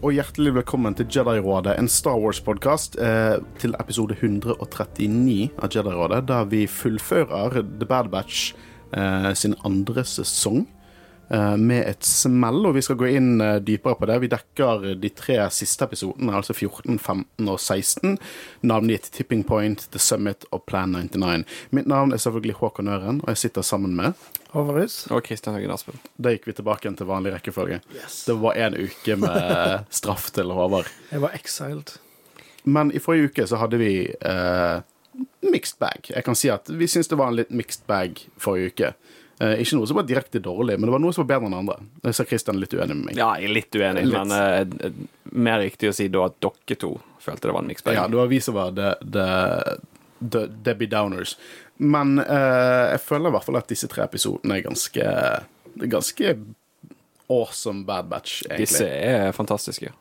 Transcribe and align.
og 0.00 0.14
hjertelig 0.16 0.54
velkommen 0.56 0.94
til 0.96 1.08
Jedi-rådet, 1.12 1.74
en 1.76 1.88
Star 1.90 2.16
Wars-podkast 2.16 2.96
eh, 3.04 3.36
til 3.60 3.74
episode 3.76 4.16
139 4.16 5.50
av 5.60 5.68
Jedi-rådet, 5.74 6.22
der 6.30 6.46
vi 6.48 6.62
fullfører 6.70 7.58
The 7.60 7.88
Bad 7.88 8.08
Batch 8.12 8.54
eh, 8.96 9.30
sin 9.36 9.58
andre 9.66 10.04
sesong 10.08 10.64
med 11.30 11.86
et 11.86 12.06
smell, 12.06 12.64
og 12.66 12.74
vi 12.74 12.82
skal 12.82 12.98
gå 12.98 13.06
inn 13.14 13.40
eh, 13.44 13.60
dypere 13.62 13.98
på 14.00 14.08
det. 14.10 14.16
Vi 14.24 14.30
dekker 14.32 14.86
de 14.98 15.10
tre 15.14 15.36
siste 15.54 15.86
episodene, 15.86 16.34
altså 16.34 16.56
14, 16.56 16.98
15 16.98 17.50
og 17.50 17.60
16, 17.60 18.16
navngitt 18.66 19.10
Tipping 19.14 19.44
Point, 19.46 19.86
The 19.94 20.02
Summit 20.02 20.46
og 20.50 20.64
Plan 20.66 20.96
99. 20.96 21.46
Mitt 21.76 21.90
navn 21.90 22.12
er 22.12 22.22
selvfølgelig 22.22 22.58
Håkon 22.58 22.90
Øren, 22.90 23.22
og 23.22 23.32
jeg 23.34 23.42
sitter 23.44 23.66
sammen 23.66 23.94
med 23.96 24.18
Håvarus. 24.50 25.04
Og 25.14 25.22
Kristian 25.24 25.54
Høgen 25.54 25.70
Aspen. 25.70 26.00
Da 26.18 26.34
gikk 26.34 26.48
vi 26.50 26.56
tilbake 26.58 26.86
igjen 26.86 26.98
til 26.98 27.06
vanlig 27.10 27.36
rekkefølge. 27.36 27.80
Yes. 27.94 28.24
Det 28.26 28.34
var 28.42 28.58
en 28.58 28.78
uke 28.80 29.18
med 29.22 29.44
straff 30.00 30.30
til 30.34 30.50
Håvard. 30.54 30.90
Jeg 31.12 31.22
var 31.22 31.36
exiled. 31.38 31.94
Men 32.64 32.90
i 32.92 33.00
forrige 33.00 33.30
uke 33.30 33.46
så 33.46 33.60
hadde 33.60 33.78
vi 33.80 33.92
eh, 34.10 34.82
mixed 35.46 35.78
bag. 35.78 36.10
Jeg 36.10 36.26
kan 36.26 36.38
si 36.38 36.50
at 36.52 36.68
vi 36.68 36.90
syns 36.90 37.08
det 37.08 37.18
var 37.20 37.30
en 37.30 37.38
litt 37.38 37.54
mixed 37.54 37.86
bag 37.90 38.18
forrige 38.40 38.74
uke. 38.74 38.92
Eh, 39.40 39.62
ikke 39.62 39.78
noe 39.78 39.88
som 39.88 39.96
var 39.96 40.04
direkte 40.04 40.40
dårlig, 40.44 40.74
men 40.76 40.84
det 40.90 40.92
var 40.92 41.00
noe 41.00 41.14
som 41.16 41.24
var 41.24 41.30
bedre 41.30 41.48
enn 41.48 41.54
andre. 41.62 41.78
Jeg 42.04 42.16
ser 42.18 42.26
Kristian 42.28 42.58
litt 42.60 42.74
uenig 42.76 42.92
med 42.92 43.06
meg. 43.06 43.16
Ja, 43.16 43.30
jeg 43.40 43.48
er 43.48 43.54
litt 43.56 43.78
uenig, 43.78 44.02
Litt. 44.04 44.18
men 44.18 44.34
uh, 44.36 44.98
mer 45.32 45.62
riktig 45.62 45.88
å 45.88 45.94
si 45.96 46.10
da 46.12 46.26
at 46.28 46.36
dere 46.44 46.76
to 46.82 46.90
følte 47.24 47.48
det 47.48 47.54
var 47.56 47.64
en 47.64 47.70
mixbag. 47.70 47.96
Ja, 47.96 48.04
det 48.10 48.18
var 48.20 48.28
vi 48.28 48.40
som 48.44 48.58
var 48.58 48.74
the, 48.76 48.90
the, 49.00 49.28
the 50.20 50.42
Debbie 50.68 50.90
Downers. 50.92 51.38
Men 51.80 52.18
uh, 52.20 52.90
jeg 52.92 53.00
føler 53.06 53.32
i 53.32 53.34
hvert 53.38 53.48
fall 53.48 53.60
at 53.62 53.72
disse 53.72 53.88
tre 53.88 54.04
episodene 54.04 54.58
er 54.58 54.66
ganske 54.68 55.08
Ganske 55.80 56.32
awesome 57.30 57.84
Bad 57.86 58.08
Batch, 58.10 58.42
egentlig. 58.42 58.66
Disse 58.66 58.88
er 58.90 59.32
fantastiske. 59.32 59.92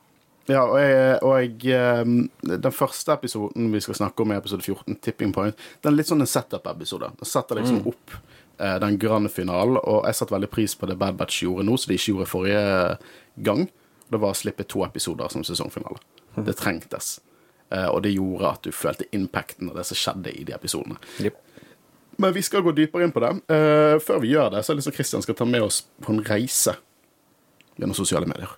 Ja, 0.50 0.64
og, 0.66 0.80
jeg, 0.82 1.20
og 1.22 1.36
jeg, 1.70 2.28
den 2.42 2.74
første 2.74 3.14
episoden 3.14 3.70
vi 3.72 3.80
skal 3.86 4.00
snakke 4.00 4.26
om, 4.26 4.34
er 4.34 4.42
episode 4.42 4.66
14, 4.66 4.98
Tipping 5.06 5.32
Point. 5.36 5.56
Den 5.84 5.94
er 5.94 6.00
litt 6.00 6.10
sånn 6.10 6.26
en 6.26 6.32
setup-episode. 6.32 7.12
Den 7.22 7.30
setter 7.30 7.62
liksom 7.62 7.86
opp 7.94 8.16
eh, 8.18 8.39
den 8.60 8.98
grande 9.00 9.30
finalen, 9.32 9.78
og 9.80 10.04
jeg 10.04 10.18
satte 10.18 10.34
veldig 10.36 10.50
pris 10.52 10.74
på 10.76 10.90
det 10.90 10.98
Bad 11.00 11.16
Batch 11.16 11.46
gjorde 11.46 11.64
nå, 11.64 11.78
som 11.80 11.92
de 11.92 11.96
ikke 11.96 12.12
gjorde 12.12 12.28
forrige 12.28 12.64
gang. 13.48 13.62
Det 14.12 14.20
var 14.20 14.34
å 14.34 14.38
slippe 14.38 14.66
to 14.68 14.84
episoder 14.84 15.32
som 15.32 15.46
sesongfinale. 15.48 16.02
Det 16.36 16.58
trengtes. 16.60 17.20
Eh, 17.70 17.86
og 17.86 18.02
det 18.04 18.16
gjorde 18.16 18.50
at 18.50 18.66
du 18.66 18.74
følte 18.74 19.08
impacten 19.16 19.70
av 19.70 19.78
det 19.80 19.86
som 19.90 20.00
skjedde 20.00 20.34
i 20.34 20.46
de 20.48 20.56
episodene. 20.56 20.98
Yep. 21.22 21.38
Men 22.20 22.34
vi 22.36 22.44
skal 22.44 22.66
gå 22.66 22.74
dypere 22.76 23.06
inn 23.06 23.14
på 23.16 23.22
det. 23.24 23.32
Eh, 23.54 23.96
før 24.04 24.24
vi 24.24 24.34
gjør 24.34 24.56
det, 24.56 24.64
så 24.66 24.72
er 24.72 24.76
det 24.76 24.82
lyst 24.82 24.90
til 24.90 24.96
at 24.96 25.00
Christian 25.00 25.26
skal 25.26 25.38
ta 25.40 25.48
med 25.48 25.64
oss 25.64 25.84
på 26.04 26.14
en 26.16 26.24
reise 26.26 26.76
gjennom 27.78 27.96
sosiale 27.98 28.28
medier. 28.30 28.52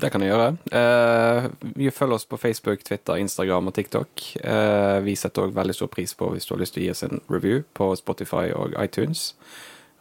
Det 0.00 0.10
kan 0.12 0.22
jeg 0.24 0.32
gjøre. 0.32 0.48
Eh, 0.80 1.46
vi 1.76 1.90
følger 1.94 2.18
oss 2.18 2.26
på 2.28 2.38
Facebook, 2.40 2.82
Twitter, 2.84 3.16
Instagram 3.22 3.70
og 3.70 3.74
TikTok. 3.76 4.24
Eh, 4.42 4.98
vi 5.06 5.14
setter 5.16 5.46
òg 5.46 5.54
veldig 5.56 5.74
stor 5.78 5.90
pris 5.92 6.12
på 6.18 6.28
hvis 6.34 6.46
du 6.48 6.54
har 6.54 6.60
lyst 6.62 6.76
til 6.76 6.82
å 6.82 6.86
gi 6.86 6.92
oss 6.94 7.02
en 7.06 7.20
review 7.32 7.62
på 7.76 7.90
Spotify 7.98 8.50
og 8.56 8.76
iTunes. 8.82 9.32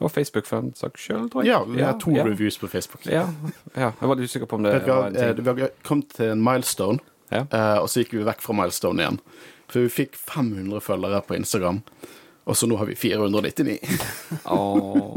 Og 0.04 0.12
Facebook 0.12 0.46
for 0.50 0.60
en 0.60 0.74
saks 0.76 1.06
skyld, 1.08 1.30
tror 1.32 1.46
jeg. 1.46 1.54
Ja, 1.54 1.62
vi 1.64 1.82
har 1.86 1.96
to 2.02 2.12
ja. 2.12 2.26
reviews 2.28 2.58
på 2.60 2.68
Facebook. 2.68 3.06
Ja, 3.08 3.30
ja, 3.78 3.94
jeg 3.96 4.10
var 4.12 4.20
litt 4.20 4.28
usikker 4.28 4.50
på 4.52 4.58
om 4.60 4.66
det 4.68 4.74
var 4.84 5.08
en 5.08 5.16
eh, 5.16 5.32
ting. 5.38 5.46
Vi 5.56 5.62
har 5.64 5.72
kommet 5.88 6.10
til 6.18 6.34
en 6.34 6.44
milestone, 6.44 7.00
Ja. 7.32 7.46
eh, 7.48 7.78
og 7.80 7.88
så 7.90 8.04
gikk 8.04 8.12
vi 8.18 8.26
vekk 8.28 8.44
fra 8.44 8.58
milestone 8.60 9.02
igjen. 9.06 9.22
For 9.72 9.86
vi 9.86 9.94
fikk 10.04 10.20
500 10.20 10.84
følgere 10.84 11.24
på 11.26 11.38
Instagram, 11.40 11.80
og 12.46 12.60
så 12.60 12.68
nå 12.70 12.76
har 12.78 12.86
vi 12.92 12.96
499. 13.00 13.80
Åh. 14.46 15.16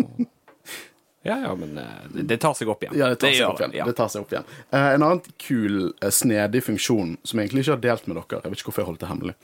Ja, 1.28 1.36
ja, 1.44 1.54
men 1.60 1.78
eh, 1.78 1.94
det, 2.14 2.26
det 2.32 2.38
tar 2.42 2.56
seg 2.58 2.70
opp 2.72 2.82
igjen. 2.86 2.96
Ja, 2.98 3.08
det 3.12 3.20
tar, 3.20 3.30
seg, 3.30 3.38
gjør 3.42 3.52
opp 3.54 3.62
igjen. 3.64 3.76
Ja. 3.78 3.86
det 3.88 3.96
tar 3.98 4.10
seg 4.12 4.24
opp 4.26 4.34
igjen. 4.34 4.50
Uh, 4.72 4.80
en 4.94 5.06
annen 5.06 5.22
kul, 5.44 5.78
eh, 6.00 6.12
snedig 6.14 6.64
funksjon 6.66 7.16
som 7.22 7.38
jeg 7.40 7.48
egentlig 7.50 7.66
ikke 7.66 7.76
har 7.76 7.84
delt 7.86 8.08
med 8.10 8.18
dere, 8.20 8.42
jeg 8.42 8.52
vet 8.54 8.62
ikke 8.62 8.70
hvorfor 8.72 8.84
jeg 8.84 8.90
holdt 8.92 9.02
det 9.04 9.10
hemmelig, 9.12 9.34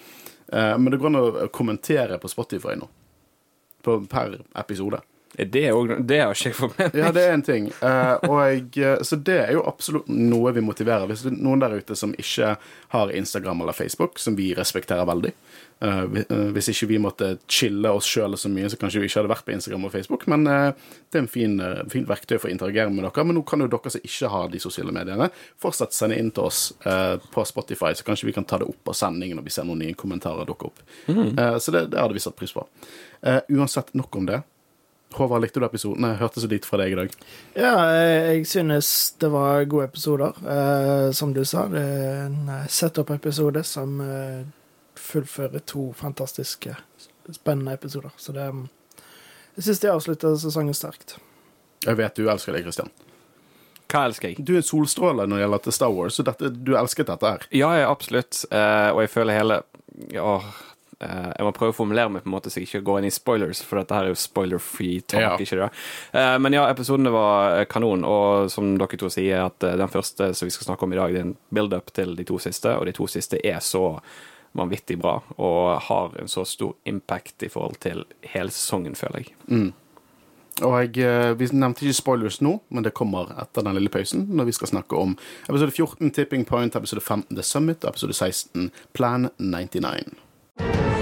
uh, 0.52 0.76
men 0.80 0.90
det 0.94 1.00
går 1.02 1.12
an 1.12 1.20
å 1.22 1.48
kommentere 1.54 2.20
på 2.22 2.32
Spotify 2.32 2.76
nå. 2.80 2.88
På, 3.84 3.98
per 4.08 4.38
episode. 4.56 5.02
Det, 5.36 5.72
også- 5.72 5.98
det 6.06 6.20
har 6.22 6.30
ikke 6.32 6.48
jeg 6.48 6.54
fått 6.56 6.78
med 6.78 6.94
meg. 6.94 7.00
Ja, 7.02 7.10
det 7.12 7.22
er 7.26 7.32
en 7.34 7.42
ting. 7.42 7.64
Uh, 7.82 8.14
og 8.30 8.76
så 9.04 9.16
det 9.18 9.38
er 9.48 9.52
jo 9.56 9.64
absolutt 9.66 10.06
noe 10.08 10.52
vi 10.54 10.62
motiverer. 10.62 11.08
Hvis 11.10 11.24
det 11.26 11.32
er 11.32 11.40
noen 11.42 11.60
der 11.64 11.74
ute 11.74 11.96
som 11.98 12.14
ikke 12.14 12.52
har 12.94 13.12
Instagram 13.18 13.64
eller 13.64 13.74
Facebook, 13.74 14.20
som 14.22 14.36
vi 14.38 14.52
respekterer 14.54 15.04
veldig 15.10 15.32
Hvis 16.54 16.70
ikke 16.72 16.88
vi 16.90 17.00
måtte 17.02 17.34
chille 17.50 17.90
oss 17.92 18.08
sjøl 18.08 18.36
så 18.40 18.50
mye, 18.52 18.70
så 18.72 18.78
kanskje 18.80 19.02
vi 19.02 19.10
ikke 19.10 19.20
hadde 19.20 19.32
vært 19.32 19.46
på 19.46 19.54
Instagram 19.54 19.88
og 19.88 19.92
Facebook. 19.94 20.26
Men 20.30 20.46
eh, 20.50 20.92
det 21.10 21.20
er 21.20 21.24
en 21.24 21.30
fin, 21.30 21.56
fin 21.92 22.06
verktøy 22.08 22.36
for 22.38 22.48
å 22.48 22.54
interagere 22.54 22.92
med 22.92 23.04
dere. 23.06 23.26
Men 23.26 23.38
nå 23.38 23.44
kan 23.48 23.62
jo 23.64 23.70
dere 23.70 23.92
som 23.92 24.06
ikke 24.08 24.32
har 24.32 24.52
de 24.52 24.62
sosiale 24.62 24.94
mediene, 24.94 25.30
fortsatt 25.62 25.96
sende 25.96 26.18
inn 26.20 26.32
til 26.34 26.48
oss 26.48 26.66
eh, 26.86 27.16
på 27.34 27.46
Spotify, 27.48 27.92
så 27.94 28.06
kanskje 28.06 28.30
vi 28.30 28.36
kan 28.36 28.46
ta 28.48 28.60
det 28.62 28.70
opp 28.70 28.92
av 28.92 28.98
sendingen 28.98 29.40
når 29.40 29.48
vi 29.48 29.54
ser 29.54 29.68
noen 29.68 29.84
nye 29.84 29.98
kommentarer 29.98 30.48
dukke 30.48 30.70
opp. 30.70 30.82
Mm. 31.08 31.36
så 31.60 31.72
det, 31.74 31.86
det 31.92 32.00
hadde 32.00 32.16
vi 32.16 32.22
satt 32.22 32.36
pris 32.38 32.52
på. 32.54 32.64
Eh, 33.24 33.40
uansett, 33.48 33.94
nok 33.94 34.16
om 34.16 34.26
det. 34.26 34.42
Håvard, 35.14 35.42
likte 35.42 35.60
du 35.60 35.66
episoden? 35.66 36.04
Jeg 36.08 36.18
hørte 36.18 36.42
så 36.42 36.48
lite 36.50 36.68
fra 36.68 36.80
deg 36.82 36.92
i 36.92 36.98
dag. 36.98 37.14
Ja, 37.54 37.72
jeg, 37.94 38.46
synes 38.50 38.88
det 39.22 39.30
var 39.32 39.64
gode 39.70 39.86
episoder. 39.88 40.34
Eh, 40.42 41.10
som 41.16 41.32
du 41.32 41.44
sa, 41.46 41.68
det 41.70 41.80
er 41.80 42.26
en 42.26 42.50
eh, 42.50 42.66
setup-episode 42.68 43.62
som 43.64 43.96
eh, 45.14 45.20
fullfører 45.20 45.64
to 45.70 45.92
fantastiske, 45.96 46.76
spennende 47.32 47.72
episoder. 47.72 48.10
Så 48.16 48.32
det 48.32 48.50
Jeg 49.54 49.64
syns 49.64 49.80
de 49.80 49.88
avslutter 49.88 50.36
sesongen 50.36 50.74
sterkt. 50.74 51.16
Jeg 51.84 51.96
vet 51.96 52.16
du 52.16 52.28
elsker 52.28 52.52
det, 52.52 52.62
Christian. 52.64 52.90
Hva 53.86 54.06
elsker 54.08 54.32
jeg? 54.32 54.42
Du 54.42 54.54
er 54.54 54.62
en 54.62 54.66
solstråle 54.66 55.26
når 55.28 55.36
det 55.36 55.44
gjelder 55.44 55.62
til 55.62 55.72
Star 55.76 55.92
Wars, 55.94 56.16
så 56.18 56.24
dette, 56.26 56.50
du 56.50 56.74
elsket 56.74 57.06
dette 57.06 57.30
her. 57.30 57.44
Ja, 57.54 57.68
jeg, 57.78 57.86
absolutt. 57.86 58.44
Eh, 58.50 58.90
og 58.90 59.04
jeg 59.04 59.12
føler 59.12 59.38
hele 59.38 59.62
ja, 60.10 60.40
Uh, 61.02 61.32
Jeg 61.36 61.44
må 61.44 61.52
prøve 61.52 61.72
å 61.72 61.76
formulere 61.76 62.08
meg 62.08 62.22
på 62.22 62.28
en 62.30 62.34
måte 62.36 62.50
så 62.52 62.60
jeg 62.60 62.68
ikke 62.68 62.84
går 62.86 63.00
inn 63.00 63.08
i 63.08 63.12
spoilers, 63.12 63.62
for 63.66 63.80
dette 63.80 63.96
her 63.96 64.06
er 64.06 64.12
jo 64.12 64.18
spoiler-free 64.20 65.00
talk. 65.02 65.24
Ja. 65.24 65.32
ikke 65.34 65.58
det? 65.58 65.70
Eh, 66.14 66.36
men 66.38 66.54
ja, 66.54 66.68
episodene 66.70 67.10
var 67.10 67.58
eh, 67.58 67.66
kanon, 67.66 68.04
og 68.06 68.46
som 68.52 68.76
dere 68.78 69.00
to 69.00 69.10
sier, 69.12 69.48
at 69.48 69.66
eh, 69.66 69.74
den 69.80 69.90
første 69.90 70.30
som 70.38 70.46
vi 70.48 70.54
skal 70.54 70.68
snakke 70.70 70.86
om 70.86 70.94
i 70.94 71.00
dag, 71.00 71.14
det 71.14 71.20
er 71.20 71.26
en 71.26 71.34
build-up 71.50 71.90
til 71.98 72.14
de 72.16 72.24
to 72.28 72.38
siste, 72.42 72.76
og 72.78 72.86
de 72.86 72.94
to 72.96 73.08
siste 73.10 73.42
er 73.42 73.58
så 73.64 73.98
vanvittig 74.54 74.98
bra 75.02 75.18
og 75.36 75.80
har 75.88 76.14
en 76.20 76.30
så 76.30 76.44
stor 76.48 76.76
impact 76.88 77.42
i 77.42 77.50
forhold 77.52 77.80
til 77.84 78.04
hele 78.34 78.54
sesongen, 78.54 78.94
føler 78.98 79.24
jeg. 79.24 79.72
Og 80.62 80.74
jeg, 80.78 80.98
eh, 81.02 81.38
Vi 81.38 81.48
nevnte 81.52 81.82
ikke 81.82 81.98
spoilers 81.98 82.40
nå, 82.40 82.60
men 82.70 82.84
det 82.84 82.94
kommer 82.94 83.34
etter 83.42 83.62
den 83.62 83.74
lille 83.74 83.90
pausen, 83.90 84.28
når 84.30 84.44
vi 84.44 84.52
skal 84.52 84.68
snakke 84.68 84.96
om 84.96 85.16
episode 85.48 85.72
14 85.72 86.10
Tipping 86.10 86.46
Point, 86.46 86.76
episode 86.76 87.00
15 87.00 87.34
The 87.34 87.42
Summit 87.42 87.84
og 87.84 87.90
episode 87.90 88.14
16 88.14 88.70
Plan 88.92 89.30
99. 89.38 90.93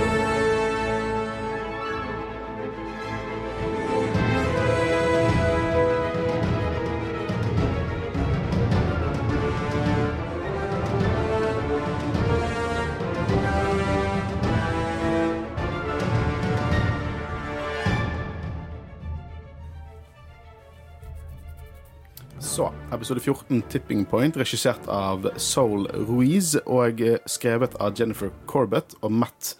episode 22.93 23.21
14 23.21 23.63
Tipping 23.69 24.05
Point, 24.05 24.37
regissert 24.37 24.87
av 24.91 25.25
Soul 25.41 25.87
Ruiz 26.07 26.55
og 26.67 27.01
eh, 27.01 27.19
skrevet 27.31 27.75
av 27.81 27.97
Jennifer 27.99 28.33
Corbett 28.47 28.95
og 29.01 29.15
Matt 29.17 29.55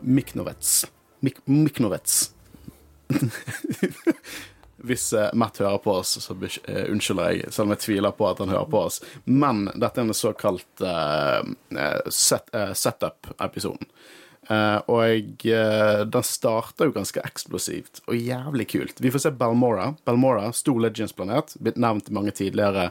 Miknovets. 0.00 0.84
Mik 1.20 1.40
Miknovets. 1.50 2.30
Hvis 4.86 5.12
eh, 5.12 5.32
Matt 5.34 5.58
hører 5.58 5.82
på 5.82 5.96
oss, 5.98 6.14
så 6.22 6.36
eh, 6.46 6.86
unnskylder 6.92 7.34
jeg, 7.34 7.50
selv 7.52 7.66
om 7.66 7.74
jeg 7.74 7.84
tviler 7.84 8.14
på 8.16 8.28
at 8.30 8.40
han 8.40 8.52
hører 8.54 8.70
på 8.70 8.84
oss. 8.86 9.00
Men 9.26 9.66
dette 9.74 10.00
er 10.00 10.06
en 10.06 10.16
såkalt 10.16 10.84
eh, 10.86 11.42
set, 12.08 12.54
uh, 12.54 12.72
setup-episoden. 12.72 13.90
Eh, 14.50 14.78
og 14.90 15.46
eh, 15.46 16.00
den 16.10 16.26
starter 16.26 16.88
jo 16.88 16.94
ganske 16.96 17.22
eksplosivt 17.22 18.02
og 18.10 18.16
jævlig 18.18 18.66
kult. 18.72 19.02
Vi 19.02 19.12
får 19.14 19.24
se 19.24 19.34
Balmora. 19.38 19.92
Balmora, 20.08 20.48
stor 20.56 20.80
Legends-planet. 20.82 21.54
Blitt 21.62 21.78
nevnt 21.78 22.10
i 22.10 22.16
mange 22.16 22.34
tidligere 22.34 22.88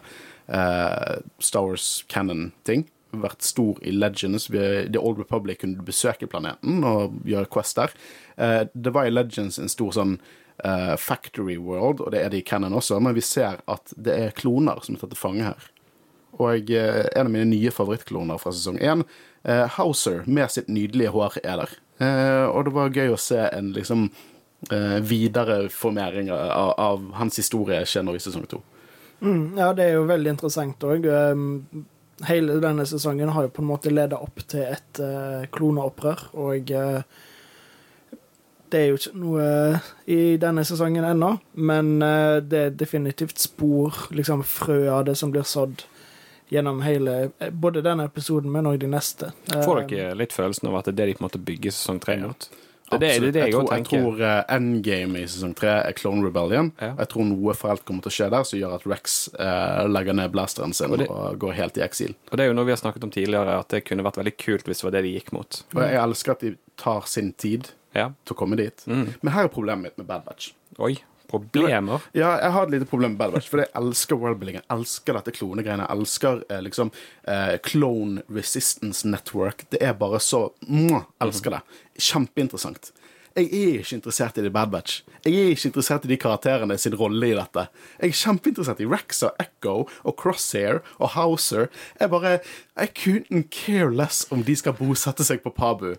uh, 0.47 1.19
Star 1.43 1.67
Wars 1.67 2.05
canon-ting. 2.07 2.85
Vært 3.11 3.43
stor 3.43 3.81
i 3.83 3.91
Legends. 3.91 4.47
The 4.47 5.01
Old 5.01 5.19
Republic 5.19 5.59
kunne 5.63 5.83
besøke 5.83 6.29
planeten 6.31 6.85
og 6.87 7.19
gjøre 7.27 7.49
Quest 7.51 7.81
der. 7.81 7.95
Uh, 8.39 8.61
det 8.71 8.95
var 8.95 9.09
i 9.09 9.13
Legends 9.13 9.59
en 9.59 9.71
stor 9.71 9.91
sånn 9.97 10.15
uh, 10.63 10.95
factory 10.95 11.57
world, 11.59 12.05
og 12.05 12.15
det 12.15 12.23
er 12.23 12.31
det 12.31 12.43
i 12.43 12.47
canon 12.47 12.77
også, 12.79 13.01
men 13.03 13.17
vi 13.17 13.25
ser 13.25 13.59
at 13.67 13.91
det 13.97 14.15
er 14.15 14.37
kloner 14.37 14.79
som 14.85 14.95
er 14.95 15.03
tatt 15.03 15.15
til 15.15 15.23
fange 15.27 15.51
her. 15.51 15.69
Og 16.39 16.71
eh, 16.71 17.03
en 17.15 17.27
av 17.27 17.33
mine 17.33 17.49
nye 17.49 17.71
favorittkloner 17.73 18.39
fra 18.39 18.53
sesong 18.55 18.79
én, 18.79 19.03
eh, 19.43 19.65
Hauser 19.75 20.23
med 20.25 20.51
sitt 20.51 20.71
nydelige 20.71 21.11
hår, 21.11 21.39
er 21.43 21.63
der. 21.63 21.77
Eh, 21.99 22.45
og 22.47 22.65
det 22.65 22.75
var 22.75 22.95
gøy 22.95 23.13
å 23.13 23.19
se 23.19 23.41
en 23.51 23.73
liksom 23.75 24.07
eh, 24.71 24.99
videreformering 25.03 26.31
av, 26.31 26.73
av 26.79 27.07
hans 27.19 27.39
historie 27.41 27.83
skje 27.85 28.05
nå 28.05 28.15
i 28.15 28.23
sesong 28.23 28.47
to. 28.47 28.61
Mm, 29.19 29.57
ja, 29.59 29.73
det 29.75 29.83
er 29.83 29.97
jo 29.97 30.07
veldig 30.07 30.35
interessant 30.37 30.83
òg. 30.87 31.07
hele 32.27 32.59
denne 32.59 32.85
sesongen 32.87 33.31
har 33.35 33.47
jo 33.47 33.51
på 33.55 33.61
en 33.63 33.67
måte 33.67 33.91
leda 33.91 34.19
opp 34.19 34.39
til 34.47 34.63
et 34.63 34.99
uh, 34.99 35.43
kloneopprør, 35.51 36.23
og 36.39 36.71
uh, 36.71 37.01
det 38.71 38.79
er 38.79 38.87
jo 38.89 38.97
ikke 38.99 39.19
noe 39.19 39.45
i 40.07 40.35
denne 40.39 40.63
sesongen 40.67 41.03
ennå, 41.03 41.33
men 41.55 41.95
det 41.99 42.59
er 42.59 42.75
definitivt 42.77 43.39
spor, 43.41 44.05
liksom 44.13 44.43
frø 44.45 44.83
av 44.93 45.07
det 45.07 45.15
som 45.19 45.31
blir 45.33 45.47
sådd 45.47 45.83
gjennom 46.49 46.81
hele 46.81 47.31
Både 47.51 47.83
denne 47.85 48.07
episoden, 48.09 48.51
men 48.51 48.67
òg 48.69 48.79
de 48.81 48.89
neste. 48.89 49.31
Får 49.51 49.85
dere 49.89 50.15
litt 50.17 50.33
følelsen 50.35 50.71
av 50.71 50.79
at 50.81 50.89
det 50.89 50.95
er 50.95 50.99
det 51.03 51.11
de 51.11 51.19
på 51.19 51.23
en 51.23 51.29
måte 51.29 51.45
bygger 51.51 51.75
sesong 51.75 52.01
tre 52.03 52.17
mot? 52.23 52.49
Det 52.89 52.95
er 52.95 52.99
det, 52.99 53.07
det, 53.07 53.27
er 53.27 53.31
det 53.31 53.41
jeg, 53.41 53.53
jeg, 53.53 53.53
tror, 53.53 53.73
jeg 53.75 53.85
tror 53.85 54.21
eh, 54.25 54.39
endgame 54.55 55.19
i 55.21 55.27
sesong 55.29 55.51
tre 55.57 55.73
er 55.85 55.93
Clone 55.97 56.25
Rebellion. 56.25 56.71
Ja. 56.81 56.95
Jeg 56.97 57.11
tror 57.11 57.27
noe 57.29 57.53
fælt 57.57 57.83
kommer 57.85 58.05
til 58.05 58.09
å 58.09 58.15
skje 58.15 58.29
der 58.33 58.47
som 58.49 58.57
gjør 58.57 58.73
at 58.79 58.87
Rex 58.89 59.17
eh, 59.35 59.81
legger 59.89 60.17
ned 60.17 60.33
blasteren 60.33 60.73
sin 60.73 60.95
Og 60.95 61.03
og, 61.05 61.37
går 61.43 61.53
helt 61.59 61.77
i 61.77 61.83
eksil. 61.85 62.15
Og 62.31 62.39
det 62.39 62.47
er 62.47 62.49
jo 62.49 62.55
noe 62.57 62.65
vi 62.65 62.73
har 62.73 62.81
snakket 62.81 63.05
om 63.05 63.13
tidligere, 63.13 63.59
at 63.61 63.69
det 63.75 63.83
kunne 63.85 64.05
vært 64.07 64.17
veldig 64.17 64.35
kult 64.41 64.65
hvis 64.69 64.81
det 64.81 64.87
var 64.87 64.95
det 64.97 65.03
de 65.05 65.13
gikk 65.19 65.29
mot. 65.37 65.61
Og 65.75 65.83
jeg 65.85 66.01
elsker 66.01 66.33
at 66.33 66.47
de 66.47 66.55
tar 66.81 67.05
sin 67.11 67.33
tid 67.37 67.69
Ja. 67.93 68.09
til 68.25 68.35
å 68.35 68.39
komme 68.41 68.57
dit. 68.57 68.83
Mm. 68.89 69.05
Men 69.21 69.33
her 69.33 69.45
er 69.45 69.53
problemet 69.53 69.91
mitt 69.91 70.01
med 70.01 70.09
Bad 70.09 70.25
Batch. 70.25 70.53
Oi. 70.81 70.95
Problemer? 71.29 72.03
Ja, 72.17 72.33
jeg 72.41 72.53
har 72.55 72.65
et 72.65 72.73
lite 72.73 72.87
problem 72.89 73.13
med 73.13 73.21
Bad 73.21 73.35
Batch, 73.35 73.49
for 73.51 73.61
jeg 73.61 73.69
elsker 73.77 74.17
worldbuilding. 74.19 74.59
Jeg 74.59 74.67
elsker 74.75 75.19
dette 75.19 75.33
klonegreiene. 75.37 75.85
Jeg 75.85 76.01
elsker 76.01 76.43
eh, 76.49 76.63
liksom 76.65 76.91
eh, 77.29 77.55
Clone 77.65 78.23
Resistance 78.33 79.07
Network. 79.07 79.67
Det 79.69 79.83
er 79.85 79.93
bare 79.99 80.21
så 80.23 80.47
mwah, 80.67 81.05
Elsker 81.21 81.59
det. 81.59 81.61
Kjempeinteressant. 82.09 82.91
Jeg 83.37 83.45
er 83.53 83.77
ikke 83.79 83.99
interessert 83.99 84.37
i 84.39 84.43
The 84.43 84.51
Bad 84.51 84.71
Batch. 84.73 85.03
Jeg 85.23 85.35
er 85.37 85.51
ikke 85.53 85.69
interessert 85.69 86.05
i 86.07 86.09
de 86.09 86.17
karakterene 86.19 86.75
sin 86.81 86.95
rolle 86.97 87.29
i 87.29 87.35
dette. 87.37 87.67
Jeg 87.99 88.09
er 88.09 88.17
kjempeinteressert 88.23 88.81
i 88.81 88.87
Rex 88.89 89.21
og 89.27 89.37
Echo 89.43 89.75
og 89.85 90.15
Crosshair 90.19 90.81
og 90.97 91.13
Hauser. 91.13 91.69
Jeg 91.99 92.11
bare 92.11 92.39
I 92.83 92.87
couldn't 92.87 93.49
care 93.51 93.91
less 93.91 94.27
om 94.31 94.43
de 94.43 94.55
skal 94.55 94.73
bosette 94.77 95.23
seg 95.27 95.41
på 95.43 95.51
Pabu. 95.55 95.93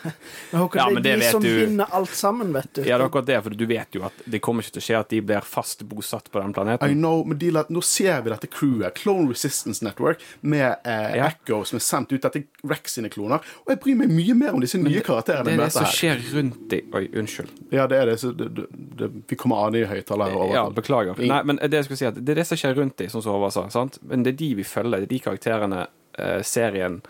Håkon, 0.52 0.78
Ja, 0.78 0.86
det 0.88 0.94
men 0.94 0.98
er 0.98 1.02
det 1.02 1.16
de 1.20 1.30
som 1.30 1.42
du. 1.42 1.48
vinner 1.66 1.86
alt 1.96 2.10
sammen, 2.14 2.52
vet 2.52 2.68
du. 2.74 2.80
Ja, 2.82 2.96
det 2.98 3.04
er 3.04 3.06
akkurat 3.08 3.26
det, 3.26 3.38
for 3.44 3.50
du 3.56 3.64
vet 3.66 3.94
jo 3.96 4.04
at 4.06 4.20
det 4.24 4.40
kommer 4.44 4.62
ikke 4.64 4.76
til 4.76 4.82
å 4.82 4.86
skje 4.86 4.98
at 5.00 5.10
de 5.12 5.20
blir 5.30 5.46
fast 5.46 5.82
bosatt 5.88 6.30
på 6.32 6.40
den 6.42 6.52
planeten. 6.56 6.90
I 6.90 6.94
know, 6.98 7.22
men 7.26 7.38
de, 7.40 7.50
Nå 7.72 7.82
ser 7.86 8.20
vi 8.26 8.30
dette 8.32 8.50
crewet, 8.52 8.94
Clone 9.00 9.30
Resistance 9.32 9.84
Network, 9.86 10.22
med 10.40 10.76
eh, 10.84 11.16
Ja. 11.16 11.30
Echo 11.32 11.62
som 11.64 11.78
er 11.80 11.84
sendt 11.86 12.12
ut 12.12 12.24
etter 12.28 12.44
Rex 12.66 12.96
sine 12.98 13.08
kloner. 13.12 13.40
Og 13.64 13.72
jeg 13.74 13.80
bryr 13.84 13.98
meg 14.02 14.12
mye 14.12 14.34
mer 14.36 14.54
om 14.56 14.60
disse 14.64 14.78
nye 14.80 15.00
karakterene 15.06 15.44
Det 15.46 15.54
er 15.54 15.56
det 15.56 15.64
møter 15.64 15.78
som 15.78 15.86
her. 15.88 15.96
skjer 15.96 16.24
rundt 16.36 16.62
de 16.72 16.82
Oi, 16.96 17.04
unnskyld. 17.22 17.50
Ja, 17.74 17.86
det 17.90 17.98
er 18.02 18.10
det. 18.12 18.18
Så 18.22 18.32
det, 18.36 18.50
det, 18.56 18.66
det, 19.00 19.10
vi 19.30 19.36
kommer 19.40 19.66
an 19.66 19.74
i 19.78 19.84
høyttalere 19.88 20.50
Ja, 20.52 20.66
beklager. 20.74 21.18
Nei, 21.22 21.42
men 21.46 21.60
det 21.62 21.80
jeg 21.82 21.88
skulle 21.88 22.00
si 22.02 22.08
at 22.08 22.18
det 22.20 22.34
er 22.36 22.42
det 22.42 22.46
som 22.50 22.60
skjer 22.60 22.76
rundt 22.78 22.96
de, 23.00 23.08
sånn 23.12 23.24
som 23.24 23.36
Håvard 23.36 23.54
sa. 23.56 23.66
sant? 23.72 23.98
Men 24.06 24.22
det 24.26 24.34
er 24.34 24.40
de 24.42 24.50
vi 24.60 24.66
følger, 24.66 25.02
det 25.02 25.08
er 25.08 25.14
de 25.16 25.22
karakterene 25.24 25.86
eh, 26.18 26.40
serien 26.42 27.00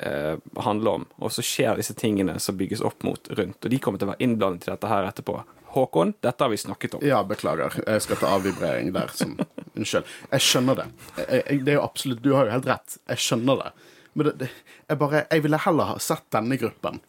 eh, 0.00 0.36
handler 0.64 1.00
om. 1.00 1.06
Og 1.18 1.32
så 1.32 1.44
skjer 1.44 1.78
disse 1.78 1.96
tingene 1.98 2.38
som 2.42 2.58
bygges 2.58 2.82
opp 2.84 3.06
mot 3.06 3.30
rundt. 3.30 3.60
Og 3.64 3.72
de 3.72 3.80
kommer 3.82 4.00
til 4.00 4.08
å 4.08 4.12
være 4.12 4.24
innblandet 4.26 4.68
i 4.68 4.72
dette 4.72 4.90
her 4.90 5.08
etterpå. 5.08 5.38
Håkon, 5.74 6.14
dette 6.24 6.44
har 6.44 6.50
vi 6.52 6.60
snakket 6.60 6.96
om. 6.96 7.04
Ja, 7.04 7.20
beklager. 7.28 7.76
Jeg 7.84 8.04
skal 8.04 8.20
ta 8.20 8.32
avvibrering 8.38 8.92
der. 8.96 9.12
Som, 9.14 9.36
unnskyld. 9.76 10.08
Jeg 10.32 10.46
skjønner 10.46 10.82
det. 10.82 10.88
Jeg, 11.20 11.28
jeg, 11.42 11.62
det 11.66 11.74
er 11.74 11.80
jo 11.80 11.84
absolutt, 11.84 12.24
Du 12.24 12.32
har 12.36 12.48
jo 12.48 12.56
helt 12.56 12.68
rett. 12.70 12.98
Jeg 13.12 13.24
skjønner 13.26 13.64
det. 13.64 13.72
Men 14.18 14.30
det, 14.30 14.36
det, 14.40 14.52
jeg 14.88 14.98
bare 14.98 15.26
Jeg 15.30 15.44
ville 15.44 15.60
heller 15.62 15.92
ha 15.92 15.98
sett 16.02 16.24
denne 16.34 16.56
gruppen, 16.58 17.02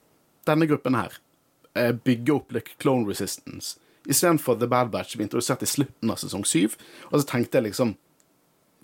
denne 0.45 0.68
gruppen 0.69 0.97
her, 1.00 1.15
eh, 1.80 1.94
bygge 1.95 2.36
opp 2.36 2.51
like 2.53 2.75
Clone 2.83 3.07
Resistance 3.07 3.80
istedenfor 4.09 4.56
The 4.59 4.68
Bad 4.68 4.89
Batch 4.89 5.12
som 5.12 5.19
vi 5.19 5.24
introduserte 5.24 5.63
i 5.63 5.68
slutten 5.68 6.12
av 6.12 6.19
sesong 6.21 6.45
syv. 6.47 6.75
Og 7.12 7.21
så 7.21 7.27
tenkte 7.30 7.59
jeg 7.59 7.69
liksom 7.69 7.95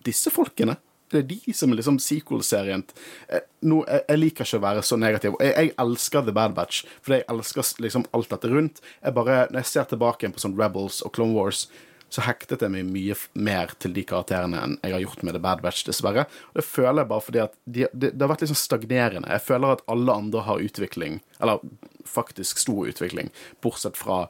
Disse 0.06 0.30
folkene. 0.30 0.76
Det 1.12 1.18
er 1.20 1.26
de 1.30 1.52
som 1.54 1.70
er 1.70 1.76
liksom 1.78 1.98
sequel-serien. 2.02 2.82
Eh, 3.28 3.40
nå- 3.62 3.84
Jeg, 3.86 4.02
jeg 4.08 4.18
liker 4.18 4.44
ikke 4.44 4.58
å 4.58 4.62
være 4.64 4.82
så 4.82 4.96
negativ. 4.98 5.36
Jeg, 5.40 5.54
jeg 5.54 5.74
elsker 5.78 6.24
The 6.26 6.32
Bad 6.34 6.54
Batch, 6.56 6.80
fordi 7.02 7.20
jeg 7.20 7.28
elsker 7.30 7.82
liksom 7.84 8.06
alt 8.12 8.28
dette 8.32 8.48
rundt. 8.50 8.80
Jeg 9.04 9.14
bare, 9.14 9.46
Når 9.50 9.60
jeg 9.62 9.66
ser 9.70 9.84
tilbake 9.84 10.32
på 10.34 10.42
sånn 10.42 10.56
Rebels 10.58 11.02
og 11.06 11.12
Clone 11.14 11.34
Wars, 11.36 11.68
så 12.10 12.22
hektet 12.22 12.60
jeg 12.62 12.70
meg 12.70 12.86
mye 12.86 13.14
mer 13.34 13.72
til 13.82 13.92
de 13.92 14.02
karakterene 14.06 14.60
enn 14.62 14.76
jeg 14.82 14.92
har 14.94 15.00
gjort 15.02 15.22
med 15.26 15.34
The 15.34 15.40
Bad 15.42 15.62
Batch, 15.62 15.84
dessverre. 15.88 16.26
Og 16.50 16.54
det 16.60 16.64
føler 16.64 17.02
jeg 17.02 17.08
bare 17.10 17.24
fordi 17.28 17.40
at 17.42 17.54
de, 17.66 17.86
de, 17.92 18.10
det 18.10 18.22
har 18.22 18.30
vært 18.30 18.44
sånn 18.46 18.58
stagnerende. 18.60 19.30
Jeg 19.30 19.42
føler 19.46 19.72
at 19.74 19.82
alle 19.90 20.14
andre 20.14 20.42
har 20.46 20.62
utvikling, 20.62 21.20
eller 21.42 21.58
faktisk 22.06 22.58
stor 22.62 22.86
utvikling, 22.90 23.30
bortsett 23.62 23.96
fra 23.98 24.28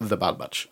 The 0.00 0.16
Bad 0.16 0.38
Batch. 0.40 0.66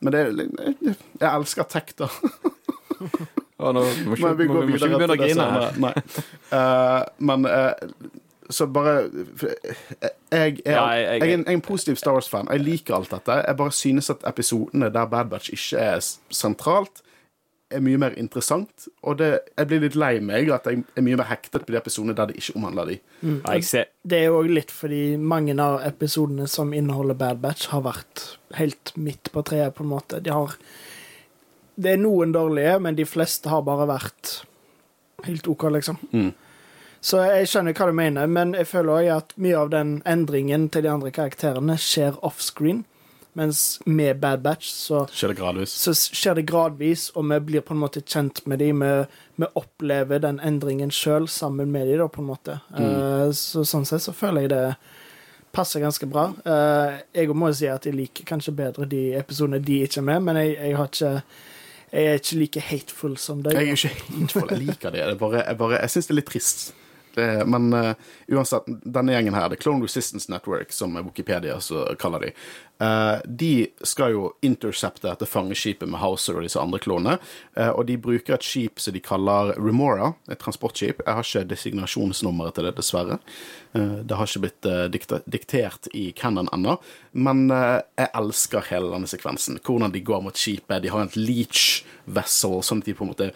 Men 0.00 0.12
det 0.16 0.22
Jeg, 0.24 0.96
jeg 1.20 1.28
elsker 1.32 1.68
tech, 1.68 1.92
da. 1.96 2.08
Og 3.60 3.74
nå 3.76 3.84
må 4.08 4.16
ikke, 4.16 4.24
Men 4.26 4.38
vi 4.38 4.46
må, 4.48 4.60
vi 4.64 4.72
må 4.72 4.80
ikke 4.80 4.88
begynne 4.96 5.16
å 5.16 5.20
grine 5.20 5.46
her. 5.54 5.78
Nei. 5.84 5.92
Uh, 6.50 7.04
men 7.30 7.44
uh, 7.46 8.08
så 8.50 8.66
bare 8.66 8.94
eh, 9.44 10.08
Jeg 10.32 10.56
er, 10.64 10.72
Ja, 10.72 10.86
jeg, 10.96 11.20
jeg- 11.20 11.34
en, 11.36 11.44
jeg 11.44 11.52
er 11.52 11.58
en 11.60 11.60
positiv 11.62 12.00
Star 12.00 12.16
Wars-fan. 12.16 12.48
Jeg 12.50 12.64
liker 12.66 12.96
alt 12.96 13.12
dette. 13.14 13.36
Jeg 13.46 13.56
bare 13.60 13.72
synes 13.76 14.10
at 14.10 14.24
episodene 14.26 14.90
der 14.90 15.06
Bad 15.12 15.30
Batch 15.30 15.52
ikke 15.54 15.78
er 15.92 16.00
sentralt, 16.34 17.02
er 17.70 17.78
mye 17.86 18.00
mer 18.02 18.16
interessant. 18.18 18.88
Og 19.06 19.20
det, 19.20 19.28
jeg 19.54 19.68
blir 19.70 19.84
litt 19.84 19.94
lei 19.94 20.16
meg 20.24 20.50
at 20.50 20.66
jeg 20.66 20.82
er 20.98 21.04
mye 21.06 21.20
mer 21.20 21.28
hektet 21.30 21.62
på 21.62 21.70
de 21.70 21.78
episodene 21.78 22.16
der 22.18 22.32
det 22.32 22.40
ikke 22.40 22.56
omhandler 22.58 22.90
de. 22.90 22.96
Ja, 23.22 23.52
jeg 23.54 23.64
ser, 23.68 23.84
Det 24.02 24.18
er 24.18 24.24
jo 24.32 24.40
òg 24.40 24.50
litt 24.50 24.74
fordi 24.74 25.04
mange 25.16 25.54
av 25.62 25.78
episodene 25.86 26.48
som 26.50 26.72
inneholder 26.74 27.14
Bad 27.20 27.38
Batch, 27.44 27.68
har 27.70 27.84
vært 27.86 28.24
helt 28.58 28.90
midt 28.98 29.30
på 29.30 29.44
treet, 29.46 29.76
på 29.78 29.86
en 29.86 29.92
måte. 29.94 30.18
De 30.18 30.34
har 30.34 30.56
Det 31.80 31.94
er 31.94 32.00
noen 32.02 32.34
dårlige, 32.36 32.76
men 32.84 32.98
de 32.98 33.06
fleste 33.08 33.48
har 33.48 33.64
bare 33.64 33.88
vært 33.88 34.40
helt 35.24 35.48
OK, 35.48 35.66
liksom. 35.72 36.00
Mm. 36.12 36.30
Så 37.00 37.22
jeg 37.24 37.48
skjønner 37.48 37.76
hva 37.76 37.88
du 37.88 37.96
mener, 37.96 38.28
men 38.28 38.52
jeg 38.56 38.68
føler 38.68 38.92
òg 38.92 39.10
at 39.14 39.34
mye 39.40 39.56
av 39.56 39.72
den 39.72 39.98
endringen 40.08 40.68
til 40.72 40.84
de 40.84 40.92
andre 40.92 41.12
karakterene 41.16 41.78
skjer 41.80 42.18
offscreen, 42.26 42.84
mens 43.38 43.78
med 43.86 44.18
Bad 44.20 44.42
Batch 44.42 44.68
så 44.74 45.04
Skjer 45.14 45.32
det 45.32 45.38
gradvis? 45.38 45.72
så 45.84 45.94
skjer 45.94 46.40
det 46.40 46.48
gradvis, 46.50 47.08
og 47.14 47.28
vi 47.30 47.38
blir 47.46 47.64
på 47.64 47.76
en 47.76 47.80
måte 47.80 48.02
kjent 48.02 48.42
med 48.50 48.58
dem. 48.60 48.82
Vi, 48.82 48.90
vi 49.40 49.48
opplever 49.56 50.20
den 50.20 50.40
endringen 50.44 50.90
sjøl 50.92 51.28
sammen 51.30 51.70
med 51.72 51.86
dem, 51.88 52.02
da, 52.02 52.08
på 52.10 52.24
en 52.24 52.28
måte. 52.32 52.58
Eh, 52.74 53.30
så 53.36 53.64
sånn 53.64 53.86
sett 53.88 54.04
så 54.04 54.16
føler 54.16 54.44
jeg 54.44 54.52
det 54.52 54.64
passer 55.54 55.80
ganske 55.82 56.06
bra. 56.10 56.26
Eh, 56.44 56.98
jeg 57.16 57.32
må 57.34 57.48
jo 57.50 57.60
si 57.62 57.70
at 57.70 57.86
jeg 57.86 57.96
liker 57.96 58.28
kanskje 58.28 58.54
bedre 58.58 58.88
de 58.90 59.06
episodene 59.18 59.62
de 59.62 59.80
ikke 59.86 60.02
er 60.02 60.08
med, 60.10 60.26
men 60.26 60.42
jeg, 60.42 60.58
jeg 60.58 60.76
har 60.76 60.90
ikke 60.90 61.14
jeg 61.92 62.06
er 62.06 62.20
ikke 62.20 62.36
like 62.38 62.60
hateful 62.60 63.16
som 63.18 63.40
deg. 63.42 63.56
Jeg 63.56 63.72
er 63.72 63.78
ikke 63.78 63.88
hateful. 64.18 64.48
Jeg 64.50 64.62
liker 64.62 64.94
det. 64.94 65.00
er 65.02 65.16
bare, 65.18 65.42
jeg 65.46 65.58
bare, 65.58 65.80
jeg 65.80 65.90
syns 65.90 66.06
det 66.10 66.14
er 66.14 66.20
litt 66.20 66.30
trist. 66.30 66.62
Det, 67.20 67.46
men 67.46 67.68
uh, 67.72 67.92
uansett, 68.32 68.66
denne 68.66 69.14
gjengen 69.14 69.36
her, 69.36 69.48
The 69.52 69.58
Clone 69.60 69.84
Resistance 69.84 70.30
Network, 70.32 70.72
som 70.72 70.96
Wikipedia 71.04 71.58
så 71.60 71.84
kaller 72.00 72.24
de, 72.24 72.30
uh, 72.80 73.20
de 73.24 73.68
skal 73.84 74.14
jo 74.14 74.30
intercepte 74.46 75.08
dette 75.08 75.28
fangeskipet 75.28 75.90
med 75.90 76.00
Hauser 76.00 76.38
og 76.38 76.46
disse 76.46 76.60
andre 76.60 76.80
klonene. 76.82 77.18
Uh, 77.58 77.70
og 77.70 77.84
de 77.90 77.98
bruker 78.00 78.38
et 78.38 78.46
skip 78.46 78.80
som 78.80 78.96
de 78.96 79.02
kaller 79.04 79.52
Remora, 79.60 80.14
et 80.30 80.40
transportskip. 80.40 81.04
Jeg 81.04 81.18
har 81.18 81.28
ikke 81.28 81.50
designasjonsnummeret 81.52 82.56
til 82.56 82.68
det, 82.68 82.76
dessverre. 82.80 83.20
Det 83.70 84.16
har 84.18 84.26
ikke 84.26 84.42
blitt 84.42 84.66
dikta 84.90 85.20
diktert 85.30 85.86
i 85.94 86.08
Cannon 86.16 86.48
ennå. 86.54 86.74
Men 87.12 87.44
jeg 87.52 88.08
elsker 88.18 88.66
hele 88.70 88.90
denne 88.90 89.10
sekvensen. 89.10 89.60
Hvordan 89.62 89.94
de 89.94 90.02
går 90.02 90.24
mot 90.24 90.36
skipet. 90.36 90.82
De 90.82 90.90
har 90.90 91.06
et 91.06 91.18
leech 91.18 91.84
vessel, 92.10 92.58
sånn 92.66 92.82
at 92.82 92.90
de 92.90 92.96
på 92.98 93.06
en 93.06 93.12
måte 93.12 93.30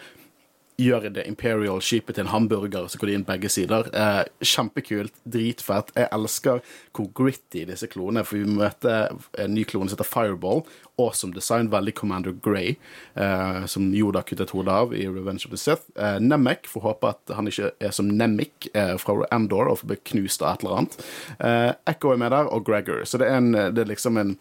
gjør 0.81 1.09
det 1.15 1.25
Imperial-skipet 1.29 2.17
til 2.17 2.25
en 2.25 2.31
hamburger, 2.33 2.87
så 2.91 2.99
går 2.99 3.11
de 3.11 3.17
inn 3.17 3.27
begge 3.27 3.51
sider. 3.51 3.87
Eh, 3.95 4.23
kjempekult, 4.43 5.13
dritfett. 5.23 5.93
Jeg 5.95 6.09
elsker 6.15 6.59
hvor 6.95 7.07
gritty 7.15 7.65
disse 7.69 7.87
klonene 7.91 8.23
er, 8.23 8.27
for 8.27 8.41
vi 8.41 8.57
møter 8.57 9.15
en 9.39 9.55
ny 9.55 9.63
klone 9.67 9.89
som 9.89 9.97
heter 9.97 10.09
Fireball. 10.09 10.65
Awesome 10.99 11.35
design, 11.35 11.71
veldig 11.71 11.93
Commander 11.95 12.35
Grey, 12.43 12.75
eh, 13.15 13.63
som 13.71 13.87
Yoda 13.95 14.23
kuttet 14.27 14.51
hodet 14.55 14.75
av 14.75 14.93
i 14.95 15.07
Revenge 15.07 15.47
of 15.47 15.55
the 15.55 15.61
Sith. 15.61 15.87
Eh, 15.95 16.19
Nemec, 16.23 16.67
får 16.71 16.85
håpe 16.89 17.13
at 17.15 17.35
han 17.37 17.47
ikke 17.51 17.71
er 17.79 17.95
som 17.95 18.11
Nemik 18.11 18.69
eh, 18.73 18.95
fra 19.01 19.17
Endor 19.35 19.71
og 19.71 19.81
får 19.81 19.93
bli 19.93 20.01
knust 20.11 20.43
av 20.43 20.55
et 20.55 20.65
eller 20.65 20.81
annet. 20.81 20.99
Eh, 21.39 21.71
Echo 21.95 22.11
er 22.11 22.21
med 22.21 22.35
der, 22.35 22.51
og 22.51 22.67
Gregor. 22.67 23.03
Så 23.07 23.21
det 23.21 23.31
er, 23.31 23.39
en, 23.39 23.51
det 23.55 23.83
er 23.85 23.91
liksom 23.95 24.19
en 24.21 24.37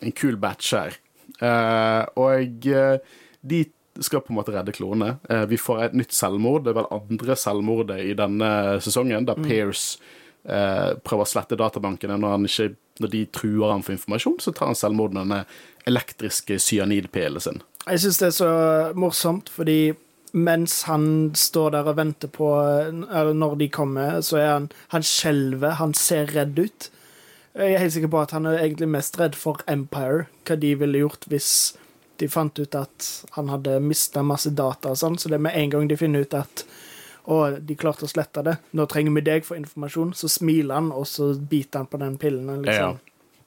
en 0.00 0.12
kul 0.12 0.38
batch 0.40 0.74
her. 0.76 0.96
Eh, 1.40 2.04
og 2.20 2.68
eh, 2.68 3.18
de 3.40 3.64
skal 3.98 4.22
på 4.24 4.32
en 4.32 4.38
måte 4.38 4.54
redde 4.54 4.74
klonene. 4.76 5.18
Eh, 5.28 5.46
vi 5.50 5.58
får 5.58 5.84
et 5.84 5.96
nytt 5.98 6.14
selvmord. 6.14 6.64
Det 6.64 6.72
er 6.72 6.80
vel 6.80 6.92
andre 6.94 7.36
selvmordet 7.38 8.00
i 8.06 8.14
denne 8.18 8.50
sesongen, 8.84 9.26
der 9.28 9.40
Pears 9.40 9.98
eh, 10.44 10.92
prøver 11.04 11.26
å 11.26 11.30
slette 11.30 11.58
databankene 11.58 12.18
når, 12.20 12.36
han 12.36 12.46
ikke, 12.48 12.70
når 13.02 13.12
de 13.14 13.24
truer 13.34 13.72
ham 13.72 13.82
for 13.86 13.96
informasjon, 13.96 14.38
så 14.42 14.54
tar 14.54 14.70
han 14.70 14.78
selvmord 14.78 15.16
med 15.16 15.26
denne 15.26 15.42
elektriske 15.90 16.60
cyanidpillen 16.62 17.42
sin. 17.42 17.60
Jeg 17.86 18.04
syns 18.04 18.20
det 18.20 18.28
er 18.28 18.36
så 18.36 18.52
morsomt, 19.00 19.50
fordi 19.52 19.80
mens 20.36 20.84
han 20.86 21.32
står 21.34 21.72
der 21.74 21.88
og 21.90 21.96
venter 21.98 22.30
på 22.30 22.46
Eller 23.10 23.32
når 23.34 23.56
de 23.58 23.66
kommer, 23.68 24.20
så 24.22 24.36
er 24.38 24.50
han 24.52 24.68
Han 24.94 25.02
skjelver, 25.02 25.70
han 25.80 25.94
ser 25.94 26.30
redd 26.36 26.58
ut. 26.58 26.90
Jeg 27.54 27.74
er 27.74 27.82
helt 27.82 27.92
sikker 27.92 28.12
på 28.12 28.20
at 28.20 28.30
han 28.30 28.46
er 28.46 28.60
egentlig 28.60 28.86
mest 28.88 29.18
redd 29.18 29.34
for 29.34 29.58
Empire, 29.66 30.28
hva 30.46 30.54
de 30.54 30.70
ville 30.78 31.00
gjort 31.02 31.26
hvis 31.32 31.50
de 32.20 32.28
fant 32.30 32.60
ut 32.60 32.76
at 32.78 33.08
han 33.36 33.50
hadde 33.52 33.80
mista 33.82 34.22
masse 34.26 34.52
data 34.52 34.92
og 34.92 35.00
sånn, 35.00 35.18
så 35.18 35.32
det 35.32 35.40
er 35.40 35.44
med 35.48 35.56
en 35.56 35.74
gang 35.74 35.90
de 35.90 35.98
finner 36.00 36.26
ut 36.26 36.36
at 36.38 36.64
og 37.30 37.60
de 37.62 37.76
klarte 37.78 38.06
å 38.06 38.10
slette 38.10 38.42
det. 38.42 38.56
Nå 38.74 38.86
trenger 38.90 39.14
vi 39.18 39.22
deg 39.26 39.44
for 39.46 39.58
informasjon. 39.60 40.14
Så 40.16 40.30
smiler 40.32 40.80
han, 40.80 40.88
og 40.90 41.06
så 41.06 41.28
biter 41.36 41.82
han 41.82 41.90
på 41.90 42.00
den 42.00 42.16
pillen. 42.18 42.48
Ja. 42.48 42.60
Liksom. 42.64 42.96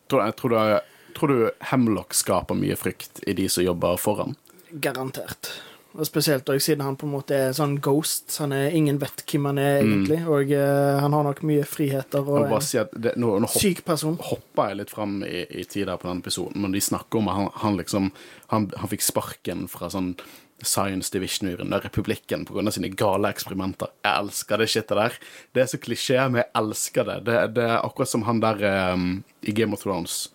Tror, 0.07 0.21
jeg 0.23 0.35
tror, 0.39 0.53
du, 0.53 1.13
tror 1.17 1.33
du 1.33 1.67
Hemlock 1.71 2.15
skaper 2.15 2.59
mye 2.59 2.77
frykt 2.79 3.23
i 3.27 3.35
de 3.35 3.49
som 3.51 3.65
jobber 3.65 3.99
for 3.99 4.21
han? 4.21 4.37
Garantert. 4.71 5.51
Og 5.93 6.07
spesielt 6.09 6.47
også, 6.49 6.71
siden 6.71 6.81
han 6.81 6.95
på 6.97 7.05
en 7.05 7.13
måte 7.13 7.37
er 7.37 7.51
sånn 7.53 7.75
ghost. 7.83 8.31
Han 8.41 8.55
er, 8.55 8.71
ingen 8.73 8.97
vet 9.01 9.21
hvem 9.29 9.45
han 9.51 9.59
er, 9.61 9.75
egentlig. 9.83 10.19
Og 10.25 10.53
uh, 10.57 11.01
han 11.03 11.13
har 11.13 11.27
nok 11.27 11.43
mye 11.45 11.65
friheter 11.69 12.25
og 12.25 12.47
en 12.47 12.65
si 12.65 12.81
det, 12.97 13.13
nå, 13.21 13.35
nå 13.43 13.49
hopp, 13.49 13.61
syk 13.61 13.83
person. 13.85 14.17
hopper 14.31 14.71
jeg 14.71 14.79
litt 14.81 14.93
fram 14.93 15.19
i, 15.27 15.43
i 15.61 15.67
tid 15.69 15.91
på 15.93 16.09
denne 16.09 16.25
episoden, 16.25 16.63
men 16.65 16.73
de 16.73 16.81
snakker 16.81 17.21
om 17.21 17.29
at 17.29 17.37
han, 17.37 17.51
han 17.61 17.77
liksom 17.77 18.09
han, 18.53 18.71
han 18.77 18.89
fikk 18.89 19.05
sparken 19.05 19.67
fra 19.69 19.91
sånn 19.93 20.15
Science 20.63 21.11
Division 21.13 21.51
under 21.59 21.83
Republikken 21.83 22.45
pga. 22.45 22.71
sine 22.71 22.89
gale 22.89 23.29
eksperimenter. 23.33 23.91
Jeg 24.01 24.23
elsker 24.23 24.61
det 24.61 24.69
shitet 24.71 24.95
der. 24.97 25.17
Det 25.53 25.63
er 25.63 25.69
så 25.69 25.79
klisjé, 25.81 26.19
men 26.29 26.41
jeg 26.41 26.51
elsker 26.61 27.09
det. 27.09 27.17
Det, 27.27 27.39
det 27.57 27.65
er 27.67 27.81
akkurat 27.81 28.09
som 28.09 28.23
han 28.27 28.41
der 28.43 28.63
um, 28.93 29.09
i 29.41 29.51
Game 29.51 29.75
of 29.75 29.83
Thrones. 29.83 30.29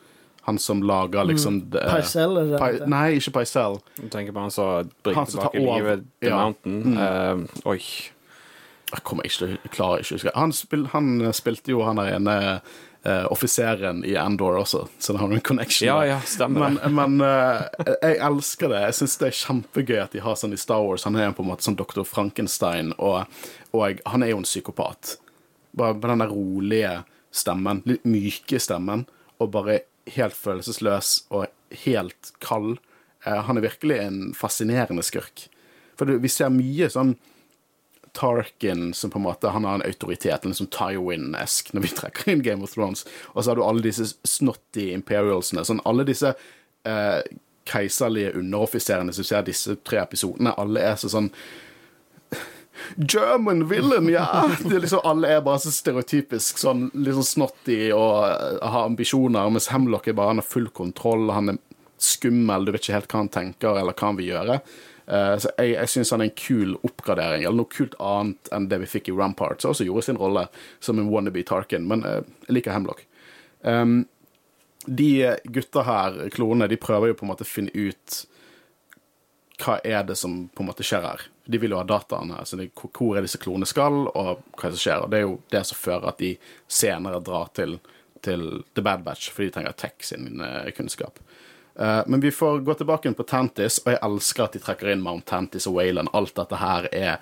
Han 0.48 0.58
som 0.58 0.80
lager 0.88 1.26
liksom 1.28 1.58
det- 1.70 1.84
Pycelle, 1.92 2.40
er 2.40 2.44
det 2.48 2.52
det 2.56 2.60
Pi- 2.62 2.72
heter? 2.72 2.88
Nei, 2.94 3.06
ikke 3.20 3.32
Paisel. 3.36 3.78
Du 4.00 4.08
tenker 4.08 4.32
på 4.32 4.40
han 4.46 4.50
som 4.54 4.90
bringer 5.04 5.18
Han 5.20 5.26
som 5.28 5.40
tilbake 5.44 5.60
livet 5.82 6.04
til 6.22 6.30
Ja. 6.32 6.38
Mountain. 6.42 6.98
Eh, 6.98 7.68
oi. 7.68 7.80
Jeg 8.88 9.02
kommer 9.04 9.24
ikke 9.28 9.38
til 9.42 9.56
å 9.58 9.70
klare 9.74 10.00
ikke 10.00 10.14
å 10.14 10.16
huske. 10.16 10.32
Han, 10.34 10.52
spil, 10.56 10.86
han 10.94 11.10
spilte 11.36 11.68
jo 11.74 11.82
han 11.84 11.96
der 12.00 12.14
ene 12.16 12.36
uh, 13.06 13.26
offiseren 13.30 14.00
i 14.08 14.14
Andor 14.16 14.56
også, 14.62 14.86
så 14.98 15.12
det 15.12 15.20
har 15.20 15.34
en 15.36 15.40
connection. 15.44 15.86
Ja, 15.90 15.98
ja, 16.08 16.16
stemmer 16.24 16.64
Men, 16.70 16.78
det. 16.80 16.92
men 16.96 17.20
uh, 17.20 17.68
jeg 18.02 18.16
elsker 18.30 18.72
det. 18.72 18.80
Jeg 18.88 18.96
syns 19.02 19.18
det 19.20 19.28
er 19.28 19.36
kjempegøy 19.42 20.00
at 20.06 20.16
de 20.16 20.22
har 20.24 20.34
sånn 20.40 20.56
i 20.56 20.60
Star 20.60 20.80
Wars. 20.82 21.04
Han 21.04 21.16
er 21.20 21.36
på 21.36 21.44
en 21.44 21.50
måte 21.52 21.68
sånn 21.68 21.76
doktor 21.76 22.08
Frankenstein, 22.08 22.94
og, 22.98 23.28
og 23.76 24.00
han 24.08 24.24
er 24.24 24.32
jo 24.32 24.40
en 24.40 24.48
psykopat. 24.48 25.18
Bare 25.76 25.92
med 26.00 26.08
den 26.08 26.24
der 26.24 26.32
rolige 26.32 26.94
stemmen, 27.30 27.82
litt 27.84 28.08
myke 28.08 28.56
stemmen, 28.58 29.04
og 29.38 29.52
bare 29.52 29.82
helt 30.14 30.36
følelsesløs 30.36 31.14
og 31.34 31.48
helt 31.84 32.32
kald. 32.44 32.78
Eh, 33.24 33.40
han 33.48 33.58
er 33.58 33.66
virkelig 33.66 33.98
en 34.02 34.20
fascinerende 34.36 35.04
skurk. 35.06 35.48
For 35.98 36.18
vi 36.22 36.30
ser 36.30 36.54
mye 36.54 36.90
sånn 36.92 37.16
Tarkin 38.16 38.94
som 38.96 39.10
på 39.12 39.18
en 39.18 39.26
måte 39.26 39.50
Han 39.52 39.66
har 39.68 39.74
en 39.78 39.84
autoritet, 39.84 40.44
liksom 40.44 40.70
Tywin-esk, 40.74 41.74
når 41.74 41.84
vi 41.84 41.90
trekker 42.00 42.32
inn 42.32 42.42
Game 42.42 42.64
of 42.64 42.74
Thrones. 42.74 43.04
Og 43.34 43.42
så 43.42 43.50
har 43.50 43.58
du 43.58 43.64
alle 43.66 43.84
disse 43.84 44.12
snotty 44.26 44.90
imperialsene. 44.94 45.66
Sånn 45.66 45.84
alle 45.88 46.06
disse 46.08 46.32
eh, 46.88 47.20
keiserlige 47.68 48.32
underoffiserene 48.38 49.12
som 49.12 49.26
ser 49.26 49.46
disse 49.46 49.76
tre 49.86 50.00
episodene. 50.02 50.56
Alle 50.58 50.84
er 50.88 50.96
så 51.00 51.10
sånn 51.12 51.30
German 52.96 53.68
villain, 53.68 54.08
ja! 54.12 54.26
Det 54.64 54.74
er 54.76 54.84
liksom, 54.84 55.04
alle 55.04 55.30
er 55.36 55.44
bare 55.46 55.62
så 55.62 55.72
stereotypisk 55.74 56.60
sånn 56.60 56.88
sånn 56.92 57.26
snotty 57.26 57.78
og 57.96 58.26
eh, 58.28 58.60
har 58.62 58.86
ambisjoner, 58.88 59.50
mens 59.52 59.70
Hemlock 59.72 60.08
er 60.08 60.18
bare 60.18 60.34
han 60.34 60.42
har 60.42 60.48
full 60.48 60.68
kontroll, 60.74 61.28
han 61.34 61.54
er 61.54 61.58
skummel, 61.98 62.64
du 62.64 62.72
vet 62.74 62.84
ikke 62.84 62.98
helt 62.98 63.10
hva 63.10 63.24
han 63.24 63.32
tenker 63.34 63.80
eller 63.80 63.96
hva 63.96 64.12
han 64.12 64.20
vil 64.20 64.32
gjøre. 64.32 64.60
Uh, 65.08 65.34
så 65.40 65.50
jeg, 65.56 65.72
jeg 65.72 65.88
syns 65.88 66.10
han 66.12 66.20
er 66.20 66.28
en 66.28 66.36
kul 66.36 66.74
oppgradering, 66.84 67.46
eller 67.46 67.62
noe 67.62 67.72
kult 67.72 67.94
annet 67.96 68.50
enn 68.52 68.68
det 68.68 68.82
vi 68.82 68.90
fikk 68.92 69.08
i 69.08 69.14
Rampart, 69.16 69.62
som 69.62 69.72
også 69.72 69.86
gjorde 69.88 70.04
sin 70.04 70.20
rolle 70.20 70.44
som 70.84 71.00
en 71.00 71.08
wannabe 71.08 71.42
Tarkin, 71.48 71.86
men 71.88 72.04
uh, 72.04 72.20
jeg 72.44 72.58
liker 72.58 72.76
Hemlock. 72.76 73.06
Um, 73.64 74.02
de 74.84 75.36
gutta 75.44 75.84
her, 75.88 76.20
klonene, 76.34 76.68
de 76.68 76.80
prøver 76.80 77.10
jo 77.10 77.16
på 77.18 77.26
en 77.26 77.32
måte 77.32 77.46
å 77.46 77.48
finne 77.48 77.72
ut 77.72 78.20
hva 79.58 79.78
er 79.84 80.04
det 80.06 80.16
som 80.18 80.44
på 80.54 80.62
en 80.62 80.68
måte 80.70 80.86
skjer 80.86 81.04
her. 81.04 81.24
De 81.48 81.60
vil 81.60 81.72
jo 81.72 81.80
ha 81.80 81.86
dataene 81.88 82.36
her, 82.36 82.56
de, 82.60 82.68
hvor 82.76 83.16
er 83.16 83.24
disse 83.24 83.40
klonene 83.40 83.68
skal, 83.68 84.04
og 84.12 84.42
hva 84.52 84.68
det 84.68 84.76
som 84.76 84.82
skjer. 84.82 85.04
Og 85.04 85.12
det 85.12 85.20
er 85.20 85.24
jo 85.24 85.38
det 85.54 85.64
som 85.64 85.80
fører 85.80 86.10
at 86.10 86.20
de 86.20 86.34
senere 86.68 87.22
drar 87.24 87.48
til, 87.56 87.78
til 88.24 88.48
The 88.76 88.84
Bad 88.84 89.06
Batch, 89.06 89.30
fordi 89.32 89.48
de 89.48 89.56
trenger 89.56 89.78
Tech 89.80 90.04
sin 90.10 90.42
eh, 90.44 90.68
kunnskap. 90.76 91.22
Uh, 91.78 92.02
men 92.06 92.20
vi 92.20 92.30
får 92.34 92.60
gå 92.66 92.74
tilbake 92.74 93.12
på 93.14 93.22
Tantis, 93.22 93.78
og 93.84 93.92
jeg 93.92 94.02
elsker 94.02 94.44
at 94.44 94.56
de 94.56 94.62
trekker 94.62 94.88
inn 94.90 95.04
Mount 95.04 95.28
Tantis 95.30 95.68
og 95.70 95.76
Wayland. 95.78 96.10
Alt 96.12 96.34
dette 96.34 96.58
her 96.58 96.88
er 96.90 97.20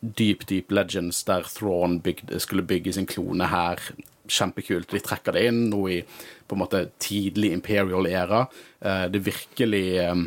deep, 0.00 0.46
deep 0.48 0.72
legends 0.72 1.20
der 1.28 1.44
Thrawn 1.44 1.98
bygde, 2.00 2.40
skulle 2.40 2.64
bygge 2.64 2.94
sin 2.96 3.06
klone 3.06 3.50
her. 3.52 3.82
Kjempekult. 4.30 4.88
De 4.94 5.02
trekker 5.04 5.36
det 5.36 5.44
inn 5.50 5.66
nå 5.68 5.82
i 5.92 5.98
på 6.48 6.56
en 6.56 6.62
måte 6.62 6.86
tidlig 7.02 7.52
imperial 7.52 8.08
era. 8.08 8.46
Uh, 8.80 9.04
det 9.12 9.20
er 9.20 9.28
virkelig 9.28 9.84
eh, 10.00 10.22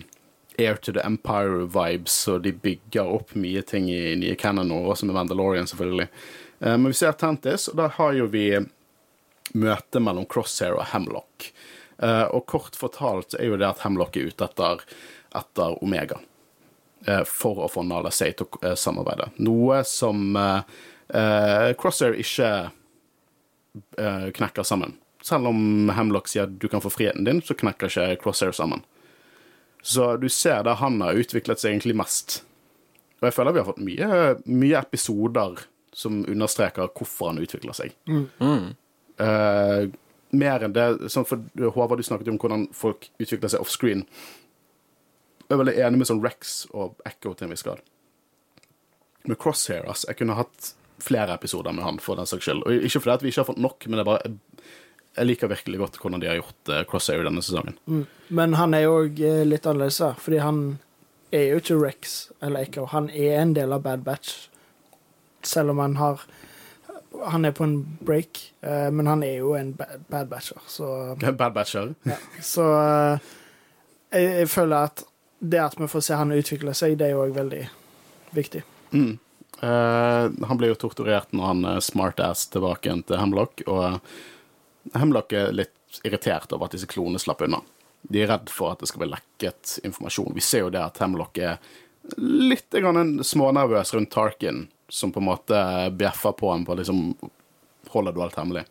Air 0.58 0.76
to 0.76 0.94
the 0.94 1.02
Empire-vibes, 1.02 2.16
og 2.32 2.44
de 2.44 2.52
bygger 2.54 3.10
opp 3.10 3.34
mye 3.40 3.62
ting 3.66 3.90
i 3.92 4.16
nye 4.20 4.36
canon 4.40 4.70
nå, 4.70 4.80
også 4.92 5.08
med 5.10 5.16
Mandalorian, 5.18 5.68
selvfølgelig. 5.68 6.08
Eh, 6.60 6.78
men 6.78 6.88
vi 6.92 6.94
ser 6.94 7.12
Tantis, 7.18 7.68
og 7.72 7.78
der 7.80 7.96
har 7.98 8.14
jo 8.14 8.28
vi 8.32 8.48
møte 9.54 10.00
mellom 10.00 10.26
Crosshair 10.30 10.78
og 10.78 10.86
Hemlock. 10.94 11.50
Eh, 11.98 12.26
og 12.30 12.46
kort 12.50 12.78
fortalt 12.80 13.36
er 13.40 13.52
jo 13.52 13.58
det 13.60 13.68
at 13.70 13.84
Hemlock 13.84 14.18
er 14.18 14.30
ute 14.30 14.46
etter, 14.48 14.86
etter 15.36 15.84
Omega. 15.84 16.20
eh, 17.08 17.24
for 17.28 17.66
å 17.66 17.68
få 17.68 17.84
Nala 17.84 18.12
Say 18.12 18.32
til 18.32 18.48
å 18.48 18.76
samarbeide. 18.80 19.32
Noe 19.44 19.82
som 19.84 20.38
Crosshair 21.12 22.16
ikke 22.16 22.72
knekker 24.34 24.64
sammen. 24.64 24.96
Selv 25.24 25.48
om 25.52 25.92
Hemlock 25.96 26.28
sier 26.32 26.48
at 26.48 26.56
du 26.60 26.68
kan 26.72 26.82
få 26.84 26.90
friheten 26.92 27.28
din, 27.28 27.42
så 27.44 27.56
knekker 27.60 27.92
ikke 27.92 28.22
Crosshair 28.24 28.56
sammen. 28.56 28.86
Så 29.84 30.14
du 30.18 30.30
ser 30.32 30.64
der 30.64 30.80
han 30.80 31.02
har 31.04 31.20
utviklet 31.20 31.60
seg 31.60 31.74
egentlig 31.74 31.98
mest. 32.00 32.40
Og 33.20 33.28
jeg 33.28 33.36
føler 33.36 33.56
vi 33.56 33.62
har 33.62 33.68
fått 33.68 33.84
mye, 33.84 34.22
mye 34.48 34.80
episoder 34.80 35.66
som 35.94 36.24
understreker 36.24 36.90
hvorfor 36.96 37.34
han 37.34 37.42
utvikler 37.44 37.76
seg. 37.78 37.94
Eh, 39.24 39.82
mer 40.34 40.66
enn 40.66 40.76
det 40.76 40.88
sånn 41.14 41.28
for 41.28 41.44
Håvard, 41.76 42.00
du 42.02 42.08
snakket 42.08 42.32
om 42.32 42.40
hvordan 42.42 42.66
folk 42.76 43.10
utvikler 43.22 43.52
seg 43.52 43.64
offscreen. 43.64 44.06
Jeg 45.44 45.56
er 45.56 45.62
veldig 45.62 45.76
enig 45.86 46.02
med 46.02 46.10
sånn 46.10 46.24
Rex 46.24 46.64
og 46.72 46.96
Echo 47.06 47.36
til 47.36 47.48
en 47.48 47.54
viss 47.54 47.66
grad. 47.68 47.84
Med 49.30 49.38
Crosshair, 49.40 49.86
altså. 49.86 50.10
Jeg 50.10 50.20
kunne 50.24 50.40
hatt 50.40 50.74
flere 51.04 51.36
episoder 51.36 51.76
med 51.76 51.86
han 51.86 52.00
for 52.02 52.18
den 52.20 52.28
saks 52.30 52.48
skyld. 52.48 52.64
Og 52.66 52.88
ikke 52.88 53.04
fordi 53.04 53.14
at 53.14 53.26
vi 53.26 53.32
ikke 53.34 53.44
har 53.44 53.52
fått 53.52 53.62
nok, 53.62 53.86
men 53.88 54.00
det 54.00 54.04
er 54.06 54.10
bare 54.10 54.34
jeg 55.14 55.30
liker 55.30 55.52
virkelig 55.52 55.80
godt 55.82 56.00
hvordan 56.02 56.24
de 56.24 56.30
har 56.30 56.40
gjort 56.40 56.72
uh, 56.72 56.82
Crosshair 56.90 57.26
denne 57.26 57.44
sesongen. 57.46 57.78
Men 58.34 58.56
han 58.58 58.74
er 58.74 58.88
jo 58.88 58.96
litt 59.46 59.68
annerledes, 59.70 60.02
fordi 60.24 60.42
han 60.42 60.64
er 61.34 61.52
jo 61.52 61.62
ikke 61.62 61.78
Rex 61.82 62.16
eller 62.42 62.66
Echo. 62.68 62.88
Han 62.94 63.10
er 63.10 63.38
en 63.42 63.54
del 63.58 63.74
av 63.74 63.84
Bad 63.86 64.06
Batch, 64.06 64.48
selv 65.44 65.74
om 65.74 65.84
han 65.84 65.98
har 66.02 66.26
Han 67.30 67.46
er 67.46 67.52
på 67.54 67.64
en 67.64 67.98
break, 68.02 68.40
eh, 68.66 68.90
men 68.90 69.06
han 69.08 69.22
er 69.24 69.36
jo 69.38 69.52
en 69.54 69.76
Bad 70.10 70.32
Batcher, 70.32 70.58
så 70.68 71.16
Bad 71.22 71.54
Batcher. 71.54 71.94
ja. 72.10 72.16
Så 72.42 72.64
eh, 72.74 73.20
jeg, 74.12 74.32
jeg 74.40 74.50
føler 74.50 74.90
at 74.90 75.04
det 75.40 75.60
at 75.62 75.78
vi 75.80 75.88
får 75.88 76.02
se 76.02 76.18
han 76.18 76.34
utvikle 76.34 76.74
seg, 76.74 76.98
det 76.98 77.08
er 77.08 77.14
jo 77.14 77.22
òg 77.28 77.36
veldig 77.36 77.62
viktig. 78.34 78.64
Mm. 78.98 79.20
Uh, 79.64 80.32
han 80.48 80.58
blir 80.58 80.74
jo 80.74 80.80
torturert 80.82 81.30
når 81.32 81.46
han 81.52 81.66
er 81.76 81.84
smartass 81.86 82.48
tilbake 82.52 82.90
igjen 82.90 83.06
til 83.08 83.20
Hemlock, 83.22 83.62
og 83.68 83.84
eh, 83.86 83.98
Hemlock 84.94 85.34
er 85.34 85.54
litt 85.56 86.02
irritert 86.04 86.52
over 86.54 86.68
at 86.68 86.76
disse 86.76 86.90
klonene 86.90 87.22
slapp 87.22 87.44
unna. 87.46 87.62
De 88.04 88.24
er 88.24 88.32
redd 88.34 88.52
for 88.52 88.74
at 88.74 88.84
det 88.84 88.90
skal 88.92 89.04
bli 89.04 89.14
lekket 89.14 89.78
informasjon. 89.88 90.34
Vi 90.36 90.44
ser 90.44 90.66
jo 90.66 90.74
det 90.74 90.84
at 90.84 91.00
Hemlock 91.00 91.40
er 91.40 91.62
litt 92.18 92.76
smånervøs 93.24 93.94
rundt 93.96 94.12
Tarkin, 94.12 94.68
som 94.90 95.12
på 95.12 95.20
en 95.22 95.30
måte 95.30 95.90
bjeffer 95.96 96.32
på 96.36 96.52
ham 96.52 96.66
på 96.66 96.76
liksom 96.80 97.16
Holder 97.94 98.14
du 98.16 98.22
alt 98.24 98.36
hemmelig? 98.40 98.64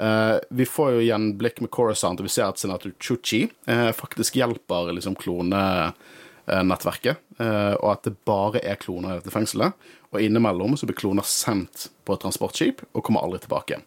Eh, 0.00 0.36
vi 0.50 0.66
får 0.66 0.90
jo 0.92 1.00
igjen 1.02 1.36
blikk 1.36 1.60
med 1.60 1.70
Coruscant, 1.74 2.20
og 2.20 2.24
vi 2.24 2.30
ser 2.32 2.46
at 2.48 2.58
senator 2.60 2.90
Chuchi 3.02 3.48
eh, 3.66 3.92
faktisk 3.92 4.36
hjelper 4.38 4.92
liksom 4.96 5.14
klonenettverket, 5.20 7.16
eh, 7.40 7.74
og 7.74 7.90
at 7.90 8.02
det 8.06 8.24
bare 8.28 8.60
er 8.62 8.76
kloner 8.80 9.10
i 9.12 9.18
dette 9.18 9.34
fengselet. 9.34 9.72
Og 10.12 10.20
innimellom 10.22 10.76
så 10.78 10.86
blir 10.88 10.96
kloner 10.96 11.26
sendt 11.28 11.90
på 12.06 12.14
et 12.14 12.22
transportskip 12.24 12.78
og 12.92 13.04
kommer 13.04 13.20
aldri 13.26 13.38
tilbake 13.44 13.68
igjen. 13.74 13.86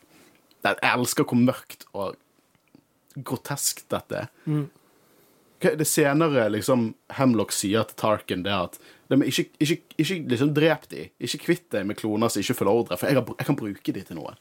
Jeg 0.63 0.79
elsker 0.93 1.23
hvor 1.29 1.39
mørkt 1.39 1.85
og 1.93 2.15
grotesk 3.25 3.81
dette 3.91 4.23
er. 4.25 4.29
Mm. 4.45 4.67
Det 5.59 5.87
senere 5.87 6.45
liksom 6.53 6.93
Hemlock 7.17 7.51
sier 7.51 7.83
til 7.89 7.97
Tarkin, 7.99 8.43
det 8.45 8.53
at 8.55 8.77
de 9.09 9.17
ikke, 9.27 9.49
ikke, 9.59 9.79
ikke 9.99 10.17
liksom 10.31 10.53
drep 10.55 10.85
de, 10.91 11.09
ikke 11.19 11.41
kvitt 11.47 11.65
deg 11.73 11.87
med 11.89 11.97
kloner 11.99 12.31
som 12.31 12.39
ikke 12.43 12.55
følger 12.61 12.71
ordre, 12.83 12.97
for 12.99 13.09
jeg, 13.09 13.17
har, 13.19 13.33
jeg 13.39 13.47
kan 13.49 13.57
bruke 13.59 13.95
de 13.95 14.03
til 14.07 14.19
noe. 14.19 14.35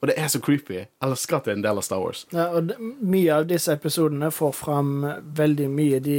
Og 0.00 0.10
det 0.10 0.16
er 0.20 0.26
så 0.28 0.40
creepy. 0.42 0.74
Jeg 0.80 0.88
elsker 1.06 1.36
at 1.38 1.46
det 1.46 1.52
er 1.54 1.58
en 1.60 1.64
del 1.64 1.78
av 1.80 1.84
Star 1.86 2.00
Wars. 2.02 2.24
Ja, 2.34 2.48
og 2.56 2.66
det, 2.68 2.76
mye 2.80 3.36
av 3.36 3.46
disse 3.48 3.72
episodene 3.76 4.32
får 4.34 4.52
fram 4.58 4.90
veldig 5.38 5.68
mye 5.72 6.00
de 6.04 6.18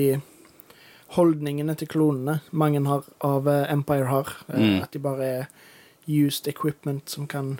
holdningene 1.18 1.76
til 1.80 1.90
klonene 1.92 2.40
mange 2.52 2.82
har, 2.88 3.06
av 3.24 3.48
eh, 3.52 3.66
Empire 3.74 4.10
har. 4.12 4.34
Eh, 4.48 4.58
Mm. 4.58 4.82
At 4.84 4.92
de 4.96 5.00
bare 5.04 5.26
er 5.28 5.46
used 6.08 6.48
equipment 6.48 7.10
som 7.10 7.28
kan 7.28 7.60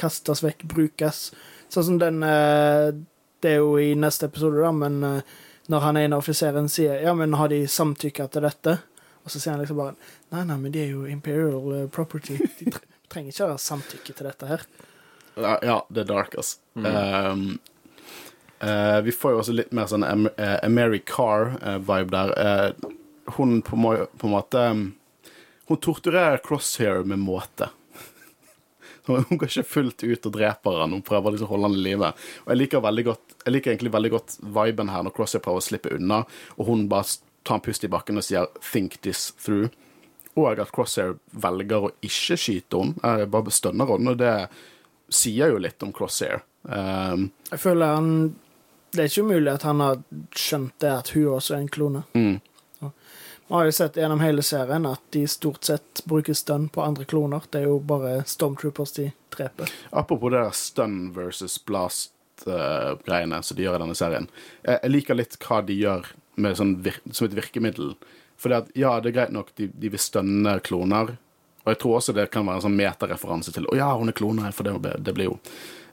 kastes 0.00 0.42
vekk, 0.44 0.64
brukes. 0.70 1.28
Sånn 1.72 1.88
som 1.88 1.98
den 1.98 2.22
eh, 2.22 2.94
Det 3.42 3.50
er 3.52 3.60
jo 3.60 3.76
i 3.80 3.92
neste 3.98 4.30
episode, 4.30 4.62
da, 4.62 4.70
men 4.72 5.02
eh, 5.04 5.34
når 5.72 5.84
han 5.84 5.98
ene 6.00 6.20
offiseren 6.20 6.68
sier 6.72 7.02
ja, 7.04 7.12
men 7.16 7.36
har 7.40 7.50
de 7.52 7.64
samtykka 7.68 8.28
til 8.32 8.44
dette, 8.44 8.78
og 9.24 9.32
så 9.32 9.40
sier 9.40 9.54
han 9.54 9.62
liksom 9.62 9.80
bare 9.80 9.94
nei, 10.32 10.44
nei, 10.44 10.56
men 10.60 10.72
det 10.72 10.86
er 10.86 10.90
jo 10.94 11.04
imperial 11.08 11.76
eh, 11.76 11.86
property. 11.92 12.38
De 12.60 12.72
trenger 13.12 13.32
ikke 13.32 13.46
å 13.46 13.54
ha 13.54 13.60
samtykke 13.60 14.16
til 14.16 14.28
dette 14.30 14.48
her. 14.48 14.66
Ja, 15.34 15.54
ja, 15.66 15.78
det 15.90 16.04
er 16.04 16.10
dark, 16.14 16.36
ass. 16.40 16.58
Um, 16.74 17.54
Uh, 18.64 19.00
vi 19.04 19.12
får 19.12 19.32
jo 19.34 19.38
også 19.42 19.52
litt 19.52 19.72
mer 19.76 19.88
sånn 19.90 20.04
uh, 20.06 20.68
Mary 20.72 21.02
Carr-vibe 21.04 22.14
der. 22.14 22.30
Hun 23.36 23.58
på, 23.66 23.76
må 23.76 23.90
på 24.16 24.28
en 24.28 24.32
måte 24.32 24.62
um, 24.70 24.84
Hun 25.68 25.80
torturerer 25.84 26.40
Crosshair 26.44 27.02
med 27.04 27.20
måte. 27.20 27.68
Hun 29.06 29.38
går 29.38 29.50
ikke 29.50 29.66
fullt 29.68 30.02
ut 30.04 30.26
og 30.26 30.32
dreper 30.32 30.80
han, 30.80 30.92
hun 30.96 31.02
prøver 31.04 31.34
liksom 31.34 31.48
å 31.50 31.52
holde 31.52 31.68
han 31.68 31.76
i 31.76 31.82
live. 31.84 32.08
Og 32.46 32.52
jeg 32.54 32.60
liker, 32.62 32.80
veldig 32.84 33.04
godt, 33.10 33.34
jeg 33.44 33.52
liker 33.52 33.72
egentlig 33.74 33.92
veldig 33.92 34.10
godt 34.14 34.36
viben 34.56 34.88
her 34.88 35.04
når 35.04 35.12
Crosshair 35.16 35.42
prøver 35.44 35.60
å 35.60 35.66
slippe 35.66 35.92
unna, 35.98 36.22
og 36.56 36.70
hun 36.70 36.86
bare 36.88 37.18
tar 37.44 37.58
en 37.58 37.64
pust 37.66 37.84
i 37.84 37.90
bakken 37.92 38.16
og 38.16 38.24
sier 38.24 38.46
'think 38.60 39.00
this 39.02 39.32
through'. 39.44 39.70
Og 40.36 40.58
at 40.58 40.72
Crosshair 40.72 41.18
velger 41.30 41.84
å 41.84 41.90
ikke 42.02 42.36
skyte 42.40 42.80
henne, 42.80 43.26
bare 43.30 43.50
stønner 43.52 43.86
henne. 43.86 44.10
Og 44.10 44.18
det 44.18 44.48
sier 45.08 45.52
jo 45.52 45.58
litt 45.58 45.82
om 45.82 45.92
Crosshair. 45.92 46.40
Um, 46.64 47.30
Jeg 47.50 47.60
føler 47.60 47.86
han 47.94 48.34
Det 48.90 49.02
er 49.02 49.08
ikke 49.10 49.22
umulig 49.26 49.52
at 49.52 49.62
han 49.62 49.80
har 49.80 49.96
skjønt 50.32 50.72
det 50.80 50.90
at 50.90 51.08
hun 51.14 51.26
også 51.34 51.54
er 51.54 51.58
en 51.58 51.68
klone. 51.68 52.02
mm. 52.14 52.40
Vi 53.46 53.54
har 53.54 53.64
jo 53.64 53.72
sett 53.72 53.96
gjennom 53.96 54.20
hele 54.20 54.42
serien 54.42 54.86
at 54.88 55.02
de 55.12 55.26
stort 55.28 55.64
sett 55.64 56.00
bruker 56.08 56.34
stun 56.34 56.68
på 56.72 56.82
andre 56.82 57.04
kloner. 57.04 57.44
Det 57.50 57.60
er 57.60 57.68
jo 57.68 57.78
bare 57.78 58.22
Stormtroopers 58.26 58.92
de 58.96 59.10
dreper. 59.36 59.72
Apropos 59.90 60.32
det 60.32 60.40
der 60.40 60.56
stun 60.56 61.12
versus 61.12 61.58
blast-greiene 61.64 63.42
som 63.42 63.56
de 63.56 63.66
gjør 63.66 63.76
i 63.76 63.82
denne 63.84 63.98
serien. 63.98 64.30
Jeg, 64.64 64.90
liker 64.90 65.20
litt 65.20 65.36
hva 65.44 65.60
de 65.60 65.76
gjør 65.76 66.08
sånn 66.56 66.78
som 67.12 67.28
et 67.28 67.36
virkemiddel. 67.36 67.92
For 68.40 68.56
ja, 68.74 68.96
det 69.00 69.12
er 69.12 69.18
greit 69.18 69.36
nok, 69.36 69.52
de, 69.60 69.68
de 69.68 69.92
vil 69.92 70.00
stønne 70.00 70.56
kloner. 70.64 71.14
Og 71.64 71.72
jeg 71.72 71.80
tror 71.80 71.96
også 71.98 72.12
det 72.16 72.28
kan 72.32 72.44
være 72.46 72.60
en 72.60 72.66
sånn 72.66 72.76
metareferanse 72.76 73.54
til 73.54 73.66
Å 73.72 73.78
ja, 73.78 73.88
hun 73.96 74.12
er 74.12 74.16
klone, 74.16 74.50
for 74.52 74.68
det, 74.68 74.94
det 75.00 75.14
blir 75.16 75.30
jo 75.30 75.36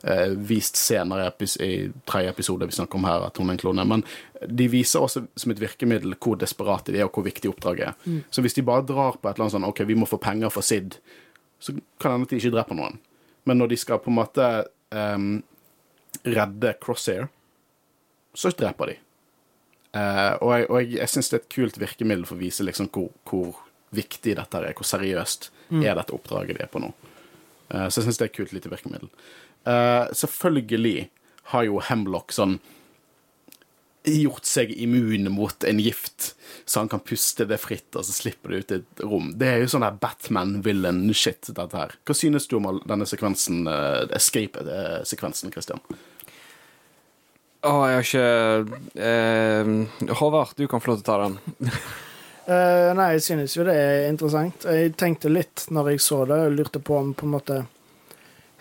eh, 0.04 0.34
vist 0.36 0.80
senere 0.80 1.26
i, 1.26 1.30
epis 1.32 1.56
i 1.64 1.72
tredje 2.10 2.34
episode 2.34 2.68
vi 2.68 2.76
snakker 2.76 3.00
om 3.00 3.08
her, 3.08 3.28
at 3.30 3.40
hun 3.40 3.50
er 3.50 3.56
en 3.56 3.62
klone. 3.62 3.86
Men 3.88 4.04
de 4.48 4.68
viser 4.72 5.04
også 5.04 5.24
som 5.40 5.54
et 5.54 5.62
virkemiddel 5.62 6.18
hvor 6.18 6.40
desperate 6.42 6.92
de 6.92 7.00
er, 7.00 7.08
og 7.08 7.16
hvor 7.16 7.28
viktig 7.28 7.54
oppdraget 7.54 7.92
er. 7.92 8.18
Så 8.34 8.44
hvis 8.44 8.58
de 8.58 8.66
bare 8.68 8.86
drar 8.88 9.16
på 9.16 9.30
et 9.30 9.36
eller 9.36 9.48
annet 9.48 9.58
sånn 9.58 9.70
OK, 9.70 9.84
vi 9.88 9.98
må 10.00 10.10
få 10.10 10.20
penger 10.22 10.52
for 10.54 10.66
Sid, 10.66 11.00
så 11.62 11.76
kan 12.02 12.10
det 12.10 12.14
hende 12.16 12.28
at 12.28 12.34
de 12.34 12.42
ikke 12.42 12.56
dreper 12.58 12.80
noen. 12.82 13.00
Men 13.48 13.62
når 13.62 13.72
de 13.72 13.80
skal 13.80 14.02
på 14.02 14.12
en 14.12 14.20
måte 14.20 14.50
em, 14.94 15.32
redde 16.28 16.76
Crosshair, 16.84 17.30
så 18.38 18.52
dreper 18.58 18.92
de. 18.92 19.00
Eh, 19.98 20.34
og 20.40 20.54
jeg, 20.56 20.68
og 20.68 20.78
jeg, 20.80 20.92
jeg 21.00 21.12
syns 21.12 21.32
det 21.32 21.38
er 21.38 21.44
et 21.44 21.54
kult 21.56 21.80
virkemiddel 21.82 22.28
for 22.28 22.38
å 22.38 22.42
vise 22.42 22.66
liksom 22.66 22.90
hvor, 22.96 23.12
hvor 23.28 23.60
viktig 23.96 24.38
dette 24.40 24.62
er, 24.62 24.76
hvor 24.78 24.88
seriøst 24.88 25.50
er 25.80 25.96
dette 25.98 26.16
oppdraget 26.16 26.60
de 26.60 26.66
er 26.66 26.72
på 26.72 26.82
nå. 26.84 26.92
Uh, 27.72 27.88
så 27.88 28.02
jeg 28.02 28.10
syns 28.10 28.20
det 28.20 28.28
er 28.28 28.32
et 28.34 28.38
kult 28.42 28.54
lite 28.56 28.72
virkemiddel. 28.72 29.10
Uh, 29.64 30.12
selvfølgelig 30.18 31.10
har 31.54 31.66
jo 31.68 31.82
Hemlock 31.88 32.36
sånn 32.36 32.60
gjort 34.02 34.48
seg 34.50 34.72
immun 34.82 35.28
mot 35.30 35.64
en 35.68 35.80
gift, 35.80 36.32
så 36.66 36.82
han 36.82 36.90
kan 36.90 37.04
puste 37.06 37.46
det 37.46 37.60
fritt, 37.62 37.94
og 37.94 38.06
så 38.08 38.16
slipper 38.16 38.50
det 38.50 38.62
ut 38.62 38.72
i 38.72 38.78
et 38.80 39.04
rom. 39.06 39.28
Det 39.38 39.50
er 39.50 39.62
jo 39.62 39.70
sånn 39.76 39.86
der 39.86 40.00
Batman-villain-shit, 40.02 41.52
dette 41.54 41.78
her. 41.78 41.94
Hva 42.08 42.16
synes 42.18 42.50
du 42.50 42.58
om 42.58 42.82
denne 42.82 43.06
sekvensen, 43.10 43.62
uh, 43.70 44.08
escape-sekvensen, 44.18 45.54
Christian? 45.54 45.84
Å, 47.62 47.74
jeg 47.86 47.98
har 47.98 48.08
ikke 48.08 49.02
eh, 49.06 50.16
Håvard, 50.18 50.56
du 50.58 50.64
kan 50.66 50.82
få 50.82 50.96
lov 50.96 51.04
til 51.04 51.06
å 51.06 51.10
ta 51.12 51.18
den. 51.28 51.36
Eh, 52.46 52.94
nei, 52.98 53.12
jeg 53.16 53.24
synes 53.28 53.56
jo 53.58 53.66
det 53.68 53.76
er 53.78 54.08
interessant. 54.10 54.66
Jeg 54.66 54.96
tenkte 55.00 55.30
litt 55.30 55.68
når 55.70 55.94
jeg 55.94 56.04
så 56.04 56.24
det, 56.26 56.40
og 56.48 56.58
lurte 56.58 56.82
på 56.82 56.98
om 56.98 57.14
på 57.14 57.28
en 57.28 57.36
måte 57.36 57.60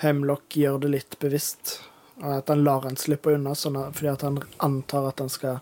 Hemlock 0.05 0.57
gjør 0.57 0.79
det 0.85 0.93
litt 0.95 1.19
bevisst. 1.21 1.79
At 2.21 2.53
han 2.53 2.65
lar 2.65 2.85
han 2.85 2.99
slippe 3.01 3.33
unna 3.33 3.55
sånn 3.57 3.79
at, 3.81 3.97
fordi 3.97 4.13
at 4.13 4.25
han 4.27 4.39
antar 4.61 5.09
at 5.09 5.21
han 5.25 5.33
skal 5.33 5.61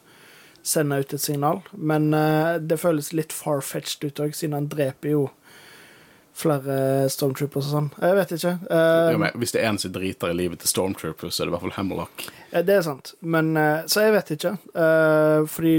sende 0.66 0.98
ut 0.98 1.14
et 1.14 1.22
signal. 1.22 1.62
Men 1.72 2.10
uh, 2.14 2.58
det 2.58 2.80
føles 2.82 3.12
litt 3.14 3.34
far-fetched 3.34 4.04
ut 4.08 4.22
òg, 4.26 4.34
siden 4.34 4.56
han 4.58 4.70
dreper 4.70 5.14
jo 5.14 5.28
flere 6.38 7.08
stormtroopers 7.10 7.70
og 7.70 7.74
sånn. 7.74 7.88
Jeg 7.98 8.14
vet 8.18 8.34
ikke. 8.36 8.52
Uh, 8.70 9.12
Jo, 9.14 9.20
men 9.22 9.38
hvis 9.42 9.54
det 9.54 9.62
er 9.62 9.70
en 9.72 9.80
som 9.82 9.94
driter 9.94 10.30
i 10.30 10.36
livet 10.38 10.62
til 10.62 10.70
stormtroopers, 10.70 11.34
så 11.34 11.42
er 11.42 11.48
det 11.48 11.52
i 11.52 11.56
hvert 11.56 11.64
fall 11.66 11.76
Hemlock. 11.78 12.26
Det 12.52 12.76
er 12.76 12.84
sant, 12.86 13.14
men 13.20 13.50
eh, 13.58 13.82
Så 13.90 14.06
jeg 14.06 14.14
vet 14.14 14.30
ikke. 14.36 14.52
Eh, 14.72 15.40
fordi 15.50 15.72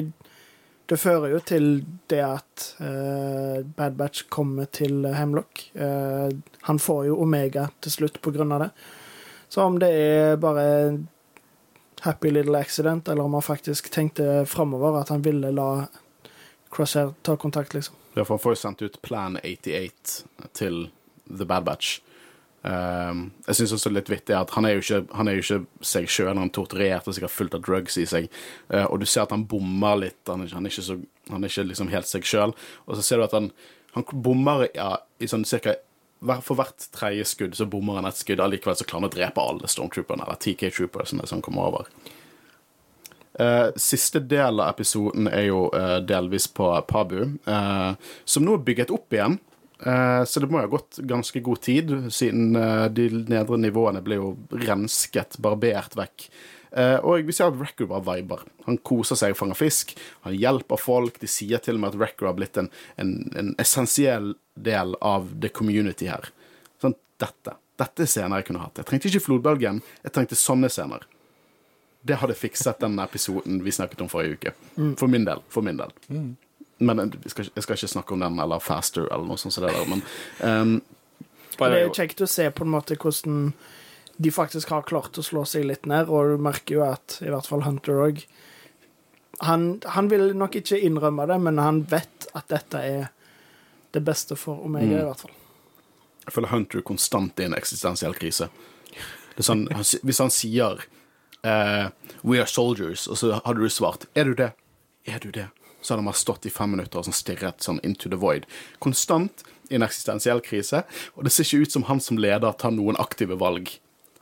det 0.89 0.97
fører 0.97 1.35
jo 1.35 1.39
til 1.45 1.67
det 2.09 2.21
at 2.25 2.65
uh, 2.81 3.61
Bad 3.77 3.97
Batch 3.99 4.25
kommer 4.33 4.65
til 4.73 5.05
Hemlock. 5.13 5.67
Uh, 5.77 6.33
han 6.65 6.81
får 6.81 7.05
jo 7.11 7.19
Omega 7.21 7.67
til 7.81 7.93
slutt 7.93 8.17
på 8.25 8.33
grunn 8.33 8.55
av 8.55 8.65
det. 8.65 8.69
Så 9.49 9.65
om 9.65 9.77
det 9.81 9.89
er 9.93 10.41
bare 10.41 10.65
happy 12.01 12.31
little 12.31 12.57
accident, 12.57 13.07
eller 13.07 13.23
om 13.23 13.37
han 13.37 13.45
faktisk 13.45 13.91
tenkte 13.93 14.45
framover 14.49 15.01
at 15.01 15.09
han 15.13 15.25
ville 15.25 15.51
la 15.53 15.87
Crosshair 16.69 17.13
ta 17.25 17.35
kontakt, 17.37 17.73
liksom. 17.73 17.95
Ja, 18.13 18.23
for 18.23 18.35
han 18.35 18.43
får 18.43 18.55
jo 18.55 18.61
sendt 18.61 18.81
ut 18.81 19.01
Plan 19.01 19.37
88 19.43 20.23
til 20.53 20.89
The 21.25 21.45
Bad 21.45 21.65
Batch. 21.65 21.99
Um, 22.59 23.29
jeg 23.47 23.55
syns 23.55 23.73
også 23.77 23.91
litt 23.93 24.09
vittig 24.11 24.35
at 24.35 24.51
han 24.51 24.65
er 24.67 24.73
jo 24.75 24.81
ikke, 24.83 24.97
han 25.15 25.29
er 25.29 25.37
jo 25.37 25.43
ikke 25.43 25.85
seg 25.91 26.09
sjøl. 26.11 26.33
Han 26.33 26.49
er 26.49 26.55
torturert 26.55 27.07
og 27.07 27.15
sikkert 27.15 27.35
fullt 27.35 27.55
av 27.55 27.63
drugs 27.65 27.99
i 28.01 28.05
seg. 28.09 28.29
Uh, 28.71 28.85
og 28.89 28.99
du 28.99 29.07
ser 29.07 29.25
at 29.25 29.35
han 29.35 29.47
bommer 29.49 30.01
litt. 30.03 30.21
Han 30.27 30.43
er, 30.43 30.53
han 30.55 30.67
er 30.67 30.73
ikke, 30.73 30.87
så, 30.89 30.99
han 31.31 31.43
er 31.43 31.53
ikke 31.53 31.69
liksom 31.69 31.91
helt 31.93 32.09
seg 32.09 32.27
sjøl. 32.27 32.55
Og 32.87 32.99
så 32.99 33.05
ser 33.05 33.21
du 33.21 33.27
at 33.27 33.37
han, 33.37 33.51
han 33.95 34.07
bommer 34.11 34.67
ja, 34.75 34.97
i 35.19 35.29
sånn 35.29 35.47
cirka 35.47 35.79
For 36.43 36.57
hvert 36.59 36.89
tredje 36.91 37.23
skudd 37.31 37.55
så 37.55 37.67
bommer 37.69 38.01
han 38.01 38.09
et 38.09 38.19
skudd. 38.19 38.43
Allikevel 38.43 38.75
så 38.75 38.87
klarer 38.87 39.05
han 39.05 39.11
å 39.11 39.15
drepe 39.15 39.43
alle 39.43 39.71
stormtrooperne, 39.71 40.27
eller 40.27 40.39
TK 40.43 40.67
Troopersene 40.75 41.27
som 41.31 41.43
kommer 41.45 41.71
over. 41.71 41.91
Uh, 43.39 43.71
siste 43.79 44.19
del 44.19 44.59
av 44.59 44.73
episoden 44.73 45.29
er 45.31 45.45
jo 45.47 45.69
uh, 45.71 46.01
delvis 46.03 46.49
på 46.51 46.73
Pabu, 46.89 47.37
som 48.27 48.43
nå 48.43 48.57
er 48.57 48.65
bygget 48.67 48.91
opp 48.91 49.15
igjen. 49.15 49.39
Eh, 49.79 50.23
så 50.25 50.39
det 50.39 50.49
må 50.51 50.59
jo 50.59 50.67
ha 50.67 50.71
gått 50.71 50.99
ganske 51.07 51.39
god 51.43 51.61
tid, 51.63 51.91
siden 52.11 52.55
eh, 52.59 52.85
de 52.91 53.09
nedre 53.31 53.59
nivåene 53.61 54.01
ble 54.03 54.17
jo 54.19 54.31
rensket, 54.65 55.37
barbert 55.39 55.95
vekk. 55.99 56.25
Eh, 56.71 56.97
og 56.99 57.25
vi 57.25 57.33
ser 57.33 57.49
at 57.49 57.57
Record 57.57 57.89
bare 57.89 58.05
viber. 58.09 58.43
Han 58.67 58.77
koser 58.85 59.17
seg 59.17 59.33
og 59.33 59.39
fanger 59.39 59.57
fisk. 59.57 59.95
Han 60.27 60.35
hjelper 60.37 60.81
folk. 60.81 61.17
De 61.21 61.29
sier 61.31 61.63
til 61.63 61.79
og 61.79 61.83
med 61.83 61.93
at 61.95 62.01
Record 62.03 62.29
har 62.29 62.35
blitt 62.37 62.59
en, 62.61 62.69
en, 63.01 63.15
en 63.39 63.53
essensiell 63.61 64.33
del 64.59 64.93
av 65.01 65.31
the 65.39 65.49
community 65.49 66.11
her. 66.11 66.29
Sånn, 66.83 66.97
dette. 67.21 67.55
Dette 67.79 68.03
er 68.03 68.11
scener 68.11 68.41
jeg 68.41 68.49
kunne 68.49 68.65
hatt. 68.65 68.81
Jeg 68.81 68.89
trengte 68.89 69.09
ikke 69.09 69.23
flodbølgen, 69.29 69.79
jeg 70.03 70.13
trengte 70.13 70.37
sånne 70.37 70.69
scener. 70.71 71.07
Det 72.05 72.19
hadde 72.19 72.35
fikset 72.37 72.83
den 72.83 72.99
episoden 73.01 73.63
vi 73.63 73.73
snakket 73.75 74.03
om 74.03 74.11
forrige 74.11 74.37
uke. 74.37 74.53
For 74.99 75.11
min 75.11 75.25
del. 75.27 75.41
For 75.51 75.65
min 75.65 75.79
del. 75.79 75.95
Men 76.79 77.01
jeg 77.11 77.33
skal, 77.33 77.49
jeg 77.55 77.65
skal 77.65 77.75
ikke 77.75 77.91
snakke 77.91 78.15
om 78.15 78.23
den 78.23 78.39
eller 78.39 78.63
Faster 78.63 79.07
eller 79.09 79.27
noe 79.27 79.39
sånt 79.39 79.55
som 79.55 79.65
det 79.65 79.73
der, 79.75 79.89
men 79.89 80.03
um, 80.39 80.77
det 81.59 81.67
er 81.75 81.81
jo 81.83 81.95
kjekt 81.95 82.21
å 82.23 82.27
se 82.29 82.45
på 82.55 82.63
en 82.63 82.71
måte 82.71 82.95
hvordan 82.95 83.49
de 84.19 84.31
faktisk 84.31 84.71
har 84.71 84.85
klart 84.87 85.17
å 85.19 85.23
slå 85.23 85.43
seg 85.47 85.65
litt 85.67 85.87
ned, 85.87 86.07
og 86.07 86.35
du 86.35 86.43
merker 86.43 86.77
jo 86.77 86.85
at 86.87 87.17
i 87.23 87.31
hvert 87.31 87.47
fall 87.47 87.65
Hunter 87.65 87.99
òg 88.03 88.23
han, 89.47 89.81
han 89.87 90.09
vil 90.11 90.33
nok 90.35 90.57
ikke 90.59 90.79
innrømme 90.83 91.23
det, 91.29 91.37
men 91.39 91.59
han 91.63 91.83
vet 91.87 92.27
at 92.35 92.49
dette 92.51 92.81
er 92.83 93.05
det 93.95 94.01
beste 94.03 94.35
for 94.35 94.65
Omega, 94.67 94.99
i 94.99 95.05
hvert 95.07 95.23
fall. 95.23 95.35
Jeg 96.25 96.35
føler 96.35 96.51
Hunter 96.51 96.81
er 96.81 96.85
konstant 96.85 97.39
i 97.39 97.47
en 97.47 97.55
eksistensiell 97.55 98.15
krise. 98.17 98.49
Det 98.91 99.39
er 99.39 99.47
sånn, 99.47 99.63
han 99.71 99.87
hvis 100.03 100.19
han 100.19 100.33
sier 100.33 100.83
uh, 101.47 101.87
'We 102.21 102.41
are 102.43 102.49
soldiers', 102.51 103.07
og 103.07 103.21
så 103.21 103.39
hadde 103.45 103.63
du 103.63 103.71
svart 103.71 104.05
'Er 104.13 104.27
du 104.27 104.33
det?' 104.35 104.51
'Er 105.07 105.19
du 105.23 105.31
det?' 105.31 105.47
Så 105.81 105.93
hadde 105.93 106.05
bare 106.07 106.19
stått 106.19 106.47
i 106.49 106.53
fem 106.53 106.73
minutter 106.75 106.99
og 106.99 107.07
sånn 107.07 107.15
stirret 107.15 107.63
sånn 107.63 107.79
into 107.87 108.11
the 108.11 108.19
void. 108.19 108.47
Konstant 108.83 109.45
i 109.69 109.77
en 109.77 109.85
eksistensiell 109.85 110.41
krise, 110.43 110.83
og 111.15 111.25
det 111.25 111.33
ser 111.33 111.45
ikke 111.45 111.67
ut 111.67 111.75
som 111.77 111.85
han 111.89 112.01
som 112.03 112.19
leder 112.19 112.55
tar 112.59 112.73
noen 112.75 112.99
aktive 112.99 113.37
valg. 113.39 113.71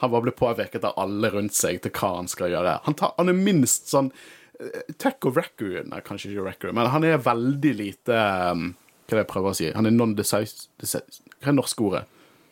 Han 0.03 0.11
bare 0.13 0.27
blir 0.27 0.35
påvirket 0.37 0.85
av 0.85 0.97
alle 1.01 1.31
rundt 1.33 1.55
seg 1.57 1.79
til 1.81 1.93
hva 1.95 2.17
han 2.19 2.27
skal 2.29 2.51
gjøre. 2.53 2.75
Han, 2.85 2.97
tar, 2.99 3.15
han 3.17 3.31
er 3.31 3.39
minst 3.39 3.89
sånn 3.89 4.11
eh, 4.59 4.83
Tech 5.01 5.25
og 5.25 5.39
record 5.39 5.87
Nei, 5.89 6.03
kanskje 6.05 6.33
ikke 6.33 6.45
record, 6.51 6.75
men 6.77 6.91
han 6.93 7.07
er 7.07 7.23
veldig 7.23 7.73
lite 7.79 8.19
um, 8.53 8.67
Hva 9.07 9.15
er 9.15 9.17
det 9.17 9.23
jeg 9.23 9.31
prøver 9.31 9.55
å 9.55 9.57
si? 9.57 9.71
Han 9.73 9.89
er 9.89 9.95
non-decisive 9.95 10.85
Hva 10.85 11.01
er 11.01 11.49
det 11.49 11.57
norske 11.57 11.87
ordet? 11.87 12.03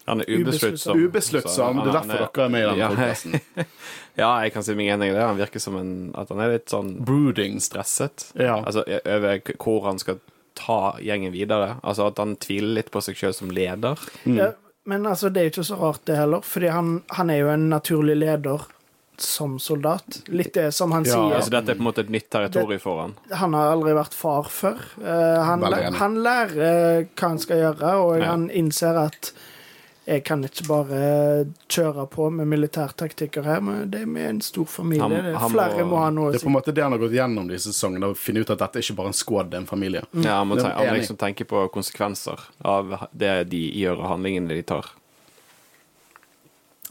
Han 0.05 0.21
er 0.21 0.29
ubesluttsom. 0.29 0.99
Ubesluttsom. 1.07 1.79
Det 1.81 1.89
er 1.89 1.95
derfor 1.99 2.25
dere 2.35 2.45
er 2.45 2.53
med 2.53 2.61
i 2.61 2.67
den 2.69 2.81
ja, 2.83 2.89
podcasten. 2.91 3.39
ja, 4.21 4.29
jeg 4.45 4.53
kan 4.53 4.65
si 4.67 4.75
meg 4.77 4.91
enig 4.93 5.09
i 5.09 5.15
det. 5.15 5.23
Han 5.25 5.39
virker 5.39 5.63
som 5.63 5.79
en, 5.79 5.93
at 6.17 6.29
han 6.29 6.43
er 6.45 6.53
litt 6.57 6.69
sånn 6.69 6.91
Brooding. 7.05 7.57
stresset. 7.63 8.27
Ja. 8.37 8.59
Altså 8.61 8.85
over 8.85 9.41
hvor 9.57 9.87
han 9.89 10.01
skal 10.01 10.21
ta 10.55 10.95
gjengen 11.03 11.33
videre. 11.33 11.77
Altså 11.83 12.05
at 12.11 12.21
han 12.21 12.37
tviler 12.37 12.77
litt 12.81 12.93
på 12.93 13.01
seg 13.03 13.17
sjøl 13.19 13.33
som 13.35 13.49
leder. 13.51 13.99
Mm. 14.23 14.37
Ja, 14.37 14.51
men 14.85 15.09
altså, 15.09 15.29
det 15.33 15.41
er 15.41 15.49
jo 15.49 15.55
ikke 15.55 15.67
så 15.71 15.79
rart, 15.81 16.03
det 16.05 16.19
heller, 16.19 16.45
fordi 16.45 16.69
han, 16.69 16.95
han 17.17 17.33
er 17.33 17.41
jo 17.41 17.49
en 17.55 17.69
naturlig 17.73 18.15
leder 18.21 18.67
som 19.17 19.55
soldat. 19.63 20.21
Litt 20.27 20.53
det 20.53 20.69
som 20.75 20.91
han 20.91 21.05
Ja, 21.07 21.15
sier. 21.15 21.35
Altså, 21.39 21.51
dette 21.55 21.71
er 21.73 21.79
på 21.79 21.83
en 21.83 21.87
måte 21.87 22.03
et 22.05 22.13
nytt 22.13 22.29
territorium 22.29 22.81
for 22.83 23.01
han. 23.01 23.17
Han 23.31 23.55
har 23.57 23.71
aldri 23.73 23.95
vært 23.97 24.13
far 24.13 24.49
før. 24.51 24.79
Uh, 24.99 25.41
han, 25.47 25.65
han 25.97 26.17
lærer 26.21 26.63
eh, 26.69 27.07
hva 27.15 27.29
han 27.33 27.41
skal 27.41 27.61
gjøre, 27.63 27.93
og 28.03 28.17
Ja. 28.19 28.31
han 28.33 28.49
innser 28.51 28.99
at 29.07 29.31
jeg 30.05 30.23
kan 30.23 30.43
ikke 30.45 30.67
bare 30.69 30.97
kjøre 31.71 32.03
på 32.13 32.27
med 32.33 32.47
militærtaktikker 32.51 33.43
her, 33.47 33.61
men 33.65 33.89
det 33.89 34.03
er 34.03 34.09
med 34.09 34.29
en 34.29 34.41
stor 34.45 34.65
familie. 34.69 35.01
Han- 35.01 35.11
det 35.11 35.25
er 35.33 35.37
han 35.41 35.51
flere 35.51 35.83
må- 35.83 35.89
må 35.95 35.97
ha 36.03 36.09
noe 36.11 36.31
Det 36.31 36.41
er 36.41 36.45
på 36.45 36.51
en 36.51 36.57
måte 36.61 36.73
det 36.73 36.83
han 36.83 36.91
har 36.91 36.99
gått 36.99 37.11
gjennom 37.17 37.47
disse 37.49 37.73
sesongene, 37.73 38.11
å 38.11 38.15
finne 38.17 38.41
ut 38.41 38.49
at 38.49 38.59
dette 38.59 38.75
er 38.77 38.81
ikke 38.81 38.95
bare 38.95 39.07
en 39.07 39.13
squad, 39.13 39.49
det 39.49 39.57
er 39.57 39.61
en 39.61 39.65
familie. 39.67 40.03
Ja, 40.13 40.37
han 40.39 40.47
må, 40.47 40.61
han 40.61 40.87
må 40.87 40.93
liksom 40.99 41.17
tenke 41.17 41.45
på 41.45 41.69
konsekvenser 41.71 42.39
av 42.63 43.07
det 43.11 43.49
de 43.49 43.71
gjør, 43.71 43.97
og 43.99 44.09
handlingene 44.17 44.49
de 44.49 44.61
tar. 44.61 44.85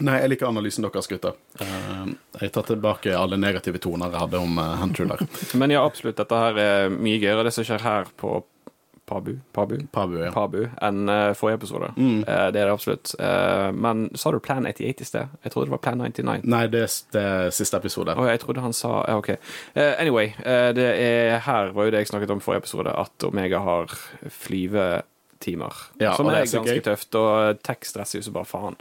Nei, 0.01 0.17
jeg 0.21 0.31
liker 0.33 0.49
analysen 0.49 0.83
deres, 0.83 1.07
gutter. 1.07 1.35
Eh, 1.61 2.07
jeg 2.41 2.51
tar 2.53 2.63
tilbake 2.67 3.13
alle 3.15 3.37
negative 3.39 3.79
toner 3.79 4.11
jeg 4.11 4.19
hadde 4.25 4.41
om 4.43 4.59
uh, 4.59 4.75
Hunter 4.81 5.07
der. 5.07 5.23
Men 5.61 5.71
ja, 5.71 5.85
absolutt. 5.87 6.17
Dette 6.19 6.35
her 6.35 6.59
er 6.59 6.89
mye 6.91 7.21
gøyere, 7.23 7.45
det 7.47 7.53
som 7.55 7.63
skjer 7.69 7.81
her 7.81 8.11
på 8.19 8.41
Pabu, 9.07 9.35
Pabu, 9.53 9.77
Pabu, 9.93 10.17
ja. 10.23 10.31
Pabu 10.33 10.63
enn 10.65 11.09
eh, 11.13 11.31
forrige 11.37 11.59
episode. 11.61 11.91
Mm. 11.97 12.23
Eh, 12.23 12.47
det 12.55 12.61
er 12.63 12.71
det 12.71 12.73
absolutt. 12.73 13.13
Eh, 13.21 13.69
men 13.77 14.07
sa 14.17 14.33
du 14.33 14.39
Plan 14.41 14.65
88 14.65 15.05
i 15.05 15.09
sted? 15.09 15.35
Jeg 15.45 15.53
trodde 15.53 15.69
det 15.69 15.75
var 15.75 15.83
Plan 15.85 16.01
99. 16.01 16.47
Nei, 16.49 16.63
det 16.73 16.85
er, 16.87 16.95
det 17.13 17.25
er 17.33 17.53
siste 17.55 17.81
episode. 17.81 18.17
Oh, 18.17 18.29
jeg 18.31 18.41
trodde 18.41 18.65
han 18.65 18.77
sa 18.77 18.95
ja, 19.05 19.19
OK. 19.21 19.35
Anyway, 19.77 20.33
det 20.77 20.87
er 20.89 21.37
her 21.45 21.75
var 21.77 21.89
jo 21.89 21.93
det 21.93 22.05
jeg 22.05 22.15
snakket 22.15 22.33
om 22.33 22.41
i 22.41 22.47
forrige 22.47 22.65
episode, 22.65 22.97
at 23.05 23.29
Omega 23.29 23.61
har 23.65 23.93
flyvetimer. 24.41 25.85
Ja, 26.01 26.15
som 26.17 26.31
er, 26.33 26.41
er 26.41 26.49
ganske 26.49 26.79
gøy. 26.79 26.85
tøft, 26.89 27.21
og 27.21 27.61
tech 27.67 27.85
stresser 27.91 28.23
jo 28.23 28.29
så 28.29 28.33
bare 28.35 28.49
faen. 28.49 28.81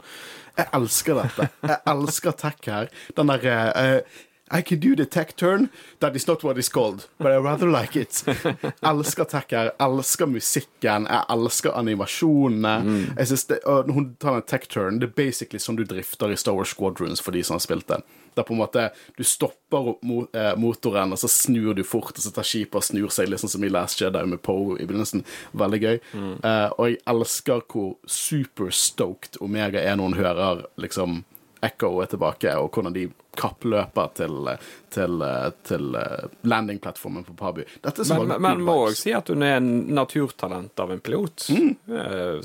Jeg 0.56 0.70
elsker 0.78 1.18
dette. 1.18 1.50
Jeg 1.66 1.80
elsker 1.90 2.36
tech 2.38 2.70
her. 2.70 2.92
Den 3.18 3.32
derre 3.32 3.58
eh, 3.74 4.22
I 4.54 4.62
can 4.62 4.78
do 4.78 4.94
the 4.94 5.04
tech 5.04 5.36
turn. 5.36 5.68
That 5.98 6.16
is 6.16 6.26
not 6.28 6.44
what 6.44 6.58
it's 6.58 6.68
called, 6.68 7.08
but 7.18 7.32
I 7.32 7.36
rather 7.36 7.66
like 7.66 7.96
it. 7.96 8.22
elsker 8.82 9.24
tech 9.24 9.50
her. 9.50 9.72
Elsker 9.80 10.26
musikken. 10.26 11.08
Jeg 11.10 11.24
elsker 11.30 11.74
animasjonene. 11.74 12.74
Jeg 13.18 13.26
synes 13.26 13.44
det, 13.50 13.58
og 13.66 13.90
hun 13.90 14.12
tar 14.20 14.38
en 14.38 14.46
tech 14.46 14.68
turn, 14.68 15.00
det 15.00 15.10
er 15.10 15.16
basically 15.16 15.58
som 15.58 15.76
du 15.76 15.82
drifter 15.84 16.30
i 16.30 16.36
Star 16.36 16.54
Wars 16.54 16.70
Squadrons 16.70 17.20
for 17.20 17.34
de 17.34 17.42
som 17.42 17.58
har 17.58 17.64
spilt 17.66 17.88
det. 17.90 18.00
Det 18.34 18.42
er 18.42 18.46
på 18.48 18.54
en 18.54 18.62
måte 18.62 18.88
Du 19.18 19.22
stopper 19.26 19.90
opp 19.92 20.06
eh, 20.34 20.54
motoren, 20.58 21.12
og 21.14 21.18
så 21.18 21.28
snur 21.30 21.74
du 21.74 21.82
fort, 21.86 22.14
og 22.14 22.22
så 22.22 22.30
tar 22.34 22.46
skipet 22.46 22.78
og 22.78 22.86
snur 22.86 23.10
seg, 23.14 23.30
liksom 23.30 23.50
som 23.50 23.66
i 23.66 23.70
Last 23.72 24.00
Jedi 24.02 24.22
med 24.26 24.42
Poe 24.42 24.78
i 24.78 24.86
begynnelsen. 24.86 25.24
Veldig 25.52 25.82
gøy. 25.82 26.00
Eh, 26.14 26.70
og 26.78 26.88
jeg 26.90 27.02
elsker 27.10 27.66
hvor 27.70 27.94
super 28.06 28.70
stoked 28.74 29.38
Omega 29.42 29.82
er 29.82 29.98
når 29.98 30.12
hun 30.12 30.20
hører 30.22 30.66
liksom 30.78 31.22
Echo 31.64 31.90
er 32.02 32.10
tilbake, 32.12 32.54
og 32.60 32.70
hvordan 32.74 32.94
de 32.96 33.06
kappløper 33.34 34.10
til, 34.14 34.50
til, 34.94 35.22
til 35.66 35.96
eh, 35.98 36.26
landingplattformen 36.46 37.24
på 37.26 37.34
Pabu. 37.38 37.62
Dette 37.82 38.06
Men, 38.12 38.28
mange 38.28 38.42
men 38.46 38.66
må 38.66 38.76
òg 38.86 38.98
si 38.98 39.14
at 39.16 39.32
hun 39.32 39.42
er 39.42 39.58
en 39.58 39.70
naturtalent 39.96 40.84
av 40.84 40.92
en 40.94 41.02
pilot, 41.02 41.48
mm. 41.50 41.72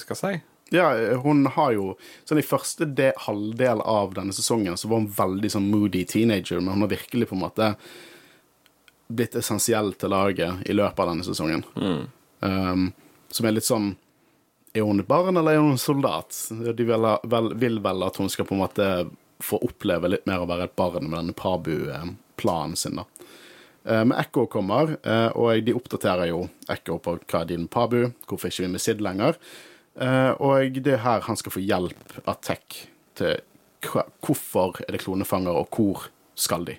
skal 0.01 0.15
jeg 0.15 0.21
si. 0.23 0.34
Ja, 0.69 1.17
hun 1.23 1.45
har 1.45 1.71
jo 1.73 1.95
Sånn 2.29 2.41
i 2.41 2.45
første 2.45 2.86
de, 2.86 3.10
halvdel 3.25 3.82
av 3.82 4.13
denne 4.13 4.36
sesongen 4.36 4.77
så 4.77 4.89
var 4.91 5.01
hun 5.01 5.10
veldig 5.15 5.49
sånn 5.55 5.69
moody 5.71 6.03
teenager, 6.05 6.62
men 6.62 6.75
hun 6.75 6.86
har 6.86 6.93
virkelig 6.93 7.29
på 7.29 7.38
en 7.38 7.41
måte 7.41 7.71
blitt 9.10 9.34
essensiell 9.39 9.95
til 9.97 10.13
laget 10.13 10.62
i 10.69 10.75
løpet 10.77 11.01
av 11.01 11.10
denne 11.10 11.25
sesongen. 11.25 11.63
Um, 12.45 12.91
som 13.34 13.47
er 13.49 13.55
litt 13.55 13.65
sånn 13.65 13.95
Er 14.77 14.86
hun 14.86 14.99
et 15.01 15.08
barn, 15.10 15.38
eller 15.38 15.55
er 15.58 15.63
hun 15.63 15.71
en 15.73 15.82
soldat? 15.82 16.36
De 16.77 16.86
vil, 16.86 17.08
vel, 17.32 17.53
vil 17.58 17.79
vel 17.82 18.03
at 18.05 18.19
hun 18.21 18.29
skal 18.29 18.45
på 18.45 18.53
en 18.55 18.62
måte 18.62 18.89
få 19.41 19.58
oppleve 19.65 20.10
litt 20.12 20.27
mer 20.29 20.43
å 20.43 20.49
være 20.49 20.67
et 20.67 20.75
barn 20.77 21.08
med 21.08 21.15
denne 21.17 21.34
Pabu-planen 21.38 22.75
sin, 22.77 22.99
da. 22.99 23.05
Eh, 23.86 24.03
Men 24.05 24.17
Ekko 24.19 24.45
kommer, 24.51 24.97
eh, 25.03 25.29
og 25.34 25.63
de 25.65 25.73
oppdaterer 25.73 26.29
jo 26.29 26.43
Ekko 26.69 26.99
på 27.01 27.15
hva 27.23 27.41
er 27.41 27.49
din 27.53 27.67
Pabu, 27.71 28.12
hvorfor 28.27 28.51
ikke 28.51 28.65
vi 28.67 28.71
med 28.75 28.84
Sid 28.84 29.01
lenger. 29.01 29.39
Eh, 29.99 30.32
Og 30.39 30.73
det 30.84 30.93
er 30.93 31.05
her 31.05 31.21
han 31.21 31.39
skal 31.39 31.51
få 31.55 31.63
hjelp 31.65 32.19
av 32.27 32.41
Tech 32.41 32.86
til 33.15 33.39
hvorfor 33.82 34.82
er 34.86 34.91
det 34.91 35.01
klonefanger, 35.01 35.55
og 35.55 35.69
hvor 35.71 36.10
skal 36.36 36.65
de. 36.67 36.77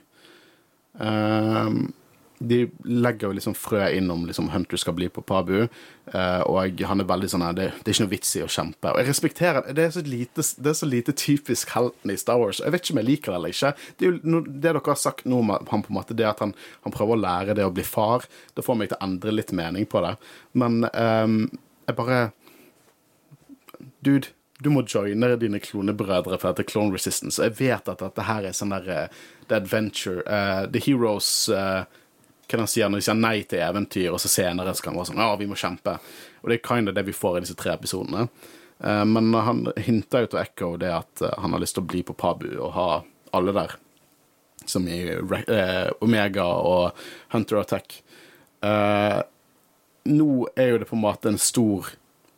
Eh, 1.00 1.70
de 2.40 2.60
legger 2.88 3.28
jo 3.28 3.36
liksom 3.36 3.54
frø 3.58 3.82
inn 3.92 4.08
om 4.12 4.22
liksom 4.24 4.48
Hunter 4.54 4.80
skal 4.80 4.94
bli 4.96 5.10
på 5.12 5.20
Pabu, 5.28 5.58
eh, 5.60 6.40
og 6.48 6.80
han 6.88 7.02
er 7.02 7.08
veldig 7.10 7.28
sånn 7.28 7.44
det, 7.56 7.66
det 7.82 7.92
er 7.92 7.96
ikke 7.96 8.06
noe 8.06 8.12
vits 8.14 8.30
i 8.38 8.44
å 8.44 8.48
kjempe. 8.48 8.94
Og 8.94 9.00
jeg 9.02 9.10
respekterer 9.10 9.68
det. 9.76 9.84
er 9.84 9.92
så 9.92 10.04
lite, 10.06 10.46
det 10.56 10.72
er 10.72 10.78
så 10.78 10.88
lite 10.88 11.14
typisk 11.20 11.74
helten 11.76 12.14
i 12.14 12.16
Star 12.20 12.40
Wars. 12.40 12.62
Jeg 12.64 12.72
vet 12.72 12.84
ikke 12.86 12.96
om 12.96 13.02
jeg 13.02 13.10
liker 13.10 13.34
det 13.34 13.38
eller 13.40 13.54
ikke. 13.54 13.74
Det, 13.92 14.08
er 14.08 14.10
jo, 14.16 14.40
det 14.46 14.64
dere 14.64 14.84
har 14.88 15.00
sagt 15.02 15.28
nå 15.28 15.42
om 15.44 15.52
han 15.52 15.84
på 15.84 15.92
en 15.92 15.98
måte, 16.00 16.16
det 16.16 16.30
at 16.30 16.40
han, 16.40 16.56
han 16.86 16.96
prøver 16.96 17.18
å 17.18 17.24
lære 17.26 17.58
det 17.60 17.68
å 17.68 17.76
bli 17.76 17.84
far, 17.84 18.24
det 18.56 18.64
får 18.64 18.80
meg 18.80 18.92
til 18.92 19.00
å 19.00 19.04
endre 19.10 19.36
litt 19.36 19.52
mening 19.56 19.88
på 19.90 20.00
det. 20.06 20.16
Men 20.56 20.84
ehm, 20.94 21.42
jeg 21.86 21.98
bare 22.00 22.20
Dude, 24.00 24.32
du 24.60 24.68
må 24.72 24.82
joine 24.88 25.34
dine 25.40 25.60
klonebrødre 25.60 26.36
for 26.40 26.50
dette 26.50 26.68
Clone 26.68 26.92
Resistance. 26.92 27.40
Jeg 27.40 27.56
vet 27.60 27.88
at 27.88 28.00
dette 28.00 28.24
her 28.24 28.48
er 28.48 28.56
sånn 28.56 28.72
der 28.72 28.88
uh, 28.88 29.22
The 29.48 29.60
Adventure 29.60 30.24
uh, 30.24 30.64
The 30.70 30.80
Heroes 30.84 31.48
eh, 31.52 31.84
Hva 32.50 32.64
han 32.64 32.70
sier 32.70 32.90
når 32.90 33.00
de 33.00 33.06
sier 33.06 33.18
nei 33.18 33.36
til 33.46 33.62
eventyr, 33.62 34.08
og 34.10 34.18
så 34.22 34.30
senere 34.32 34.74
skal 34.74 34.92
han 34.92 34.98
være 34.98 35.12
sånn 35.12 35.22
Ja, 35.22 35.34
vi 35.38 35.46
må 35.46 35.58
kjempe. 35.58 36.00
Og 36.42 36.50
det 36.50 36.58
er 36.58 36.66
kind 36.66 36.90
of 36.90 36.96
det 36.96 37.06
vi 37.06 37.14
får 37.14 37.38
i 37.38 37.44
disse 37.44 37.58
tre 37.58 37.76
episodene. 37.76 38.26
Eh, 38.84 39.04
men 39.04 39.34
han 39.34 39.72
hinter 39.76 40.24
jo 40.24 40.32
til 40.32 40.42
Echo 40.42 40.72
det 40.80 40.92
at 40.94 41.22
eh, 41.22 41.38
han 41.38 41.54
har 41.54 41.62
lyst 41.62 41.76
til 41.76 41.84
å 41.84 41.90
bli 41.90 42.02
på 42.06 42.16
Pabu 42.16 42.48
og 42.56 42.72
ha 42.76 42.88
alle 43.36 43.54
der. 43.56 43.76
Som 44.68 44.88
i 44.88 45.02
eh, 45.08 45.88
Omega 46.00 46.46
og 46.46 47.04
Hunter 47.32 47.62
Attack. 47.62 48.02
Nå 50.10 50.32
er 50.56 50.66
jo 50.68 50.80
det 50.80 50.88
på 50.88 50.96
en 50.96 51.04
måte 51.04 51.30
en 51.30 51.40
stor 51.40 51.88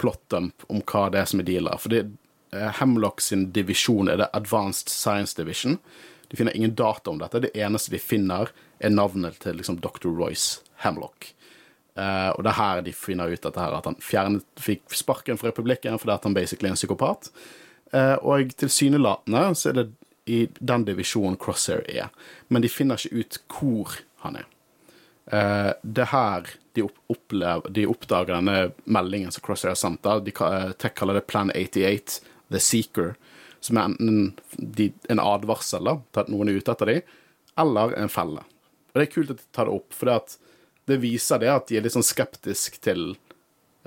plot-dump 0.03 0.67
om 0.71 0.83
hva 0.87 1.09
det 1.11 1.23
er 1.23 1.31
som 1.31 1.43
er 1.43 1.49
dealer. 1.49 1.81
For 1.83 2.71
Hemlock 2.79 3.23
sin 3.25 3.49
divisjon 3.55 4.11
er 4.13 4.21
det 4.21 4.31
Advanced 4.37 4.91
Science 4.93 5.35
Division. 5.39 5.79
De 6.33 6.39
finner 6.41 6.57
ingen 6.57 6.73
data 6.79 7.13
om 7.13 7.19
dette. 7.21 7.43
Det 7.45 7.53
eneste 7.61 7.93
de 7.93 8.01
finner, 8.01 8.49
er 8.81 8.91
navnet 8.95 9.37
til 9.45 9.59
liksom, 9.61 9.77
Dr. 9.85 10.09
Royce 10.09 10.63
Hemlock. 10.81 11.35
Uh, 11.93 12.31
og 12.33 12.41
det 12.47 12.55
er 12.55 12.57
her 12.57 12.79
de 12.87 12.95
finner 12.97 13.29
ut 13.29 13.43
dette 13.45 13.61
her, 13.61 13.75
at 13.77 13.85
han 13.85 13.99
fjernet, 14.01 14.47
fikk 14.57 14.95
sparken 14.97 15.37
fra 15.37 15.51
republikken 15.51 15.99
fordi 16.01 16.15
at 16.15 16.25
han 16.25 16.33
basically 16.33 16.71
er 16.71 16.73
en 16.73 16.81
psykopat. 16.81 17.29
Uh, 17.93 18.17
og 18.25 18.55
tilsynelatende 18.57 19.43
så 19.61 19.69
er 19.75 19.77
det 19.83 19.85
i 20.33 20.39
den 20.57 20.87
divisjonen 20.89 21.37
Crosshair 21.37 21.85
er. 21.93 22.09
Men 22.49 22.65
de 22.65 22.71
finner 22.73 22.97
ikke 22.97 23.21
ut 23.21 23.39
hvor 23.53 23.99
han 24.25 24.41
er. 24.41 24.49
Uh, 25.29 25.73
det 25.85 26.07
er 26.07 26.13
her 26.15 26.49
de, 26.79 26.87
opplever, 27.13 27.69
de 27.77 27.85
oppdager 27.93 28.33
denne 28.39 28.57
meldingen 28.89 29.35
som 29.35 29.45
Crosshair 29.45 29.75
har 29.75 29.81
sendt. 29.83 30.09
De, 30.25 30.33
ka- 30.33 30.51
eh, 30.73 30.89
kaller 30.97 31.21
det 31.21 31.27
Plan 31.29 31.53
88, 31.53 32.23
The 32.49 32.61
Seeker, 32.63 33.13
som 33.63 33.79
er 33.79 33.91
enten 33.91 34.33
de, 34.59 34.91
en 35.13 35.23
advarsel 35.23 35.87
da, 35.87 35.97
til 36.13 36.25
at 36.25 36.33
noen 36.33 36.51
er 36.51 36.59
ute 36.61 36.75
etter 36.75 36.91
dem, 36.91 37.13
eller 37.63 37.95
en 38.01 38.11
felle. 38.13 38.43
Og 38.93 38.99
det 38.99 39.07
er 39.07 39.13
kult 39.13 39.33
at 39.35 39.41
de 39.43 39.51
tar 39.55 39.69
det 39.69 39.77
opp, 39.79 39.95
for 39.97 40.11
det, 40.11 40.39
det 40.91 40.99
viser 41.03 41.41
det 41.43 41.51
at 41.53 41.69
de 41.71 41.79
er 41.79 41.87
litt 41.87 41.95
sånn 41.95 42.07
skeptisk 42.07 42.81
til 42.85 43.13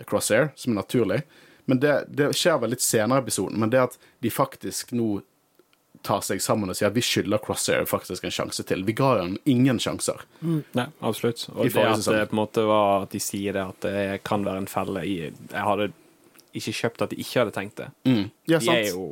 Crosshair, 0.08 0.52
som 0.60 0.74
er 0.74 0.82
naturlig. 0.82 1.22
Men 1.70 1.80
det, 1.82 1.94
det 2.14 2.32
skjer 2.38 2.60
vel 2.62 2.76
litt 2.76 2.84
senere 2.86 3.22
i 3.22 3.26
episoden, 3.26 3.60
men 3.62 3.72
det 3.74 3.84
at 3.88 3.98
de 4.24 4.32
faktisk 4.34 4.94
nå 4.98 5.20
tar 6.06 6.22
seg 6.22 6.42
sammen 6.44 6.70
og 6.70 6.78
sier 6.78 6.92
at 6.92 6.96
vi 6.98 7.02
skylder 7.02 7.42
Crosshair 7.42 7.88
faktisk 7.90 8.28
en 8.28 8.34
sjanse 8.34 8.62
til. 8.70 8.84
Vi 8.86 8.94
ga 8.98 9.16
dem 9.24 9.38
ingen 9.50 9.80
sjanser. 9.82 10.22
Nei, 10.44 10.86
absolutt. 11.02 11.48
Og 11.56 11.66
I 11.66 11.72
det 11.74 11.86
at 11.90 12.06
det 12.06 12.28
på 12.30 12.36
en 12.38 12.42
måte 12.44 12.66
var 12.70 13.08
at 13.08 13.16
de 13.16 13.22
sier 13.24 13.56
det 13.58 13.64
at 13.66 13.88
det 13.88 14.20
kan 14.28 14.46
være 14.46 14.66
en 14.66 14.70
felle 14.70 15.02
i 15.08 15.16
Jeg 15.26 15.64
hadde 15.66 15.90
ikke 16.56 16.76
kjøpt 16.82 17.06
at 17.08 17.16
de 17.16 17.22
ikke 17.24 17.42
hadde 17.42 17.56
tenkt 17.56 17.82
det. 17.82 17.88
Ja, 18.46 18.60
De 18.62 18.70
er 18.76 18.92
jo 18.92 19.08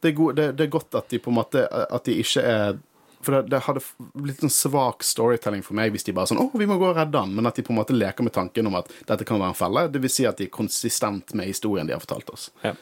Det, 0.00 0.10
er 0.10 0.16
god, 0.18 0.36
det, 0.36 0.50
det 0.58 0.66
er 0.66 0.72
godt 0.72 0.98
at 0.98 1.08
de 1.08 1.18
på 1.22 1.32
en 1.32 1.38
måte 1.38 1.62
At 1.72 2.04
de 2.04 2.18
ikke 2.20 2.42
er 2.44 2.76
For 3.24 3.32
det, 3.32 3.46
det 3.50 3.62
hadde 3.64 3.80
blitt 4.12 4.42
en 4.44 4.52
svak 4.52 5.06
storytelling 5.06 5.64
for 5.64 5.78
meg 5.78 5.94
hvis 5.94 6.04
de 6.06 6.14
bare 6.14 6.30
sånn 6.30 6.42
'Å, 6.42 6.50
vi 6.54 6.68
må 6.68 6.76
gå 6.78 6.90
og 6.92 6.98
redde 6.98 7.18
han', 7.18 7.32
men 7.34 7.48
at 7.48 7.56
de 7.56 7.64
på 7.66 7.72
en 7.72 7.80
måte 7.80 7.96
leker 7.96 8.22
med 8.22 8.34
tanken 8.36 8.68
om 8.68 8.76
at 8.78 8.92
dette 9.08 9.24
kan 9.26 9.40
være 9.40 9.54
en 9.54 9.58
felle. 9.58 9.86
Det 9.90 10.02
vil 10.04 10.12
si 10.12 10.28
at 10.28 10.38
de 10.38 10.46
er 10.46 10.52
konsistent 10.52 11.34
med 11.34 11.48
historien 11.48 11.88
de 11.88 11.96
har 11.96 12.04
fortalt 12.04 12.30
oss. 12.30 12.50
ja. 12.62 12.76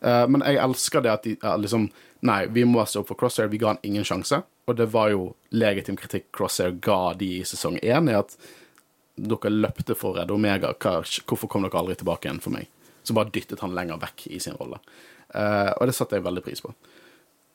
Uh, 0.00 0.24
men 0.32 0.40
jeg 0.40 0.56
elsker 0.56 1.02
det 1.04 1.10
at 1.12 1.26
de 1.26 1.34
uh, 1.44 1.58
liksom 1.60 1.90
Nei, 2.20 2.44
vi 2.52 2.66
må 2.68 2.82
stå 2.84 3.00
opp 3.00 3.08
for 3.08 3.16
Crosshair. 3.16 3.48
Vi 3.48 3.56
ga 3.60 3.70
han 3.70 3.78
ingen 3.82 4.04
sjanse. 4.04 4.42
Og 4.68 4.76
det 4.76 4.90
var 4.92 5.08
jo 5.08 5.30
legitim 5.56 5.96
kritikk 5.96 6.26
Crosshair 6.36 6.74
ga 6.84 7.14
de 7.16 7.30
i 7.38 7.46
sesong 7.48 7.78
én, 7.80 8.10
i 8.12 8.16
at 8.18 8.34
dere 9.16 9.52
løpte 9.52 9.96
for 9.96 10.12
å 10.12 10.18
redde 10.18 10.36
Omega. 10.36 10.74
Hvorfor 10.76 11.48
kom 11.48 11.64
dere 11.64 11.80
aldri 11.80 11.96
tilbake 11.96 12.28
igjen 12.28 12.42
for 12.44 12.52
meg? 12.52 12.68
Så 13.02 13.16
bare 13.16 13.32
dyttet 13.32 13.62
han 13.64 13.72
lenger 13.76 14.02
vekk 14.02 14.26
i 14.36 14.40
sin 14.42 14.58
rolle. 14.60 14.82
Eh, 15.34 15.70
og 15.76 15.86
det 15.88 15.96
satte 15.96 16.18
jeg 16.18 16.26
veldig 16.26 16.44
pris 16.44 16.62
på. 16.64 16.72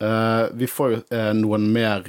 Eh, 0.04 0.44
vi 0.54 0.68
får 0.68 0.92
jo 0.92 1.00
eh, 1.16 1.32
noen 1.38 1.70
mer 1.74 2.08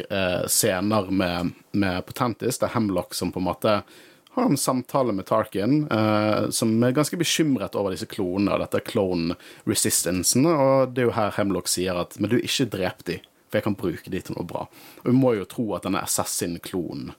scener 0.50 1.10
med, 1.10 1.54
med 1.72 2.04
Potentis. 2.06 2.58
Det 2.58 2.68
er 2.68 2.76
Hemlock 2.76 3.14
som 3.14 3.32
på 3.34 3.42
en 3.42 3.50
måte 3.50 3.80
har 4.36 4.44
en 4.44 4.56
samtale 4.56 5.12
med 5.16 5.26
Tarkin, 5.26 5.86
eh, 5.90 6.50
som 6.50 6.82
er 6.84 6.92
ganske 6.92 7.16
bekymret 7.16 7.74
over 7.74 7.94
disse 7.94 8.08
klonene 8.10 8.52
og 8.52 8.60
dette 8.60 8.82
clone 8.84 9.36
resistancen. 9.64 10.44
Og 10.50 10.92
det 10.92 11.04
er 11.04 11.08
jo 11.08 11.14
her 11.16 11.32
Hemlock 11.38 11.70
sier 11.72 11.96
at 11.96 12.18
Men 12.20 12.30
du, 12.30 12.36
ikke 12.36 12.68
drep 12.76 13.04
de. 13.08 13.20
For 13.48 13.60
jeg 13.60 13.64
kan 13.64 13.78
bruke 13.78 14.12
de 14.12 14.20
til 14.20 14.36
noe 14.36 14.44
bra. 14.44 14.66
Og 15.04 15.08
vi 15.08 15.14
må 15.16 15.32
jo 15.38 15.48
tro 15.48 15.70
at 15.76 15.86
denne 15.86 16.02
Assassin-klonen 16.04 17.14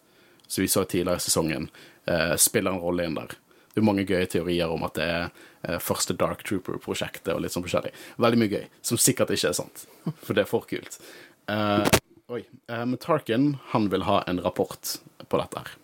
som 0.48 0.62
vi 0.62 0.68
så 0.68 0.84
tidligere 0.84 1.18
i 1.18 1.20
sesongen, 1.20 1.70
eh, 2.06 2.36
spiller 2.36 2.72
en 2.72 2.80
rolle 2.80 3.06
inn 3.06 3.18
der. 3.18 3.34
Det 3.78 3.84
er 3.84 3.86
mange 3.86 4.08
gøye 4.10 4.26
teorier 4.26 4.72
om 4.74 4.82
at 4.88 4.96
det 4.98 5.06
er 5.06 5.26
eh, 5.28 5.76
første 5.78 6.16
Dark 6.18 6.40
Trooper-prosjektet 6.50 7.30
og 7.30 7.44
litt 7.44 7.54
sånn 7.54 7.62
forskjellig. 7.62 7.92
Veldig 8.18 8.40
mye 8.42 8.50
gøy, 8.50 8.64
som 8.82 8.98
sikkert 8.98 9.30
ikke 9.36 9.52
er 9.52 9.54
sant, 9.54 9.84
for 10.24 10.34
det 10.34 10.48
er 10.48 10.50
for 10.50 10.66
kult. 10.66 10.98
Uh, 11.46 11.86
oi. 12.34 12.42
Eh, 12.42 12.82
men 12.82 12.98
Tarkin, 12.98 13.46
han 13.76 13.86
vil 13.94 14.08
ha 14.10 14.24
en 14.26 14.42
rapport 14.42 14.96
på 15.30 15.44
dette 15.44 15.62
her. 15.62 15.78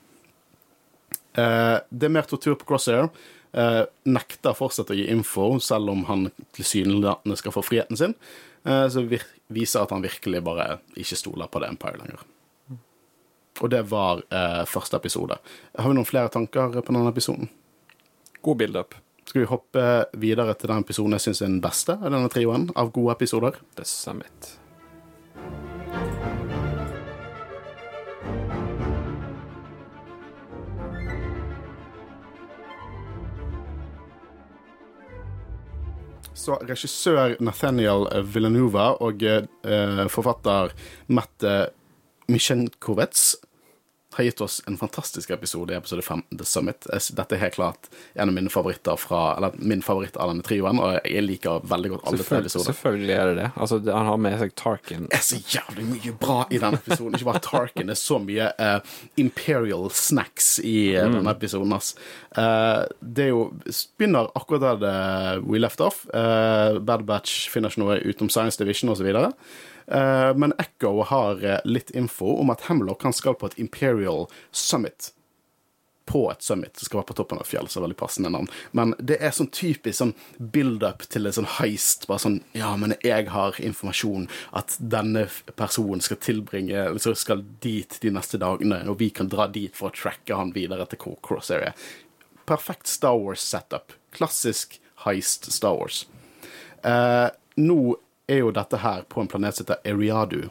Uh, 1.37 1.77
det 1.93 2.09
er 2.09 2.15
mer 2.17 2.25
tortur 2.33 2.57
på 2.57 2.71
Crosshair. 2.73 3.13
Uh, 3.53 3.85
nekter 4.09 4.57
fortsatt 4.57 4.89
å 4.89 4.97
gi 4.97 5.05
info, 5.13 5.51
selv 5.61 5.93
om 5.93 6.01
han 6.09 6.31
tilsynelatende 6.57 7.37
skal 7.37 7.53
få 7.53 7.61
friheten 7.69 8.01
sin. 8.01 8.17
Uh, 8.65 8.87
så 8.89 9.05
viser 9.05 9.85
at 9.85 9.93
han 9.93 10.01
virkelig 10.01 10.41
bare 10.49 10.79
ikke 10.97 11.21
stoler 11.21 11.45
på 11.45 11.61
The 11.61 11.75
Empire 11.77 12.01
lenger. 12.01 12.29
Og 13.61 13.69
det 13.69 13.85
var 13.93 14.25
uh, 14.33 14.63
første 14.65 14.97
episode. 14.97 15.37
Har 15.77 15.93
vi 15.93 16.01
noen 16.01 16.09
flere 16.09 16.33
tanker 16.33 16.81
på 16.81 16.89
denne 16.89 17.13
episoden? 17.13 17.53
God 18.43 18.57
build-up. 18.57 18.95
Skal 19.23 19.41
vi 19.41 19.47
hoppe 19.47 19.83
videre 20.19 20.51
til 20.59 20.67
den 20.67 20.83
episoden 20.83 21.15
jeg 21.15 21.23
syns 21.23 21.39
er 21.41 21.47
den 21.47 21.61
beste 21.63 21.93
av 21.95 22.11
denne 22.11 22.27
trioen 22.31 22.65
av 22.75 22.89
gode 22.91 23.15
episoder? 23.15 23.55
The 23.77 23.85
Summit. 23.87 24.49
Så 36.35 36.59
regissør 36.67 37.37
Nathaniel 37.39 38.09
Villanova 38.27 38.89
og 39.07 39.23
eh, 39.23 40.03
forfatter 40.11 40.75
Matt 41.07 41.47
Misjenkovets 42.27 43.37
har 44.13 44.23
gitt 44.23 44.41
oss 44.41 44.61
en 44.67 44.77
fantastisk 44.77 45.29
episode 45.29 45.73
i 45.73 45.77
episode 45.77 46.01
15, 46.01 46.37
The 46.37 46.45
Summit. 46.45 46.87
Dette 47.17 47.35
er 47.35 47.41
helt 47.41 47.57
klart 47.57 47.89
en 48.13 48.29
av 48.29 48.35
mine 48.35 48.51
favoritter 48.53 48.99
fra, 48.99 49.21
eller 49.37 49.55
min 49.57 49.81
favoritt 49.85 50.17
av 50.17 50.31
denne 50.31 50.45
trioen, 50.45 50.79
og 50.81 50.99
jeg 51.09 51.25
liker 51.25 51.65
veldig 51.69 51.93
godt 51.95 52.07
alle 52.11 52.27
tre 52.27 52.41
episoder. 52.43 52.67
selvfølgelig 52.71 53.15
er 53.15 53.31
det 53.31 53.35
det. 53.41 53.49
Altså, 53.55 53.79
han 53.87 54.09
har 54.11 54.21
med 54.25 54.37
seg 54.41 54.55
Tarkin. 54.59 55.07
Det 55.09 55.19
er 55.19 55.25
så 55.27 55.41
jævlig 55.55 55.87
mye 55.89 56.15
bra 56.21 56.37
i 56.49 56.61
den 56.61 56.79
episoden. 56.79 57.17
Ikke 57.17 57.31
bare 57.31 57.43
Tarkin, 57.47 57.89
det 57.89 57.97
er 57.97 58.01
så 58.03 58.19
mye 58.23 58.49
uh, 58.59 58.95
Imperial 59.23 59.89
snacks 59.93 60.55
i 60.63 60.77
uh, 60.97 61.07
denne 61.07 61.33
episoden. 61.33 61.73
ass. 61.73 61.93
Uh, 62.37 62.85
det 63.01 63.27
er 63.27 63.33
jo 63.33 63.43
begynner 63.97 64.31
akkurat 64.37 64.63
der 64.67 64.81
det 64.83 65.45
we 65.47 65.61
left 65.61 65.81
off. 65.81 66.05
Bad 66.13 67.05
Batch 67.07 67.49
finner 67.51 67.71
ikke 67.71 67.83
noe 67.83 68.01
utenom 68.03 68.31
Science 68.33 68.59
Division 68.61 68.91
osv. 68.93 69.09
Uh, 69.09 69.29
men 70.35 70.53
Echo 70.61 71.01
har 71.09 71.43
eh, 71.43 71.59
litt 71.65 71.91
info 71.91 72.37
om 72.41 72.53
at 72.53 72.67
Hemlock 72.69 73.03
han 73.03 73.15
skal 73.15 73.35
på 73.39 73.51
et 73.51 73.59
Imperial 73.59 74.27
Summit 74.51 75.11
på 76.05 76.31
et 76.31 76.41
summit. 76.41 76.73
Det 76.73 76.85
skal 76.85 76.99
være 76.99 77.07
på 77.11 77.15
toppen 77.17 77.39
av 77.39 77.45
et 77.45 77.49
fjell, 77.49 77.67
så 77.71 77.81
veldig 77.83 77.97
passende 77.97 78.31
navn. 78.33 78.49
Men 78.75 78.93
det 78.99 79.17
er 79.23 79.31
sånn 79.35 79.49
typisk 79.55 79.95
sånn 80.01 80.13
build-up 80.37 81.05
til 81.13 81.29
en 81.29 81.35
sånn 81.37 81.49
heist. 81.59 82.07
Bare 82.09 82.23
sånn 82.25 82.41
Ja, 82.57 82.73
men 82.79 82.95
jeg 83.05 83.29
har 83.31 83.59
informasjon 83.59 84.27
at 84.51 84.75
denne 84.79 85.25
personen 85.55 86.03
skal 86.03 86.19
tilbringe 86.23 86.85
så 87.03 87.15
skal 87.17 87.45
dit 87.63 87.97
de 88.03 88.11
neste 88.13 88.39
dagene, 88.41 88.83
og 88.89 88.99
vi 88.99 89.09
kan 89.15 89.31
dra 89.31 89.47
dit 89.47 89.75
for 89.75 89.89
å 89.89 89.95
tracke 89.95 90.35
han 90.35 90.53
videre 90.55 90.87
til 90.91 91.15
Cross 91.23 91.51
Area. 91.55 91.73
Perfekt 92.49 92.91
Star 92.91 93.15
Wars-setup. 93.19 93.95
Klassisk 94.11 94.79
heist 95.05 95.47
Star 95.51 95.79
Wars. 95.79 96.03
Eh, 96.83 97.29
nå 97.63 97.79
er 98.33 98.41
jo 98.41 98.53
dette 98.55 98.81
her 98.83 99.05
på 99.09 99.21
en 99.21 99.29
planet 99.31 99.57
som 99.57 99.67
heter 99.67 99.93
Eriadu. 99.93 100.49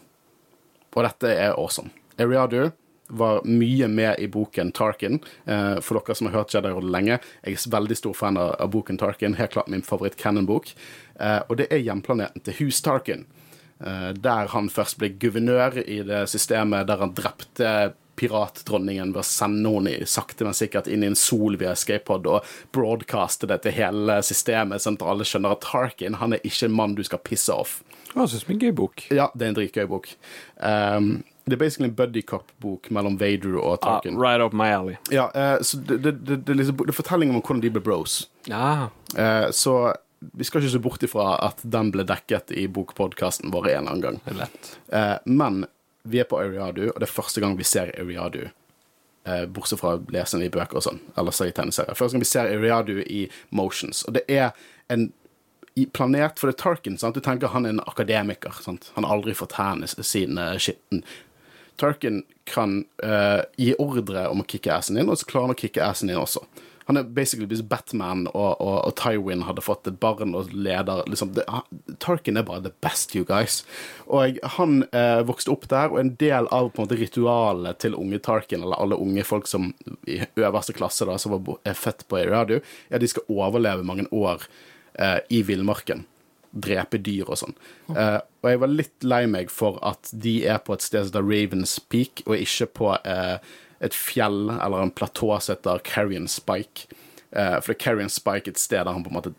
Og 0.93 1.05
dette 1.07 1.29
er 1.33 1.57
awesome. 1.57 1.93
Eriadu 2.21 2.71
var 3.13 3.43
mye 3.45 3.89
med 3.89 4.17
i 4.19 4.29
boken 4.29 4.73
Tarkin. 4.73 5.21
Eh, 5.45 5.79
for 5.85 6.01
dere 6.01 6.17
som 6.17 6.29
har 6.29 6.39
hørt 6.41 6.55
Jedi-rådet 6.55 6.93
lenge, 6.93 7.19
jeg 7.45 7.59
er 7.59 7.73
veldig 7.75 7.99
stor 7.99 8.17
fan 8.17 8.41
av, 8.41 8.55
boken 8.73 9.01
Tarkin. 9.01 9.37
Helt 9.37 9.53
klart 9.53 9.69
min 9.73 9.85
favoritt-canon-bok. 9.85 10.73
Eh, 11.21 11.41
og 11.49 11.59
det 11.61 11.69
er 11.71 11.85
hjemplaneten 11.85 12.45
til 12.45 12.57
Hus 12.63 12.81
Tarkin. 12.85 13.27
Eh, 13.85 14.13
der 14.17 14.53
han 14.55 14.71
først 14.73 14.99
ble 15.01 15.13
guvernør 15.21 15.83
i 15.83 16.01
det 16.07 16.25
systemet 16.31 16.89
der 16.89 17.03
han 17.03 17.15
drepte 17.19 17.75
piratdronningen 18.17 19.13
ved 19.15 19.23
å 19.23 19.27
sende 19.27 19.71
henne 19.73 20.07
sakte, 20.09 20.45
men 20.45 20.57
sikkert 20.57 20.89
inn 20.91 21.03
i 21.05 21.11
en 21.11 21.19
sol 21.19 21.57
via 21.61 21.73
escape-pod 21.73 22.27
og 22.31 22.47
broadcaste 22.75 23.49
det 23.51 23.63
til 23.65 23.77
hele 23.77 24.19
systemet, 24.27 24.83
sånn 24.85 24.99
at 25.01 25.07
alle 25.09 25.27
skjønner 25.29 25.57
at 25.57 25.65
Tarkin 25.65 26.19
han 26.21 26.37
er 26.37 26.45
ikke 26.47 26.69
en 26.69 26.77
mann 26.77 26.97
du 26.99 27.03
skal 27.07 27.23
pisse 27.25 27.53
off. 27.55 27.81
Jeg 28.13 28.29
synes 28.29 28.45
det 28.45 28.51
er 28.51 28.55
en 28.55 28.65
gøy 28.67 28.73
bok. 28.77 29.05
Ja, 29.11 29.31
det 29.35 29.47
er 29.47 29.53
en 29.53 29.57
dritgøy 29.57 29.87
bok. 29.89 30.09
Um, 30.61 31.13
det 31.49 31.57
er 31.57 31.61
basically 31.65 31.89
en 31.89 31.95
buddy 31.99 32.21
cop-bok 32.29 32.91
mellom 32.95 33.17
Vader 33.19 33.57
og 33.59 33.79
Ah, 33.81 33.97
Tarkin. 33.97 34.19
right 34.21 34.41
up 34.45 34.53
my 34.53 34.69
alley. 34.71 34.97
Ja, 35.11 35.31
uh, 35.35 35.63
så 35.65 35.81
det, 35.81 35.99
det, 36.05 36.13
det, 36.21 36.37
det, 36.45 36.53
er 36.53 36.61
liksom, 36.61 36.77
det 36.85 36.93
er 36.93 36.99
fortelling 37.01 37.33
om 37.33 37.41
hvordan 37.41 37.63
de 37.65 37.71
ble 37.75 37.83
bros. 37.83 38.29
Ah. 38.53 38.91
Uh, 39.17 39.49
så 39.51 39.95
vi 40.37 40.45
skal 40.47 40.63
ikke 40.63 40.71
se 40.77 40.79
bort 40.85 41.03
ifra 41.03 41.33
at 41.43 41.65
den 41.67 41.89
ble 41.91 42.05
dekket 42.07 42.53
i 42.55 42.69
bokpodkasten 42.71 43.51
vår 43.51 43.73
en 43.73 43.79
eller 43.81 43.91
annen 43.97 44.05
gang. 44.05 44.21
Lett. 44.39 44.75
Uh, 44.93 45.17
men 45.27 45.65
vi 46.09 46.21
er 46.21 46.29
på 46.29 46.41
Ariadu, 46.41 46.89
og 46.91 46.99
det 47.01 47.09
er 47.09 47.15
første 47.15 47.43
gang 47.43 47.57
vi 47.59 47.67
ser 47.67 47.93
Ariadu. 48.01 48.45
Eh, 49.25 49.45
bortsett 49.47 49.79
fra 49.79 49.97
å 49.97 50.05
lese 50.11 50.35
den 50.37 50.49
i 50.49 50.53
bøker 50.53 50.81
og 50.81 50.87
sånn, 50.87 51.03
eller 51.19 51.35
se 51.35 51.47
i 51.47 51.55
tegneserier. 51.55 51.99
Første 51.99 52.17
gang 52.17 52.25
vi 52.25 52.31
ser 52.33 52.51
Ariadu 52.51 52.97
i 53.05 53.27
motions. 53.55 54.03
Og 54.09 54.17
det 54.19 54.25
er 54.29 54.51
en 54.91 55.11
planet 55.95 56.39
For 56.39 56.51
det 56.51 56.59
er 56.59 56.63
Tarkin, 56.63 56.99
sant? 57.01 57.15
du 57.15 57.25
tenker 57.25 57.49
han 57.55 57.65
er 57.65 57.73
en 57.73 57.85
akademiker. 57.87 58.59
Sant? 58.61 58.91
Han 58.95 59.07
har 59.07 59.15
aldri 59.15 59.33
fått 59.33 59.55
hendene 59.57 59.89
sine 59.89 60.51
skitten. 60.61 61.01
Tarkin 61.81 62.25
kan 62.45 62.83
eh, 63.03 63.41
gi 63.57 63.73
ordre 63.81 64.27
om 64.29 64.43
å 64.43 64.49
kicke 64.49 64.75
assen 64.75 64.99
din, 64.99 65.09
og 65.09 65.17
så 65.17 65.31
klarer 65.31 65.49
han 65.49 65.57
å 65.57 65.63
kicke 65.63 65.87
assen 65.87 66.11
din 66.13 66.21
også. 66.21 66.45
Han 66.89 66.99
er 66.99 67.09
basically 67.15 67.47
hvis 67.51 67.63
Batman 67.67 68.27
og, 68.33 68.61
og, 68.61 68.77
og 68.89 68.95
Tywin 68.99 69.45
hadde 69.47 69.65
fått 69.65 69.87
et 69.89 69.99
barn 70.03 70.35
og 70.39 70.53
leder 70.55 71.05
liksom, 71.11 71.33
det, 71.37 71.47
Tarkin 72.03 72.41
er 72.41 72.47
bare 72.49 72.65
the 72.65 72.73
best, 72.85 73.15
you 73.17 73.27
guys. 73.29 73.63
Og 74.07 74.39
han 74.57 74.83
eh, 74.91 75.23
vokste 75.29 75.53
opp 75.55 75.69
der, 75.71 75.93
og 75.93 76.01
en 76.01 76.15
del 76.21 76.49
av 76.51 76.73
på 76.73 76.83
en 76.83 76.89
måte 76.89 77.01
ritualet 77.01 77.81
til 77.83 77.97
unge 77.99 78.21
Tarkin, 78.25 78.65
eller 78.65 78.81
alle 78.83 78.99
unge 78.99 79.25
folk 79.27 79.51
som 79.51 79.71
i 80.11 80.21
øverste 80.37 80.75
klasse 80.77 81.07
da, 81.09 81.19
som 81.21 81.37
var, 81.37 81.59
er 81.69 81.79
født 81.79 82.07
på 82.11 82.21
Eradio, 82.23 82.63
er 82.91 82.99
at 82.99 83.05
de 83.05 83.11
skal 83.11 83.29
overleve 83.33 83.87
mange 83.87 84.09
år 84.11 84.47
eh, 84.99 85.21
i 85.31 85.43
villmarken. 85.47 86.07
Drepe 86.53 86.99
dyr 87.01 87.31
og 87.31 87.39
sånn. 87.41 87.55
Eh, 87.97 88.19
og 88.43 88.51
jeg 88.51 88.61
var 88.61 88.73
litt 88.73 89.07
lei 89.07 89.23
meg 89.31 89.53
for 89.53 89.79
at 89.87 90.11
de 90.13 90.43
er 90.51 90.61
på 90.65 90.77
et 90.77 90.85
sted 90.85 91.07
som 91.07 91.13
heter 91.15 91.29
Ravens 91.29 91.79
Peak, 91.93 92.25
og 92.27 92.37
ikke 92.37 92.69
på 92.77 92.91
eh, 92.99 93.37
et 93.83 93.95
fjell 93.97 94.51
eller 94.55 94.83
en 94.83 94.95
platå 94.95 95.35
som 95.41 95.57
heter 95.57 95.83
Carrion 95.87 96.29
Spike. 96.31 96.89
Eh, 97.31 97.57
for 97.61 97.73
det 97.73 97.79
er 97.79 97.85
Carrion 97.85 98.13
Spike 98.13 98.53
et 98.53 98.61
sted 98.61 98.85
der 98.85 98.93
han 98.93 99.05
på 99.05 99.11
en 99.13 99.19
måte 99.19 99.35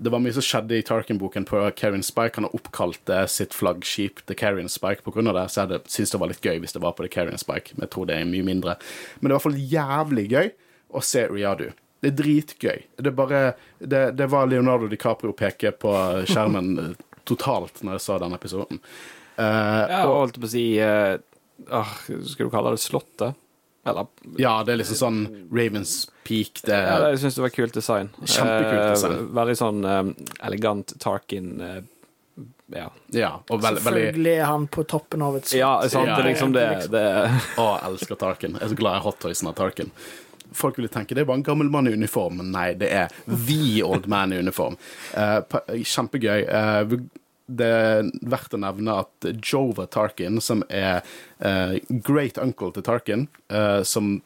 Det 0.00 0.08
var 0.08 0.22
mye 0.24 0.32
som 0.32 0.44
skjedde 0.44 0.78
i 0.78 0.84
Tarkin-boken 0.86 1.44
på 1.44 1.60
Carrion 1.76 2.02
Spike. 2.02 2.38
Han 2.38 2.46
har 2.48 2.54
oppkalt 2.56 3.02
det 3.04 3.26
sitt 3.28 3.52
flaggskip 3.52 4.22
The 4.26 4.34
Carrion 4.34 4.70
Spike 4.72 5.04
på 5.04 5.12
grunn 5.12 5.28
av 5.28 5.36
det, 5.36 5.44
så 5.52 5.66
jeg 5.68 5.82
syntes 5.92 6.14
det 6.14 6.20
var 6.22 6.30
litt 6.30 6.46
gøy 6.46 6.62
hvis 6.62 6.72
det 6.72 6.80
var 6.80 6.94
på 6.96 7.04
The 7.04 7.12
Carrion 7.12 7.38
Spike, 7.38 7.76
men 7.76 7.84
jeg 7.84 7.92
tror 7.92 8.08
det 8.08 8.16
er 8.16 8.30
mye 8.30 8.46
mindre. 8.46 8.78
Men 9.18 9.28
det 9.28 9.28
er 9.28 9.34
i 9.34 9.36
hvert 9.36 9.44
fall 9.44 9.60
jævlig 9.74 10.24
gøy 10.30 10.48
å 10.96 11.02
se 11.04 11.26
Riadu. 11.28 11.66
Det 12.00 12.08
er 12.08 12.16
dritgøy. 12.16 12.78
Det, 12.96 13.10
er 13.10 13.16
bare, 13.18 13.42
det, 13.76 14.02
det 14.16 14.30
var 14.32 14.48
Leonardo 14.48 14.88
DiCaprio 14.88 15.36
peke 15.36 15.74
på 15.76 15.92
skjermen 16.30 16.72
eh, 16.80 16.94
totalt 17.28 17.82
når 17.84 17.98
jeg 17.98 18.04
så 18.06 18.16
den 18.22 18.36
episoden. 18.38 18.80
Uh, 19.36 19.84
ja, 19.84 20.00
og 20.06 20.16
holdt 20.16 20.40
på 20.40 20.48
å 20.48 20.50
si 20.52 20.64
uh, 20.80 21.20
Skal 22.28 22.48
du 22.48 22.50
kalle 22.52 22.74
det 22.74 22.80
Slottet? 22.82 23.36
Eller 23.86 24.06
ja, 24.36 24.58
det 24.64 24.74
er 24.74 24.80
liksom 24.82 24.98
sånn 25.00 25.20
Ravens 25.56 25.94
Peak. 26.26 26.60
Det, 26.66 26.76
ja, 26.76 26.98
Jeg 27.14 27.22
syns 27.22 27.38
det 27.38 27.44
var 27.46 27.52
kult 27.54 27.72
design. 27.78 28.10
Kjempekult 28.20 28.82
design. 28.92 29.14
Eh, 29.16 29.30
veldig 29.40 29.56
sånn 29.56 29.80
eh, 29.88 30.10
elegant 30.50 30.92
Tarkin 31.00 31.48
eh, 31.64 31.78
Ja. 32.70 32.90
ja, 33.10 33.30
veldig 33.50 33.80
Selvfølgelig 33.82 34.34
er 34.38 34.44
han 34.46 34.66
på 34.70 34.84
toppen 34.86 35.22
av 35.26 35.36
et 35.40 35.48
sånt. 35.48 35.58
ja, 35.58 35.72
sant. 35.88 36.06
Ja, 36.06 36.16
det 36.20 36.24
er 36.26 36.28
liksom 36.30 36.52
det, 36.54 36.66
det 36.92 37.04
Å, 37.62 37.64
jeg 37.80 37.86
elsker 37.88 38.20
Tarkin. 38.20 38.58
Jeg 38.60 38.68
er 38.68 38.74
så 38.74 38.78
glad 38.78 39.00
i 39.00 39.04
hottoysen 39.08 39.48
av 39.50 39.56
Tarkin. 39.58 39.90
Folk 40.52 40.76
ville 40.78 40.90
tenke 40.90 41.14
det 41.14 41.22
er 41.24 41.28
bare 41.30 41.38
en 41.40 41.46
gammel 41.46 41.68
mann 41.70 41.86
i 41.88 41.92
uniform, 41.94 42.36
men 42.42 42.52
nei, 42.54 42.68
det 42.78 42.88
er 42.90 43.12
the 43.26 43.82
old 43.86 44.06
man 44.10 44.32
i 44.34 44.38
uniform. 44.42 44.76
Uh, 45.14 45.40
kjempegøy. 45.78 46.40
Eh, 46.46 46.82
vi- 46.90 47.00
det 47.50 47.68
er 47.68 48.10
verdt 48.30 48.54
å 48.54 48.60
nevne 48.62 49.00
at 49.02 49.30
Jova 49.42 49.86
Tarkin, 49.90 50.40
som 50.44 50.62
er 50.68 51.00
uh, 51.44 51.78
great 52.06 52.38
uncle 52.40 52.70
til 52.76 52.86
Tarkin, 52.86 53.26
uh, 53.52 53.82
som 53.86 54.20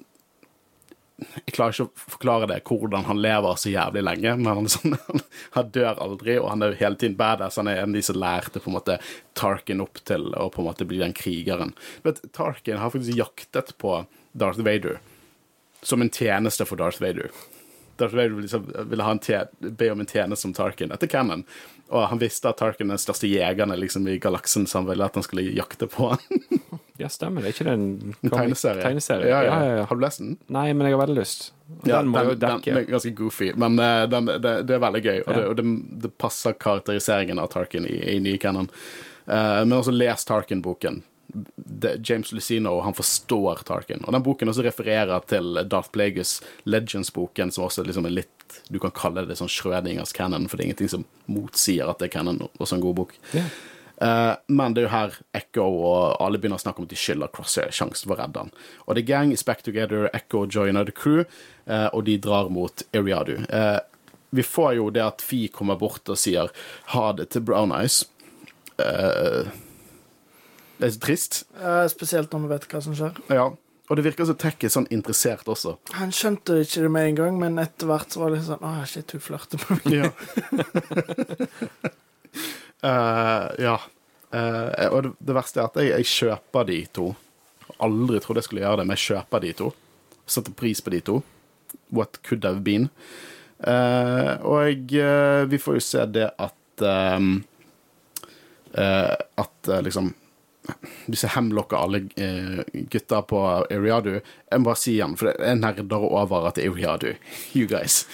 Jeg 1.15 1.55
klarer 1.55 1.71
ikke 1.71 1.87
å 1.87 2.11
forklare 2.11 2.49
det, 2.51 2.57
hvordan 2.67 3.07
han 3.07 3.21
lever 3.23 3.59
så 3.61 3.71
jævlig 3.71 4.03
lenge, 4.03 4.33
men 4.41 4.49
han, 4.51 4.67
sånn, 4.69 4.97
han 5.57 5.71
dør 5.73 6.03
aldri, 6.03 6.37
og 6.41 6.51
han 6.51 6.67
er 6.67 6.77
hele 6.81 6.99
tiden 6.99 7.15
badass. 7.17 7.61
Han 7.61 7.71
er 7.71 7.81
en 7.81 7.95
av 7.95 7.97
de 7.97 8.03
som 8.05 8.19
lærte 8.19 8.61
på 8.61 8.71
en 8.71 8.77
måte 8.77 8.99
Tarkin 9.39 9.85
opp 9.85 10.03
til 10.05 10.33
å 10.35 10.51
på 10.53 10.61
en 10.61 10.69
måte 10.73 10.89
bli 10.91 10.99
den 11.01 11.15
krigeren. 11.17 11.73
Vet, 12.03 12.19
Tarkin 12.35 12.83
har 12.83 12.93
faktisk 12.93 13.17
jaktet 13.23 13.77
på 13.79 14.01
Darth 14.35 14.67
Vader 14.67 14.99
som 15.85 16.03
en 16.03 16.11
tjeneste 16.11 16.67
for 16.67 16.81
Darth 16.81 17.01
Vader. 17.03 17.31
Darth 17.97 18.17
Vader 18.17 18.41
liksom 18.41 18.67
ville 18.91 19.07
ha 19.07 19.15
en 19.15 19.21
be 19.77 19.91
om 19.93 20.01
en 20.01 20.07
tjeneste 20.07 20.43
som 20.43 20.55
Tarkin 20.57 20.93
etter 20.95 21.11
Cannon. 21.11 21.45
Og 21.93 22.07
han 22.11 22.19
visste 22.19 22.49
at 22.49 22.59
Tarkin 22.59 22.89
er 22.89 22.97
den 22.97 23.03
største 23.03 23.29
jegeren 23.29 23.75
liksom, 23.79 24.09
i 24.09 24.19
galaksen, 24.19 24.67
så 24.67 24.81
han 24.81 24.89
ville 24.89 25.05
at 25.05 25.15
han 25.15 25.27
skulle 25.27 25.47
jakte 25.55 25.91
på 25.91 26.15
han. 26.15 26.41
Ja, 26.97 27.09
stemmer 27.11 27.43
det. 27.43 27.49
Er 27.49 27.55
ikke 27.57 27.65
det 27.67 27.73
en, 27.75 28.15
En 28.23 28.31
tegneserie. 28.31 28.83
tegneserie? 28.85 29.27
Ja, 29.27 29.41
ja. 29.43 29.55
Ja. 29.67 29.87
Har 29.91 29.99
du 29.99 30.03
lest 30.05 30.21
den? 30.21 30.37
Nei, 30.47 30.69
men 30.79 30.87
jeg 30.87 30.95
har 30.95 31.01
veldig 31.01 31.17
lyst. 31.19 31.49
Ja, 31.83 31.97
den 31.97 32.13
må 32.13 32.23
jo 32.23 32.37
dekke. 32.39 32.69
den 32.69 32.79
er 32.85 32.87
ganske 32.87 33.11
goofy, 33.19 33.49
men 33.59 33.81
uh, 33.83 34.05
den, 34.07 34.31
det, 34.31 34.53
det 34.69 34.77
er 34.77 34.85
veldig 34.85 35.01
gøy. 35.03 35.19
Og, 35.25 35.33
det, 35.35 35.43
og 35.51 35.57
det, 35.59 35.65
det 36.05 36.13
passer 36.23 36.55
karakteriseringen 36.55 37.43
av 37.43 37.51
Tarkin 37.51 37.89
i, 37.91 37.97
i 38.15 38.21
nye 38.23 38.39
Cannon. 38.39 38.71
Uh, 39.27 39.65
men 39.65 39.75
også 39.81 39.95
les 39.97 40.23
Tarkin-boken. 40.29 41.03
Det- 41.57 41.97
James 42.09 42.33
Lucino 42.33 42.81
han 42.81 42.95
forstår 42.95 43.65
Tarkin. 43.65 44.05
Og 44.05 44.13
den 44.13 44.23
boken 44.23 44.49
også 44.49 44.65
refererer 44.65 45.27
til 45.27 45.59
Darth 45.69 45.91
Plagueis 45.91 46.41
Legends-boken, 46.65 47.51
som 47.53 47.65
også 47.67 47.85
liksom 47.85 48.07
er 48.07 48.11
litt 48.23 48.31
Du 48.71 48.79
kan 48.79 48.93
kalle 48.95 49.25
det 49.27 49.35
sånn 49.39 49.51
Schrødingers 49.51 50.13
canon, 50.15 50.47
for 50.49 50.57
det 50.57 50.65
er 50.65 50.69
ingenting 50.69 50.91
som 50.93 51.05
motsier 51.27 51.89
at 51.91 51.99
det 51.99 52.07
er 52.07 52.19
canon. 52.21 52.49
Også 52.61 52.77
en 52.77 52.85
god 52.85 52.95
bok. 52.95 53.15
Yeah. 53.35 53.49
Uh, 54.03 54.37
men 54.49 54.75
det 54.75 54.83
er 54.83 54.87
jo 54.89 54.93
her 54.93 55.17
Echo 55.35 55.65
og 55.65 56.17
alle 56.21 56.39
begynner 56.39 56.59
å 56.59 56.63
snakke 56.63 56.79
om 56.83 56.87
at 56.87 56.91
de 56.91 56.99
skylder 56.99 57.31
Crosshair 57.35 57.71
sjansen 57.71 58.09
for 58.09 58.17
å 58.17 58.21
redde 58.23 58.43
han. 58.45 58.53
Og 58.87 58.95
The 58.95 59.03
Gang 59.03 59.33
i 59.33 59.39
back 59.47 59.63
together, 59.63 60.11
Echo 60.15 60.47
joiner 60.47 60.85
the 60.85 60.93
crew, 60.93 61.25
uh, 61.67 61.89
og 61.93 62.05
de 62.05 62.17
drar 62.19 62.51
mot 62.51 62.83
Eriadu. 62.93 63.37
Uh, 63.51 63.81
vi 64.35 64.43
får 64.43 64.75
jo 64.75 64.91
det 64.91 65.03
at 65.03 65.23
Fi 65.23 65.47
kommer 65.49 65.79
bort 65.79 66.09
og 66.11 66.19
sier 66.19 66.51
ha 66.95 67.13
det 67.13 67.31
til 67.31 67.43
Brown 67.47 67.71
Eyes. 67.73 68.05
Eh, 68.83 69.47
det 70.79 70.89
er 70.89 70.95
så 70.95 71.03
trist. 71.03 71.43
Eh, 71.61 71.85
spesielt 71.93 72.33
når 72.35 72.43
vi 72.45 72.51
vet 72.55 72.67
hva 72.73 72.81
som 72.83 72.97
skjer. 72.99 73.19
Ja. 73.33 73.51
Og 73.85 73.99
det 73.99 74.07
virker 74.07 74.25
som 74.25 74.37
Tech 74.41 74.63
er 74.65 74.73
sånn 74.73 74.89
interessert 74.95 75.49
også. 75.51 75.77
Han 75.99 76.13
skjønte 76.15 76.57
ikke 76.65 76.87
det 76.87 76.93
med 76.93 77.11
en 77.11 77.19
gang, 77.19 77.35
men 77.41 77.61
etter 77.61 77.91
hvert 77.91 78.15
så 78.15 78.23
var 78.23 78.33
det 78.33 78.41
sånn 78.47 78.65
Å, 78.65 78.79
shit, 78.89 79.13
hun 79.13 79.23
flørter 79.23 79.61
med 79.61 79.85
meg. 79.85 79.99
Ja. 79.99 80.09
uh, 82.81 83.53
ja. 83.67 83.77
Uh, 84.35 84.89
og 84.89 84.99
det, 85.05 85.13
det 85.21 85.37
verste 85.37 85.61
er 85.61 85.69
at 85.69 85.79
jeg, 85.83 85.93
jeg 85.93 86.11
kjøper 86.15 86.67
de 86.73 86.81
to. 86.97 87.11
Aldri 87.85 88.23
trodde 88.25 88.41
jeg 88.41 88.49
skulle 88.49 88.65
gjøre 88.65 88.81
det, 88.81 88.89
men 88.89 88.97
jeg 88.97 89.05
kjøper 89.05 89.45
de 89.45 89.55
to. 89.61 89.71
Setter 90.25 90.57
pris 90.57 90.81
på 90.81 90.95
de 90.97 91.05
to. 91.05 91.21
What 91.93 92.19
could 92.25 92.49
have 92.49 92.65
been. 92.65 92.89
Uh, 93.61 94.41
og 94.49 94.97
vi 95.53 95.61
får 95.61 95.77
jo 95.77 95.85
se 95.85 96.03
det 96.11 96.27
at 96.43 96.83
um, 96.83 97.37
At 98.75 99.69
liksom 99.87 100.09
hvis 101.07 101.25
jeg 101.27 101.35
hemlokker 101.35 101.77
alle 101.77 102.01
eh, 102.17 102.63
gutta 102.93 103.21
på 103.29 103.41
Eriadu 103.73 104.15
Jeg 104.15 104.61
må 104.61 104.71
bare 104.71 104.81
si 104.81 104.95
igjen, 104.95 105.17
for 105.21 105.29
jeg 105.35 105.59
nerder 105.61 106.07
over 106.07 106.49
at 106.49 106.61
er 106.61 106.71
Eriadu. 106.71 107.11
You 107.53 107.67
guys. 107.69 108.05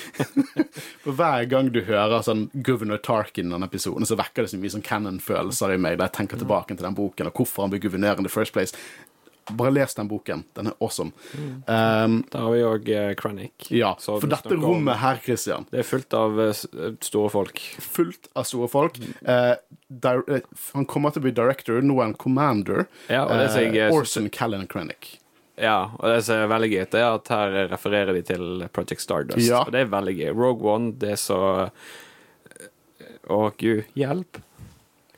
for 1.04 1.14
hver 1.14 1.46
gang 1.50 1.70
du 1.70 1.82
hører 1.86 2.24
sånn 2.26 2.48
Governor 2.66 2.98
Tarkin 3.04 3.50
i 3.50 3.54
denne 3.54 3.68
episoden, 3.70 4.08
så 4.08 4.18
vekker 4.18 4.46
det 4.46 4.54
så 4.54 4.60
mye 4.60 4.72
sånn 4.74 4.86
canon-følelser 4.86 5.76
i 5.76 5.78
meg 5.80 6.00
da 6.00 6.08
jeg 6.08 6.16
tenker 6.18 6.40
tilbake 6.40 6.74
til 6.74 6.86
den 6.86 6.98
boken, 6.98 7.30
og 7.30 7.42
hvorfor 7.42 7.66
han 7.66 7.74
ble 7.74 7.82
guvernør 7.84 8.22
in 8.22 8.26
the 8.26 8.32
first 8.32 8.56
place. 8.56 8.74
Bare 9.56 9.70
les 9.72 9.94
den 9.94 10.08
boken. 10.08 10.44
Den 10.54 10.66
er 10.70 10.74
awesome. 10.80 11.12
Um, 11.66 12.24
Der 12.30 12.38
har 12.44 12.50
vi 12.52 12.62
òg 12.66 12.88
uh, 12.94 13.14
Krennic. 13.14 13.70
ja, 13.70 13.94
for 13.98 14.20
dette 14.26 14.54
om- 14.54 14.64
rommet 14.64 14.96
her, 15.02 15.16
Christian, 15.24 15.66
Det 15.70 15.80
er 15.80 15.88
fullt 15.88 16.14
av 16.14 16.40
eh, 16.40 16.52
store 17.00 17.30
folk. 17.30 17.58
fullt 17.80 18.28
av 18.36 18.44
store 18.44 18.68
folk. 18.68 18.98
Eh, 19.24 19.54
der, 19.90 20.22
eh, 20.28 20.40
han 20.74 20.86
kommer 20.86 21.10
til 21.12 21.20
å 21.22 21.26
bli 21.28 21.32
director, 21.32 21.80
nå 21.82 21.98
er 22.00 22.04
han 22.04 22.14
commander. 22.14 22.86
Ja, 23.08 23.26
jeg, 23.28 23.74
Eh, 23.76 23.86
eh, 23.86 23.92
Orson 23.92 24.28
Callan 24.30 24.66
Krennic. 24.66 25.16
Ja, 25.60 25.90
og 25.98 26.06
det 26.08 26.22
som 26.24 26.36
er 26.36 26.48
veldig 26.48 26.70
gøy, 26.72 26.84
det 26.90 27.00
er 27.00 27.14
at 27.14 27.28
her 27.28 27.68
refererer 27.68 28.14
de 28.14 28.22
til 28.22 28.68
Project 28.72 29.00
Stardust. 29.02 29.46
Ja. 29.46 29.60
Og 29.66 29.72
det 29.72 29.80
er 29.82 29.90
veldig 29.92 30.14
gøy. 30.16 30.30
Rogue 30.34 30.64
One, 30.72 30.92
det 30.92 31.10
er 31.10 31.16
så 31.20 31.70
Å, 33.30 33.52
gud, 33.58 33.84
hjelp. 33.94 34.40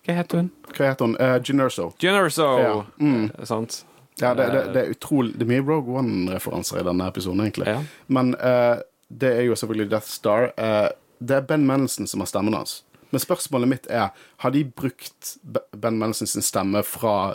Hva 0.04 0.16
heter 0.18 0.36
hun? 0.42 0.50
Hva 0.74 0.88
heter 0.90 1.06
hun? 1.06 1.14
Uh, 1.16 1.38
Generso. 1.46 1.92
Generso! 2.02 2.46
Ja, 2.60 2.72
mm. 3.00 3.30
Eh, 3.38 3.44
Sant? 3.48 3.84
Ja, 4.20 4.34
det, 4.34 4.46
det, 4.52 4.62
det 4.74 4.80
er 4.82 4.90
utrolig 4.92 5.32
Det 5.38 5.46
er 5.46 5.50
mye 5.54 5.64
Rogue 5.64 5.98
One-referanser 6.02 6.82
i 6.82 6.86
denne 6.86 7.06
episoden, 7.08 7.40
egentlig. 7.46 7.68
Ja. 7.70 7.78
Men 8.12 8.34
uh, 8.36 8.82
det 9.08 9.30
er 9.38 9.46
jo 9.46 9.56
selvfølgelig 9.58 9.90
Death 9.90 10.10
Star. 10.12 10.50
Uh, 10.60 10.90
det 11.22 11.38
er 11.38 11.46
Ben 11.46 11.66
Mendelsen 11.66 12.06
som 12.10 12.20
har 12.24 12.30
stemmen 12.30 12.56
hans. 12.56 12.82
Men 13.12 13.20
spørsmålet 13.20 13.68
mitt 13.68 13.86
er 13.92 14.10
Har 14.40 14.50
de 14.54 14.64
brukt 14.64 15.36
Ben 15.76 15.98
Mendelsen 16.00 16.26
sin 16.26 16.44
stemme 16.44 16.82
fra 16.86 17.34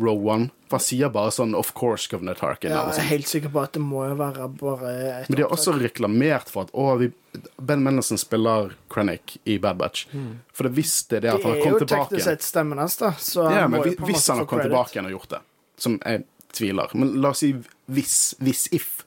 Rogue 0.00 0.24
One? 0.32 0.48
For 0.70 0.80
han 0.80 0.84
sier 0.86 1.10
bare 1.12 1.30
sånn 1.36 1.52
'Of 1.54 1.74
course, 1.76 2.08
Governor 2.08 2.34
Tarkin'. 2.34 2.72
Ja, 2.72 2.86
jeg 2.88 2.98
er 3.04 3.08
helt 3.10 3.28
sikker 3.28 3.52
på 3.52 3.60
at 3.62 3.74
det 3.76 3.82
må 3.84 4.06
jo 4.08 4.14
være 4.16 4.48
bare 4.48 4.92
et 5.20 5.28
Men 5.28 5.36
de 5.36 5.42
har 5.42 5.52
også 5.52 5.76
reklamert 5.76 6.48
for 6.48 6.64
at 6.64 6.72
å, 6.72 6.96
vi, 6.98 7.12
Ben 7.60 7.84
Mendelsen 7.84 8.16
spiller 8.18 8.72
Krennic 8.88 9.36
i 9.44 9.58
Bad 9.58 9.76
Batch. 9.76 10.06
For 10.52 10.64
det 10.64 10.72
hvis 10.72 11.08
det 11.08 11.22
det 11.22 11.34
at 11.34 11.42
han 11.42 11.52
Det 11.52 11.66
er 11.66 11.70
jo 11.70 11.78
tilbake 11.84 12.08
teknisk 12.08 12.24
sett 12.24 12.42
stemmen 12.42 12.78
hans, 12.78 12.96
da. 12.96 13.12
Så 13.12 13.50
Ja, 13.52 13.68
men 13.68 13.80
må 13.80 13.84
jo 13.84 13.90
hvis, 13.90 13.98
på 14.00 14.06
hvis 14.06 14.28
han 14.28 14.38
har 14.38 14.46
kommet 14.46 14.70
tilbake 14.70 14.96
igjen 14.96 15.10
og 15.12 15.18
gjort 15.20 15.28
det, 15.36 15.42
som 15.82 15.98
jeg 16.04 16.24
tviler 16.52 16.92
Men 16.94 17.16
la 17.20 17.32
oss 17.32 17.42
si 17.42 17.52
hvis, 17.92 18.34
hvis 18.38 18.68
if 18.76 19.02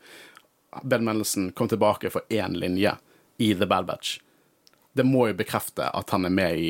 Ben 0.84 1.06
Mendelsen 1.06 1.52
kom 1.56 1.70
tilbake 1.72 2.10
for 2.12 2.22
én 2.30 2.58
linje 2.58 2.96
i 3.38 3.54
The 3.56 3.66
Bad 3.66 3.86
Batch. 3.86 4.20
Det 4.94 5.04
må 5.04 5.28
jo 5.28 5.36
bekrefte 5.40 5.88
at 5.88 6.10
han 6.10 6.26
er 6.28 6.34
med 6.34 6.60
i 6.60 6.70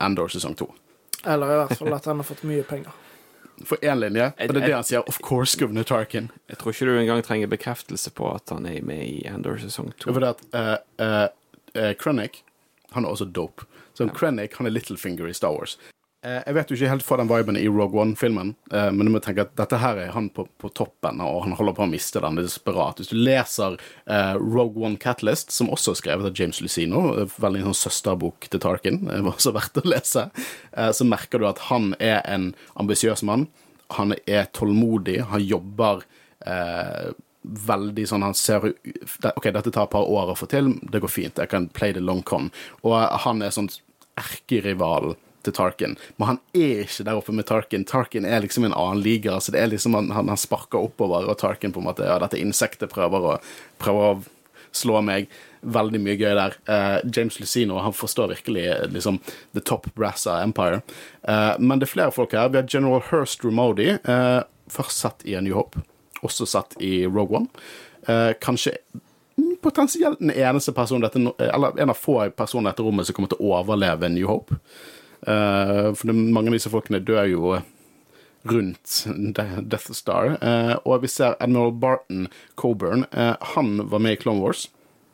Endor 0.00 0.28
sesong 0.32 0.56
to. 0.56 0.68
Eller 1.24 1.52
i 1.52 1.58
hvert 1.62 1.78
fall 1.80 1.96
at 1.96 2.08
han 2.08 2.20
har 2.20 2.28
fått 2.28 2.44
mye 2.48 2.64
penger. 2.68 2.92
For 3.66 3.80
én 3.82 3.98
linje, 3.98 4.28
og 4.30 4.52
det 4.54 4.62
er 4.62 4.66
det 4.66 4.74
han 4.76 4.86
sier. 4.86 5.02
Of 5.10 5.18
course, 5.24 5.58
Governor 5.58 5.82
Tarkin. 5.82 6.30
Jeg 6.46 6.60
tror 6.60 6.72
ikke 6.72 6.86
du 6.86 6.92
engang 6.94 7.24
trenger 7.26 7.50
bekreftelse 7.50 8.12
på 8.14 8.28
at 8.30 8.52
han 8.54 8.68
er 8.70 8.84
med 8.86 9.02
i 9.02 9.24
Endor 9.28 9.58
sesong 9.60 9.90
to. 9.96 10.12
For 10.12 10.22
det 10.22 10.36
at 10.36 10.44
uh, 10.54 11.26
uh, 11.74 11.92
Krennic, 11.98 12.42
han 12.94 13.04
er 13.04 13.16
også 13.16 13.26
dope. 13.32 13.66
Så 13.98 14.06
Krennic 14.14 14.54
han 14.60 14.68
er 14.70 14.76
Littlefinger 14.76 15.28
i 15.28 15.34
Star 15.34 15.56
Wars. 15.56 15.76
Eh, 16.26 16.40
jeg 16.48 16.54
vet 16.56 16.70
jo 16.70 16.74
ikke 16.74 16.90
helt 16.90 17.04
for 17.06 17.20
den 17.20 17.28
viben 17.30 17.56
i 17.60 17.68
Rogue 17.70 18.00
One-filmen, 18.02 18.48
eh, 18.74 18.88
men 18.90 19.06
du 19.06 19.12
må 19.14 19.20
tenke 19.22 19.44
at 19.44 19.52
dette 19.58 19.78
her 19.78 20.00
er 20.02 20.08
han 20.16 20.26
på, 20.34 20.48
på 20.58 20.70
toppen, 20.74 21.20
og 21.22 21.44
han 21.44 21.54
holder 21.54 21.76
på 21.76 21.84
å 21.84 21.90
miste 21.90 22.18
den. 22.24 22.34
Det 22.34 22.42
er 22.42 22.48
desperat. 22.48 22.98
Hvis 22.98 23.12
du 23.12 23.20
leser 23.20 23.76
uh, 23.78 24.34
Rogue 24.34 24.82
One 24.82 24.98
Catalyst, 24.98 25.54
som 25.54 25.70
også 25.70 25.94
er 25.94 26.00
skrevet 26.00 26.26
av 26.26 26.34
James 26.34 26.58
Lucino, 26.64 27.04
veldig 27.38 27.62
sånn 27.68 27.78
søsterbok 27.84 28.48
til 28.50 28.62
Tarkin, 28.64 29.04
var 29.28 29.36
også 29.36 29.54
verdt 29.54 29.78
å 29.78 29.86
lese, 29.86 30.26
uh, 30.74 30.90
så 30.90 31.06
merker 31.06 31.38
du 31.38 31.46
at 31.52 31.62
han 31.68 31.92
er 32.02 32.18
en 32.26 32.50
ambisiøs 32.82 33.22
mann. 33.28 33.46
Han 33.94 34.16
er 34.26 34.50
tålmodig, 34.58 35.20
han 35.30 35.46
jobber 35.46 36.02
uh, 36.42 37.14
veldig 37.48 38.04
sånn 38.10 38.26
Han 38.26 38.34
ser 38.36 38.66
OK, 38.66 39.46
dette 39.54 39.70
tar 39.70 39.86
et 39.86 39.94
par 39.94 40.10
år 40.10 40.34
å 40.34 40.36
få 40.36 40.50
til, 40.50 40.74
det 40.82 41.00
går 41.00 41.14
fint, 41.14 41.38
jeg 41.38 41.54
kan 41.54 41.70
play 41.78 41.94
the 41.94 42.02
long 42.02 42.26
con. 42.26 42.50
Og 42.82 42.98
han 43.22 43.46
er 43.46 43.54
sånn 43.54 43.70
erkerivalen 44.18 45.14
til 45.48 45.56
Tarkin, 45.56 45.98
men 46.16 46.32
han 46.32 46.40
er 46.52 46.84
ikke 46.84 47.06
der 47.08 47.18
oppe 47.18 47.34
med 47.34 47.48
Tarkin. 47.48 47.86
Tarkin 47.88 48.28
er 48.28 48.44
liksom 48.44 48.68
en 48.68 48.76
annen 48.76 49.02
liga, 49.04 49.40
så 49.40 49.54
det 49.54 49.62
er 49.62 49.72
liksom 49.72 49.96
han, 49.98 50.12
han, 50.14 50.36
sparker 50.38 50.80
oppover, 50.90 51.28
og 51.28 51.38
Tarkin 51.40 51.74
på 51.74 51.82
en 51.82 51.88
måte 51.88 52.06
Ja, 52.06 52.20
dette 52.22 52.40
insektet 52.40 52.92
prøver 52.92 53.32
å, 53.32 53.38
prøver 53.82 54.12
å 54.12 54.18
slå 54.76 55.00
meg. 55.04 55.28
Veldig 55.60 56.00
mye 56.02 56.14
gøy 56.18 56.34
der. 56.38 56.54
Uh, 56.68 56.98
James 57.14 57.40
Lucino 57.40 57.80
han 57.82 57.96
forstår 57.96 58.30
virkelig 58.36 58.68
eh, 58.70 58.84
liksom 58.94 59.18
the 59.56 59.62
top 59.64 59.88
brass 59.98 60.26
av 60.30 60.44
Empire. 60.44 60.82
Uh, 61.26 61.56
men 61.58 61.80
det 61.80 61.88
er 61.88 61.94
flere 61.96 62.14
folk 62.14 62.36
her. 62.36 62.50
Vi 62.52 62.60
har 62.60 62.70
General 62.70 63.02
Hirst 63.10 63.44
Rumodi, 63.44 63.90
uh, 64.06 64.44
først 64.70 65.02
satt 65.02 65.26
i 65.26 65.34
A 65.38 65.42
New 65.42 65.56
Hope, 65.58 65.82
også 66.22 66.46
satt 66.46 66.78
i 66.82 67.02
Rogue 67.06 67.42
One. 67.42 67.68
Kanskje 68.40 68.78
potensielt 69.60 70.22
den 70.22 70.30
eneste 70.32 70.72
personen 70.72 71.04
dette, 71.04 71.20
eller 71.44 71.76
en 71.76 71.92
av 71.92 71.98
få 71.98 72.22
personer 72.36 72.70
i 72.70 72.72
dette 72.72 72.86
rommet 72.86 73.08
som 73.08 73.16
kommer 73.16 73.28
til 73.32 73.42
å 73.42 73.58
overleve 73.58 74.08
New 74.12 74.28
Hope. 74.30 74.56
Eh, 75.28 75.94
for 75.94 76.12
mange 76.12 76.48
av 76.48 76.56
disse 76.56 76.72
folkene 76.72 77.02
dør 77.04 77.28
jo 77.28 77.58
rundt 78.48 79.02
Death 79.36 79.92
Star. 79.96 80.38
Eh, 80.40 80.74
og 80.84 81.04
vi 81.04 81.10
ser 81.12 81.36
Admiral 81.42 81.74
Barton 81.76 82.28
Coburn. 82.56 83.04
Eh, 83.12 83.34
han 83.54 83.76
var 83.90 84.04
med 84.04 84.16
i 84.16 84.22
Clone 84.22 84.40
Wars. 84.44 84.68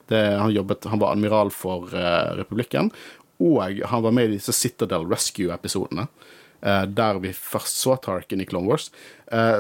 Det, 0.07 0.21
han, 0.39 0.53
jobbet, 0.53 0.87
han 0.93 1.01
var 1.01 1.15
admiral 1.17 1.51
for 1.51 1.89
republikken. 2.37 2.93
Og 3.41 3.81
han 3.89 4.03
var 4.05 4.13
med 4.15 4.29
i 4.29 4.37
disse 4.37 4.53
Citadel 4.53 5.09
Rescue-episodene. 5.11 6.07
der 6.89 7.19
vi 7.21 7.33
først 7.33 7.77
så 7.77 7.97
Tarkin 7.97 8.41
i 8.41 8.45
Clone 8.49 8.69
Wars. 8.69 8.91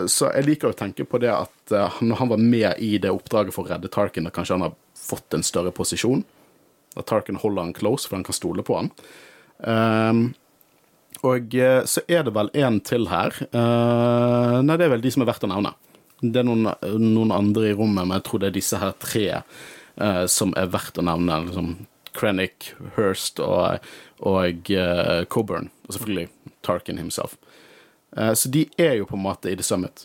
Så 0.08 0.28
jeg 0.32 0.44
liker 0.44 0.70
å 0.70 0.76
tenke 0.76 1.04
på 1.04 1.18
det 1.20 1.32
at 1.32 1.72
når 2.00 2.16
han 2.16 2.30
var 2.30 2.40
med 2.40 2.78
i 2.80 2.96
det 2.98 3.10
oppdraget 3.12 3.52
for 3.52 3.64
å 3.64 3.72
redde 3.72 3.90
Tarkin, 3.92 4.28
og 4.28 4.32
kanskje 4.32 4.56
han 4.56 4.64
har 4.68 4.76
fått 4.96 5.36
en 5.36 5.44
større 5.44 5.72
posisjon. 5.72 6.24
At 6.96 7.08
Tarkin 7.10 7.40
holder 7.40 7.66
han 7.66 7.76
close, 7.76 8.08
for 8.08 8.16
han 8.16 8.24
kan 8.24 8.36
stole 8.36 8.64
på 8.64 8.78
han. 8.78 8.92
Um, 9.64 10.24
og 11.24 11.54
eh, 11.56 11.80
så 11.88 12.02
er 12.08 12.26
det 12.26 12.34
vel 12.36 12.50
en 12.60 12.78
til 12.84 13.08
her. 13.08 13.36
Eh, 13.48 14.58
nei, 14.64 14.76
det 14.76 14.86
er 14.86 14.92
vel 14.92 15.04
de 15.04 15.12
som 15.14 15.24
er 15.24 15.30
verdt 15.30 15.46
å 15.46 15.50
nevne. 15.50 15.72
Det 16.20 16.40
er 16.40 16.46
noen, 16.46 16.68
noen 17.00 17.32
andre 17.34 17.70
i 17.70 17.76
rommet, 17.76 18.04
men 18.04 18.16
jeg 18.18 18.26
tror 18.28 18.42
det 18.42 18.50
er 18.50 18.56
disse 18.58 18.80
her 18.80 18.94
tre 19.02 19.26
eh, 19.40 20.24
som 20.30 20.54
er 20.60 20.70
verdt 20.72 21.00
å 21.00 21.06
nevne. 21.06 21.40
Liksom 21.48 21.72
Krennic, 22.14 22.74
Hirst 22.94 23.40
og, 23.42 23.82
og 24.22 24.68
Coburn. 25.32 25.72
Og 25.88 25.96
selvfølgelig 25.96 26.28
Tarkin 26.64 27.00
himself. 27.00 27.34
Så 28.14 28.46
de 28.54 28.68
er 28.78 29.00
jo 29.00 29.08
på 29.10 29.16
en 29.18 29.24
måte 29.24 29.50
i 29.50 29.56
The 29.58 29.66
Summit. 29.66 30.04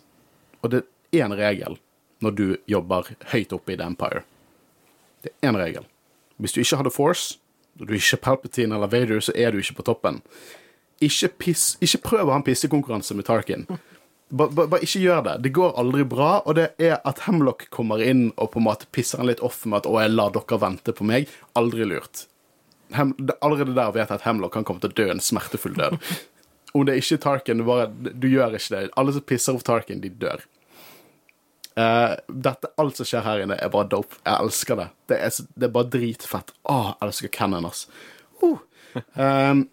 Og 0.65 0.73
det 0.73 0.81
er 1.13 1.27
en 1.27 1.35
regel 1.37 1.77
når 2.25 2.33
du 2.35 2.45
jobber 2.65 3.11
høyt 3.29 3.53
oppe 3.53 3.75
i 3.75 3.77
The 3.77 3.85
Empire. 3.85 4.23
Det 5.21 5.29
er 5.35 5.51
én 5.51 5.59
regel. 5.59 5.85
Hvis 6.41 6.55
du 6.55 6.63
ikke 6.63 6.79
har 6.79 6.89
The 6.89 6.95
Force, 6.95 7.37
Når 7.79 7.85
du 7.85 7.93
ikke 7.93 8.17
er 8.17 8.23
Palpatine 8.25 8.75
eller 8.75 8.89
Vader, 8.91 9.19
så 9.23 9.31
er 9.35 9.51
du 9.51 9.61
ikke 9.61 9.77
på 9.77 9.85
toppen. 9.87 10.17
Ikke, 10.99 11.29
piss, 11.45 11.77
ikke 11.83 12.01
prøv 12.03 12.27
å 12.27 12.33
ha 12.33 12.39
en 12.41 12.45
pissekonkurranse 12.47 13.15
med 13.15 13.27
Tarkin. 13.27 13.67
Bare, 14.29 14.51
bare, 14.51 14.67
bare 14.67 14.85
ikke 14.85 15.01
gjør 15.01 15.21
det. 15.25 15.35
Det 15.45 15.51
går 15.55 15.77
aldri 15.81 16.03
bra, 16.05 16.31
og 16.45 16.57
det 16.59 16.67
er 16.77 16.99
at 17.07 17.23
Hemlock 17.25 17.65
kommer 17.73 18.03
inn 18.03 18.27
og 18.35 18.51
på 18.53 18.61
en 18.61 18.67
måte 18.67 18.89
pisser 18.93 19.21
han 19.21 19.29
litt 19.29 19.41
off 19.45 19.63
med 19.65 19.81
at 19.81 19.87
'å, 19.89 19.95
jeg 20.03 20.13
lar 20.13 20.35
dere 20.35 20.59
vente 20.61 20.93
på 20.93 21.07
meg', 21.07 21.31
aldri 21.57 21.87
lurt. 21.87 22.27
Hem, 22.93 23.15
allerede 23.41 23.73
der 23.77 23.91
vet 23.95 24.09
jeg 24.09 24.19
at 24.19 24.27
Hemlock 24.27 24.53
kan 24.53 24.65
komme 24.65 24.81
til 24.81 24.91
å 24.91 24.97
dø 24.97 25.09
en 25.09 25.23
smertefull 25.23 25.73
død. 25.77 25.97
Om 26.73 26.85
det 26.85 26.93
er 26.93 27.01
ikke 27.01 27.23
Tarkin, 27.23 27.65
bare, 27.65 27.87
du 27.89 28.27
gjør 28.29 28.53
ikke 28.53 28.75
det. 28.75 28.91
Alle 28.97 29.13
som 29.13 29.25
pisser 29.25 29.57
off 29.57 29.65
Tarkin, 29.65 30.01
de 30.01 30.09
dør. 30.09 30.45
Uh, 31.79 32.13
dette, 32.27 32.69
alt 32.77 32.97
som 32.99 33.07
skjer 33.07 33.23
her 33.23 33.41
inne, 33.41 33.55
er 33.57 33.71
bare 33.73 33.87
dope. 33.89 34.17
Jeg 34.25 34.35
elsker 34.35 34.75
det. 34.75 34.87
Det 35.09 35.17
er, 35.17 35.35
det 35.55 35.69
er 35.69 35.73
bare 35.73 35.89
dritfett. 35.89 36.53
Åh, 36.69 36.91
jeg 36.91 37.07
elsker 37.07 37.33
Cannon, 37.33 37.69
ass. 37.69 37.87
Uh. 38.43 38.57
Um, 39.13 39.67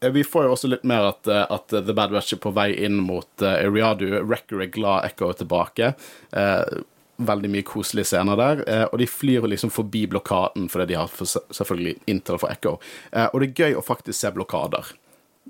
Vi 0.00 0.24
får 0.24 0.46
jo 0.46 0.52
også 0.54 0.70
litt 0.72 0.84
mer 0.88 1.10
at, 1.10 1.26
eh, 1.28 1.44
at 1.52 1.68
The 1.68 1.92
Bad 1.92 2.14
Batch 2.14 2.32
er 2.32 2.40
på 2.40 2.54
vei 2.56 2.70
inn 2.86 2.96
mot 3.04 3.44
uh, 3.44 3.58
Eriadu. 3.60 4.06
Wrecker 4.24 4.62
er 4.64 4.72
glad 4.72 5.04
Echo 5.10 5.28
er 5.28 5.36
tilbake. 5.42 5.92
Eh, 6.32 6.80
veldig 7.20 7.50
mye 7.52 7.66
koselige 7.68 8.08
scener 8.08 8.36
der. 8.40 8.62
eh, 8.68 8.86
og 8.88 8.98
de 8.98 9.06
flyr 9.06 9.44
liksom 9.48 9.70
forbi 9.70 10.06
blokaden 10.08 10.68
fordi 10.72 10.86
de 10.92 10.98
har 11.00 11.10
for, 11.12 11.28
selvfølgelig 11.28 11.98
Intel 12.06 12.40
for 12.40 12.52
Echo. 12.52 12.78
Eh, 13.12 13.28
og 13.32 13.40
det 13.42 13.50
er 13.50 13.60
gøy 13.64 13.76
å 13.76 13.84
faktisk 13.84 14.18
se 14.20 14.32
blokader. 14.32 14.92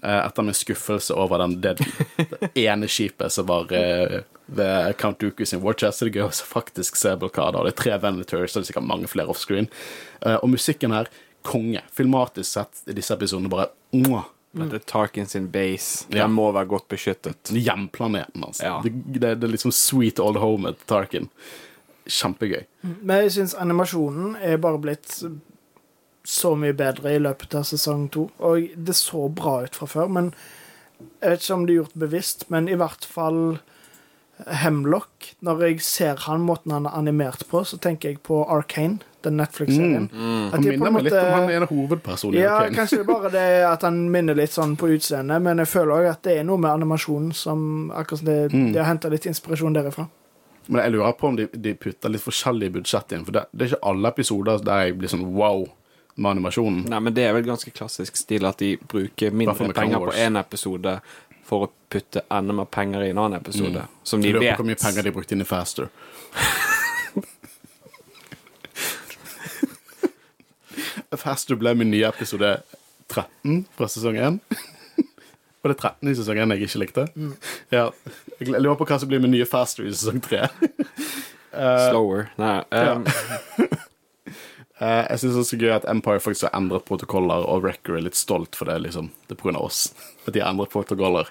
Eh, 0.03 0.19
etter 0.27 0.47
min 0.47 0.57
skuffelse 0.57 1.15
over 1.15 1.43
den, 1.43 1.61
det, 1.61 1.77
det 2.41 2.51
ene 2.67 2.89
skipet 2.91 3.33
som 3.33 3.47
var 3.51 3.71
eh, 3.77 4.21
ved 4.47 4.97
Count 4.99 5.21
Dooku 5.23 5.45
sin 5.47 5.63
Warchest, 5.63 5.99
så 5.99 6.09
det 6.09 6.15
er 6.15 6.23
gøy 6.23 6.29
å 6.29 6.35
faktisk 6.51 6.99
se 6.99 7.15
blokader. 7.21 7.67
Det 7.67 7.75
er 7.77 7.81
tre 7.85 7.99
Venators, 8.03 8.55
og 8.57 8.61
det 8.61 8.67
er 8.67 8.71
sikkert 8.73 8.91
mange 8.91 9.11
flere 9.11 9.31
offscreen. 9.31 9.71
Eh, 10.25 10.39
og 10.41 10.51
musikken 10.51 10.95
her, 10.97 11.11
konge. 11.47 11.85
Filmatisk 11.95 12.51
sett 12.51 12.83
i 12.91 12.97
disse 12.97 13.15
episodene 13.15 13.53
bare 13.53 13.71
mwah. 13.95 14.27
Dette 14.51 14.81
er 14.81 14.87
Tarkin 14.91 15.29
sin 15.31 15.47
base. 15.51 16.07
Ja. 16.11 16.25
Den 16.25 16.35
må 16.35 16.49
være 16.53 16.73
godt 16.73 16.89
beskyttet. 16.91 17.53
Hjemplaneten, 17.55 18.43
altså. 18.43 18.65
Ja. 18.67 18.79
Det, 18.83 18.93
det, 19.07 19.35
det 19.39 19.47
er 19.47 19.53
liksom 19.53 19.75
sweet 19.75 20.19
old 20.23 20.41
home 20.43 20.73
til 20.75 20.89
Tarkin. 20.91 21.29
Kjempegøy. 22.11 22.65
Men 22.83 23.25
jeg 23.25 23.37
syns 23.37 23.55
animasjonen 23.55 24.35
er 24.43 24.59
bare 24.63 24.81
blitt 24.83 25.21
så 26.27 26.55
mye 26.59 26.75
bedre 26.77 27.15
i 27.15 27.21
løpet 27.23 27.55
av 27.61 27.67
sesong 27.69 28.09
to. 28.13 28.27
Og 28.43 28.73
det 28.75 28.97
så 28.99 29.29
bra 29.33 29.61
ut 29.67 29.79
fra 29.79 29.89
før, 29.91 30.11
men 30.19 30.33
jeg 31.01 31.31
vet 31.31 31.45
ikke 31.45 31.57
om 31.57 31.67
det 31.67 31.73
er 31.73 31.81
gjort 31.81 32.01
bevisst, 32.03 32.49
men 32.53 32.69
i 32.69 32.77
hvert 32.81 33.07
fall 33.09 33.61
Hemlock. 34.61 35.31
Når 35.45 35.65
jeg 35.67 35.85
ser 35.85 36.21
han, 36.27 36.45
måten 36.45 36.75
han 36.75 36.89
er 36.89 36.97
animert 36.97 37.47
på, 37.49 37.63
så 37.65 37.79
tenker 37.81 38.13
jeg 38.13 38.23
på 38.27 38.43
Arcane, 38.49 39.01
den 39.27 39.37
Netflix-serien. 39.41 40.07
Mm. 40.13 40.51
Han 40.51 40.51
på 40.51 40.57
en 40.61 40.69
minner 40.69 40.91
meg 40.97 41.05
litt 41.07 41.17
om 41.19 41.33
han 41.35 41.51
ene 41.55 41.67
hovedpersonen 41.71 42.39
Ja, 42.41 42.55
okay. 42.65 42.75
kanskje 42.77 42.99
det 43.01 43.05
er 43.05 43.11
bare 43.13 43.31
det 43.35 43.47
at 43.71 43.83
han 43.89 43.99
minner 44.11 44.35
litt 44.39 44.53
sånn 44.55 44.77
på 44.81 44.89
utseendet, 44.95 45.43
men 45.43 45.59
jeg 45.63 45.71
føler 45.73 45.93
òg 45.97 46.09
at 46.13 46.23
det 46.27 46.39
er 46.39 46.45
noe 46.49 46.59
med 46.59 46.71
animasjonen 46.71 47.33
som 47.35 47.91
akkurat 47.95 48.19
som 48.23 48.27
det, 48.31 48.39
Mm. 48.53 48.73
de 48.73 48.79
har 48.79 48.87
henta 48.91 49.09
litt 49.13 49.27
inspirasjon 49.27 49.73
derifra. 49.77 50.09
Men 50.69 50.83
jeg 50.85 50.93
lurer 50.93 51.13
på 51.19 51.29
om 51.29 51.37
de, 51.37 51.47
de 51.53 51.75
putter 51.75 52.09
litt 52.13 52.23
forskjellig 52.23 52.73
budsjett 52.73 53.13
inn. 53.13 53.25
For 53.25 53.33
det, 53.33 53.47
det 53.53 53.65
er 53.67 53.73
ikke 53.75 53.89
alle 53.91 54.09
episoder 54.13 54.59
der 54.63 54.85
jeg 54.87 54.99
blir 54.99 55.09
sånn 55.09 55.25
wow 55.35 55.65
med 56.17 56.31
animasjonen. 56.37 56.85
Nei, 56.91 57.01
men 57.01 57.15
det 57.17 57.25
er 57.25 57.33
vel 57.35 57.45
ganske 57.49 57.71
klassisk 57.75 58.17
stil 58.17 58.45
at 58.47 58.59
de 58.59 58.77
bruker 58.77 59.31
mindre 59.33 59.73
penger 59.73 59.99
på 59.99 60.13
én 60.21 60.39
episode 60.39 61.01
for 61.51 61.67
å 61.67 61.71
putte 61.91 62.23
enda 62.31 62.55
mer 62.55 62.69
penger 62.71 63.03
i 63.03 63.11
en 63.11 63.19
annen 63.19 63.41
episode. 63.41 63.83
Som 64.05 64.21
de 64.23 64.29
Jeg 64.29 64.35
lurer 64.37 64.53
på 64.55 64.63
hvor 64.63 64.69
mye 64.69 64.79
penger 64.79 65.03
de 65.03 65.11
brukte 65.17 65.35
inn 65.35 65.41
i 65.43 65.49
Faster. 65.49 65.89
Faster 71.19 71.59
ble 71.59 71.75
min 71.75 71.91
nye 71.91 72.07
episode 72.07 72.53
13 73.11 73.65
fra 73.75 73.89
sesong 73.91 74.19
1. 74.21 74.39
Og 75.61 75.69
det 75.69 75.75
er 75.75 75.81
13 75.91 76.13
i 76.13 76.17
sesong 76.17 76.39
1 76.41 76.55
jeg 76.55 76.69
ikke 76.69 76.83
likte. 76.85 77.07
Ja, 77.75 77.89
jeg 78.39 78.55
lurer 78.55 78.79
på 78.81 78.87
hva 78.89 79.01
som 79.03 79.11
blir 79.11 79.21
min 79.23 79.35
nye 79.35 79.49
Faster 79.49 79.85
i 79.89 79.93
sesong 79.93 80.23
3. 80.25 80.47
Slower. 81.91 82.31
Nei. 82.39 82.61
Um, 82.71 83.07
Eh, 84.81 85.07
jeg 85.11 85.21
syns 85.21 85.35
det 85.35 85.41
er 85.43 85.49
så 85.49 85.59
gøy 85.61 85.73
at 85.75 85.89
Empire 85.93 86.23
faktisk 86.25 86.47
har 86.47 86.55
endret 86.57 86.87
protokoller, 86.89 87.45
og 87.45 87.67
Wrecker 87.67 87.99
er 87.99 88.07
litt 88.07 88.17
stolt 88.17 88.57
for 88.57 88.71
det. 88.71 88.79
liksom. 88.87 89.11
Det 89.29 89.37
er 89.37 89.57
av 89.57 89.67
oss 89.67 89.91
at 90.27 90.33
de 90.33 90.41
har 90.41 90.53
endret 90.53 90.73
protokoller. 90.73 91.29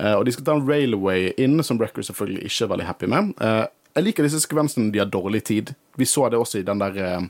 Uh, 0.00 0.16
og 0.16 0.24
de 0.24 0.32
skal 0.32 0.46
ta 0.46 0.56
en 0.56 0.66
railway 0.66 1.30
inn, 1.36 1.60
som 1.62 1.78
Wrecker 1.78 2.02
selvfølgelig 2.02 2.48
ikke 2.48 2.64
er 2.64 2.72
veldig 2.72 2.88
happy 2.88 3.10
med. 3.12 3.32
Eh, 3.44 3.64
jeg 3.92 4.06
liker 4.06 4.24
disse 4.24 4.40
sekvensene 4.40 4.90
de 4.90 5.02
har 5.02 5.10
dårlig 5.12 5.44
tid. 5.44 5.74
Vi 6.00 6.08
så 6.08 6.30
det 6.32 6.40
også 6.40 6.62
i 6.62 6.66
den 6.66 6.80
der 6.80 7.28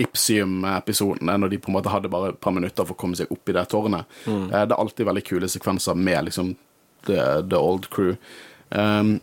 eh, 0.00 0.06
Ipsium-episoden, 0.06 1.30
når 1.30 1.52
de 1.52 1.60
på 1.62 1.70
en 1.70 1.78
måte 1.78 1.92
hadde 1.92 2.12
bare 2.12 2.34
et 2.34 2.40
par 2.40 2.54
minutter 2.56 2.86
for 2.86 2.96
å 2.96 3.00
komme 3.00 3.18
seg 3.18 3.32
opp 3.32 3.50
i 3.50 3.56
det 3.56 3.66
tårnet. 3.72 4.20
Eh, 4.26 4.62
det 4.64 4.74
er 4.74 4.78
alltid 4.78 5.08
veldig 5.10 5.26
kule 5.26 5.50
sekvenser 5.50 5.98
med 5.98 6.30
liksom 6.30 6.54
the, 7.08 7.42
the 7.42 7.58
old 7.58 7.90
crew. 7.90 8.16
Um, 8.70 9.18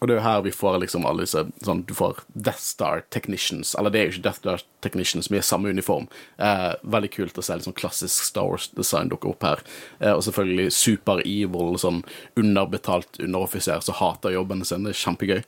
og 0.00 0.08
det 0.08 0.14
er 0.14 0.20
jo 0.20 0.24
her 0.24 0.44
vi 0.46 0.52
får 0.54 0.78
liksom 0.80 1.04
alle 1.04 1.26
disse 1.26 1.42
sånn, 1.64 1.82
Du 1.84 1.92
får 1.96 2.22
Death 2.32 2.62
Star 2.64 3.02
Technicians. 3.12 3.74
Eller 3.76 3.92
det 3.92 4.00
er 4.00 4.06
jo 4.06 4.14
ikke 4.14 4.24
Death 4.30 4.40
Star 4.40 4.62
Technicians, 4.84 5.28
vi 5.28 5.36
er 5.36 5.44
samme 5.44 5.68
uniform. 5.68 6.08
Eh, 6.40 6.72
veldig 6.94 7.10
kult 7.12 7.40
å 7.40 7.44
se 7.44 7.58
sånn 7.60 7.76
klassisk 7.76 8.24
Star 8.30 8.48
Wars-design 8.48 9.12
dukke 9.12 9.28
opp 9.28 9.44
her. 9.44 9.62
Eh, 10.00 10.14
og 10.14 10.24
selvfølgelig 10.24 10.72
super 10.72 11.20
evil, 11.20 11.76
sånn 11.80 12.00
underbetalt 12.40 13.20
underoffiser 13.20 13.84
som 13.84 14.00
hater 14.00 14.32
jobben 14.38 14.64
sin. 14.64 14.88
Det 14.88 14.94
er 14.94 15.02
kjempegøy. 15.02 15.42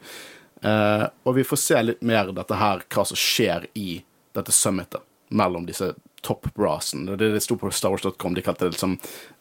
Eh, 0.68 1.06
og 1.24 1.38
vi 1.40 1.48
får 1.48 1.62
se 1.64 1.82
litt 1.88 2.04
mer 2.04 2.34
dette 2.36 2.60
her, 2.60 2.84
hva 2.92 3.06
som 3.08 3.18
skjer 3.18 3.70
i 3.72 4.02
dette 4.36 4.54
summitet 4.54 5.02
mellom 5.32 5.66
disse 5.66 5.94
top 6.22 6.46
brassene. 6.54 7.16
Det, 7.16 7.32
det 7.32 7.40
sto 7.40 7.56
på 7.58 7.70
StarWars.com, 7.72 8.34
de 8.36 8.44
kalte 8.44 8.66
det 8.66 8.76
liksom 8.76 8.98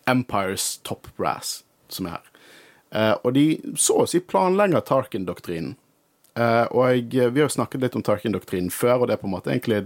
Empires 0.10 0.78
top 0.88 1.08
brass, 1.18 1.62
som 1.92 2.08
er 2.08 2.18
her. 2.18 2.28
Eh, 2.92 3.14
og 3.24 3.34
de 3.36 3.46
så 3.80 4.02
å 4.04 4.10
si 4.10 4.22
planlegger 4.24 4.84
Tarkin-doktrinen. 4.88 5.76
Eh, 6.40 6.66
og 6.72 6.88
jeg, 6.90 7.32
vi 7.32 7.44
har 7.44 7.48
jo 7.48 7.56
snakket 7.58 7.86
litt 7.86 7.96
om 8.00 8.06
Tarkin-doktrinen 8.08 8.72
før, 8.74 9.02
og 9.02 9.10
det 9.10 9.18
er 9.18 9.24
på 9.24 9.30
en 9.30 9.36
måte 9.36 9.52
egentlig 9.54 9.86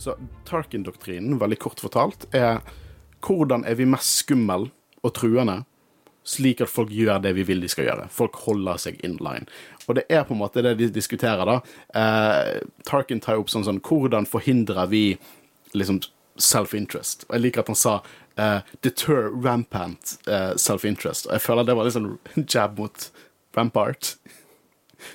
Så 0.00 0.16
Tarkin-doktrinen, 0.48 1.38
veldig 1.38 1.58
kort 1.60 1.80
fortalt, 1.82 2.24
er 2.32 2.62
hvordan 3.20 3.66
er 3.68 3.76
vi 3.76 3.88
mest 3.88 4.22
skummel 4.22 4.70
og 5.04 5.12
truende, 5.16 5.58
slik 6.24 6.62
at 6.64 6.72
folk 6.72 6.92
gjør 6.92 7.20
det 7.24 7.34
vi 7.36 7.44
vil 7.48 7.60
de 7.60 7.68
skal 7.68 7.88
gjøre. 7.88 8.06
Folk 8.12 8.38
holder 8.46 8.80
seg 8.80 9.00
in 9.04 9.18
line. 9.20 9.44
Og 9.86 9.98
det 9.98 10.06
er 10.08 10.24
på 10.24 10.32
en 10.36 10.40
måte 10.40 10.64
det 10.64 10.76
de 10.78 10.88
diskuterer, 10.94 11.44
da. 11.48 11.58
Eh, 11.96 12.60
Tarkin 12.88 13.20
tar 13.20 13.40
opp 13.40 13.52
sånn 13.52 13.66
sånn 13.66 13.80
Hvordan 13.84 14.28
forhindrer 14.28 14.88
vi 14.92 15.04
liksom 15.76 16.00
self-interest? 16.40 17.26
Og 17.28 17.36
jeg 17.36 17.44
liker 17.46 17.64
at 17.64 17.72
han 17.72 17.80
sa 17.80 17.94
eh, 18.40 18.60
deter 18.86 19.32
rampant 19.44 20.16
eh, 20.28 20.52
self-interest. 20.60 21.28
Jeg 21.32 21.44
føler 21.44 21.68
det 21.68 21.76
var 21.76 21.88
litt 21.88 21.98
sånn 21.98 22.46
jab 22.46 22.80
mot 22.80 23.10
rampart. 23.56 24.14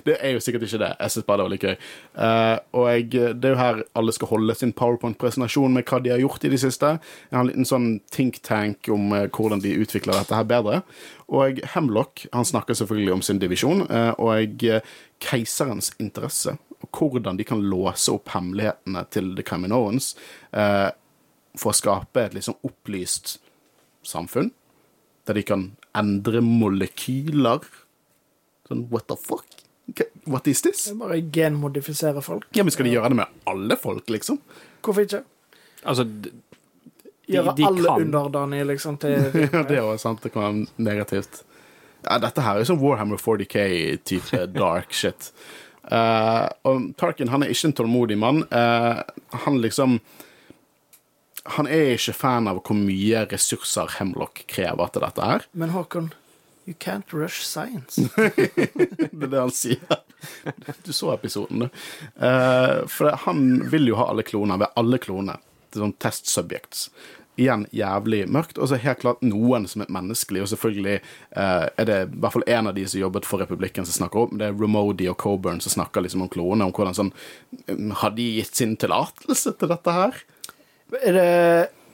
Det 0.06 0.16
er 0.20 0.34
jo 0.34 0.42
sikkert 0.42 0.66
ikke 0.66 0.80
det. 0.82 0.90
Jeg 1.00 1.14
synes 1.14 1.26
bare 1.28 1.40
det 1.40 1.46
var 1.46 1.54
litt 1.54 1.66
gøy. 1.66 1.76
Uh, 2.16 2.56
og 2.78 2.86
jeg, 2.90 3.08
det 3.36 3.50
er 3.50 3.54
jo 3.54 3.60
her 3.60 3.80
alle 3.98 4.14
skal 4.16 4.30
holde 4.32 4.56
sin 4.58 4.74
powerpoint-presentasjon 4.76 5.76
med 5.76 5.86
hva 5.88 6.00
de 6.02 6.12
har 6.14 6.22
gjort 6.22 6.46
i 6.46 6.52
det 6.52 6.60
siste. 6.62 6.92
Jeg 7.30 7.36
har 7.36 7.44
en 7.44 7.50
liten 7.52 7.68
sånn 7.68 7.88
think 8.14 8.40
tank 8.46 8.90
om 8.92 9.10
uh, 9.14 9.24
hvordan 9.30 9.64
de 9.64 9.76
utvikler 9.80 10.18
dette 10.18 10.36
her 10.36 10.46
bedre. 10.48 10.82
Og 11.26 11.62
Hemlock 11.74 12.26
han 12.34 12.46
snakker 12.46 12.78
selvfølgelig 12.78 13.16
om 13.16 13.24
sin 13.26 13.42
divisjon, 13.42 13.86
uh, 13.90 14.12
og 14.22 14.68
keiserens 15.22 15.90
interesse. 16.02 16.56
Og 16.84 17.00
hvordan 17.00 17.38
de 17.38 17.46
kan 17.48 17.64
låse 17.64 18.12
opp 18.12 18.30
hemmelighetene 18.34 19.06
til 19.10 19.32
The 19.34 19.44
Caminoans 19.46 20.12
for 21.56 21.72
å 21.72 21.76
skape 21.76 22.22
et 22.22 22.36
liksom 22.36 22.58
opplyst 22.66 23.38
samfunn. 24.06 24.52
Der 25.26 25.38
de 25.38 25.44
kan 25.46 25.68
endre 25.96 26.42
molekyler. 26.44 27.64
Sånn 28.68 28.86
what 28.92 29.08
the 29.10 29.18
fuck? 29.18 29.65
What 30.26 30.48
is 30.50 30.62
this? 30.66 30.88
Bare 30.98 31.20
genmodifisere 31.32 32.22
folk. 32.22 32.48
Ja, 32.56 32.64
men 32.66 32.74
Skal 32.74 32.88
de 32.88 32.94
gjøre 32.96 33.12
det 33.12 33.18
med 33.20 33.26
alle 33.46 33.76
folk, 33.78 34.08
liksom? 34.10 34.40
Hvorfor 34.82 35.06
ikke? 35.06 35.22
altså, 35.86 36.04
de, 36.04 36.32
Gjøre 37.30 37.54
de 37.58 37.64
alle 37.66 37.84
kan. 37.88 38.02
underdanige, 38.02 38.64
liksom, 38.72 38.98
til 39.02 39.14
Ja, 39.52 39.62
det 39.66 39.78
er 39.78 39.96
sant. 40.02 40.22
Det 40.22 40.32
kan 40.34 40.42
være 40.42 40.66
negativt. 40.88 41.42
Ja, 42.06 42.18
dette 42.22 42.42
her 42.42 42.58
er 42.60 42.66
sånn 42.68 42.82
Warhammer 42.82 43.18
40K-type 43.18 44.44
dark 44.58 44.92
shit. 44.94 45.30
Uh, 45.86 46.50
og 46.66 46.88
Tarkin 46.98 47.30
han 47.30 47.44
er 47.46 47.52
ikke 47.54 47.68
en 47.70 47.76
tålmodig 47.78 48.18
mann. 48.18 48.42
Uh, 48.50 49.02
han 49.46 49.60
liksom 49.62 50.00
Han 51.54 51.68
er 51.70 51.92
ikke 51.94 52.10
fan 52.18 52.48
av 52.50 52.58
hvor 52.66 52.74
mye 52.74 53.20
ressurser 53.30 53.92
Hemlock 54.00 54.40
krever 54.50 54.88
til 54.90 55.04
dette 55.04 55.22
her. 55.30 55.44
Men 55.54 55.70
Håkon, 55.70 56.08
you 56.66 56.74
can't 56.78 57.12
rush 57.12 57.42
science. 57.46 57.96
Det 58.16 59.22
er 59.22 59.30
det 59.30 59.40
han 59.40 59.52
sier. 59.54 60.00
Du 60.82 60.92
så 60.92 61.12
episoden, 61.14 61.66
du. 61.66 61.82
Uh, 62.18 62.86
for 62.90 63.14
han 63.26 63.44
vil 63.70 63.92
jo 63.92 64.00
ha 64.00 64.10
alle 64.10 64.26
kloner. 64.26 64.58
Ha 64.66 64.72
alle 64.80 64.98
kloner 65.02 65.38
til 65.70 65.84
sånn 65.84 65.94
test 66.02 66.30
subjects. 66.30 66.88
igjen 67.36 67.66
jævlig 67.76 68.22
mørkt. 68.32 68.58
Og 68.58 68.70
så 68.70 68.78
helt 68.80 69.02
klart 69.02 69.24
noen 69.24 69.66
som 69.68 69.84
er 69.84 69.92
menneskelig, 69.92 70.42
og 70.42 70.50
selvfølgelig 70.54 71.00
uh, 71.36 71.66
er 71.68 71.88
det 71.88 71.98
i 72.06 72.20
hvert 72.22 72.36
fall 72.36 72.46
en 72.48 72.70
av 72.70 72.76
de 72.76 72.86
som 72.88 73.02
jobbet 73.02 73.28
for 73.28 73.44
Republikken 73.44 73.86
som 73.86 73.98
snakker 74.00 74.22
om 74.24 74.40
det 74.40 74.48
er 74.48 74.56
Ramodi 74.56 75.08
og 75.12 75.18
Coburn 75.20 75.60
som 75.60 75.74
snakker 75.74 76.06
liksom 76.06 76.24
om 76.24 76.32
klonene, 76.32 76.68
om 76.68 76.74
hvordan 76.76 76.96
sånn 76.96 77.12
mm, 77.68 77.92
Har 78.00 78.16
de 78.16 78.30
gitt 78.38 78.56
sin 78.56 78.76
tillatelse 78.80 79.52
til 79.60 79.72
dette 79.72 79.96
her? 79.98 80.22
Er 81.02 81.18
det 81.18 81.30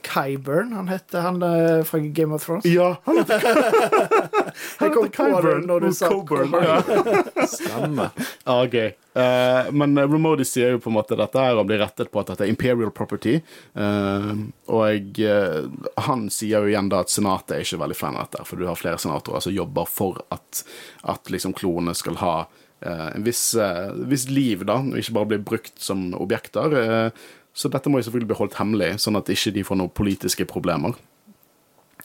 Kyburn 0.06 0.72
han 0.76 0.88
heter, 0.90 1.20
han 1.24 1.42
er 1.46 1.84
fra 1.88 1.98
Game 2.02 2.34
of 2.34 2.44
Thrones? 2.46 2.66
Ja, 2.68 2.96
han 3.04 3.20
heter 3.22 3.38
han 4.78 4.88
heter 4.88 5.12
Kyburn. 5.16 5.66
når 5.66 5.86
du 5.86 5.92
sa 5.96 6.10
Coburn. 6.10 6.52
Ja. 6.52 6.82
Stemmer. 7.46 8.10
Ah, 8.44 8.64
okay. 8.64 8.92
Uh, 9.12 9.68
men 9.76 9.98
Remodi 9.98 10.44
sier 10.48 10.74
jo 10.74 10.80
på 10.80 10.88
en 10.88 10.96
måte 10.96 11.18
dette 11.20 11.40
her 11.40 11.58
og 11.60 11.66
blir 11.68 11.82
rettet 11.82 12.08
på 12.12 12.22
at 12.22 12.32
dette 12.32 12.46
er 12.46 12.52
imperial 12.52 12.92
property. 12.94 13.38
Uh, 13.76 14.48
og 14.72 15.20
uh, 15.20 15.68
han 16.08 16.26
sier 16.32 16.64
jo 16.64 16.72
igjen 16.72 16.88
da 16.92 17.02
at 17.04 17.12
senatet 17.12 17.56
er 17.58 17.66
ikke 17.66 17.82
veldig 17.82 17.98
fan 17.98 18.16
av 18.16 18.28
dette, 18.28 18.46
for 18.48 18.60
du 18.60 18.66
har 18.68 18.78
flere 18.78 19.00
senatorer 19.02 19.44
som 19.44 19.54
jobber 19.54 19.88
for 19.88 20.22
at, 20.32 20.64
at 21.02 21.32
liksom 21.32 21.54
klonene 21.56 21.94
skal 21.96 22.18
ha 22.22 22.34
eh, 22.80 23.08
en 23.14 23.24
viss, 23.26 23.54
eh, 23.54 23.92
viss 24.10 24.28
liv, 24.28 24.64
da, 24.68 24.80
og 24.80 24.98
ikke 24.98 25.16
bare 25.16 25.30
bli 25.34 25.40
brukt 25.52 25.78
som 25.82 26.10
objekter. 26.18 27.12
Så 27.52 27.68
dette 27.72 27.90
må 27.92 28.00
jo 28.00 28.06
selvfølgelig 28.06 28.30
bli 28.32 28.38
holdt 28.38 28.58
hemmelig, 28.58 28.90
sånn 29.04 29.18
at 29.20 29.30
ikke 29.32 29.52
de 29.54 29.64
får 29.66 29.78
noen 29.80 29.92
politiske 29.92 30.46
problemer. 30.48 30.96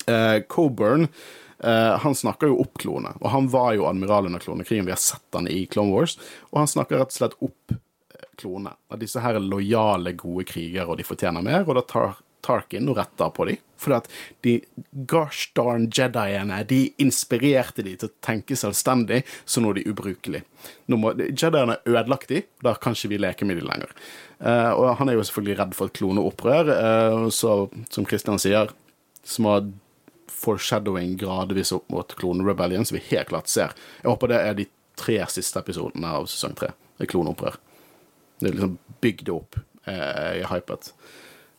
Eh, 0.08 0.42
Coburn 0.52 1.08
eh, 1.08 1.96
han 2.04 2.16
snakker 2.16 2.52
jo 2.52 2.60
opp 2.64 2.78
klone, 2.84 3.14
og 3.22 3.32
han 3.34 3.50
var 3.52 3.74
jo 3.78 3.88
admiral 3.90 4.30
under 4.30 4.44
klonekrigen. 4.44 4.88
Vi 4.88 4.96
har 4.96 5.02
sett 5.02 5.38
han 5.38 5.50
i 5.52 5.66
Clone 5.72 5.96
Wars, 5.96 6.18
og 6.52 6.62
han 6.62 6.72
snakker 6.72 7.00
rett 7.00 7.16
og 7.16 7.20
slett 7.20 7.38
opp 7.40 7.76
eh, 7.76 8.30
klone. 8.40 8.76
At 8.92 9.04
disse 9.04 9.24
her 9.24 9.40
er 9.40 9.44
lojale, 9.44 10.16
gode 10.20 10.48
krigere, 10.52 10.88
og 10.88 11.00
de 11.00 11.08
fortjener 11.08 11.46
mer, 11.46 11.64
og 11.66 11.80
da 11.80 11.86
tar 11.88 12.18
Tarkin 12.48 12.88
og 12.90 13.00
retta 13.00 13.30
på 13.34 13.48
dem. 13.50 13.64
For 13.78 13.94
at 13.94 14.08
de 14.46 14.56
gosh 15.10 15.52
darn 15.58 15.86
Jediene 15.94 16.64
de 16.68 16.80
inspirerte 17.02 17.86
de 17.86 17.94
til 18.00 18.10
å 18.10 18.16
tenke 18.26 18.58
selvstendig, 18.58 19.22
så 19.46 19.62
nå 19.62 19.74
er 19.74 19.80
de 19.80 19.92
ubrukelige. 19.92 20.46
Nå 20.90 21.00
må, 21.02 21.14
Jediene 21.28 21.76
har 21.76 21.92
ødelagt 21.92 22.32
de, 22.34 22.42
da 22.66 22.74
kan 22.82 22.98
ikke 22.98 23.12
vi 23.14 23.22
leke 23.22 23.48
med 23.48 23.60
de 23.62 23.68
lenger. 23.68 23.94
Uh, 24.42 24.72
og 24.74 24.96
han 25.00 25.10
er 25.10 25.18
jo 25.18 25.26
selvfølgelig 25.28 25.60
redd 25.62 25.76
for 25.78 25.90
et 25.90 26.00
kloneopprør, 26.00 26.72
uh, 26.74 27.28
så 27.34 27.60
som 27.94 28.08
Christian 28.10 28.42
sier, 28.42 28.74
som 29.28 29.50
har 29.50 29.70
foreshadowing 30.38 31.16
gradvis 31.18 31.74
opp 31.76 31.88
mot 31.94 32.18
klone 32.18 32.46
Rebellion, 32.46 32.86
som 32.86 32.98
vi 32.98 33.06
helt 33.12 33.30
klart 33.32 33.50
ser. 33.52 33.74
Jeg 34.02 34.12
håper 34.12 34.34
det 34.34 34.42
er 34.42 34.58
de 34.58 34.68
tre 34.98 35.22
siste 35.34 35.62
episodene 35.62 36.18
av 36.20 36.28
sesong 36.30 36.58
tre. 36.58 36.74
Kloneopprør. 36.98 37.58
Det 38.42 38.50
er 38.50 38.56
liksom 38.56 38.78
bygd 39.04 39.30
opp. 39.34 39.58
Jeg 39.86 40.42
er 40.42 40.50
hypet. 40.50 40.90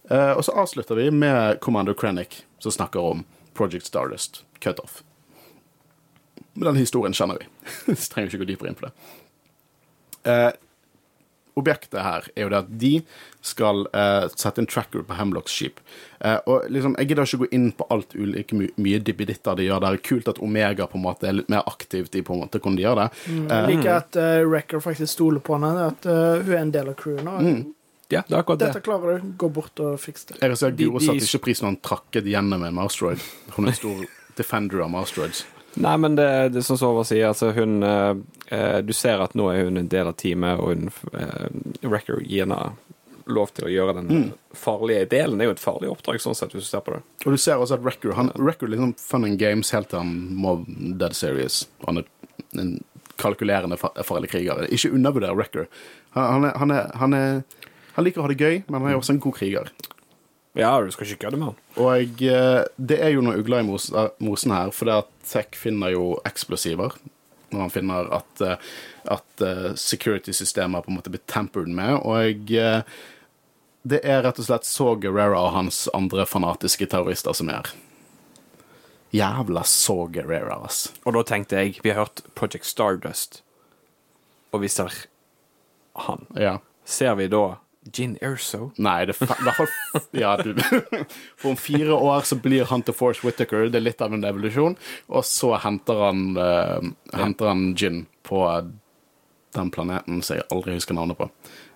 Eh, 0.08 0.32
og 0.32 0.44
så 0.44 0.52
avslutter 0.52 0.98
vi 0.98 1.10
med 1.10 1.60
Commando 1.60 1.94
Krennic, 1.94 2.42
som 2.58 2.72
snakker 2.72 3.00
om 3.00 3.24
Project 3.54 3.86
Stardust, 3.86 4.44
cutoff. 4.60 5.02
Men 6.54 6.72
den 6.72 6.80
historien 6.82 7.14
kjenner 7.14 7.38
vi. 7.40 7.48
så 7.94 8.12
trenger 8.12 8.30
vi 8.30 8.36
ikke 8.36 8.44
gå 8.44 8.52
dypere 8.52 8.72
inn 8.72 8.78
på 8.78 8.88
det. 8.88 8.94
Eh, 10.30 10.50
objektet 11.58 12.00
her 12.02 12.26
er 12.34 12.44
jo 12.44 12.50
det 12.52 12.58
at 12.58 12.70
de 12.80 12.92
skal 13.44 13.84
eh, 13.96 14.26
sette 14.38 14.62
en 14.62 14.68
tracker 14.70 15.04
på 15.06 15.16
Hemlocks 15.18 15.54
skip. 15.54 15.80
Eh, 16.20 16.38
og 16.46 16.68
liksom, 16.72 16.94
Jeg 16.98 17.10
gidder 17.10 17.28
ikke 17.28 17.42
gå 17.44 17.50
inn 17.58 17.70
på 17.74 17.86
alt 17.94 18.14
ulike 18.14 18.58
my 18.58 18.68
mye 18.78 19.00
dippeditter 19.02 19.58
de 19.58 19.68
gjør. 19.68 19.82
Det 19.82 19.90
er 19.90 20.04
kult 20.10 20.30
at 20.30 20.42
Omega 20.44 20.86
på 20.90 21.00
en 21.00 21.06
måte 21.06 21.28
er 21.28 21.38
litt 21.40 21.50
mer 21.52 21.66
aktivt 21.66 22.14
i 22.14 22.22
på 22.22 22.36
en 22.36 22.44
måte 22.44 22.62
hvordan 22.62 22.78
de 22.78 22.86
gjør 22.86 23.02
det. 23.02 23.08
Jeg 23.28 23.72
liker 23.72 23.92
at 23.96 24.20
uh, 24.20 24.44
Wrecker 24.46 24.82
faktisk 24.84 25.12
stoler 25.12 25.42
på 25.44 25.58
henne, 25.58 25.90
at 25.92 26.08
uh, 26.08 26.38
hun 26.44 26.54
er 26.54 26.62
en 26.62 26.74
del 26.74 26.92
av 26.92 26.98
crewet 27.00 27.26
nå. 27.26 27.38
Ja, 28.08 28.22
det 28.26 28.32
er 28.34 28.40
akkurat 28.40 28.62
Dette 28.62 28.78
det. 28.80 28.84
klarer 28.86 29.18
du. 29.20 29.32
Gå 29.36 29.48
bort 29.52 29.80
og 29.84 29.98
fiks 30.00 30.24
det. 30.30 30.38
Jeg 30.40 30.56
ser 30.56 30.72
Guro 30.78 31.00
satte 31.02 31.26
ikke 31.26 31.42
pris 31.44 31.60
når 31.60 31.74
han 31.74 31.80
trakket 31.84 32.24
gjennom 32.30 32.62
en 32.64 32.74
mastroid 32.78 33.20
Hun 33.56 33.66
er 33.68 33.74
en 33.74 33.76
stor 33.76 34.04
defender 34.38 34.80
av 34.86 34.92
mastroids 34.94 35.44
Nei, 35.78 35.92
men 36.00 36.16
det, 36.16 36.24
det 36.54 36.62
er 36.62 36.64
sånn 36.66 36.78
som 36.80 36.88
Håvard 36.94 37.06
sier, 37.06 37.26
altså 37.28 37.50
hun 37.54 37.82
eh, 37.84 38.14
eh, 38.56 38.78
Du 38.82 38.94
ser 38.96 39.20
at 39.22 39.34
nå 39.38 39.50
er 39.52 39.68
hun 39.68 39.76
en 39.78 39.90
del 39.92 40.08
av 40.08 40.16
teamet, 40.18 40.58
og 40.58 40.72
hun 40.72 40.88
eh, 41.12 41.44
Record 41.86 42.24
gir 42.24 42.46
henne 42.46 42.72
lov 43.28 43.50
til 43.52 43.66
å 43.68 43.70
gjøre 43.70 43.92
den 43.98 44.30
farlige 44.56 45.04
delen. 45.12 45.36
Det 45.36 45.44
er 45.44 45.50
jo 45.50 45.54
et 45.58 45.60
farlig 45.60 45.90
oppdrag, 45.92 46.16
sånn 46.24 46.34
sett, 46.34 46.54
hvis 46.56 46.64
du 46.64 46.70
ser 46.72 46.80
på 46.86 46.94
det. 46.96 47.02
Og 47.28 47.34
du 47.36 47.38
ser 47.38 47.60
også 47.60 47.76
at 47.76 47.84
Record 47.84 48.14
han, 48.16 48.30
Record 48.40 48.72
liksom 48.72 48.94
fun 48.96 49.26
and 49.28 49.36
games 49.38 49.68
helt 49.76 49.90
til 49.92 50.00
han 50.00 50.14
må 50.32 50.54
dead 50.96 51.12
serious. 51.14 51.66
Han 51.84 52.00
er 52.00 52.08
en 52.56 52.78
kalkulerende 53.20 53.76
fa- 53.76 53.92
farlig 54.08 54.30
kriger. 54.32 54.64
Ikke 54.72 54.94
undervurder 54.96 55.36
Record. 55.36 55.68
Han, 56.16 56.24
han, 56.24 56.46
er, 56.48 56.56
han, 56.62 56.72
er, 56.72 56.88
han, 57.02 57.18
er, 57.18 57.42
han 57.98 58.06
liker 58.06 58.22
å 58.22 58.28
ha 58.28 58.30
det 58.30 58.38
gøy, 58.38 58.60
men 58.68 58.78
han 58.78 58.92
er 58.92 59.00
også 59.00 59.16
en 59.16 59.24
god 59.24 59.34
kriger. 59.34 59.72
Ja, 60.54 60.70
du 60.78 60.92
skal 60.94 61.08
ikke 61.08 61.24
kødde 61.24 61.38
med 61.40 61.48
han. 61.48 61.56
Og 61.82 62.22
eh, 62.22 62.60
det 62.78 62.98
er 63.02 63.10
jo 63.10 63.24
noe 63.26 63.40
ugler 63.40 63.64
i 63.64 63.66
eh, 63.66 64.12
mosen 64.22 64.54
her, 64.54 64.70
for 64.70 64.86
det 64.86 65.00
at 65.00 65.10
Tech 65.26 65.58
finner 65.58 65.90
jo 65.96 66.04
eksplosiver. 66.28 66.94
Når 67.50 67.64
han 67.64 67.74
finner 67.74 68.12
at, 68.20 68.44
eh, 68.44 68.70
at 69.10 69.44
security-systemet 69.82 70.86
på 70.86 70.92
en 70.92 71.00
måte 71.00 71.10
blir 71.10 71.24
tampered 71.26 71.74
med. 71.74 71.98
Og 72.06 72.54
det 73.88 74.00
er 74.02 74.22
rett 74.22 74.38
og 74.38 74.46
slett 74.46 74.66
så 74.68 74.92
Guerrera 75.00 75.42
og 75.48 75.54
hans 75.56 75.84
andre 75.96 76.26
fanatiske 76.28 76.86
terrorister 76.90 77.34
som 77.34 77.50
er. 77.50 77.74
Jævla 79.10 79.66
så 79.66 80.04
Guerrera, 80.12 80.60
ass. 80.68 80.92
Og 81.02 81.18
da 81.18 81.26
tenkte 81.26 81.64
jeg 81.64 81.80
Vi 81.82 81.90
har 81.90 82.04
hørt 82.04 82.22
Project 82.38 82.70
Stardust, 82.70 83.42
og 84.54 84.62
vi 84.62 84.70
ser 84.70 84.92
han. 86.06 86.28
Ja. 86.38 86.60
Ser 86.84 87.18
vi 87.18 87.26
da 87.32 87.58
Gin 87.92 88.16
Erso? 88.24 88.70
Nei, 88.76 89.00
det 89.08 89.16
er 89.18 89.44
hvert 89.44 90.10
Ja, 90.16 90.34
du 90.40 90.52
For 91.38 91.52
om 91.52 91.58
fire 91.60 91.94
år 91.94 92.26
så 92.28 92.38
blir 92.42 92.68
han 92.70 92.84
til 92.86 92.96
Force 92.96 93.24
Whittaker. 93.26 93.68
Det 93.72 93.80
er 93.80 93.86
litt 93.86 94.04
av 94.04 94.14
en 94.14 94.26
evolusjon. 94.28 94.76
Og 95.08 95.24
så 95.26 95.54
henter 95.62 96.04
han 96.08 96.28
uh, 96.38 96.92
Henter 97.16 97.52
han 97.52 97.72
Gin 97.78 98.06
på 98.28 98.44
den 99.56 99.70
planeten 99.72 100.20
som 100.22 100.36
jeg 100.36 100.46
aldri 100.52 100.76
husker 100.76 100.96
navnet 100.96 101.18
på. 101.18 101.28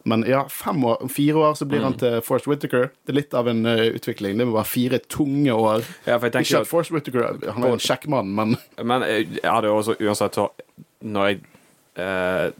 Men 0.04 0.24
ja, 0.26 0.42
fem 0.50 0.84
år, 0.84 1.06
fire 1.08 1.44
år 1.46 1.54
så 1.54 1.66
blir 1.68 1.84
han 1.86 1.94
til 1.98 2.18
Force 2.26 2.50
Whittaker. 2.50 2.90
Det 3.06 3.14
er 3.14 3.18
litt 3.20 3.36
av 3.38 3.48
en 3.50 3.64
uh, 3.68 3.86
utvikling. 3.94 4.36
Det 4.38 4.48
må 4.48 4.56
være 4.56 4.70
fire 4.70 5.00
tunge 5.06 5.54
år. 5.54 5.86
Ja, 6.08 6.18
Ikke 6.18 6.42
jo 6.42 6.62
at 6.64 6.70
Force 6.70 6.94
Whittaker 6.94 7.38
Han 7.54 7.66
er 7.66 7.76
en 7.76 7.82
kjekk 7.82 8.08
mann, 8.10 8.34
men 8.34 8.56
Men 8.82 9.06
eh, 9.06 9.24
jeg 9.38 9.46
hadde 9.48 9.70
jo 9.70 9.78
også 9.78 9.96
uansett 10.00 10.38
Når 11.02 11.28
jeg 11.30 11.40
eh, 12.02 12.50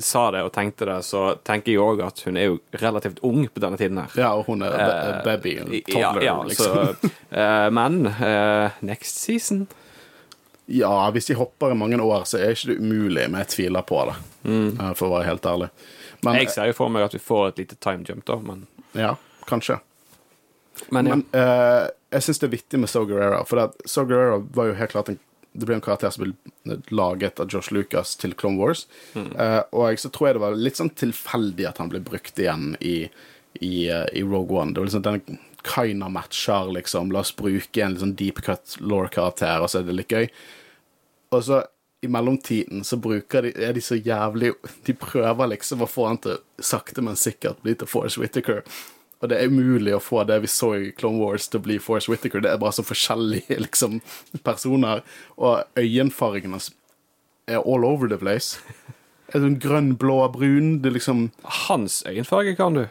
sa 0.00 0.30
det 0.34 0.42
og 0.46 0.52
tenkte 0.54 0.86
det, 0.88 0.96
så 1.04 1.22
tenker 1.46 1.72
jeg 1.72 1.80
òg 1.82 2.02
at 2.06 2.20
hun 2.26 2.36
er 2.40 2.48
jo 2.50 2.58
relativt 2.82 3.18
ung 3.26 3.46
på 3.48 3.62
denne 3.62 3.78
tiden 3.80 3.98
her. 4.02 4.12
Ja, 4.18 4.30
og 4.38 4.46
hun 4.48 4.62
er 4.62 4.76
Eh, 4.76 5.18
baby. 5.24 5.56
En 5.60 5.70
toddler, 5.88 6.22
ja, 6.24 6.36
liksom. 6.42 6.94
så, 7.02 7.10
uh, 7.32 7.70
men 7.74 8.06
uh, 8.06 8.70
next 8.80 9.20
season 9.22 9.66
Ja, 10.66 11.10
hvis 11.14 11.26
de 11.30 11.34
hopper 11.38 11.70
i 11.70 11.78
mange 11.78 12.00
år, 12.02 12.24
så 12.26 12.38
er 12.42 12.54
ikke 12.56 12.72
det 12.72 12.78
umulig, 12.82 13.28
men 13.30 13.38
jeg 13.44 13.48
tviler 13.54 13.82
på 13.86 14.00
det. 14.08 14.16
mm. 14.50 14.94
For 14.98 15.06
å 15.06 15.12
være 15.14 15.28
helt 15.28 15.46
ærlig. 15.46 15.68
Men 16.26 16.40
Jeg 16.40 16.50
ser 16.50 16.66
jo 16.72 16.72
for 16.74 16.90
meg 16.90 17.04
at 17.06 17.14
vi 17.14 17.20
får 17.22 17.48
et 17.52 17.58
lite 17.62 17.76
time 17.78 18.02
jump, 18.08 18.24
da, 18.26 18.36
men, 18.42 18.66
ja, 18.98 19.12
kanskje. 19.46 19.78
men 20.90 21.06
ja. 21.06 21.14
Men 21.14 21.24
jeg 22.10 22.22
syns 22.22 22.38
det 22.42 22.48
er 22.48 22.56
viktig 22.56 22.80
med 22.82 22.90
So 22.90 23.04
Guerrera, 23.06 23.44
for 23.46 23.72
So 23.86 24.04
Guerrera 24.04 24.40
var 24.54 24.72
jo 24.72 24.74
helt 24.80 24.90
klart 24.90 25.08
en 25.12 25.18
det 25.56 25.68
ble 25.68 25.78
en 25.78 25.84
karakter 25.84 26.12
som 26.12 26.26
ble 26.26 26.76
laget 26.94 27.40
av 27.40 27.50
Josh 27.52 27.72
Lucas 27.72 28.14
til 28.20 28.34
Clone 28.38 28.60
Wars. 28.60 28.86
Eh, 29.16 29.62
og 29.72 29.88
jeg, 29.88 30.02
så 30.02 30.10
tror 30.12 30.28
jeg 30.28 30.36
det 30.36 30.44
var 30.44 30.58
litt 30.60 30.80
sånn 30.80 30.92
tilfeldig 30.92 31.68
at 31.70 31.80
han 31.82 31.92
ble 31.92 32.02
brukt 32.04 32.38
igjen 32.42 32.74
i, 32.80 32.96
i, 33.60 33.74
uh, 33.88 34.04
i 34.12 34.24
Rogue 34.26 34.56
One. 34.60 34.74
Det 34.74 34.82
var 34.82 34.90
liksom 34.90 35.06
den 35.06 35.40
Kaina 35.66 36.10
matcher, 36.12 36.68
liksom. 36.76 37.10
La 37.14 37.24
oss 37.24 37.34
bruke 37.36 37.82
en 37.82 37.96
sånn 37.98 38.14
deep 38.18 38.42
cut 38.46 38.76
law-karakter, 38.78 39.62
og 39.62 39.72
så 39.72 39.80
er 39.80 39.88
det 39.88 39.96
litt 39.98 40.14
gøy. 40.14 40.28
Og 41.34 41.42
så 41.48 41.64
i 42.04 42.10
mellomtiden 42.12 42.84
så 42.84 42.98
bruker 43.00 43.48
de, 43.48 43.54
er 43.56 43.72
de 43.74 43.80
så 43.82 43.96
jævlig 43.96 44.52
De 44.86 44.94
prøver 44.94 45.48
liksom 45.54 45.82
å 45.82 45.88
få 45.90 46.10
han 46.10 46.20
til 46.22 46.38
sakte, 46.62 47.02
men 47.02 47.18
sikkert 47.18 47.62
bli 47.64 47.74
til 47.74 47.90
Force 47.90 48.20
Whittaker. 48.20 48.62
Og 49.22 49.30
det 49.32 49.38
er 49.38 49.48
umulig 49.48 49.94
å 49.96 50.02
få 50.02 50.24
det 50.28 50.40
vi 50.44 50.50
så 50.50 50.74
i 50.76 50.90
Clone 50.96 51.22
Wars 51.22 51.48
til 51.48 51.62
å 51.62 51.64
bli 51.64 51.78
Force 51.80 52.10
Whittaker. 52.12 52.42
Det 52.44 52.50
er 52.52 52.60
bare 52.60 52.76
så 52.76 52.84
forskjellige 52.84 53.60
liksom, 53.66 54.00
personer. 54.44 55.04
Og 55.40 55.64
øyenfargen 55.80 56.56
hans 56.56 56.70
er 57.48 57.62
all 57.62 57.86
over 57.88 58.10
the 58.10 58.18
place. 58.20 58.60
Er 59.32 59.42
sånn 59.42 59.58
grønn, 59.62 59.94
blå, 59.98 60.20
brun. 60.34 60.76
Det 60.82 60.92
er 60.92 60.98
liksom 60.98 61.28
Hans 61.66 62.02
øyenfarge 62.06 62.54
kan 62.58 62.76
du. 62.76 62.84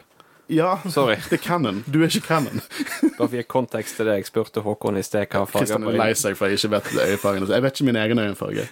Ja, 0.52 0.76
Sorry. 0.90 1.16
det 1.30 1.38
er 1.38 1.42
canon. 1.42 1.82
Du 1.90 2.00
er 2.02 2.10
ikke 2.10 2.26
canon. 2.26 2.62
Bare 3.18 3.28
for 3.28 3.34
å 3.34 3.38
gi 3.38 3.46
kontekst 3.50 3.98
til 3.98 4.10
det 4.10 4.18
jeg 4.20 4.28
spurte 4.28 4.62
Håkon 4.66 4.98
i 4.98 5.04
sted 5.06 5.26
hva 5.30 5.44
farger 5.46 5.66
Kristian 5.66 5.86
er 5.90 5.98
lei 5.98 6.10
seg 6.18 6.38
for 6.38 6.50
jeg 6.50 6.60
ikke 6.60 6.72
vet 6.76 6.90
øyefargen. 6.96 7.46
Jeg 7.50 7.66
vet 7.66 7.78
ikke 7.78 7.88
min 7.88 8.00
egen 8.02 8.22
øyenfarge. 8.22 8.66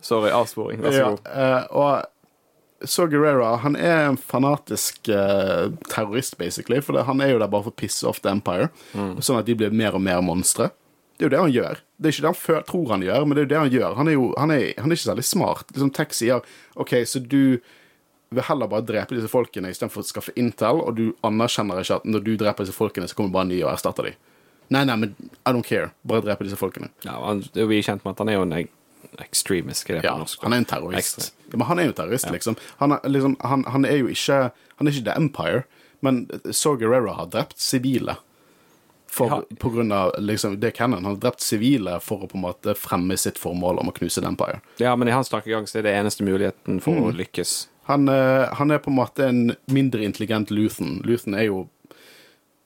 Sorry, 0.00 0.32
avsporing. 0.32 0.80
Vær 0.84 0.96
så 0.96 1.06
god. 1.12 1.28
Ja, 1.28 1.62
og 1.76 2.08
så 2.88 3.06
Guerrera, 3.10 3.54
han 3.60 3.76
er 3.76 4.06
en 4.08 4.16
fanatisk 4.16 5.10
uh, 5.12 5.72
terrorist, 5.90 6.38
basically. 6.40 6.80
For 6.84 6.96
det, 6.96 7.06
han 7.08 7.20
er 7.20 7.34
jo 7.34 7.40
der 7.42 7.50
bare 7.52 7.66
for 7.66 7.74
å 7.74 7.80
pisse 7.82 8.06
off 8.08 8.22
The 8.24 8.32
Empire, 8.32 8.70
sånn 9.20 9.40
at 9.40 9.48
de 9.48 9.56
blir 9.58 9.74
mer 9.74 9.98
og 9.98 10.04
mer 10.04 10.22
monstre. 10.24 10.70
Det 11.20 11.26
er 11.26 11.28
jo 11.28 11.34
det 11.34 11.42
han 11.42 11.52
gjør. 11.52 11.82
Det 12.00 12.08
er 12.08 12.14
ikke 12.14 12.24
det 12.24 12.30
han 12.30 12.40
før, 12.40 12.62
tror 12.64 12.92
han 12.94 13.02
gjør, 13.04 13.24
men 13.26 13.36
det 13.36 13.42
er 13.42 13.44
jo 13.44 13.50
det 13.50 13.60
han 13.60 13.74
gjør. 13.74 13.98
Han 13.98 14.08
er 14.08 14.14
jo 14.16 14.22
han 14.40 14.54
er, 14.54 14.62
han 14.80 14.88
er 14.88 14.96
ikke 14.96 15.08
særlig 15.10 15.26
smart. 15.28 15.66
Liksom 15.74 15.92
Tech 15.98 16.16
sier 16.16 16.46
OK, 16.80 16.94
så 17.04 17.20
du 17.20 17.42
vil 18.30 18.46
heller 18.46 18.70
bare 18.70 18.86
drepe 18.88 19.18
disse 19.18 19.28
folkene 19.28 19.72
istedenfor 19.74 20.00
å 20.00 20.08
skaffe 20.08 20.32
intel, 20.40 20.80
og 20.80 20.96
du 20.96 21.04
anerkjenner 21.26 21.82
ikke 21.82 22.00
at 22.00 22.08
når 22.08 22.24
du 22.24 22.32
dreper 22.40 22.64
disse 22.64 22.76
folkene, 22.76 23.10
så 23.10 23.18
kommer 23.18 23.34
bare 23.34 23.50
nye 23.50 23.64
og 23.66 23.72
erstatter 23.74 24.08
dem. 24.08 24.18
Nei, 24.70 24.84
nei, 24.86 24.96
men 25.02 25.14
I 25.42 25.52
don't 25.52 25.66
care. 25.66 25.90
Bare 26.06 26.22
drepe 26.24 26.46
disse 26.46 26.56
folkene. 26.56 26.88
Ja, 27.04 27.18
han, 27.20 27.42
det 27.42 27.58
er 27.58 27.66
jo 27.66 27.72
vi 27.72 27.82
kjent 27.84 28.04
med 28.06 28.14
at 28.14 28.22
han 28.22 28.30
er 28.30 28.38
jo 28.38 28.46
en 28.46 28.54
extremist, 29.18 29.86
hva 29.86 29.96
er 29.96 30.00
det 30.00 30.04
Ja, 30.08 30.14
på 30.14 30.24
norsk? 30.24 30.42
han 30.42 30.52
er 30.52 30.56
en 30.56 30.64
terrorist. 30.64 31.32
Ja, 31.50 31.56
men 31.58 31.66
han 31.66 31.78
er 31.78 31.86
jo 31.86 31.92
terrorist, 31.92 32.30
liksom. 32.30 32.56
Han 32.78 32.92
er, 32.92 33.00
liksom 33.08 33.36
han, 33.40 33.64
han 33.64 33.84
er 33.84 33.96
jo 33.98 34.08
ikke 34.08 34.50
Han 34.78 34.86
er 34.88 34.92
ikke 34.92 35.04
The 35.04 35.16
Empire, 35.16 35.62
men 36.02 36.26
Saw 36.52 36.76
Gerrera 36.80 37.12
har 37.18 37.26
drept 37.26 37.58
sivile. 37.60 38.16
For, 39.10 39.26
Ja. 39.26 39.56
På 39.58 39.70
grunn 39.74 39.90
av 39.92 40.12
liksom, 40.18 40.60
det 40.60 40.70
kan 40.76 40.92
han. 40.92 41.04
Har 41.04 41.16
drept 41.16 41.40
sivile 41.42 41.98
for 42.00 42.22
å 42.22 42.28
på 42.30 42.36
en 42.38 42.44
måte 42.46 42.74
fremme 42.78 43.16
sitt 43.18 43.36
formål 43.38 43.80
om 43.82 43.88
å 43.90 43.92
knuse 43.92 44.20
The 44.22 44.26
Empire. 44.28 44.60
Ja, 44.78 44.94
men 44.96 45.08
i 45.08 45.10
hans 45.10 45.28
tankegang 45.28 45.66
så 45.66 45.78
er 45.80 45.82
det 45.82 45.94
eneste 45.98 46.22
muligheten 46.24 46.80
for 46.80 46.94
Mm. 46.94 47.04
å 47.10 47.12
lykkes. 47.18 47.66
Han, 47.90 48.08
eh, 48.08 48.46
han 48.54 48.70
er 48.70 48.78
på 48.78 48.88
en 48.90 48.96
måte 48.96 49.26
en 49.28 49.56
mindre 49.66 50.04
intelligent 50.04 50.48
Luthen. 50.50 51.02
Luthen 51.04 51.34
er 51.34 51.46
jo 51.50 51.68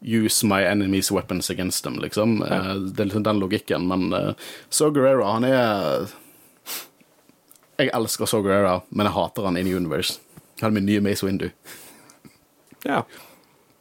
Use 0.06 0.44
my 0.46 0.62
enemies 0.62 1.10
weapons 1.10 1.48
against 1.50 1.82
them, 1.84 1.94
liksom. 1.96 2.40
Ja. 2.46 2.74
Det 2.76 3.00
er 3.00 3.06
liksom 3.08 3.22
den 3.24 3.40
logikken, 3.40 3.86
men 3.88 4.12
uh, 4.12 4.34
Saw 4.68 4.90
Gerrera, 4.92 5.32
han 5.32 5.44
er 5.44 6.10
Jeg 7.80 7.90
elsker 7.96 8.30
Saw 8.30 8.44
Gerrera, 8.44 8.78
men 8.90 9.08
jeg 9.08 9.16
hater 9.16 9.48
han 9.48 9.58
in 9.58 9.70
universe. 9.70 10.20
Han 10.60 10.70
er 10.70 10.76
min 10.78 10.86
nye 10.86 11.02
Mace 11.02 11.26
Windu. 11.26 11.48
Ja. 12.84 13.02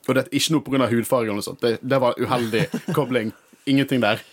Og 0.08 0.16
det 0.16 0.26
er 0.26 0.38
ikke 0.40 0.56
noe 0.56 0.66
pga. 0.66 0.88
hudfarge 0.92 1.30
eller 1.30 1.42
noe 1.42 1.46
sånt. 1.46 1.62
Det, 1.62 1.78
det 1.82 2.00
var 2.02 2.18
uheldig 2.20 2.66
kobling. 2.98 3.34
Ingenting 3.70 4.02
der. 4.04 4.24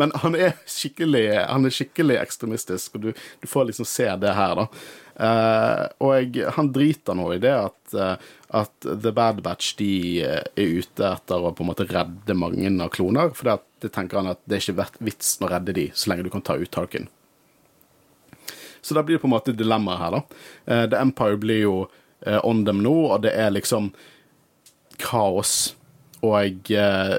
Men 0.00 0.12
han 0.22 0.36
er 0.38 0.54
skikkelig, 0.70 1.24
han 1.48 1.66
er 1.66 1.74
skikkelig 1.74 2.16
ekstremistisk, 2.20 2.96
og 2.96 3.02
du, 3.06 3.24
du 3.42 3.48
får 3.48 3.68
liksom 3.68 3.88
se 3.88 4.06
det 4.20 4.32
her, 4.36 4.54
da. 4.56 4.66
Uh, 5.14 5.82
og 6.02 6.14
jeg, 6.16 6.46
han 6.56 6.72
driter 6.74 7.14
nå 7.14 7.28
i 7.36 7.40
det 7.42 7.52
at, 7.54 7.82
uh, 7.94 8.14
at 8.58 8.88
The 8.88 9.12
Bad 9.14 9.44
Batch 9.46 9.76
de 9.78 9.90
eh, 10.26 10.40
er 10.42 10.80
ute 10.80 11.06
etter 11.06 11.42
å 11.42 11.52
på 11.54 11.62
en 11.62 11.68
måte 11.70 11.86
redde 11.86 12.34
mange 12.38 12.72
av 12.82 12.90
kloner, 12.94 13.30
for 13.34 13.50
det, 13.50 13.58
det 13.84 13.92
tenker 13.94 14.20
han 14.20 14.32
at 14.32 14.40
det 14.48 14.58
er 14.58 14.64
ikke 14.72 15.04
vits 15.06 15.36
å 15.42 15.50
redde 15.50 15.76
de 15.76 15.88
så 15.94 16.10
lenge 16.10 16.26
du 16.26 16.32
kan 16.34 16.42
ta 16.42 16.58
ut 16.58 16.70
Tarkin. 16.74 17.06
Så 18.84 18.96
da 18.96 19.02
blir 19.02 19.16
det 19.16 19.22
på 19.22 19.30
en 19.30 19.34
måte 19.34 19.54
dilemmaet 19.56 20.02
her, 20.02 20.16
da. 20.16 20.40
Eh, 20.66 20.82
The 20.92 21.00
Empire 21.00 21.38
blir 21.40 21.62
jo 21.62 21.76
eh, 22.26 22.40
on 22.44 22.64
them 22.68 22.82
nå, 22.84 22.92
og 23.14 23.22
det 23.24 23.32
er 23.32 23.54
liksom 23.54 23.92
kaos. 25.00 25.72
Og 26.20 26.36
jeg, 26.36 26.58
eh, 26.76 27.16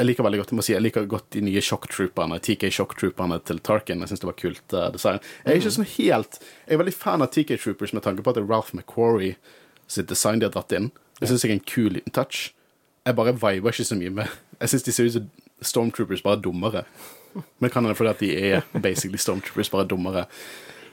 jeg 0.00 0.08
liker 0.08 0.26
veldig 0.26 0.42
godt 0.42 0.52
jeg 0.52 0.58
må 0.58 0.66
si, 0.66 0.74
jeg 0.74 0.84
liker 0.84 1.06
godt 1.10 1.30
de 1.36 1.44
nye 1.46 1.62
sjokktrooperne, 1.62 2.40
TK 2.42 2.66
sjokktrooperne 2.74 3.38
til 3.46 3.62
Tarkin. 3.62 4.02
Jeg 4.02 4.12
syns 4.12 4.24
det 4.24 4.30
var 4.30 4.38
kult 4.42 4.76
design. 4.94 5.22
Jeg 5.44 5.54
er 5.54 5.62
ikke 5.62 5.74
sånn 5.78 5.92
helt 5.94 6.40
Jeg 6.42 6.76
er 6.76 6.82
veldig 6.82 6.98
fan 6.98 7.24
av 7.24 7.32
TK 7.34 7.56
Troopers 7.62 7.94
med 7.94 8.06
tanke 8.06 8.22
på 8.22 8.30
at 8.30 8.38
det 8.38 8.44
er 8.44 8.50
Ralph 8.50 8.74
McQuarrie 8.74 9.38
sitt 9.88 10.10
design 10.10 10.42
de 10.42 10.46
har 10.46 10.54
dratt 10.54 10.74
inn. 10.76 10.90
Det 11.18 11.30
syns 11.30 11.44
jeg 11.44 11.54
er 11.54 11.58
en 11.58 11.66
kul 11.66 11.94
liten 11.96 12.14
touch. 12.14 12.50
Jeg 13.06 13.16
bare 13.16 13.34
viber 13.34 13.72
ikke 13.72 13.86
så 13.88 13.96
mye 13.96 14.12
med 14.12 14.34
Jeg 14.60 14.72
syns 14.74 14.84
de 14.84 14.92
ser 14.92 15.06
ut 15.08 15.14
som 15.14 15.30
Stormtroopers, 15.62 16.22
bare 16.22 16.38
dummere. 16.42 16.84
Men 17.58 17.70
kan 17.70 17.84
hende 17.84 17.96
fordi 17.98 18.10
at 18.10 18.20
de 18.22 18.28
er 18.50 18.66
basically 18.82 19.18
Stormtroopers, 19.18 19.70
bare 19.70 19.86
dummere. 19.88 20.26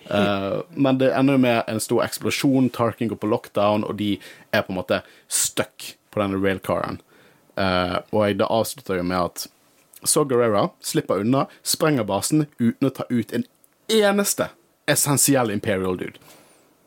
Eh, 0.10 0.60
men 0.70 0.98
det 1.02 1.12
ender 1.16 1.38
jo 1.38 1.44
med 1.46 1.64
en 1.68 1.82
stor 1.82 2.04
eksplosjon. 2.06 2.70
Tarkin 2.70 3.10
går 3.12 3.20
på 3.22 3.30
lockdown, 3.32 3.86
og 3.88 3.98
de 4.02 4.16
er 4.52 4.66
på 4.66 4.74
en 4.74 4.80
måte 4.80 5.02
stuck 5.28 5.96
på 6.14 6.22
denne 6.22 6.40
railcaren. 6.40 7.02
Uh, 7.56 8.02
og 8.12 8.36
det 8.36 8.48
avslutter 8.52 9.00
jo 9.00 9.04
med 9.08 9.30
at 9.30 9.46
Saw 10.04 10.26
Gerrera 10.28 10.70
slipper 10.84 11.22
unna, 11.24 11.46
sprenger 11.64 12.04
basen 12.04 12.50
uten 12.60 12.90
å 12.90 12.92
ta 12.92 13.06
ut 13.08 13.32
en 13.32 13.46
eneste 13.92 14.50
essensiell 14.92 15.54
Imperial 15.54 15.96
dude. 15.98 16.20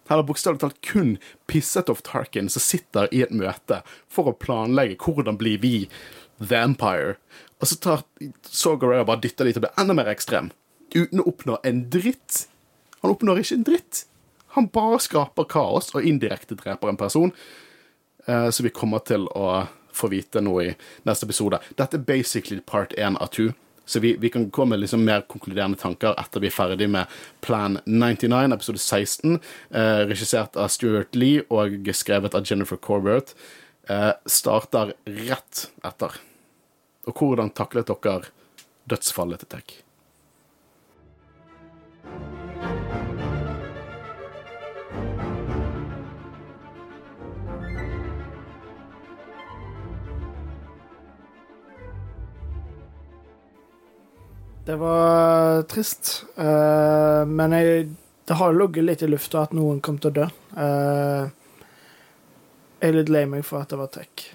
Her 0.09 0.21
har 0.21 0.27
bokstavelig 0.29 0.61
talt 0.61 0.79
kun 0.85 1.16
pisset 1.51 1.89
off 1.93 2.03
Tarkin, 2.05 2.49
som 2.53 2.64
sitter 2.64 3.09
i 3.12 3.23
et 3.25 3.33
møte 3.35 3.83
for 4.12 4.31
å 4.31 4.37
planlegge 4.37 5.01
hvordan 5.05 5.41
blir 5.41 5.61
vi 5.64 5.75
The 6.39 6.62
Empire. 6.62 7.16
Og 7.61 7.69
så 7.69 7.81
tar 7.83 8.05
Saw 8.45 8.79
Gerrera 8.81 9.09
bare 9.09 9.25
dytter 9.25 9.49
de 9.49 9.57
til 9.57 9.64
å 9.64 9.66
bli 9.66 9.75
enda 9.83 9.97
mer 9.99 10.12
ekstrem, 10.12 10.53
uten 10.95 11.21
å 11.21 11.29
oppnå 11.33 11.59
en 11.66 11.85
dritt. 11.93 12.47
Han 13.03 13.14
oppnår 13.14 13.42
ikke 13.42 13.59
en 13.59 13.66
dritt. 13.66 14.05
Han 14.57 14.68
bare 14.72 15.01
skaper 15.03 15.49
kaos 15.51 15.92
og 15.94 16.07
indirekte 16.07 16.57
dreper 16.59 16.90
en 16.90 17.01
person. 17.01 17.32
Eh, 18.26 18.51
så 18.51 18.64
vi 18.64 18.74
kommer 18.74 19.05
til 19.07 19.28
å 19.36 19.66
få 19.94 20.11
vite 20.12 20.42
noe 20.44 20.66
i 20.66 20.74
neste 21.09 21.26
episode. 21.28 21.61
Dette 21.78 21.99
er 21.99 22.07
basically 22.07 22.61
part 22.64 22.94
1 22.96 23.18
av 23.22 23.32
2. 23.36 23.51
Så 23.88 24.03
vi, 24.05 24.16
vi 24.20 24.28
kan 24.28 24.51
komme 24.53 24.74
med 24.76 24.82
liksom 24.82 25.05
mer 25.05 25.22
konkluderende 25.32 25.78
tanker 25.80 26.12
etter 26.20 26.42
vi 26.44 26.51
er 26.51 26.53
ferdig 26.53 26.90
med 26.92 27.09
Plan 27.40 27.78
99, 27.86 28.53
episode 28.53 28.82
16, 28.84 29.38
eh, 29.72 30.03
regissert 30.11 30.61
av 30.61 30.68
Stuart 30.68 31.16
Lee 31.16 31.46
og 31.49 31.88
skrevet 31.96 32.36
av 32.36 32.44
Jennifer 32.44 32.76
Corbett. 32.76 33.32
Eh, 33.88 34.12
starter 34.28 34.92
rett 35.09 35.68
etter. 35.88 36.20
Og 37.09 37.16
hvordan 37.16 37.55
taklet 37.57 37.88
dere 37.88 38.28
dødsfallet 38.92 39.46
til 39.46 39.57
Tech? 39.57 39.78
Det 54.69 54.77
var 54.77 55.62
trist. 55.71 56.27
Uh, 56.37 57.25
men 57.25 57.55
jeg, 57.57 57.87
det 58.29 58.37
har 58.37 58.53
ligget 58.53 58.85
litt 58.85 59.03
i 59.03 59.09
lufta 59.09 59.47
at 59.47 59.55
noen 59.57 59.79
kom 59.81 59.97
til 60.03 60.11
å 60.12 60.16
dø. 60.19 60.27
Uh, 60.53 61.31
jeg 62.83 62.91
er 62.93 62.99
litt 63.01 63.09
lei 63.14 63.23
meg 63.31 63.47
for 63.49 63.64
at 63.64 63.73
det 63.73 63.79
var 63.81 63.89
tech. 63.95 64.27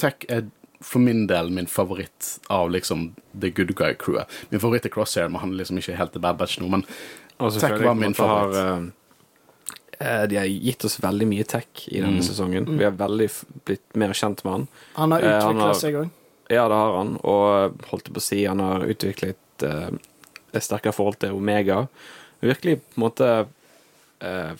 Tech 0.00 0.24
er 0.32 0.46
for 0.84 1.04
min 1.04 1.26
del 1.28 1.52
min 1.52 1.68
favoritt 1.68 2.38
av 2.52 2.70
liksom 2.72 3.10
The 3.36 3.50
Good 3.52 3.74
Guy-crewet. 3.76 4.32
Min 4.48 4.64
favoritt 4.64 4.88
er 4.88 4.92
Crosshair, 4.96 5.28
men 5.32 5.40
han 5.44 5.52
er 5.54 5.60
liksom 5.60 5.78
ikke 5.84 5.96
helt 6.00 6.16
The 6.16 6.24
Bad 6.24 6.40
Batch 6.40 6.56
nå. 6.62 6.72
Men 6.72 6.84
Og 7.36 7.52
Tech 7.60 7.76
var 7.84 7.94
min 8.00 8.14
favoritt. 8.16 8.56
har, 8.56 8.90
eh, 10.00 10.16
eh, 10.22 10.26
De 10.26 10.36
har 10.40 10.46
gitt 10.48 10.84
oss 10.88 10.98
veldig 11.04 11.26
mye 11.36 11.44
tech 11.44 11.88
i 11.88 12.00
denne 12.00 12.20
Mm. 12.20 12.28
sesongen. 12.32 12.78
Vi 12.78 12.84
har 12.84 12.92
veldig 12.92 13.28
blitt 13.66 13.84
mer 13.94 14.12
kjent 14.16 14.44
med 14.44 14.52
han. 14.52 14.68
Han 14.94 15.12
har 15.12 15.20
utvikla 15.20 15.60
har- 15.60 15.74
seg 15.74 15.94
òg. 15.94 16.10
Ja, 16.48 16.68
det 16.68 16.74
har 16.76 16.96
han, 16.96 17.16
og 17.24 17.78
holdt 17.90 18.04
på 18.12 18.16
å 18.16 18.22
si, 18.22 18.44
han 18.46 18.58
har 18.60 18.80
utviklet 18.80 19.36
eh, 19.62 19.90
et 20.52 20.62
sterkere 20.62 20.92
forhold 20.92 21.18
til 21.20 21.32
Omega. 21.36 21.86
Virkelig 22.40 22.80
på 22.80 22.96
en 23.00 23.04
måte 23.08 23.28
eh, 24.20 24.54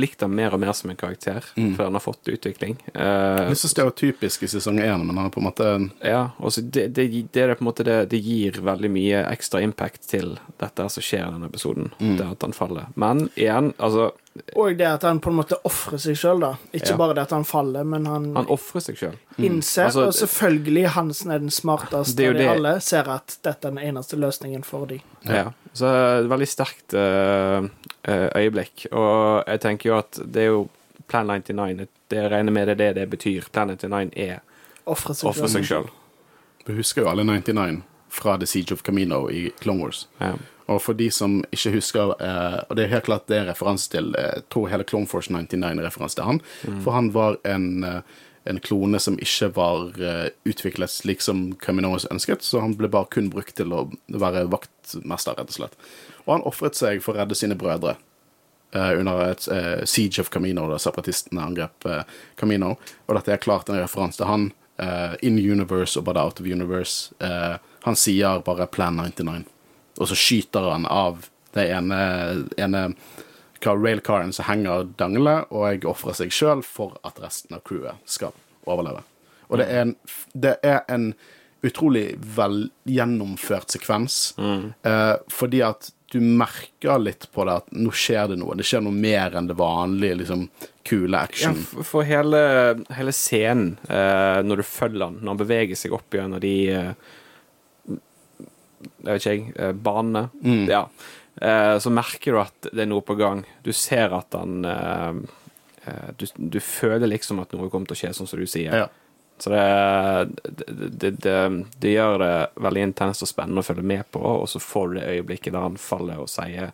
likt 0.00 0.22
ham 0.24 0.32
mer 0.34 0.54
og 0.56 0.60
mer 0.62 0.72
som 0.72 0.88
en 0.90 0.96
karakter, 0.96 1.44
Mm. 1.56 1.74
før 1.76 1.84
han 1.84 1.92
har 1.98 2.00
fått 2.00 2.28
utvikling. 2.32 2.78
Eh, 2.94 3.48
Litt 3.50 3.58
så 3.60 3.68
stereotypisk 3.68 4.42
i 4.42 4.48
sesong 4.48 4.78
én, 4.80 5.04
men 5.04 5.16
han 5.16 5.26
er 5.26 5.30
på 5.34 5.40
en 5.42 5.44
måte 5.50 5.90
ja, 6.02 6.30
og 6.40 6.50
så 6.52 6.62
det, 6.64 6.86
det, 6.94 7.10
det, 7.32 7.58
på 7.58 7.62
en 7.62 7.68
måte 7.68 7.84
det, 7.84 8.08
det 8.08 8.22
gir 8.24 8.52
veldig 8.64 8.90
mye 8.90 9.20
ekstra 9.34 9.60
impact 9.60 10.08
til 10.08 10.38
dette 10.58 10.88
som 10.88 11.02
skjer 11.04 11.26
i 11.28 11.32
denne 11.34 11.50
episoden, 11.50 11.90
Mm. 12.00 12.16
det 12.16 12.26
at 12.30 12.40
han 12.42 12.52
faller. 12.56 12.86
Men 12.96 13.28
igjen, 13.36 13.74
altså, 13.78 14.12
Og 14.56 14.76
det 14.78 14.86
at 14.88 15.02
han 15.04 15.18
på 15.20 15.28
en 15.28 15.36
måte 15.36 15.58
ofrer 15.68 16.00
seg 16.00 16.16
sjøl, 16.16 16.40
da. 16.40 16.54
Ikke 16.72 16.92
Ja. 16.94 16.96
bare 16.96 17.14
det 17.14 17.22
at 17.26 17.30
han 17.36 17.44
faller, 17.44 17.84
men 17.84 18.06
han, 18.06 18.30
han 18.36 18.46
ofrer 18.46 18.80
seg 18.80 18.96
sjøl. 18.96 19.16
innser 19.38 19.84
Altså, 19.90 20.06
Og 20.06 20.14
selvfølgelig, 20.14 20.86
Hansen 20.94 21.30
er 21.30 21.38
den 21.38 21.50
smarteste 21.50 22.28
av 22.28 22.38
de 22.38 22.46
alle, 22.48 22.80
ser 22.80 23.08
at 23.12 23.36
dette 23.44 23.68
er 23.68 23.74
den 23.76 23.78
eneste 23.78 24.16
løsningen 24.16 24.64
for 24.64 24.86
de. 24.86 25.02
Ja. 25.28 25.50
Så 25.74 25.84
et 26.22 26.28
veldig 26.32 26.48
sterkt 26.48 26.94
eh, 26.94 27.68
eh, 28.08 28.28
øyeblikk. 28.36 28.86
Og 28.92 29.44
jeg 29.46 29.60
tenker 29.60 29.90
jo 29.90 29.98
at 29.98 30.20
det 30.24 30.42
er 30.46 30.50
jo 30.52 30.68
Plan 31.08 31.26
99 31.26 31.88
Det 32.08 32.16
jeg 32.22 32.30
regner 32.30 32.52
med 32.52 32.66
det 32.68 32.72
er 32.80 32.92
det 32.94 32.94
det 32.94 33.10
betyr. 33.10 33.50
Plan 33.52 33.68
99 33.68 34.12
er 34.16 34.40
Ofre 34.86 35.14
seg 35.14 35.64
sjøl. 35.64 35.90
Vi 36.66 36.74
husker 36.74 37.02
jo 37.02 37.08
alle 37.10 37.24
99 37.24 37.82
fra 38.08 38.36
The 38.38 38.46
Siege 38.46 38.72
of 38.72 38.82
Camino 38.82 39.28
i 39.30 39.50
Clone 39.60 39.82
Wars. 39.82 40.06
Ja. 40.20 40.34
Og 40.72 40.82
for 40.82 40.96
de 40.98 41.08
som 41.12 41.40
ikke 41.52 41.74
husker 41.76 42.14
eh, 42.22 42.58
Og 42.68 42.76
det 42.76 42.84
er 42.84 42.94
helt 42.94 43.08
klart 43.08 43.28
det 43.30 43.38
er 43.40 43.48
referanse 43.50 43.90
til 43.92 44.12
eh, 44.18 44.36
Jeg 44.38 44.44
tror 44.52 44.70
hele 44.72 44.86
Clone 44.88 45.10
Force 45.10 45.32
99 45.32 45.64
er 45.68 45.86
referanse 45.86 46.18
til 46.18 46.28
han. 46.28 46.42
For 46.84 46.94
han 46.96 47.10
var 47.14 47.38
en, 47.48 47.84
eh, 47.84 48.22
en 48.48 48.60
klone 48.60 49.00
som 49.02 49.18
ikke 49.22 49.52
var 49.56 49.98
eh, 50.00 50.30
utviklet 50.48 50.90
slik 50.90 51.22
som 51.22 51.52
Caminoes 51.62 52.08
ønsket, 52.10 52.42
så 52.42 52.62
han 52.64 52.74
ble 52.78 52.90
bare 52.90 53.10
kun 53.12 53.30
brukt 53.30 53.54
til 53.58 53.74
å 53.74 53.84
være 54.08 54.48
vaktmester, 54.50 55.36
rett 55.38 55.52
og 55.52 55.58
slett. 55.58 55.76
Og 56.24 56.36
han 56.36 56.48
ofret 56.48 56.78
seg 56.78 57.02
for 57.04 57.14
å 57.14 57.22
redde 57.22 57.38
sine 57.38 57.58
brødre. 57.58 57.96
eh, 58.74 58.98
under 58.98 59.30
et 59.30 59.48
uh, 59.52 59.84
Siege 59.84 60.20
of 60.20 60.30
Camino, 60.30 60.64
da 60.70 60.78
separatistene 60.80 61.42
angrep 61.44 61.86
uh, 61.86 62.02
Camino. 62.40 62.76
Og 63.06 63.18
dette 63.18 63.34
er 63.34 63.42
klart 63.42 63.68
en 63.68 63.76
referanse 63.76 64.16
til 64.16 64.30
han. 64.30 64.50
Uh, 64.80 65.14
in 65.22 65.36
universe 65.38 65.98
og 66.00 66.06
bare 66.08 66.22
out 66.24 66.40
of 66.40 66.46
universe. 66.46 67.12
Eh, 67.20 67.56
han 67.84 67.96
sier 67.96 68.40
bare 68.46 68.66
Plan 68.66 68.96
99, 68.96 69.44
og 70.02 70.10
så 70.10 70.18
skyter 70.18 70.66
han 70.72 70.86
av 70.90 71.28
det 71.54 71.68
ene, 71.70 71.98
ene 72.56 72.86
railcaren 73.62 74.32
som 74.34 74.48
henger 74.48 74.88
dangle, 74.98 75.36
og 75.54 75.68
jeg 75.68 75.84
ofrer 75.86 76.16
seg 76.18 76.34
sjøl 76.34 76.64
for 76.66 76.96
at 77.06 77.20
resten 77.22 77.56
av 77.56 77.62
crewet 77.68 78.00
skal 78.08 78.34
overleve. 78.66 79.04
Og 79.52 79.60
det 79.60 79.68
er 79.68 79.84
en, 79.84 79.96
det 80.32 80.56
er 80.64 80.82
en 80.90 81.12
utrolig 81.62 82.16
vel 82.34 82.64
gjennomført 82.88 83.74
sekvens, 83.74 84.32
eh, 84.38 85.16
fordi 85.30 85.62
at 85.62 85.92
du 86.12 86.18
merker 86.20 86.98
litt 87.00 87.28
på 87.32 87.44
det 87.48 87.54
at 87.62 87.70
nå 87.72 87.92
skjer 87.96 88.32
det 88.32 88.36
noe. 88.40 88.56
Det 88.58 88.66
skjer 88.68 88.82
noe 88.84 88.92
mer 88.92 89.32
enn 89.38 89.48
det 89.48 89.56
vanlige, 89.56 90.18
liksom 90.20 90.42
kule 90.84 91.16
action. 91.16 91.62
Ja, 91.62 91.84
for 91.88 92.04
hele, 92.04 92.42
hele 92.92 93.14
scenen, 93.16 93.78
eh, 93.88 94.42
når 94.44 94.60
du 94.60 94.66
følger 94.66 95.06
han, 95.06 95.20
når 95.22 95.32
han 95.32 95.40
beveger 95.40 95.78
seg 95.78 95.94
opp 95.96 96.12
gjennom 96.12 96.42
de 96.42 96.56
eh, 96.74 96.92
vet 99.10 99.26
ikke, 99.26 99.34
jeg. 99.34 99.52
Eh. 99.58 100.26
Mm. 100.42 100.64
Ja. 100.70 100.86
Eh, 101.36 101.76
så 101.78 101.90
merker 101.90 102.32
du 102.32 102.40
at 102.42 102.70
det 102.70 102.84
er 102.84 102.90
noe 102.90 103.04
på 103.04 103.16
gang. 103.18 103.44
Du 103.64 103.72
ser 103.76 104.14
at 104.16 104.34
han 104.36 104.64
eh, 104.68 106.08
du, 106.16 106.26
du 106.36 106.60
føler 106.62 107.10
liksom 107.10 107.42
at 107.42 107.54
noe 107.56 107.70
kommer 107.70 107.90
til 107.90 107.96
å 107.96 108.02
skje, 108.04 108.12
sånn 108.16 108.30
som 108.30 108.42
du 108.42 108.46
sier. 108.46 108.84
Ja. 108.84 108.90
Så 109.42 109.50
det, 109.50 110.28
det, 110.78 111.10
det, 111.10 111.64
det, 111.82 111.90
gjør 111.90 112.20
det 112.22 112.34
veldig 112.62 112.82
intenst 112.86 113.24
og 113.24 113.30
spennende 113.30 113.64
å 113.64 113.66
følge 113.66 113.82
med 113.82 114.04
på, 114.14 114.20
og 114.22 114.46
så 114.46 114.60
får 114.62 114.92
du 114.92 115.00
det 115.00 115.08
øyeblikket 115.16 115.56
der 115.56 115.64
han 115.64 115.78
faller 115.80 116.20
og 116.22 116.28
sier 116.30 116.70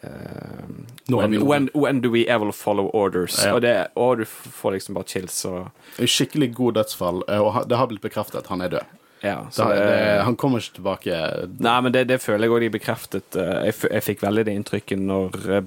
uh, 0.00 0.70
when, 1.12 1.36
when, 1.44 1.68
when 1.74 2.00
do 2.00 2.08
we 2.14 2.24
ever 2.24 2.54
follow 2.56 2.88
orders? 2.96 3.36
Ja. 3.44 3.52
Og, 3.52 3.60
det, 3.66 3.74
og 4.00 4.22
du 4.22 4.24
får 4.24 4.78
liksom 4.78 4.96
bare 4.96 5.10
chills 5.12 5.42
og 5.50 5.68
skikkelig 6.00 6.54
god 6.56 6.80
dødsfall, 6.80 7.20
og 7.28 7.60
det 7.68 7.82
har 7.82 7.90
blitt 7.92 8.06
bekreftet. 8.06 8.48
Han 8.48 8.64
er 8.64 8.78
død. 8.78 8.94
Ja. 9.24 9.38
Så 9.50 9.66
det, 9.72 9.78
det, 9.80 10.02
han 10.26 10.36
kommer 10.36 10.60
ikke 10.60 10.76
tilbake. 10.80 11.20
nei, 11.64 11.78
men 11.86 11.94
det, 11.94 12.04
det 12.10 12.20
føler 12.22 12.44
jeg 12.46 12.52
òg 12.54 12.60
de 12.66 12.74
bekreftet. 12.74 13.38
eh, 13.40 13.64
Jeg, 13.70 13.78
jeg 13.96 14.04
fikk 14.10 14.22
veldig 14.26 14.44
det 14.50 14.54
inntrykket 14.58 15.00
når 15.00 15.38
eh, 15.58 15.64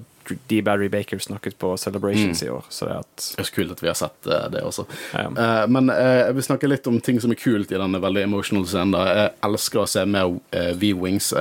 D. 0.51 0.59
Barry 0.61 0.89
Baker 0.91 1.21
snakket 1.23 1.55
på 1.57 1.69
Celebrations 1.79 2.41
i 2.43 2.49
år. 2.51 2.65
Så 2.69 2.85
det 2.89 2.97
at 2.99 3.27
Det 3.31 3.39
er 3.45 3.47
så 3.47 3.55
kult 3.55 3.71
at 3.77 3.81
vi 3.83 3.87
har 3.87 3.95
sett 3.97 4.27
eh, 4.27 4.47
det 4.51 4.61
også. 4.67 4.83
ja. 5.15 5.27
Men 5.71 5.87
jeg 5.93 6.35
vil 6.35 6.43
snakke 6.49 6.67
litt 6.69 6.87
om 6.91 6.99
ting 7.01 7.21
som 7.23 7.31
er 7.31 7.39
kult 7.39 7.71
i 7.71 7.79
denne 7.79 8.01
veldig 8.03 8.25
emotional 8.27 8.67
scenen. 8.67 8.91
da. 8.97 9.05
Jeg 9.21 9.31
elsker 9.47 9.83
å 9.85 9.87
se 9.87 10.03
mer 10.05 10.27
uh, 10.35 10.71
V-Wings 10.83 11.31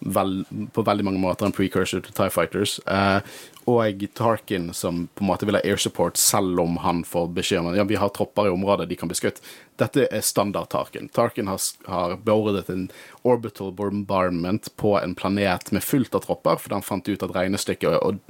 vel, 0.00 0.44
på 0.72 0.82
veldig 0.82 1.04
mange 1.06 1.20
måter 1.22 1.48
en 1.48 1.54
precursor 1.54 2.02
til 2.04 2.14
Tie 2.14 2.32
Fighters. 2.32 2.78
Eh, 2.86 3.20
og 3.68 4.04
Tarkin, 4.16 4.70
som 4.74 5.06
på 5.14 5.24
en 5.24 5.28
måte 5.28 5.46
vil 5.48 5.58
ha 5.58 5.62
air 5.64 5.80
support 5.80 6.16
selv 6.16 6.60
om 6.62 6.78
han 6.84 7.02
får 7.04 7.26
beskjed 7.36 7.60
om 7.60 7.70
at 7.72 7.78
ja, 7.80 7.86
vi 7.88 7.98
har 8.00 8.12
tropper 8.16 8.48
i 8.48 8.52
området, 8.54 8.88
de 8.88 8.96
kan 8.96 9.10
bli 9.10 9.18
skutt. 9.18 9.42
Dette 9.80 10.06
er 10.08 10.24
standard 10.24 10.70
Tarkin. 10.72 11.10
Tarkin 11.12 11.50
har, 11.50 11.60
har 11.86 12.16
beordret 12.24 12.70
en 12.72 12.88
orbital 13.28 13.74
bombardment 13.76 14.70
på 14.80 14.96
en 15.00 15.16
planet 15.18 15.72
med 15.74 15.84
fullt 15.84 16.16
av 16.16 16.24
tropper, 16.24 16.62
fordi 16.62 16.78
han 16.78 16.86
fant 16.86 17.10
ut 17.10 17.26
at 17.26 17.36
regnestykket 17.36 18.00
og 18.00 18.22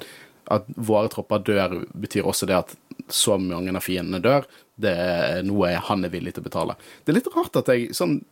at 0.49 0.69
våre 0.81 1.11
tropper 1.13 1.43
dør, 1.45 1.75
betyr 1.93 2.27
også 2.27 2.49
det 2.49 2.57
at 2.57 2.71
så 3.13 3.37
mange 3.41 3.75
av 3.77 3.85
fiendene 3.85 4.21
dør. 4.25 4.47
Det 4.81 4.95
er 4.97 5.43
noe 5.47 5.75
han 5.89 6.07
er 6.07 6.13
villig 6.13 6.35
til 6.35 6.45
å 6.45 6.49
betale. 6.49 6.79
Det 7.05 7.13
er 7.13 7.19
litt 7.19 7.35
rart 7.35 7.59
at 7.61 7.69
jeg 7.73 7.93
sånn 7.97 8.23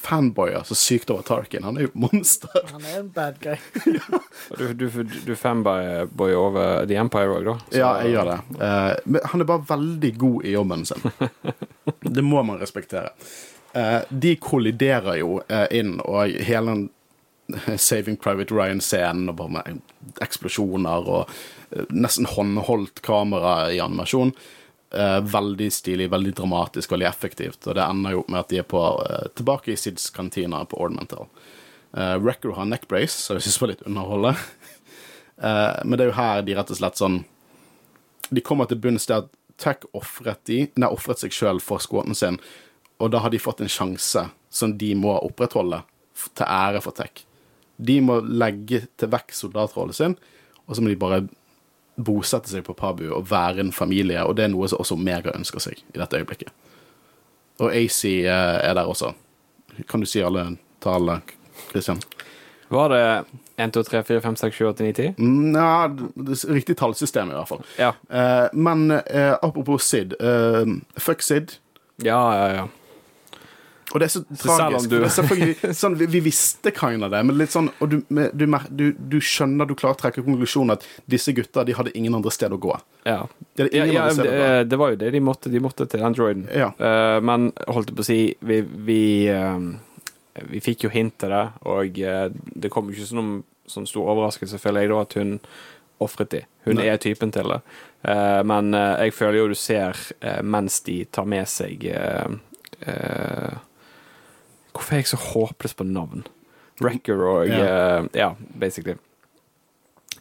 fanboyer 0.00 0.62
så 0.64 0.74
sykt 0.78 1.10
over 1.12 1.22
Tarkin. 1.28 1.64
Han 1.66 1.76
er 1.78 1.84
jo 1.86 1.90
et 1.92 1.98
monster. 2.00 2.62
Han 2.72 2.84
er 2.88 2.98
en 3.02 3.10
bad 3.14 3.38
guy. 3.42 3.56
ja. 3.98 4.20
Du, 4.58 4.64
du, 4.80 4.88
du 5.26 5.32
fanboyer 5.36 6.36
over 6.40 6.86
The 6.88 6.98
Empire 7.02 7.36
òg, 7.38 7.44
da? 7.50 7.56
Så- 7.70 7.78
Ja, 7.82 7.90
jeg 8.04 8.14
gjør 8.16 8.30
det. 8.32 8.38
Uh, 8.56 8.92
men 9.04 9.26
han 9.32 9.44
er 9.44 9.48
bare 9.52 9.66
veldig 9.70 10.12
god 10.22 10.44
i 10.48 10.54
jobben 10.56 10.86
sin. 10.88 11.10
Det 12.16 12.24
må 12.24 12.42
man 12.46 12.60
respektere. 12.60 13.12
Uh, 13.74 14.00
de 14.10 14.34
kolliderer 14.42 15.20
jo 15.20 15.36
uh, 15.44 15.66
inn, 15.70 15.98
og 16.02 16.32
hele 16.48 16.74
den 16.74 16.88
Saving 17.82 18.16
Private 18.22 18.54
Ryan-scenen 18.54 19.30
og 19.32 19.36
bare 19.40 19.50
med 19.56 19.80
eksplosjoner 20.22 21.08
og 21.10 21.32
nesten 21.90 22.26
håndholdt 22.30 23.00
kamera 23.06 23.56
i 23.74 23.80
animasjon. 23.82 24.30
Eh, 24.90 25.20
veldig 25.20 25.72
stilig, 25.72 26.10
veldig 26.10 26.32
dramatisk, 26.34 26.92
veldig 26.92 27.06
effektivt. 27.06 27.66
Og 27.66 27.76
det 27.78 27.84
ender 27.84 28.16
jo 28.16 28.24
med 28.26 28.40
at 28.40 28.48
de 28.50 28.58
er 28.58 28.66
på, 28.66 28.80
eh, 29.06 29.28
tilbake 29.38 29.72
i 29.72 29.76
Sids 29.76 30.10
kantina 30.10 30.64
på 30.64 30.80
Ornamental. 30.80 31.28
Uh, 31.90 32.16
Wrecker 32.18 32.52
har 32.54 32.64
neckbrace, 32.64 33.18
så 33.18 33.34
jeg 33.34 33.42
syns 33.42 33.54
det 33.54 33.60
var 33.60 33.72
litt 33.74 33.86
underholdende. 33.86 34.36
Eh, 35.40 35.80
men 35.88 35.96
det 35.96 36.04
er 36.04 36.10
jo 36.10 36.16
her 36.18 36.42
de 36.44 36.52
rett 36.52 36.70
og 36.70 36.76
slett 36.76 36.98
sånn 37.00 37.14
De 38.28 38.42
kommer 38.44 38.66
til 38.68 38.76
bunns 38.76 39.06
til 39.08 39.22
at 39.22 39.30
Tech 39.56 39.86
ofret 39.96 40.42
de, 40.44 40.58
nei, 40.76 40.90
ofret 40.92 41.16
seg 41.16 41.32
sjøl 41.32 41.62
for 41.64 41.80
squaten 41.80 42.12
sin, 42.12 42.36
og 43.00 43.08
da 43.14 43.22
har 43.24 43.32
de 43.32 43.40
fått 43.40 43.62
en 43.64 43.72
sjanse 43.72 44.26
som 44.52 44.74
de 44.76 44.90
må 45.00 45.14
opprettholde 45.16 45.80
til 46.36 46.44
ære 46.44 46.82
for 46.84 46.92
Tech. 46.92 47.24
De 47.80 47.96
må 48.04 48.18
legge 48.20 48.82
til 49.00 49.08
vekk 49.16 49.32
soldatrollen 49.32 49.96
sin, 49.96 50.18
og 50.66 50.76
så 50.76 50.84
må 50.84 50.92
de 50.92 51.00
bare 51.00 51.22
bosette 52.06 52.50
seg 52.52 52.64
på 52.66 52.74
Pabu 52.78 53.06
og 53.12 53.26
være 53.30 53.64
en 53.64 53.72
familie, 53.72 54.22
og 54.24 54.36
det 54.38 54.46
er 54.46 54.52
noe 54.54 54.68
som 54.70 54.80
også 54.82 54.96
Omega 54.98 55.34
ønsker 55.36 55.62
seg 55.62 55.80
i 55.94 55.98
dette 56.00 56.20
øyeblikket. 56.20 56.52
Og 57.60 57.74
AC 57.76 58.04
eh, 58.04 58.56
er 58.64 58.74
der 58.78 58.88
også. 58.88 59.12
Kan 59.88 60.00
du 60.02 60.08
si 60.08 60.22
alle 60.24 60.46
tallene, 60.82 61.20
Christian? 61.70 62.00
Var 62.70 62.92
det 62.92 63.02
1, 63.60 63.72
2, 63.74 63.82
3, 63.82 64.02
4, 64.06 64.20
5, 64.24 64.36
6, 64.36 64.56
7, 64.56 64.66
8, 64.70 64.84
9, 64.84 64.92
10? 64.92 65.14
Mm, 65.18 65.54
Ja, 65.56 65.88
er 65.88 66.52
riktig 66.54 66.76
tallsystem 66.78 67.32
i 67.32 67.36
hvert 67.36 67.50
fall. 67.50 67.64
Ja. 67.78 67.92
Eh, 68.08 68.46
men 68.54 68.90
eh, 68.90 69.34
apropos 69.42 69.84
Sid. 69.84 70.14
fuck 70.96 71.22
Sid. 71.22 71.58
Ja, 72.04 72.20
ja, 72.34 72.46
ja. 72.54 72.68
Og 73.90 73.98
det 73.98 74.06
er 74.06 74.12
så 74.12 74.22
tragisk. 74.38 74.90
det 74.90 75.00
er 75.02 75.74
sånn, 75.74 75.96
vi, 75.98 76.06
vi 76.10 76.20
visste 76.22 76.70
kind 76.74 77.02
of 77.02 77.10
det, 77.10 77.22
men 77.26 77.38
litt 77.40 77.50
sånn 77.50 77.72
Og 77.82 77.90
du, 77.90 77.96
du, 78.06 78.44
du, 78.68 78.84
du 78.94 79.16
skjønner, 79.18 79.66
du 79.66 79.74
klarer 79.78 79.96
å 79.96 80.00
trekke 80.00 80.22
konklusjonen 80.22 80.76
at 80.76 80.86
disse 81.10 81.34
gutta 81.34 81.64
de 81.66 81.74
hadde 81.74 81.94
ingen 81.98 82.14
andre 82.18 82.30
sted 82.34 82.54
å 82.54 82.60
gå. 82.60 82.76
ja. 83.08 83.24
Det 83.56 83.66
er 83.66 83.74
Ja, 83.80 83.86
ja 83.90 84.04
det, 84.14 84.34
det 84.70 84.78
var 84.78 84.94
jo 84.94 85.00
det 85.00 85.10
de 85.14 85.22
måtte. 85.24 85.50
De 85.50 85.62
måtte 85.62 85.86
til 85.90 86.04
Androiden. 86.06 86.46
Ja. 86.54 86.70
Uh, 86.78 87.18
men 87.24 87.50
holdt 87.66 87.90
jeg 87.90 87.98
på 87.98 88.04
å 88.04 88.06
si, 88.06 88.20
vi, 88.46 88.60
vi, 88.62 89.02
uh, 89.34 89.58
vi 90.52 90.62
fikk 90.62 90.86
jo 90.86 90.92
hint 90.94 91.16
til 91.20 91.34
det, 91.34 91.44
og 91.66 91.98
uh, 92.04 92.28
det 92.30 92.70
kom 92.72 92.90
jo 92.90 92.96
ikke 92.96 93.08
som 93.08 93.20
noen 93.20 93.40
sånn 93.70 93.88
stor 93.90 94.12
overraskelse, 94.14 94.58
føler 94.62 94.86
jeg, 94.86 94.92
da, 94.92 95.02
at 95.02 95.16
hun 95.18 95.34
ofret 96.02 96.30
de. 96.32 96.44
Hun 96.66 96.78
Nei. 96.78 96.86
er 96.90 97.02
typen 97.02 97.30
til 97.34 97.50
det. 97.52 97.58
Men 98.48 98.72
jeg 98.72 99.12
føler 99.12 99.36
jo 99.36 99.50
du 99.52 99.58
ser, 99.58 99.98
mens 100.42 100.78
de 100.86 100.96
tar 101.12 101.26
med 101.28 101.44
seg 101.52 101.84
uh, 101.92 102.38
Hvorfor 104.80 104.96
er 104.96 105.02
jeg 105.02 105.10
så 105.12 105.20
håpløs 105.20 105.74
på 105.76 105.84
navn? 105.84 106.24
Wrecker 106.80 107.20
og 107.28 107.46
Ja. 107.50 108.00
uh, 108.00 108.06
Ja, 108.16 108.30
basically. 108.58 108.96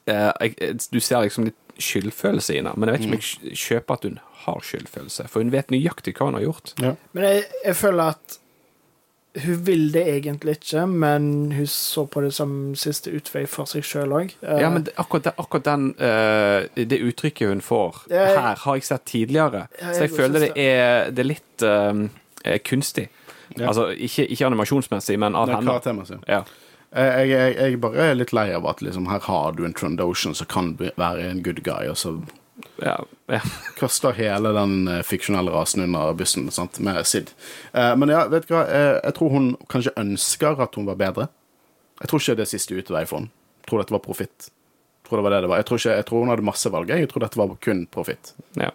Uh, 0.09 0.31
jeg, 0.41 0.79
du 0.91 0.99
ser 0.99 1.21
liksom 1.23 1.45
litt 1.47 1.55
skyldfølelse 1.79 2.53
i 2.53 2.57
henne, 2.59 2.73
men 2.75 2.89
jeg 2.89 2.97
vet 2.97 3.05
ikke 3.05 3.13
om 3.13 3.47
jeg 3.47 3.57
kjøper 3.61 3.93
at 3.95 4.03
hun 4.09 4.19
har 4.43 4.59
skyldfølelse, 4.67 5.27
for 5.31 5.39
hun 5.39 5.51
vet 5.53 5.69
nøyaktig 5.71 6.11
hva 6.17 6.25
hun 6.27 6.35
har 6.35 6.43
gjort. 6.43 6.73
Ja. 6.83 6.91
Men 7.15 7.23
jeg, 7.23 7.43
jeg 7.65 7.75
føler 7.79 8.11
at 8.17 8.35
hun 9.45 9.61
vil 9.63 9.85
det 9.93 10.01
egentlig 10.09 10.55
ikke, 10.57 10.83
men 10.89 11.51
hun 11.55 11.67
så 11.71 12.03
på 12.09 12.23
det 12.25 12.33
som 12.35 12.73
siste 12.75 13.13
utvei 13.15 13.45
for 13.47 13.69
seg 13.69 13.85
sjøl 13.87 14.11
òg. 14.17 14.33
Ja, 14.43 14.71
men 14.73 14.83
det, 14.89 14.95
akkurat, 14.99 15.23
det, 15.29 15.33
akkurat 15.39 15.67
den 15.69 15.85
eh, 16.01 16.65
Det 16.89 16.99
uttrykket 17.05 17.47
hun 17.53 17.61
får 17.61 18.01
jeg- 18.09 18.35
her, 18.35 18.55
har 18.65 18.75
jeg 18.75 18.83
sett 18.89 19.05
tidligere. 19.05 19.67
Ja, 19.79 19.93
så 19.93 20.01
jeg 20.01 20.11
føler 20.17 20.39
det 20.39 20.51
er, 20.57 21.11
det 21.11 21.19
er 21.23 21.29
litt 21.29 22.63
kunstig. 22.65 23.07
Ja. 23.57 23.67
Altså 23.71 23.89
ikke, 23.95 24.27
ikke 24.29 24.45
animasjonsmessig, 24.45 25.17
men 25.19 25.35
av 25.35 25.49
henne. 25.49 25.65
karaktermessig. 25.65 26.19
Ja. 26.27 26.43
Jeg, 26.95 27.29
jeg, 27.29 27.55
jeg 27.57 27.79
bare 27.81 28.05
er 28.11 28.15
litt 28.17 28.31
lei 28.33 28.47
av 28.53 28.65
at 28.69 28.81
liksom, 28.81 29.07
her 29.11 29.19
har 29.25 29.51
du 29.57 29.63
en 29.65 29.73
Trandoshan 29.77 30.33
som 30.37 30.47
kan 30.49 30.71
være 30.79 31.27
en 31.29 31.43
good 31.45 31.61
guy, 31.65 31.87
og 31.91 31.97
så 32.01 32.15
Ja, 32.81 32.95
ja. 33.29 33.39
kaster 33.77 34.11
hele 34.17 34.51
den 34.55 34.87
eh, 34.87 35.01
fiksjonelle 35.05 35.51
rasen 35.53 35.83
under 35.85 36.13
bussen 36.17 36.49
sant, 36.51 36.79
med 36.83 37.05
Sid. 37.07 37.29
Eh, 37.73 37.93
men 37.95 38.09
ja, 38.09 38.25
vet 38.27 38.47
du 38.49 38.53
hva, 38.55 38.65
Eh, 38.67 38.99
jeg 39.05 39.13
tror 39.19 39.29
hun 39.31 39.51
kanskje 39.69 39.93
ønsker 40.01 40.59
at 40.65 40.75
hun 40.75 40.85
var 40.89 40.97
bedre. 40.99 41.27
Jeg 42.01 42.09
tror 42.09 42.19
ikke 42.23 42.35
det 42.39 42.45
er 42.47 42.51
siste 42.57 42.75
utvei 42.75 43.05
for 43.05 43.19
henne. 43.21 43.31
Jeg 43.63 43.69
tror 43.71 43.83
dette 43.83 43.93
var 43.95 44.03
profitt. 44.03 44.49
Jeg 44.49 45.09
tror 45.09 45.17
det 45.21 45.23
var 45.29 45.31
det 45.37 45.41
det 45.45 45.49
var. 45.53 45.61
Jeg 45.61 45.65
tror, 45.69 45.77
ikke, 45.81 45.95
jeg 46.01 46.05
tror 46.09 46.19
hun 46.25 46.29
hadde 46.33 46.45
masse 46.49 46.71
valg. 46.73 46.89
Jeg 46.89 47.09
tror 47.11 47.23
dette 47.25 47.39
var 47.39 47.55
kun 47.61 47.85
profitt. 47.91 48.33
ja. 48.57 48.71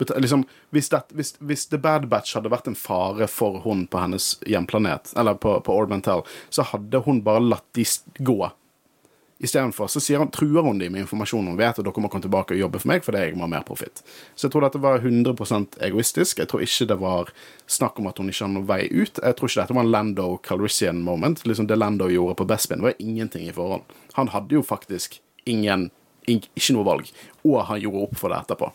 Liksom, 0.00 0.44
hvis, 0.70 0.88
det, 0.88 1.02
hvis, 1.16 1.34
hvis 1.44 1.66
The 1.68 1.78
Bad 1.78 2.08
Batch 2.08 2.36
hadde 2.36 2.52
vært 2.52 2.70
en 2.70 2.78
fare 2.78 3.28
for 3.28 3.60
hun 3.64 3.86
på 3.90 4.00
hennes 4.00 4.32
hjemplanet, 4.48 5.12
eller 5.16 5.36
på, 5.40 5.58
på 5.66 5.76
Orbentel, 5.76 6.24
så 6.48 6.64
hadde 6.72 7.02
hun 7.04 7.22
bare 7.26 7.44
latt 7.44 7.66
de 7.76 7.84
gå. 8.24 8.40
Istedenfor 9.40 9.88
så 9.88 10.00
sier 10.04 10.20
hun, 10.20 10.28
truer 10.28 10.66
hun 10.66 10.78
dem 10.78 10.92
med 10.92 11.06
informasjon 11.06 11.46
hun 11.48 11.56
vet, 11.56 11.78
og 11.80 11.86
dere 11.86 12.02
må 12.04 12.10
komme 12.12 12.26
tilbake 12.26 12.52
og 12.52 12.60
jobbe 12.60 12.80
for 12.82 12.90
meg 12.90 13.04
fordi 13.06 13.22
jeg 13.22 13.38
må 13.38 13.46
ha 13.46 13.52
mer 13.54 13.64
profitt. 13.64 14.02
Så 14.36 14.46
jeg 14.46 14.52
tror 14.52 14.66
dette 14.66 14.82
var 14.84 15.00
100% 15.00 15.78
egoistisk. 15.86 16.42
Jeg 16.42 16.50
tror 16.50 16.64
ikke 16.66 16.88
det 16.90 16.98
var 17.00 17.32
snakk 17.64 17.96
om 18.02 18.10
at 18.10 18.20
hun 18.20 18.28
ikke 18.28 18.44
har 18.44 18.52
noen 18.52 18.68
vei 18.68 18.82
ut. 18.92 19.16
Jeg 19.16 19.38
tror 19.38 19.48
ikke 19.48 19.62
dette 19.62 19.78
var 19.78 19.86
en 19.86 19.94
Lando 19.94 20.26
Calrissian 20.44 21.00
moment. 21.06 21.40
Liksom 21.48 21.70
Det 21.70 21.80
Lando 21.80 22.10
gjorde 22.12 22.36
på 22.36 22.48
Bespin, 22.52 22.84
var 22.84 23.00
ingenting 23.00 23.48
i 23.48 23.56
forhold. 23.56 23.88
Han 24.18 24.28
hadde 24.34 24.58
jo 24.58 24.62
faktisk 24.66 25.16
ingen, 25.48 25.88
ikke 26.28 26.76
noe 26.76 26.84
valg, 26.90 27.08
og 27.40 27.62
han 27.70 27.80
gjorde 27.80 28.04
opp 28.10 28.20
for 28.20 28.28
det 28.28 28.42
etterpå. 28.44 28.68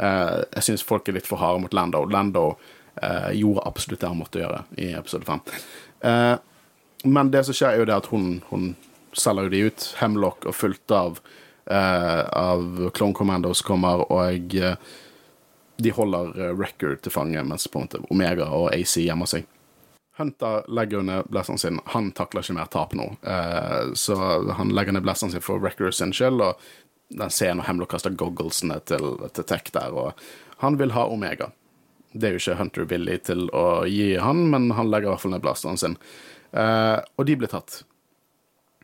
Eh, 0.00 0.36
jeg 0.56 0.66
syns 0.66 0.86
folk 0.86 1.08
er 1.08 1.18
litt 1.18 1.28
for 1.28 1.42
harde 1.42 1.62
mot 1.64 1.74
Lando. 1.76 2.04
Lando 2.08 2.44
uh, 3.00 3.30
gjorde 3.36 3.66
absolutt 3.68 4.00
det 4.00 4.08
han 4.08 4.20
måtte 4.20 4.40
gjøre 4.42 4.62
i 4.80 4.92
episode 4.98 5.28
5. 5.28 5.42
Uh, 6.04 6.36
men 7.04 7.30
det 7.30 7.44
som 7.44 7.56
skjer, 7.56 7.74
er 7.74 7.82
jo 7.82 7.88
det 7.88 7.96
at 7.96 8.08
hun, 8.12 8.40
hun 8.50 8.72
selger 9.16 9.48
jo 9.48 9.52
de 9.52 9.62
ut. 9.68 9.86
Hemlock 10.00 10.46
og 10.46 10.54
fullt 10.54 10.90
av, 10.90 11.20
eh, 11.70 12.24
av 12.32 12.90
Clone 12.94 13.14
Commandos 13.14 13.62
kommer, 13.62 14.04
og 14.12 14.54
eh, 14.54 14.76
de 15.80 15.92
holder 15.96 16.34
uh, 16.36 16.50
Record 16.52 17.00
til 17.00 17.12
fange, 17.12 17.40
mens 17.40 17.64
på 17.66 17.80
en 17.80 17.86
måte 17.86 18.02
Omega 18.12 18.50
og 18.52 18.68
AC 18.74 18.98
gjemmer 19.00 19.30
seg. 19.30 19.46
Hunter 20.18 20.66
legger 20.68 21.00
ned 21.00 21.30
blasteren 21.32 21.58
sin. 21.58 21.78
Han 21.94 22.10
takler 22.12 22.44
ikke 22.44 22.58
mer 22.58 22.68
tap 22.68 22.92
nå, 22.92 23.06
eh, 23.24 23.94
så 23.96 24.18
han 24.58 24.74
legger 24.76 24.92
ned 24.92 25.06
blasteren 25.06 25.32
sin 25.32 25.40
for 25.40 25.62
Wrecker 25.62 25.88
sin 25.96 26.12
skyld. 26.12 26.44
Og 26.44 26.60
den 27.10 27.32
scenen 27.34 27.62
og 27.62 27.68
Hemlock 27.68 27.92
kaster 27.94 28.14
gogglesene 28.14 28.78
til, 28.86 29.16
til 29.34 29.46
Tech 29.48 29.72
der, 29.74 29.94
og 29.94 30.62
han 30.62 30.78
vil 30.80 30.94
ha 30.94 31.06
Omega. 31.10 31.50
Det 32.12 32.26
er 32.26 32.34
jo 32.34 32.42
ikke 32.42 32.58
Hunter 32.58 32.88
villig 32.90 33.20
til 33.28 33.46
å 33.54 33.84
gi 33.86 34.16
han, 34.18 34.48
men 34.50 34.72
han 34.74 34.90
legger 34.90 35.10
i 35.10 35.12
hvert 35.14 35.24
fall 35.24 35.34
ned 35.34 35.44
blasteren 35.44 35.78
sin. 35.80 35.96
Eh, 36.50 36.98
og 37.16 37.26
de 37.26 37.38
blir 37.38 37.50
tatt. 37.50 37.82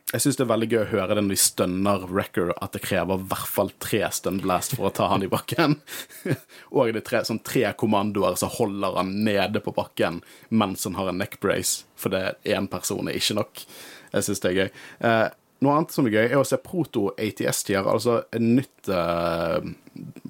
Jeg 0.07 0.23
syns 0.23 0.37
det 0.39 0.45
er 0.45 0.51
veldig 0.53 0.67
gøy 0.71 0.79
å 0.79 0.91
høre 0.93 1.15
det 1.17 1.23
når 1.25 1.33
de 1.35 1.43
stønner 1.43 2.03
Wrecker, 2.07 2.53
at 2.63 2.77
det 2.77 2.85
krever 2.85 3.19
i 3.19 3.25
hvert 3.27 3.49
fall 3.51 3.73
tre 3.83 4.05
stun-blast 4.15 4.77
for 4.77 4.87
å 4.87 4.93
ta 4.95 5.09
han 5.11 5.25
i 5.25 5.31
bakken. 5.31 5.75
og 6.71 6.93
det 6.95 7.01
er 7.01 7.07
tre, 7.09 7.21
sånn 7.27 7.41
tre 7.43 7.65
kommandoer 7.75 8.37
som 8.39 8.53
holder 8.53 8.95
han 9.01 9.11
nede 9.27 9.59
på 9.65 9.75
bakken 9.75 10.21
mens 10.47 10.87
han 10.87 10.95
har 10.95 11.11
en 11.11 11.19
neck 11.19 11.41
brace, 11.43 11.83
for 11.99 12.15
det 12.15 12.37
én 12.47 12.71
person 12.71 13.11
er 13.11 13.19
ikke 13.19 13.35
nok. 13.41 13.65
Jeg 14.13 14.29
syns 14.29 14.43
det 14.45 14.53
er 14.53 14.57
gøy. 14.61 14.71
Eh, 15.11 15.25
noe 15.63 15.75
annet 15.75 15.93
som 15.93 16.07
er 16.07 16.15
gøy, 16.15 16.23
er 16.27 16.39
å 16.39 16.45
se 16.47 16.59
proto-ATS-tier, 16.61 17.87
altså 17.89 18.21
et 18.29 18.43
nytt 18.43 18.89
uh, 18.93 19.57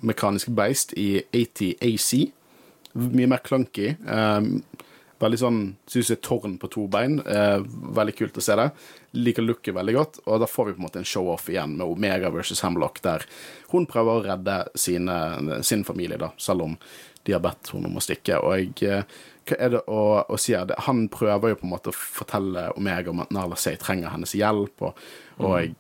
mekanisk 0.05 0.51
beist 0.55 0.93
i 0.99 1.17
AT-AC. 1.25 2.11
Mye 2.97 3.29
mer 3.29 3.43
clunky. 3.45 3.93
Um, 4.07 4.61
Veldig 5.17 5.37
sånn, 5.41 5.61
Synes 5.89 6.11
jeg 6.11 6.21
tårn 6.25 6.59
på 6.61 6.69
to 6.69 6.83
bein. 6.93 7.17
Uh, 7.25 7.63
veldig 7.97 8.13
kult 8.19 8.37
å 8.37 8.43
se 8.43 8.53
det. 8.59 8.67
Liker 9.17 9.45
looket 9.45 9.73
veldig 9.73 9.95
godt. 9.95 10.19
Og 10.29 10.43
da 10.43 10.49
får 10.49 10.67
vi 10.67 10.75
på 10.75 10.81
en 10.81 10.85
måte 10.85 11.01
en 11.01 11.09
show-off 11.09 11.47
igjen 11.49 11.73
med 11.79 11.87
Omega 11.87 12.29
versus 12.33 12.61
Hemlock, 12.61 13.01
der 13.05 13.25
hun 13.71 13.87
prøver 13.89 14.19
å 14.19 14.25
redde 14.27 14.59
sine, 14.77 15.15
sin 15.65 15.85
familie, 15.87 16.19
da, 16.21 16.29
selv 16.37 16.67
om 16.67 16.77
de 17.25 17.33
har 17.33 17.41
bedt 17.43 17.73
henne 17.73 17.89
om 17.89 17.97
å 17.97 18.03
stikke. 18.03 18.37
Og 18.45 18.61
jeg, 18.61 18.69
hva 18.77 19.01
er 19.55 19.71
det 19.77 19.83
å, 19.87 20.01
å 20.27 20.39
si 20.41 20.55
her? 20.57 20.73
Han 20.87 21.05
prøver 21.13 21.53
jo 21.53 21.61
på 21.61 21.67
en 21.67 21.73
måte 21.75 21.93
å 21.93 21.95
fortelle 21.95 22.67
Omega 22.75 23.13
om 23.13 23.23
at 23.23 23.31
Nala 23.31 23.55
Say 23.59 23.79
trenger 23.79 24.11
hennes 24.11 24.35
hjelp, 24.35 24.83
og, 24.89 25.07
og 25.39 25.55
jeg 25.61 25.77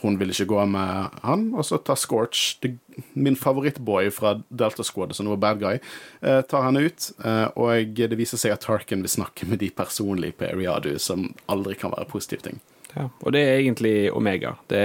hun 0.00 0.16
vil 0.20 0.32
ikke 0.32 0.48
gå 0.54 0.64
med 0.70 1.20
han, 1.24 1.42
og 1.52 1.66
så 1.66 1.78
tar 1.84 1.98
Scorch, 2.00 2.56
det, 2.62 2.74
min 3.12 3.36
favorittboy 3.36 4.10
fra 4.14 4.36
Delta 4.48 4.84
Squad, 4.86 5.14
som 5.16 5.28
nå 5.28 5.34
er 5.36 5.42
bad 5.42 5.60
guy, 5.60 5.80
eh, 6.24 6.40
tar 6.48 6.66
henne 6.66 6.86
ut. 6.88 7.10
Eh, 7.24 7.46
og 7.60 8.00
det 8.00 8.18
viser 8.18 8.40
seg 8.40 8.54
at 8.54 8.64
Tarkin 8.64 9.04
vil 9.04 9.12
snakke 9.12 9.48
med 9.50 9.60
de 9.60 9.70
personlig 9.74 10.34
på 10.38 10.48
Eriadu, 10.48 10.94
som 10.98 11.28
aldri 11.52 11.76
kan 11.80 11.92
være 11.92 12.08
positiv 12.10 12.44
ting. 12.46 12.60
Ja, 12.90 13.06
og 13.06 13.34
det 13.36 13.44
er 13.46 13.60
egentlig 13.60 14.10
Omega. 14.10 14.56
Det, 14.70 14.82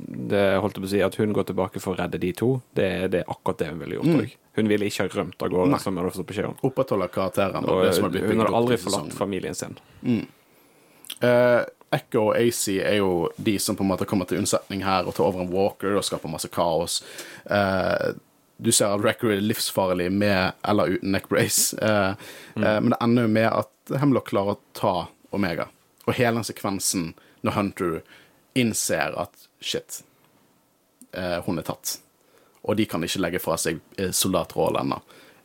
det 0.00 0.46
holdt 0.58 0.78
jeg 0.78 0.82
på 0.82 0.88
å 0.88 0.90
si 0.90 1.02
at 1.06 1.18
hun 1.20 1.34
går 1.36 1.46
tilbake 1.52 1.82
for 1.82 1.94
å 1.94 2.00
redde 2.00 2.18
de 2.18 2.32
to. 2.34 2.56
Det, 2.74 2.88
det 3.12 3.22
er 3.22 3.30
akkurat 3.30 3.60
det 3.60 3.68
hun 3.70 3.82
ville 3.84 4.00
gjort 4.00 4.24
òg. 4.24 4.32
Hun 4.58 4.68
ville 4.70 4.90
ikke 4.90 5.06
ha 5.06 5.14
rømt 5.20 5.42
av 5.46 5.52
gårde, 5.54 5.78
som 5.80 5.98
hadde 6.00 6.12
fått 6.16 6.28
beskjed 6.28 6.50
om. 6.50 6.60
Opprettholde 6.66 7.06
karakteren. 7.14 7.66
Og 7.70 7.84
det 7.86 7.94
som 7.96 8.10
blitt 8.10 8.26
hun 8.26 8.42
har 8.42 8.50
aldri 8.58 8.78
forlatt 8.82 9.14
familien 9.14 9.54
sin. 9.54 9.78
Eh, 11.22 11.62
Echo 11.90 12.28
og 12.28 12.36
AC 12.36 12.68
er 12.76 12.98
jo 13.00 13.28
de 13.36 13.56
som 13.58 13.76
på 13.76 13.84
en 13.84 13.92
måte 13.92 14.06
kommer 14.08 14.28
til 14.28 14.42
unnsetning 14.42 14.82
her 14.84 15.08
og 15.08 15.16
tar 15.16 15.28
over 15.28 15.44
en 15.44 15.52
walker 15.52 15.96
og 15.96 16.04
skaper 16.04 16.30
masse 16.30 16.50
kaos. 16.52 17.00
Uh, 17.48 18.12
du 18.58 18.70
ser 18.74 18.92
at 18.92 19.04
Record 19.04 19.32
er 19.32 19.44
livsfarlig 19.44 20.10
med 20.12 20.58
eller 20.68 20.98
uten 20.98 21.12
neckbrace, 21.14 21.78
eh, 21.78 22.16
eh, 22.58 22.78
men 22.82 22.90
det 22.90 22.96
ender 23.00 23.28
jo 23.28 23.30
med 23.30 23.46
at 23.46 23.92
Hemlock 24.02 24.32
klarer 24.32 24.56
å 24.56 24.60
ta 24.74 24.94
Omega. 25.30 25.68
Og 26.08 26.16
hele 26.18 26.40
den 26.40 26.48
sekvensen 26.48 27.12
når 27.46 27.54
Hunter 27.54 27.94
innser 28.58 29.14
at 29.14 29.46
shit, 29.62 30.00
hun 31.14 31.62
er 31.62 31.68
tatt. 31.70 32.00
Og 32.68 32.76
de 32.76 32.84
kan 32.86 33.02
ikke 33.04 33.22
legge 33.24 33.40
fra 33.40 33.56
seg 33.60 33.80
eh, 33.96 34.10
soldatrollen 34.12 34.84
ennå. 34.86 35.00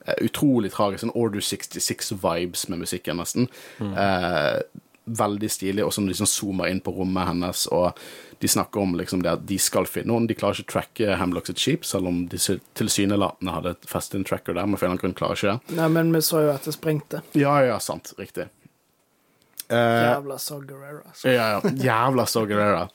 Eh, 0.06 0.18
utrolig 0.28 0.74
tragisk. 0.76 1.06
Sånn 1.06 1.16
Order 1.16 1.40
66-vibes 1.40 2.66
med 2.70 2.82
musikken, 2.84 3.22
nesten. 3.24 3.48
Eh, 3.80 4.60
veldig 5.04 5.50
stilig, 5.52 5.84
og 5.84 5.92
som 5.92 6.06
liksom 6.08 6.28
zoomer 6.32 6.70
inn 6.72 6.78
på 6.84 6.92
rommet 6.96 7.28
hennes, 7.28 7.66
og 7.76 7.98
de 8.40 8.48
snakker 8.48 8.80
om 8.84 8.94
liksom 8.96 9.20
det 9.24 9.34
at 9.34 9.42
de 9.48 9.58
skal 9.60 9.84
finne 9.88 10.08
noen. 10.14 10.28
De 10.30 10.36
klarer 10.40 10.60
ikke 10.62 10.70
å 10.70 10.74
tracke 10.78 11.18
Hamlocks 11.20 11.52
sitt 11.52 11.60
skip, 11.64 11.84
selv 11.88 12.08
om 12.08 12.22
de 12.32 12.40
sy- 12.40 12.60
tilsynelatende 12.80 13.52
hadde 13.56 13.74
festet 13.88 14.16
en 14.22 14.24
tracker 14.28 14.56
der, 14.56 14.64
men 14.68 14.80
for 14.80 14.88
en 14.88 14.94
eller 14.94 15.04
annen 15.04 15.14
grunn 15.14 15.18
klarer 15.20 15.40
ikke 15.40 15.56
det. 15.68 15.76
Nei, 15.80 15.88
men 15.98 16.12
vi 16.16 16.22
så 16.24 16.44
jo 16.46 16.54
at 16.54 16.64
det 16.68 16.76
sprengte. 16.78 17.20
Ja, 17.40 17.58
ja, 17.68 17.80
sant. 17.84 18.14
Riktig. 18.20 18.48
Eh, 19.68 20.04
Jævla 20.08 20.40
Saw 20.40 20.64
Gerrera. 20.68 21.04
Altså. 21.08 21.32
ja, 21.36 21.50
ja. 21.58 21.76
Jævla 21.88 22.26
Saw 22.28 22.48
Gerrera. 22.48 22.86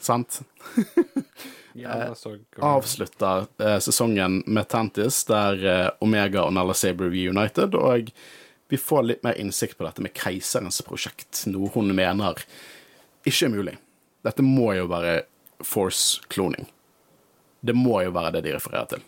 Sant? 0.00 0.40
Ja, 1.78 2.14
så, 2.18 2.34
avslutter 2.56 3.46
eh, 3.62 3.78
sesongen 3.78 4.42
med 4.46 4.68
Tantis, 4.68 5.24
der 5.28 5.66
eh, 5.66 5.88
Omega 6.00 6.42
og 6.42 6.54
Nala 6.56 6.74
Saber 6.74 7.12
reunited, 7.12 7.76
og 7.78 8.10
vi 8.70 8.78
får 8.78 9.06
litt 9.06 9.24
mer 9.26 9.38
innsikt 9.38 9.78
på 9.78 9.86
dette 9.86 10.02
med 10.02 10.14
keiserens 10.14 10.82
prosjekt, 10.86 11.44
noe 11.50 11.70
hun 11.74 11.90
mener 11.94 12.42
ikke 13.26 13.46
er 13.46 13.54
mulig. 13.54 13.78
Dette 14.24 14.44
må 14.44 14.72
jo 14.76 14.86
være 14.90 15.22
force-kloning. 15.64 16.68
Det 17.60 17.74
må 17.76 18.00
jo 18.04 18.12
være 18.14 18.38
det 18.38 18.46
de 18.46 18.54
refererer 18.56 18.88
til. 18.94 19.02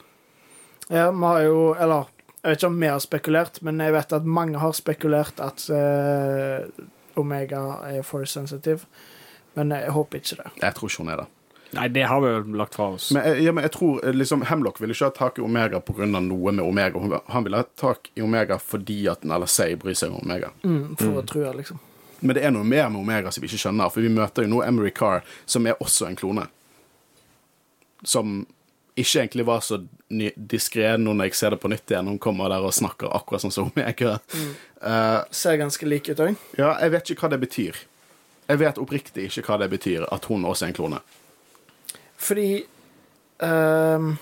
Ja, 0.93 1.11
vi 1.11 1.25
har 1.25 1.43
jo 1.47 1.61
Eller, 1.81 2.11
jeg 2.43 2.51
vet 2.51 2.59
ikke 2.59 2.73
om 2.73 2.81
vi 2.81 2.91
har 2.91 3.01
spekulert, 3.01 3.63
men 3.63 3.81
jeg 3.81 3.95
vet 3.95 4.13
at 4.13 4.25
mange 4.25 4.59
har 4.59 4.73
spekulert 4.77 5.41
at 5.41 5.65
uh, 5.73 6.67
Omega 7.17 7.63
er 7.89 8.03
force 8.03 8.33
sensitive. 8.33 8.89
Men 9.55 9.71
jeg 9.71 9.93
håper 9.93 10.19
ikke 10.19 10.43
det. 10.43 10.51
Jeg 10.63 10.75
tror 10.75 10.89
ikke 10.91 11.05
hun 11.05 11.13
er 11.13 11.23
det. 11.23 11.29
Nei, 11.73 11.87
det 11.89 12.03
har 12.05 12.21
vi 12.21 12.29
jo 12.29 12.41
lagt 12.61 12.75
fra 12.77 12.91
oss. 12.95 13.11
Men, 13.17 13.25
jeg- 13.25 13.45
ja, 13.47 13.53
men 13.53 13.65
jeg 13.65 13.73
tror 13.73 14.01
eh, 14.05 14.13
liksom, 14.13 14.43
Hemlock 14.49 14.81
ville 14.81 14.93
ikke 14.93 15.09
ha 15.09 15.11
tak 15.17 15.39
i 15.39 15.43
Omega 15.43 15.81
pga. 15.81 16.05
noe 16.07 16.53
med 16.53 16.65
Omega. 16.65 17.21
Han 17.29 17.45
ville 17.45 17.57
ha 17.57 17.65
tak 17.77 18.11
i 18.15 18.21
Omega 18.23 18.59
fordi 18.59 19.07
at 19.09 19.25
Say 19.49 19.75
bryr 19.75 19.95
seg 19.95 20.11
om 20.13 20.21
Omega. 20.23 20.51
Mm, 20.65 20.97
for 20.99 21.23
å 21.23 21.27
true, 21.27 21.53
liksom. 21.57 21.79
Men 22.21 22.35
det 22.37 22.45
er 22.45 22.51
noe 22.51 22.63
mer 22.65 22.89
med 22.91 23.01
Omega 23.01 23.31
som 23.33 23.41
vi 23.43 23.49
ikke 23.49 23.59
skjønner, 23.67 23.91
for 23.91 24.01
vi 24.01 24.09
møter 24.09 24.43
jo 24.45 24.49
nå 24.49 24.63
Emery 24.67 24.91
Carr, 24.91 25.23
som 25.47 25.67
er 25.67 25.75
også 25.81 26.07
en 26.07 26.17
klone. 26.17 26.47
Som 28.05 28.47
ikke 28.97 29.23
egentlig 29.23 29.45
var 29.49 29.61
så 29.65 29.79
diskré 30.11 30.99
nå 31.01 31.15
når 31.17 31.31
jeg 31.31 31.35
ser 31.39 31.51
det 31.55 31.61
på 31.63 31.71
nytt 31.73 31.89
igjen. 31.91 32.07
Hun 32.11 32.19
kommer 32.21 32.51
der 32.53 32.61
og 32.67 32.75
snakker 32.77 33.09
akkurat 33.17 33.41
sånn 33.47 33.55
som 33.55 33.71
Omega. 33.73 34.19
Eh, 34.83 35.21
Ser 35.31 35.57
ganske 35.57 35.87
lik 35.89 36.11
ut 36.13 36.21
òg. 36.21 36.37
ja, 36.59 36.75
jeg 36.83 36.91
vet 36.91 37.11
ikke 37.15 37.25
hva 37.27 37.31
det 37.31 37.41
betyr. 37.41 37.81
Jeg 38.51 38.59
vet 38.59 38.79
oppriktig 38.83 39.29
ikke 39.31 39.47
hva 39.47 39.59
det 39.63 39.71
betyr 39.73 40.05
at 40.13 40.25
hun 40.29 40.45
også 40.45 40.67
er 40.67 40.73
en 40.73 40.75
klone. 40.77 41.01
Fordi 42.23 42.63
um, 43.43 44.15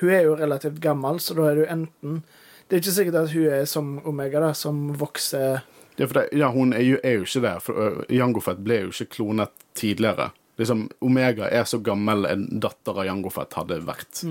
hun 0.00 0.12
er 0.12 0.26
jo 0.26 0.36
relativt 0.36 0.80
gammel, 0.84 1.20
så 1.20 1.36
da 1.38 1.48
er 1.48 1.62
jo 1.62 1.70
enten 1.72 2.22
Det 2.68 2.76
er 2.76 2.82
ikke 2.84 2.92
sikkert 2.94 3.16
at 3.24 3.32
hun 3.34 3.46
er 3.50 3.64
som 3.66 3.86
Omega, 4.06 4.40
da, 4.44 4.52
som 4.54 4.90
vokser 5.00 5.62
er 6.00 6.06
for 6.06 6.20
det, 6.20 6.38
ja, 6.38 6.48
hun 6.50 6.72
er 6.72 6.84
jo, 6.84 6.98
er 7.04 7.18
jo 7.18 7.26
ikke 7.26 7.42
det, 7.44 7.56
for 7.64 7.74
Jangofet 7.76 8.14
Jango 8.16 8.42
Fett 8.44 8.62
ble 8.64 8.78
jo 8.84 8.92
ikke 8.94 9.16
klonet 9.16 9.64
tidligere. 9.76 10.30
Liksom, 10.60 10.86
Omega 11.04 11.48
er 11.48 11.66
så 11.68 11.80
gammel 11.84 12.24
en 12.28 12.46
datter 12.62 13.02
av 13.02 13.08
Jango 13.08 13.32
Fett 13.32 13.56
hadde 13.58 13.80
vært. 13.84 14.22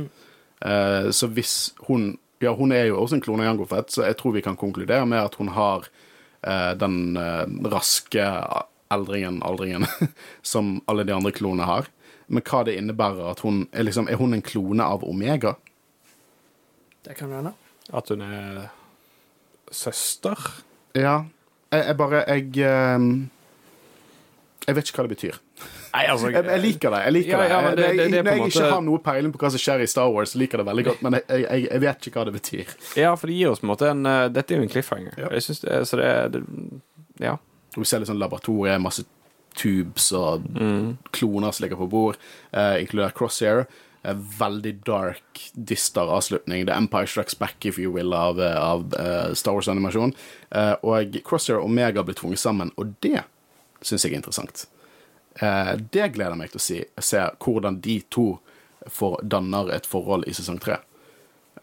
Eh, 0.65 1.11
så 1.15 1.29
hvis 1.33 1.75
hun 1.87 2.15
Ja, 2.39 2.53
hun 2.55 2.71
er 2.71 2.85
jo 2.87 3.01
også 3.01 3.17
en 3.17 3.21
klone 3.21 3.43
av 3.43 3.49
Jango 3.49 3.65
Fett, 3.67 3.89
så 3.91 4.05
jeg 4.05 4.15
tror 4.15 4.31
vi 4.31 4.41
kan 4.41 4.55
konkludere 4.55 5.03
med 5.05 5.19
at 5.19 5.33
hun 5.35 5.49
har 5.51 5.89
uh, 6.47 6.71
den 6.79 7.17
uh, 7.19 7.43
raske 7.67 8.23
eldringen, 8.95 9.41
aldringen, 9.43 9.83
som 10.53 10.77
alle 10.87 11.03
de 11.03 11.11
andre 11.11 11.33
klonene 11.35 11.67
har. 11.67 11.89
Men 12.29 12.43
hva 12.45 12.63
det 12.67 12.75
innebærer 12.77 13.31
at 13.31 13.39
hun 13.41 13.63
er 13.73 13.83
liksom 13.87 14.07
Er 14.09 14.15
hun 14.21 14.33
en 14.37 14.41
klone 14.45 14.83
av 14.85 15.03
Omega? 15.03 15.55
Det 17.05 17.15
kan 17.17 17.31
hende. 17.33 17.53
At 17.93 18.09
hun 18.13 18.21
er 18.21 18.67
søster. 19.71 20.37
Ja. 20.95 21.23
Jeg, 21.71 21.83
jeg 21.87 21.97
bare 21.97 22.23
Jeg 22.27 22.47
eh, 22.65 23.05
Jeg 24.67 24.75
vet 24.77 24.89
ikke 24.91 25.01
hva 25.01 25.07
det 25.07 25.15
betyr. 25.17 25.37
Nei, 25.89 26.03
altså 26.05 26.29
Jeg, 26.29 26.45
jeg 26.45 26.61
liker 26.61 26.93
det. 26.93 26.99
jeg 27.07 27.13
liker 27.15 27.31
Ja, 27.33 27.45
ja, 27.49 27.69
det. 27.69 27.77
det- 27.77 27.97
det- 27.97 28.11
det 28.11 28.23
Når 28.25 28.31
jeg 28.31 28.51
ikke 28.53 28.69
har 28.71 28.81
noe 28.81 28.99
peiling 28.99 29.31
på 29.33 29.39
hva 29.41 29.49
som 29.49 29.57
skjer 29.59 29.81
i 29.81 29.87
Star 29.87 30.09
Wars, 30.13 30.35
liker 30.35 30.57
det 30.61 30.65
veldig 30.67 30.85
godt, 30.85 31.01
men 31.01 31.13
jeg, 31.13 31.23
jeg, 31.41 31.67
jeg 31.71 31.81
vet 31.81 32.07
ikke 32.07 32.19
hva 32.19 32.25
det 32.25 32.33
betyr. 32.41 32.75
Ja, 32.95 33.15
for 33.15 33.27
det 33.27 33.35
gir 33.39 33.49
oss 33.49 33.59
på 33.59 33.65
en 33.65 33.71
måte 33.73 33.89
en 33.89 34.05
eh, 34.05 34.27
Dette 34.29 34.53
er 34.53 34.57
jo 34.61 34.63
en 34.67 34.69
cliffhanger. 34.69 35.13
Ja. 35.17 35.29
Jeg 35.33 35.41
synes 35.47 35.59
det, 35.65 35.79
så 35.89 35.97
det 35.97 36.31
det, 36.33 36.43
Ja. 37.19 37.37
Vi 37.77 37.83
ser 37.85 37.99
litt 37.99 38.09
sånn 38.09 38.19
laboratorie, 38.21 38.77
masse 38.81 39.03
tubes 39.59 40.09
og 40.15 40.45
Mm. 40.55 40.97
kloner 41.15 41.51
som 41.53 41.65
ligger 41.65 41.77
på 41.81 41.89
bord, 41.91 42.17
eh, 42.53 42.79
inkludert 42.81 43.13
Crosshair. 43.19 43.65
Eh, 44.03 44.13
veldig 44.39 44.73
dark, 44.87 45.41
dyster 45.53 46.07
avslutning. 46.07 46.65
The 46.65 46.73
Empire 46.73 47.05
Strikes 47.07 47.35
Back, 47.39 47.65
if 47.65 47.77
you 47.77 47.91
will, 47.91 48.13
av, 48.13 48.39
eh, 48.39 48.55
av 48.55 48.93
uh, 48.95 49.33
Star 49.35 49.51
Wars-animasjon. 49.57 50.13
Eh, 50.55 50.75
og 50.83 51.17
Crosshair 51.27 51.59
og 51.59 51.65
Omega 51.65 52.03
blir 52.03 52.15
tvunget 52.15 52.39
sammen, 52.39 52.71
og 52.77 52.93
det 53.03 53.23
syns 53.83 54.03
jeg 54.05 54.13
er 54.13 54.21
interessant. 54.21 54.65
Eh, 55.41 55.75
det 55.91 56.13
gleder 56.15 56.35
meg 56.39 56.51
til 56.53 56.59
å 56.59 56.63
si, 56.63 56.79
se 56.99 57.25
hvordan 57.39 57.81
de 57.81 57.99
to 58.09 58.39
får, 58.87 59.19
danner 59.27 59.69
et 59.75 59.85
forhold 59.85 60.23
i 60.27 60.31
sesong 60.31 60.59
tre. 60.63 60.77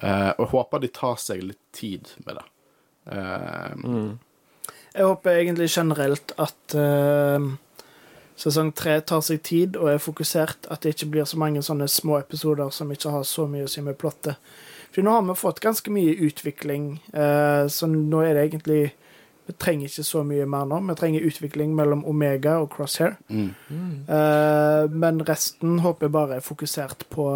Og 0.02 0.42
jeg 0.44 0.48
håper 0.52 0.80
de 0.84 0.88
tar 0.92 1.16
seg 1.16 1.42
litt 1.42 1.62
tid 1.72 2.10
med 2.26 2.36
det. 2.36 2.44
Eh, 3.16 4.16
Jeg 4.96 5.04
håper 5.04 5.30
egentlig 5.40 5.68
generelt 5.72 6.32
at 6.38 6.74
ehm, 6.74 7.58
sesong 8.36 8.72
tre 8.76 8.98
tar 9.00 9.22
seg 9.24 9.42
tid 9.46 9.76
og 9.80 9.90
er 9.94 10.02
fokusert. 10.02 10.68
At 10.70 10.84
det 10.84 10.94
ikke 10.96 11.10
blir 11.14 11.28
så 11.28 11.40
mange 11.40 11.64
sånne 11.64 11.88
små 11.88 12.20
episoder 12.20 12.70
som 12.74 12.92
ikke 12.92 13.14
har 13.14 13.24
så 13.28 13.46
mye 13.50 13.66
å 13.66 13.70
si 13.70 13.84
med 13.84 13.98
plottet. 14.00 14.36
For 14.92 15.04
nå 15.04 15.12
har 15.12 15.24
vi 15.26 15.36
fått 15.36 15.60
ganske 15.60 15.92
mye 15.92 16.14
utvikling, 16.24 17.02
eh, 17.12 17.66
så 17.68 17.88
nå 17.90 18.22
er 18.24 18.34
det 18.34 18.46
egentlig 18.50 18.94
Vi 19.46 19.54
trenger 19.62 19.86
ikke 19.86 20.02
så 20.02 20.24
mye 20.26 20.42
mer 20.50 20.64
nå. 20.66 20.80
Vi 20.88 20.94
trenger 20.98 21.22
utvikling 21.28 21.76
mellom 21.78 22.00
Omega 22.04 22.56
og 22.58 22.72
Crosshair. 22.72 23.12
Mm. 23.30 23.52
Mm. 23.70 24.00
men 24.90 25.20
resten 25.22 25.78
håper 25.84 26.08
jeg 26.08 26.14
bare 26.16 26.36
er 26.36 26.42
fokusert 26.42 27.04
på 27.14 27.26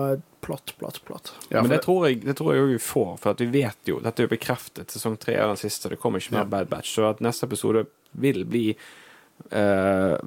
plott, 0.40 0.74
plott, 0.78 0.98
plott. 1.04 1.32
Ja, 1.48 1.62
Men 1.62 1.70
det 1.70 1.82
tror 1.84 2.08
jeg 2.08 2.24
det 2.24 2.34
tror 2.36 2.54
jeg 2.54 2.66
vi 2.66 2.78
får, 2.82 3.16
for 3.22 3.30
at 3.30 3.40
vi 3.40 3.46
vet 3.46 3.78
jo 3.86 4.00
Dette 4.02 4.24
er 4.24 4.26
jo 4.26 4.34
bekreftet. 4.34 4.90
Sesong 4.90 5.16
tre 5.22 5.36
er 5.36 5.46
den 5.46 5.60
siste, 5.60 5.88
det 5.88 6.00
kommer 6.02 6.18
ikke 6.18 6.34
mer 6.34 6.42
Ja. 6.42 6.50
Bad 6.56 6.68
Batch. 6.68 6.94
Så 6.96 7.06
at 7.10 7.20
neste 7.22 7.46
episode 7.46 7.86
vil 8.12 8.44
bli 8.44 8.64
eh, 8.74 8.76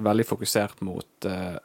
veldig 0.07 0.25
fokusert 0.27 0.81
mot 0.85 1.27
eh, 1.29 1.55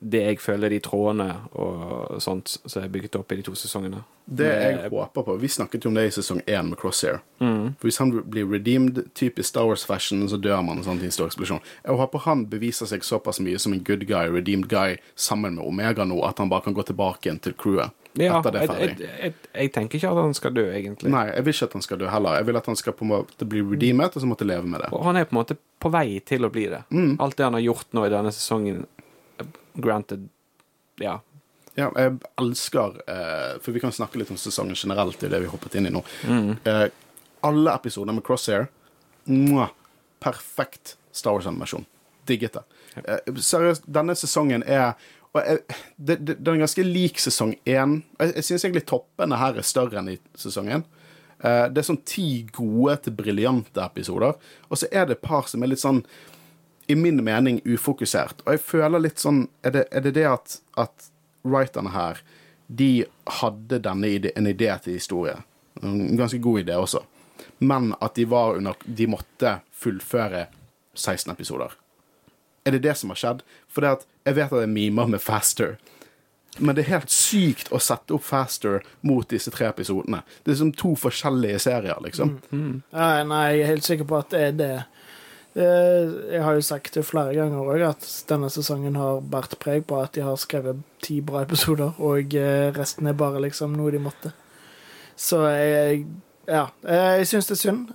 det 0.00 0.20
jeg 0.24 0.40
føler 0.40 0.72
de 0.72 0.78
trådene 0.80 1.28
og 1.60 2.22
sånt 2.24 2.54
som 2.64 2.80
er 2.82 2.88
bygget 2.88 3.18
opp 3.20 3.32
i 3.32 3.36
de 3.36 3.44
to 3.44 3.52
sesongene. 3.58 4.00
Det 4.24 4.46
jeg 4.46 4.90
håper 4.92 5.24
på 5.26 5.34
Vi 5.42 5.48
snakket 5.48 5.84
jo 5.84 5.90
om 5.90 5.96
det 5.98 6.06
i 6.06 6.12
sesong 6.14 6.40
én 6.46 6.70
med 6.70 6.78
Crosshair. 6.78 7.20
Mm. 7.40 7.74
For 7.80 7.88
Hvis 7.88 7.98
han 7.98 8.12
blir 8.30 8.48
redeemed, 8.48 9.02
typisk 9.14 9.48
Star 9.48 9.66
Wars-fashion, 9.68 10.28
så 10.28 10.36
dør 10.40 10.62
man. 10.62 10.78
og 10.78 10.84
sånt 10.84 11.02
i 11.02 11.10
stor 11.10 11.26
eksplosjon. 11.26 11.60
Jeg 11.84 11.96
håper 12.00 12.24
han 12.24 12.46
beviser 12.46 12.86
seg 12.86 13.04
såpass 13.04 13.40
mye 13.40 13.58
som 13.58 13.72
en 13.72 13.84
good 13.84 14.06
guy, 14.06 14.30
redeemed 14.30 14.68
guy, 14.68 14.96
sammen 15.16 15.54
med 15.54 15.66
Omega 15.66 16.04
nå, 16.04 16.22
at 16.24 16.38
han 16.38 16.48
bare 16.48 16.62
kan 16.62 16.74
gå 16.74 16.82
tilbake 16.82 17.26
igjen 17.28 17.42
til 17.42 17.52
crewet. 17.52 17.90
Ja, 18.18 18.40
etter 18.40 18.50
det 18.50 18.60
er 18.60 18.62
jeg, 18.62 18.70
ferdig. 18.70 19.06
jeg, 19.06 19.18
jeg, 19.22 19.34
jeg 19.54 19.72
tenker 19.74 19.98
ikke 19.98 20.10
at 20.10 20.22
han 20.24 20.34
skal 20.34 20.54
dø, 20.54 20.64
egentlig. 20.74 21.10
Nei, 21.12 21.26
jeg 21.30 21.44
vil 21.46 21.54
ikke 21.54 21.68
at 21.68 21.76
han 21.78 21.84
skal 21.86 22.00
dø 22.00 22.08
heller. 22.10 22.38
Jeg 22.40 22.46
vil 22.48 22.58
at 22.58 22.70
han 22.70 22.78
skal 22.80 22.96
på 22.96 23.04
en 23.06 23.12
måte 23.12 23.50
bli 23.50 23.62
redeemet, 23.66 24.16
og 24.16 24.24
så 24.24 24.30
måtte 24.30 24.48
leve 24.48 24.66
med 24.66 24.82
det. 24.82 24.88
Og 24.96 25.04
han 25.06 25.20
er 25.20 25.28
på 25.28 25.36
en 25.36 25.40
måte 25.42 25.58
på 25.80 25.92
vei 25.92 26.06
til 26.26 26.46
å 26.46 26.50
bli 26.52 26.66
det. 26.72 26.82
Mm. 26.90 27.12
Alt 27.22 27.38
det 27.38 27.46
han 27.46 27.58
har 27.58 27.66
gjort 27.66 27.94
nå 27.96 28.06
i 28.06 28.12
denne 28.12 28.32
sesongen, 28.34 28.82
granted 29.74 30.28
Ja. 31.00 31.20
Ja, 31.78 31.86
jeg 31.94 32.18
elsker 32.40 32.98
eh, 33.06 33.52
For 33.62 33.72
vi 33.72 33.80
kan 33.80 33.92
snakke 33.94 34.18
litt 34.18 34.30
om 34.32 34.38
sesongen 34.40 34.76
generelt, 34.76 35.22
er 35.22 35.30
det 35.32 35.38
vi 35.44 35.52
hoppet 35.52 35.78
inn 35.78 35.86
i 35.86 35.94
nå. 35.94 36.02
Mm. 36.26 36.56
Eh, 36.64 36.86
alle 37.46 37.74
episoder 37.78 38.12
med 38.12 38.26
Crosshair 38.26 38.66
mwah, 39.30 39.70
Perfekt 40.20 40.96
Star 41.12 41.32
Wars-animasjon. 41.36 41.86
Digget 42.26 42.58
det. 42.58 42.62
Eh, 43.04 43.34
seriøst, 43.36 43.86
denne 43.86 44.16
sesongen 44.18 44.66
er 44.66 44.92
og 45.30 45.44
jeg, 45.46 45.60
det, 45.94 46.16
det, 46.26 46.34
Den 46.42 46.56
er 46.56 46.64
ganske 46.64 46.82
lik 46.82 47.20
sesong 47.22 47.52
én. 47.62 48.00
Jeg, 48.18 48.32
jeg 48.34 48.46
syns 48.48 48.64
egentlig 48.64 48.88
toppene 48.90 49.38
her 49.38 49.60
er 49.60 49.66
større 49.66 50.00
enn 50.00 50.10
i 50.10 50.16
sesongen. 50.38 50.82
Eh, 51.38 51.66
det 51.70 51.80
er 51.80 51.86
sånn 51.86 52.02
ti 52.04 52.42
gode 52.52 52.96
til 53.04 53.14
briljante 53.16 53.84
episoder, 53.84 54.34
og 54.68 54.80
så 54.80 54.90
er 54.90 55.06
det 55.06 55.16
et 55.16 55.24
par 55.24 55.46
som 55.48 55.62
er 55.62 55.70
litt 55.72 55.82
sånn 55.82 56.02
i 56.90 56.94
min 56.98 57.24
mening 57.24 57.60
ufokusert. 57.64 58.42
Og 58.46 58.56
jeg 58.56 58.62
føler 58.66 59.02
litt 59.04 59.22
sånn 59.22 59.44
Er 59.62 59.74
det 59.76 59.84
er 59.94 60.02
det, 60.02 60.14
det 60.16 60.26
at, 60.26 60.56
at 60.80 61.10
writerne 61.46 61.92
her 61.94 62.22
de 62.70 63.04
hadde 63.40 63.80
denne 63.82 64.06
ide, 64.06 64.30
en 64.38 64.46
idé 64.46 64.70
til 64.82 64.94
historie? 64.94 65.36
En 65.82 66.16
ganske 66.18 66.38
god 66.38 66.60
idé 66.62 66.76
også. 66.78 67.02
Men 67.58 67.94
at 68.00 68.14
de 68.14 68.24
var 68.30 68.58
under 68.58 68.76
De 68.84 69.06
måtte 69.10 69.58
fullføre 69.74 70.46
16 70.94 71.32
episoder. 71.32 71.74
Er 72.64 72.76
det 72.76 72.82
det 72.84 72.96
som 72.98 73.10
har 73.10 73.18
skjedd? 73.18 73.42
For 73.68 73.82
det 73.82 73.94
at 73.96 74.06
jeg 74.26 74.36
vet 74.36 74.52
at 74.52 74.62
er 74.62 74.70
mimer 74.70 75.10
med 75.10 75.22
Faster. 75.22 75.78
Men 76.58 76.74
det 76.76 76.84
er 76.84 76.96
helt 76.98 77.12
sykt 77.14 77.70
å 77.72 77.78
sette 77.80 78.14
opp 78.14 78.24
Faster 78.26 78.82
mot 79.06 79.28
disse 79.30 79.50
tre 79.54 79.70
episodene. 79.70 80.20
Det 80.44 80.52
er 80.52 80.60
som 80.60 80.72
to 80.74 80.92
forskjellige 80.98 81.62
serier, 81.62 81.98
liksom. 82.04 82.36
Ja, 82.92 83.22
nei, 83.24 83.44
jeg 83.54 83.62
er 83.62 83.70
helt 83.70 83.86
sikker 83.86 84.08
på 84.10 84.18
at 84.18 84.34
det 84.34 84.42
er 84.48 84.58
det. 84.58 84.74
Eh, 85.56 86.32
Jeg 86.32 86.42
har 86.44 86.54
jo 86.54 86.60
sagt 86.62 86.94
det 86.94 87.04
flere 87.04 87.34
ganger 87.34 87.58
òg, 87.66 87.82
at 87.88 88.04
denne 88.28 88.50
sesongen 88.50 88.94
har 88.96 89.20
båret 89.20 89.56
preg 89.58 89.84
på 89.86 89.98
at 90.02 90.12
de 90.14 90.22
har 90.22 90.36
skrevet 90.38 90.78
ti 91.02 91.20
bra 91.20 91.42
episoder, 91.42 91.92
og 91.98 92.34
eh, 92.38 92.70
resten 92.76 93.06
er 93.10 93.12
bare 93.18 93.40
liksom 93.42 93.74
noe 93.76 93.90
de 93.90 93.98
måtte. 93.98 94.32
Så 95.16 95.42
jeg 95.50 96.06
Ja. 96.48 96.68
eh, 96.86 97.18
Jeg 97.18 97.26
syns 97.26 97.46
det 97.46 97.56
er 97.58 97.64
synd, 97.64 97.88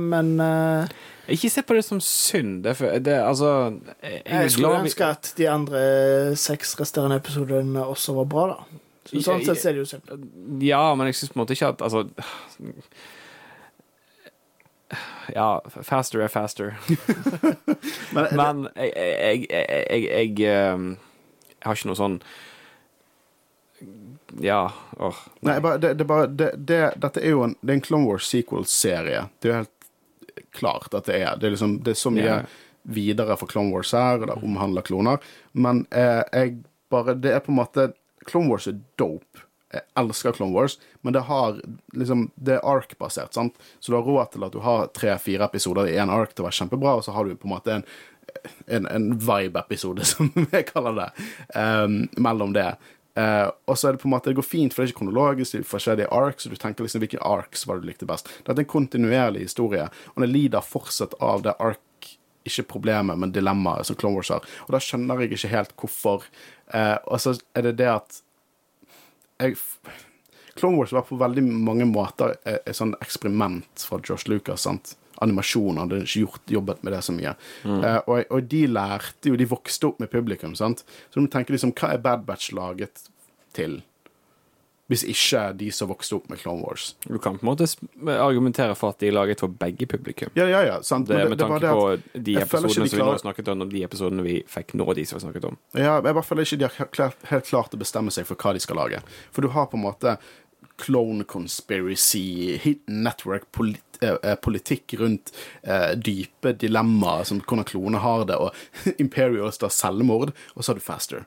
men 0.00 0.88
Ikke 1.28 1.48
se 1.50 1.62
på 1.62 1.74
det 1.74 1.84
som 1.84 2.00
synd. 2.00 2.62
Det, 2.64 2.76
for- 2.76 2.98
det, 2.98 3.14
altså, 3.14 3.78
jeg, 4.02 4.22
jeg 4.26 4.50
skulle 4.50 4.80
ønske 4.82 5.04
at 5.06 5.32
de 5.38 5.48
andre 5.48 6.36
seks 6.36 6.74
resterende 6.80 7.16
episodene 7.16 7.84
også 7.84 8.14
var 8.14 8.24
bra, 8.24 8.46
da. 8.48 8.78
Så 9.06 9.22
sånn 9.22 9.44
sett 9.44 9.64
er 9.66 9.72
det 9.72 9.78
jo 9.82 9.84
synd. 9.84 10.62
Ja, 10.62 10.94
men 10.94 11.06
jeg 11.06 11.14
syns 11.14 11.32
på 11.32 11.38
en 11.40 11.42
måte 11.46 11.54
ikke 11.56 11.68
at 11.72 11.80
Altså 11.82 12.04
Ja, 15.34 15.60
faster 15.82 16.20
er 16.24 16.28
faster. 16.32 16.74
Men, 18.14 18.26
Men 18.36 18.64
jeg, 18.76 19.46
jeg, 19.50 20.06
jeg, 20.08 20.32
ehm, 20.48 20.88
jeg 21.52 21.68
har 21.68 21.78
ikke 21.78 21.90
noe 21.90 21.98
sånn 21.98 22.16
Ja, 24.42 24.64
åh. 24.98 25.20
Nei, 25.46 25.60
bare, 25.60 25.78
det, 25.82 25.94
det, 26.00 26.08
bare, 26.08 26.26
det, 26.26 26.50
det, 26.56 26.80
dette 27.02 27.22
er 27.22 27.34
jo 27.36 27.44
en, 27.46 27.54
det 27.60 27.74
er 27.74 27.80
en 27.80 27.84
Clone 27.84 28.08
Wars 28.08 28.28
sequel-serie. 28.32 29.26
Det 29.38 29.48
er 29.48 29.52
jo 29.52 29.60
helt 29.60 30.46
klart 30.56 30.94
at 30.96 31.08
det 31.08 31.20
er. 31.20 31.36
Det 31.36 31.48
er, 31.48 31.56
liksom, 31.56 31.78
det 31.84 31.94
er 31.94 32.00
så 32.00 32.12
mye 32.14 32.28
yeah. 32.28 32.60
videre 32.82 33.36
for 33.40 33.50
Clone 33.50 33.72
Wars 33.74 33.92
her, 33.96 34.22
og 34.22 34.30
det 34.30 34.38
omhandler 34.40 34.86
kloner. 34.86 35.32
Men 35.52 35.84
eh, 35.90 36.22
jeg 36.32 36.62
bare 36.92 37.14
Det 37.16 37.32
er 37.32 37.40
på 37.44 37.52
en 37.52 37.60
måte 37.60 37.90
Clone 38.28 38.52
Wars 38.52 38.68
er 38.68 38.80
dope. 39.00 39.46
Jeg 39.72 39.86
elsker 39.96 40.36
Clone 40.36 40.52
Wars, 40.52 40.78
men 41.00 41.14
det 41.16 41.24
har 41.28 41.60
liksom 41.96 42.26
Det 42.36 42.58
er 42.58 42.66
ark-basert, 42.68 43.32
sant? 43.34 43.56
Så 43.80 43.92
du 43.92 43.96
har 43.96 44.06
råd 44.06 44.32
til 44.34 44.44
at 44.44 44.52
du 44.52 44.60
har 44.64 44.90
tre-fire 44.92 45.48
episoder 45.48 45.88
i 45.88 45.96
én 45.96 46.12
ark 46.12 46.34
til 46.34 46.44
å 46.44 46.48
være 46.50 46.58
kjempebra, 46.60 46.96
og 46.98 47.06
så 47.06 47.14
har 47.16 47.24
du 47.24 47.36
på 47.36 47.48
en 47.48 47.56
måte 47.56 47.78
en 47.78 47.86
en, 48.66 48.86
en 48.86 49.18
vibe-episode, 49.18 50.04
som 50.12 50.30
vi 50.34 50.62
kaller 50.62 50.96
det, 50.96 51.10
um, 51.58 52.08
mellom 52.16 52.52
det. 52.56 52.74
Uh, 53.18 53.50
og 53.68 53.76
så 53.76 53.88
er 53.88 53.96
det 53.96 54.02
på 54.02 54.08
en 54.08 54.14
måte, 54.14 54.30
det 54.30 54.38
går 54.38 54.46
fint, 54.46 54.72
for 54.72 54.82
det 54.82 54.88
er 54.88 54.92
ikke 54.92 55.02
kronologisk, 55.02 55.52
det 55.52 55.62
er 55.64 55.68
forskjellige 55.68 56.12
arcs, 56.16 56.46
og 56.46 56.54
du 56.54 56.60
tenker 56.62 56.86
liksom 56.86 57.02
hvilke 57.04 57.22
arcs 57.28 57.66
var 57.68 57.78
det 57.78 57.84
du 57.84 57.90
likte 57.90 58.08
best. 58.08 58.30
Dette 58.40 58.56
er 58.56 58.64
en 58.64 58.72
kontinuerlig 58.72 59.44
historie, 59.46 59.88
og 60.14 60.24
den 60.24 60.32
lider 60.32 60.64
fortsatt 60.64 61.16
av 61.20 61.44
det 61.44 61.56
ark 61.60 61.80
ikke 62.48 62.64
problemet, 62.72 63.18
men 63.20 63.34
dilemmaet 63.34 63.86
som 63.86 63.96
Clone 63.98 64.18
Wars 64.18 64.32
har. 64.34 64.46
Og 64.66 64.74
da 64.74 64.80
skjønner 64.82 65.20
jeg 65.22 65.36
ikke 65.36 65.52
helt 65.52 65.76
hvorfor. 65.78 66.24
Uh, 66.72 66.96
og 67.06 67.20
så 67.22 67.36
er 67.54 67.68
det 67.68 67.76
det 67.78 67.90
at 67.92 68.22
jeg, 69.42 69.58
Clone 70.58 70.78
Wars 70.78 70.92
var 70.92 71.06
på 71.08 71.18
veldig 71.20 71.44
mange 71.44 71.86
måter 71.88 72.36
et, 72.44 72.74
sånn 72.76 72.94
eksperiment 73.00 73.86
fra 73.86 74.00
Josh 74.04 74.28
Lucas. 74.30 74.66
sant? 74.66 74.96
Animasjon, 75.22 75.78
hadde 75.78 76.00
ikke 76.02 76.24
gjort, 76.24 76.42
jobbet 76.50 76.82
med 76.82 76.96
det 76.96 77.02
så 77.06 77.14
mye. 77.14 77.32
Eh, 77.86 78.00
og, 78.10 78.24
og 78.26 78.48
de 78.50 78.64
lærte 78.66 79.30
jo, 79.30 79.38
de 79.38 79.46
vokste 79.46 79.92
opp 79.92 80.02
med 80.02 80.10
publikum, 80.10 80.56
sant? 80.58 80.82
så 80.82 81.14
du 81.14 81.24
må 81.26 81.30
tenke 81.30 81.54
liksom, 81.54 81.74
hva 81.78 81.92
er 81.94 82.02
Bad 82.02 82.26
Batch 82.26 82.50
laget 82.56 83.04
til? 83.54 83.80
Hvis 84.92 85.04
ikke 85.08 85.42
de 85.58 85.70
som 85.74 85.88
vokste 85.90 86.18
opp 86.18 86.28
med 86.32 86.40
Clone 86.42 86.62
Wars. 86.66 86.92
Du 87.06 87.16
kan 87.16 87.38
på 87.38 87.46
en 87.46 87.50
måte 87.52 87.68
argumentere 88.12 88.76
for 88.78 88.92
at 88.92 89.00
de 89.00 89.08
er 89.08 89.16
laget 89.16 89.40
for 89.40 89.52
begge 89.62 89.88
publikum. 89.88 90.32
Ja, 90.38 90.46
ja, 90.50 90.62
ja, 90.68 90.76
sant? 90.84 91.08
Det 91.08 91.22
med 91.30 91.38
det 91.38 91.46
tanke 91.46 91.62
det 91.64 91.72
på 91.72 92.20
de 92.28 92.36
episodene 92.42 92.68
de 92.68 92.74
som 92.76 92.98
vi 92.98 93.02
nå 93.02 93.08
har 93.10 93.22
snakket 93.24 93.50
om, 93.54 93.64
og 93.64 93.72
de 93.72 93.84
episodene 93.88 94.26
vi 94.26 94.36
fikk 94.50 94.76
nå, 94.76 94.86
de 94.98 95.06
som 95.08 95.16
vi 95.16 95.20
har 95.20 95.26
snakket 95.28 95.48
om. 95.48 95.58
Ja, 95.72 95.96
jeg 95.96 96.08
bare 96.10 96.26
føler 96.26 96.48
ikke 96.48 96.60
de 96.60 96.68
har 96.68 96.78
helt 96.78 96.94
klart, 96.98 97.26
helt 97.32 97.48
klart 97.48 97.74
å 97.76 97.80
bestemme 97.80 98.14
seg 98.14 98.28
for 98.28 98.38
hva 98.38 98.54
de 98.56 98.62
skal 98.62 98.80
lage. 98.82 99.02
For 99.32 99.44
du 99.44 99.52
har 99.56 99.70
på 99.72 99.80
en 99.80 99.86
måte 99.86 100.16
clone 100.82 101.24
conspiracy, 101.24 102.56
hidden 102.56 103.02
network, 103.02 103.52
polit, 103.52 103.98
eh, 104.00 104.16
eh, 104.22 104.34
politikk 104.34 104.94
rundt 104.98 105.32
eh, 105.62 105.92
dype 105.94 106.52
dilemmaer, 106.52 107.24
som 107.24 107.40
hvordan 107.40 107.68
kloner 107.68 108.02
har 108.02 108.24
det, 108.26 108.36
og 108.36 108.50
Imperials 109.02 109.60
da 109.62 109.70
selvmord, 109.70 110.32
og 110.54 110.64
så 110.64 110.72
har 110.72 110.80
du 110.80 110.84
Faster. 110.84 111.26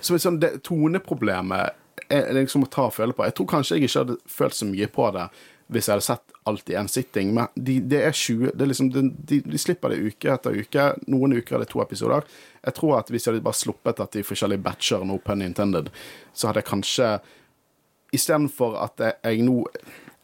Så 0.00 0.18
sånn, 0.18 0.40
det, 0.42 0.56
toneproblemet 0.66 1.76
er 2.08 2.32
liksom 2.36 2.66
å 2.66 2.70
ta 2.70 2.88
og 2.88 2.96
føle 2.96 3.16
på. 3.16 3.24
Jeg 3.26 3.36
tror 3.38 3.52
kanskje 3.54 3.78
jeg 3.78 3.88
ikke 3.88 4.02
hadde 4.04 4.18
følt 4.30 4.58
så 4.58 4.68
mye 4.68 4.88
på 4.92 5.10
det 5.16 5.28
hvis 5.66 5.88
jeg 5.88 5.96
hadde 5.96 6.06
sett 6.06 6.34
alt 6.46 6.68
i 6.70 6.76
en 6.78 6.88
sitting, 6.88 7.32
men 7.34 7.48
de, 7.58 7.80
det 7.90 7.98
er 8.06 8.14
20 8.14 8.52
det 8.54 8.62
er 8.62 8.68
liksom, 8.70 8.90
de, 8.94 9.02
de, 9.30 9.40
de 9.42 9.58
slipper 9.58 9.90
det 9.90 10.12
uke 10.12 10.30
etter 10.30 10.54
uke. 10.62 10.84
Noen 11.10 11.34
uker 11.40 11.56
er 11.56 11.64
det 11.64 11.72
to 11.72 11.82
episoder. 11.82 12.26
Jeg 12.62 12.76
tror 12.76 13.00
at 13.00 13.10
hvis 13.10 13.26
jeg 13.26 13.34
hadde 13.34 13.46
bare 13.46 13.58
sluppet 13.58 14.02
at 14.04 14.14
de 14.14 14.22
forskjellige 14.26 14.62
batcher, 14.62 15.02
no 15.06 15.18
pun 15.22 15.42
intended, 15.42 15.90
så 16.32 16.50
hadde 16.50 16.62
jeg 16.62 16.72
kanskje 16.72 17.16
Istedenfor 18.14 18.76
at 18.78 19.02
jeg, 19.02 19.16
jeg 19.26 19.40
nå 19.44 19.56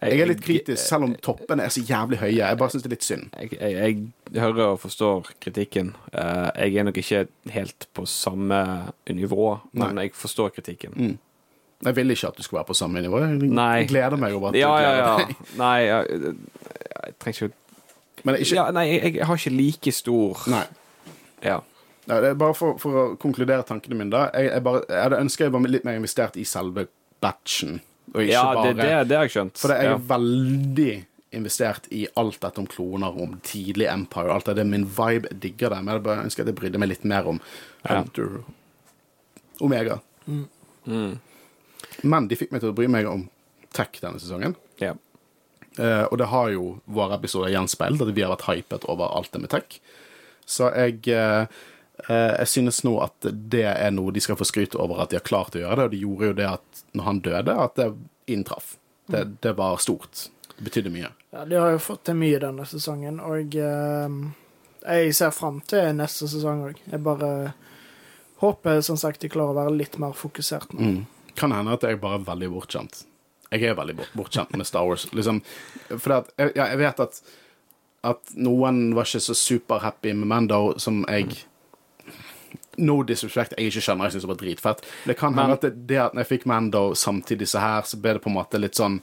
Jeg 0.03 0.21
er 0.23 0.29
litt 0.31 0.43
kritisk, 0.43 0.79
selv 0.81 1.09
om 1.09 1.17
toppene 1.23 1.67
er 1.67 1.73
så 1.75 1.83
jævlig 1.83 2.21
høye. 2.21 2.39
Jeg 2.39 2.59
bare 2.59 2.73
syns 2.73 2.85
det 2.85 2.89
er 2.89 2.95
litt 2.95 3.05
synd. 3.07 3.27
Jeg, 3.35 3.59
jeg, 3.59 3.99
jeg 4.31 4.43
hører 4.43 4.63
og 4.73 4.81
forstår 4.83 5.33
kritikken. 5.43 5.93
Eh, 6.11 6.49
jeg 6.63 6.79
er 6.79 6.87
nok 6.89 6.99
ikke 7.03 7.21
helt 7.55 7.87
på 7.95 8.07
samme 8.11 8.63
nivå, 9.11 9.51
men 9.79 10.01
jeg 10.03 10.15
forstår 10.19 10.55
kritikken. 10.57 10.97
Mm. 10.97 11.13
Jeg 11.83 11.97
vil 11.97 12.15
ikke 12.15 12.29
at 12.29 12.37
du 12.39 12.43
skal 12.47 12.57
være 12.61 12.69
på 12.71 12.75
samme 12.79 13.03
nivå. 13.03 13.19
Jeg 13.25 13.51
Nei. 13.51 13.85
gleder 13.91 14.17
meg 14.21 14.37
over 14.37 14.53
at 14.53 14.59
Ja, 14.61 14.69
du 14.71 14.83
ja, 14.85 14.93
gleder 14.93 15.03
ja. 15.03 15.17
deg. 15.19 15.59
Nei, 15.59 15.77
jeg, 15.81 16.35
jeg 16.93 17.15
trenger 17.19 17.43
ikke 17.49 18.25
Men 18.29 18.37
ikke, 18.39 18.55
ja, 18.55 18.67
Nei, 18.71 18.85
jeg, 18.93 19.15
jeg 19.17 19.27
har 19.27 19.41
ikke 19.41 19.55
like 19.57 19.93
stor 19.97 20.45
Nei. 20.53 20.65
Ja. 21.43 21.61
Ja, 22.07 22.19
det 22.23 22.33
er 22.33 22.35
bare 22.39 22.55
for, 22.55 22.79
for 22.83 22.99
å 22.99 23.05
konkludere 23.23 23.63
tankene 23.67 23.95
mine, 23.99 24.11
da. 24.15 24.25
Jeg, 24.35 24.51
jeg, 24.51 24.63
bare, 24.67 24.83
jeg 24.91 25.03
hadde 25.07 25.19
ønska 25.23 25.47
jeg 25.47 25.55
var 25.55 25.67
litt 25.71 25.85
mer 25.87 25.99
investert 26.01 26.39
i 26.39 26.45
selve 26.47 26.87
batchen. 27.23 27.81
Og 28.13 28.25
ikke 28.25 28.33
ja, 28.33 28.43
bare 28.49 28.73
det, 28.73 28.77
det, 28.83 28.93
det 29.11 29.19
har 29.19 29.29
jeg 29.29 29.35
skjønt. 29.37 29.59
For 29.63 29.75
jeg 29.75 29.87
ja. 29.87 29.93
er 29.95 30.07
veldig 30.11 30.93
investert 31.39 31.87
i 31.95 32.03
alt 32.21 32.41
dette 32.43 32.61
om 32.61 32.67
kloner, 32.69 33.15
om 33.23 33.37
tidlig 33.47 33.87
Empire. 33.89 34.35
Alt 34.35 34.51
det, 34.51 34.57
det 34.59 34.65
er 34.67 34.73
min 34.73 34.85
vibe. 34.85 35.31
Jeg 35.31 35.39
digger 35.47 35.73
det. 35.73 35.79
Men 35.87 35.95
jeg 35.95 36.05
bare 36.09 36.25
ønsker 36.27 36.45
at 36.45 36.51
jeg 36.51 36.59
brydde 36.59 36.83
meg 36.83 36.91
litt 36.93 37.07
mer 37.09 37.31
om 37.35 37.39
Ja. 37.87 38.01
Hunter 38.03 38.43
Omega. 39.63 40.01
Mm. 40.27 41.15
Men 42.03 42.29
de 42.31 42.39
fikk 42.39 42.53
meg 42.55 42.63
til 42.63 42.73
å 42.73 42.77
bry 42.77 42.89
meg 42.91 43.09
om 43.11 43.27
tech 43.73 44.01
denne 44.03 44.21
sesongen. 44.23 44.59
ja. 44.83 44.95
Uh, 45.81 46.05
og 46.13 46.19
det 46.21 46.27
har 46.29 46.51
jo 46.53 46.65
våre 46.85 47.17
episoder 47.17 47.49
gjenspeilt, 47.49 48.03
at 48.05 48.11
vi 48.13 48.21
har 48.21 48.29
vært 48.35 48.43
hypet 48.45 48.83
over 48.93 49.09
alt 49.09 49.31
det 49.33 49.41
med 49.41 49.49
tech. 49.55 49.79
Så 50.45 50.69
jeg 50.77 50.99
uh, 51.17 51.47
uh, 52.11 52.33
jeg 52.43 52.51
synes 52.53 52.83
nå 52.85 52.99
at 53.01 53.31
det 53.31 53.65
er 53.71 53.95
noe 53.97 54.13
de 54.13 54.21
skal 54.21 54.37
få 54.37 54.45
skryt 54.45 54.77
over 54.77 55.01
at 55.01 55.09
de 55.09 55.17
har 55.17 55.25
klart 55.25 55.57
å 55.57 55.63
gjøre 55.63 55.79
det, 55.79 55.87
og 55.87 55.95
de 55.95 56.03
gjorde 56.03 56.29
jo 56.29 56.37
det 56.43 56.51
at 56.51 56.83
når 56.93 57.09
han 57.09 57.23
døde, 57.25 57.57
at 57.57 57.81
det 57.81 57.89
inntraff. 58.27 58.77
Det, 59.07 59.25
det 59.41 59.53
var 59.53 59.77
stort. 59.77 60.29
Det 60.57 60.65
betydde 60.65 60.91
mye. 60.91 61.09
Ja, 61.31 61.45
de 61.45 61.57
har 61.57 61.73
jo 61.73 61.81
fått 61.83 62.05
til 62.07 62.17
mye 62.21 62.39
denne 62.41 62.65
sesongen, 62.69 63.19
og 63.25 63.57
eh, 63.57 64.15
jeg 64.83 65.15
ser 65.17 65.33
fram 65.35 65.61
til 65.69 65.95
neste 65.97 66.29
sesong 66.31 66.67
òg. 66.69 66.81
Jeg 66.93 67.03
bare 67.05 67.31
håper 68.43 68.81
som 68.85 68.99
sagt 69.01 69.23
de 69.23 69.31
klarer 69.33 69.55
å 69.55 69.61
være 69.63 69.75
litt 69.79 69.99
mer 70.03 70.15
fokusert 70.19 70.75
nå. 70.77 70.81
Mm. 70.81 71.03
Kan 71.37 71.53
hende 71.53 71.73
at 71.73 71.83
jeg 71.87 72.01
bare 72.01 72.21
er 72.21 72.27
veldig 72.27 72.51
bortskjemt. 72.53 73.05
Jeg 73.53 73.63
er 73.69 73.75
veldig 73.77 73.97
bort- 73.99 74.13
bortskjemt 74.17 74.57
med 74.57 74.67
Star 74.67 74.85
Wars. 74.89 75.07
Liksom, 75.13 75.43
for 75.99 76.13
at, 76.19 76.31
jeg, 76.39 76.53
jeg 76.57 76.79
vet 76.81 77.01
at, 77.01 77.23
at 78.05 78.35
noen 78.37 78.95
var 78.97 79.05
ikke 79.09 79.21
så 79.21 79.35
superhappy 79.37 80.15
med 80.17 80.29
Mando 80.31 80.61
som 80.81 81.03
jeg 81.09 81.29
No 82.81 83.03
disrespect, 83.05 83.53
jeg 83.59 83.69
ikke 83.69 83.83
skjønner. 83.85 84.09
Jeg 84.09 84.15
syns 84.15 84.25
det 84.25 84.31
var 84.31 84.39
dritfett. 84.41 84.87
Det 85.05 85.17
kan 85.21 85.35
hende 85.37 85.59
at 85.59 85.65
det, 85.67 85.73
det 85.91 85.99
at 86.07 86.15
når 86.17 86.25
jeg 86.25 86.31
fikk 86.31 86.47
Mando 86.49 86.81
samtidig 86.97 87.49
så 87.51 87.61
her, 87.61 87.85
så 87.85 87.99
ble 88.01 88.15
det 88.17 88.23
på 88.25 88.31
en 88.33 88.37
måte 88.39 88.61
litt 88.61 88.79
sånn 88.81 89.01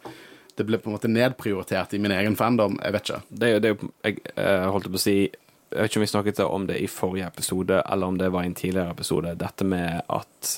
Det 0.57 0.65
ble 0.67 0.79
på 0.81 0.89
en 0.89 0.95
måte 0.97 1.07
nedprioritert 1.07 1.93
i 1.95 1.99
min 2.01 2.11
egen 2.11 2.35
fandom. 2.35 2.79
Jeg 2.83 2.95
vet 2.97 3.05
ikke. 3.11 3.19
Det 3.29 3.51
det 3.63 3.75
Jeg 4.03 4.17
eh, 4.35 4.65
holdt 4.73 4.89
på 4.89 4.97
å 4.97 5.03
si 5.05 5.15
Jeg 5.29 5.77
vet 5.77 5.85
ikke 5.91 6.01
om 6.01 6.05
vi 6.07 6.09
snakket 6.15 6.41
om 6.47 6.65
det 6.67 6.79
i 6.81 6.89
forrige 6.89 7.27
episode, 7.29 7.77
eller 7.85 8.07
om 8.09 8.17
det 8.17 8.31
var 8.33 8.43
i 8.43 8.49
en 8.49 8.57
tidligere 8.57 8.89
episode. 8.97 9.35
Dette 9.37 9.63
med 9.69 10.01
at 10.09 10.55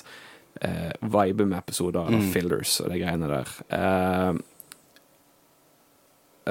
eh, 0.62 0.92
vibe 1.00 1.46
med 1.46 1.58
episoder, 1.58 2.08
eller 2.08 2.32
fillers 2.32 2.80
og 2.82 2.90
de 2.92 2.98
greiene 3.02 3.28
der. 3.30 3.52
Eh, 3.78 4.32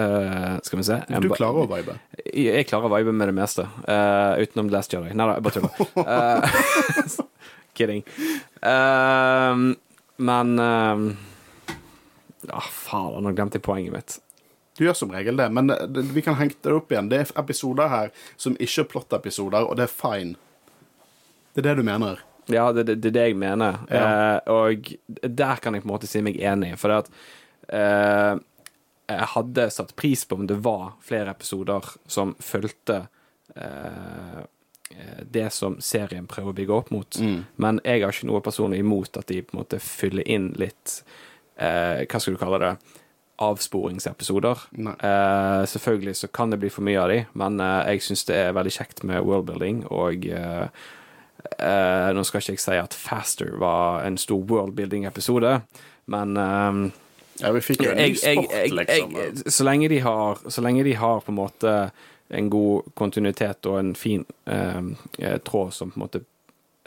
eh, 0.03 0.55
skal 0.63 0.81
vi 0.81 0.87
se 0.87 0.97
Du 1.23 1.29
klarer 1.31 1.63
å 1.63 1.69
vibe. 1.71 1.97
Jeg, 2.25 2.47
jeg 2.51 2.69
klarer 2.69 2.89
å 2.89 2.95
vibe 2.95 3.15
med 3.15 3.31
det 3.31 3.37
meste, 3.37 3.67
eh, 3.87 4.33
utenom 4.43 4.71
Last 4.73 4.93
Jedi. 4.93 5.13
Nei 5.15 5.27
da, 5.27 5.37
jeg 5.37 5.45
bare 5.47 5.55
tuller. 5.59 5.71
Eh, 6.05 6.41
kidding. 7.77 8.03
Eh, 8.61 9.53
men 10.21 10.59
ah, 12.51 12.67
Faen, 12.67 13.23
nå 13.23 13.33
glemte 13.37 13.57
jeg 13.59 13.65
poenget 13.65 13.95
mitt. 13.95 14.19
Du 14.77 14.85
gjør 14.85 14.95
som 14.97 15.11
regel 15.13 15.37
det, 15.37 15.49
men 15.53 15.69
vi 16.15 16.23
kan 16.25 16.37
henge 16.39 16.55
det 16.63 16.73
opp 16.73 16.91
igjen. 16.93 17.09
Det 17.11 17.17
er 17.19 17.31
episoder 17.41 17.91
her 17.91 18.07
som 18.39 18.55
ikke 18.55 18.85
er 18.85 18.87
plot-episoder, 18.93 19.67
og 19.67 19.75
det 19.77 19.85
er 19.85 19.93
fine. 19.93 20.37
Det 21.51 21.59
er 21.61 21.67
det 21.71 21.81
du 21.81 21.85
mener. 21.85 22.21
Ja, 22.53 22.69
det 22.75 22.85
er 22.85 22.93
det, 22.93 23.11
det, 23.11 23.25
jeg 23.31 23.37
mener. 23.39 23.81
Ja. 23.89 24.05
Eh, 24.05 24.53
og 24.53 24.93
der 25.21 25.61
kan 25.63 25.75
jeg 25.75 25.83
på 25.83 25.89
en 25.89 25.93
måte 25.95 26.09
si 26.09 26.23
meg 26.25 26.39
enig, 26.39 26.73
for 26.81 26.95
at 26.99 27.11
eh, 27.67 28.39
jeg 29.11 29.29
hadde 29.35 29.67
satt 29.73 29.95
pris 29.99 30.23
på 30.25 30.39
om 30.39 30.47
det 30.47 30.61
var 30.63 30.93
flere 31.03 31.33
episoder 31.35 31.93
som 32.07 32.35
fulgte 32.39 33.03
eh, 33.55 34.41
det 35.31 35.49
som 35.55 35.77
serien 35.81 36.27
prøver 36.27 36.51
å 36.51 36.57
bygge 36.57 36.77
opp 36.77 36.89
mot. 36.91 37.19
Mm. 37.19 37.43
Men 37.63 37.81
jeg 37.85 38.03
har 38.03 38.15
ikke 38.15 38.29
noe 38.29 38.43
personlig 38.43 38.81
imot 38.83 39.19
at 39.19 39.29
de 39.31 39.41
på 39.43 39.55
en 39.55 39.61
måte 39.63 39.79
fyller 39.83 40.27
inn 40.27 40.51
litt 40.59 41.01
eh, 41.55 42.03
Hva 42.05 42.19
skal 42.19 42.35
du 42.35 42.41
kalle 42.41 42.61
det? 42.63 42.73
Avsporingsepisoder. 43.41 44.67
Eh, 44.77 45.63
selvfølgelig 45.65 46.15
så 46.19 46.27
kan 46.27 46.51
det 46.51 46.59
bli 46.61 46.69
for 46.69 46.85
mye 46.85 46.99
av 47.01 47.09
de, 47.09 47.21
men 47.33 47.61
uh, 47.63 47.81
jeg 47.89 48.03
syns 48.05 48.27
det 48.29 48.37
er 48.37 48.57
veldig 48.57 48.73
kjekt 48.75 49.01
med 49.07 49.23
worldbuilding, 49.25 49.85
og 49.89 50.27
eh, 50.29 50.67
eh, 51.57 52.09
Nå 52.15 52.23
skal 52.27 52.41
ikke 52.41 52.53
jeg 52.55 52.63
si 52.63 52.77
at 52.79 52.93
Faster 52.97 53.53
var 53.59 54.05
en 54.05 54.17
stor 54.17 54.41
worldbuilding-episode, 54.51 55.61
men 56.05 56.37
um, 56.37 56.91
Ja, 57.41 57.51
vi 57.55 57.61
fikk 57.65 57.83
jo 57.85 57.91
en 57.91 57.97
ny 57.97 58.09
jeg, 58.11 58.19
jeg, 58.21 58.37
sport, 58.37 58.55
jeg, 58.55 58.73
liksom. 58.77 59.15
jeg, 59.17 59.53
så, 59.53 59.63
lenge 59.65 59.89
de 59.89 59.99
har, 60.05 60.41
så 60.49 60.61
lenge 60.61 60.83
de 60.83 60.95
har 60.95 61.23
på 61.25 61.31
en 61.31 61.39
måte 61.39 61.75
en 62.31 62.49
god 62.49 62.91
kontinuitet 62.95 63.65
og 63.67 63.79
en 63.79 63.95
fin 63.95 64.25
eh, 64.47 65.37
tråd 65.43 65.73
som 65.73 65.91
på 65.91 65.99
en 65.99 66.05
måte 66.05 66.21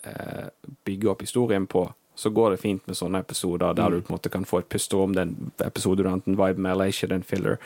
uh, 0.07 0.48
bygger 0.84 1.11
opp 1.12 1.20
historien 1.20 1.66
på, 1.66 1.82
så 2.14 2.30
går 2.30 2.55
det 2.55 2.62
fint 2.62 2.86
med 2.86 2.96
sånne 2.96 3.20
episoder 3.20 3.74
der 3.74 3.90
Mm. 3.90 3.92
du 3.92 4.00
på 4.00 4.12
en 4.12 4.16
måte 4.16 4.30
kan 4.30 4.44
få 4.44 4.59
et 4.59 4.68
pusterom. 4.68 5.12
Det 5.12 5.20
er 5.20 5.26
en 5.26 5.52
episode 5.66 6.02
du 6.02 6.09
enten 6.09 6.38
vibe 6.38 6.61
med 6.61 6.72
eller 6.72 6.84
ikke, 6.84 7.07
det 7.07 7.12
er 7.12 7.16
en 7.16 7.22
filler. 7.22 7.59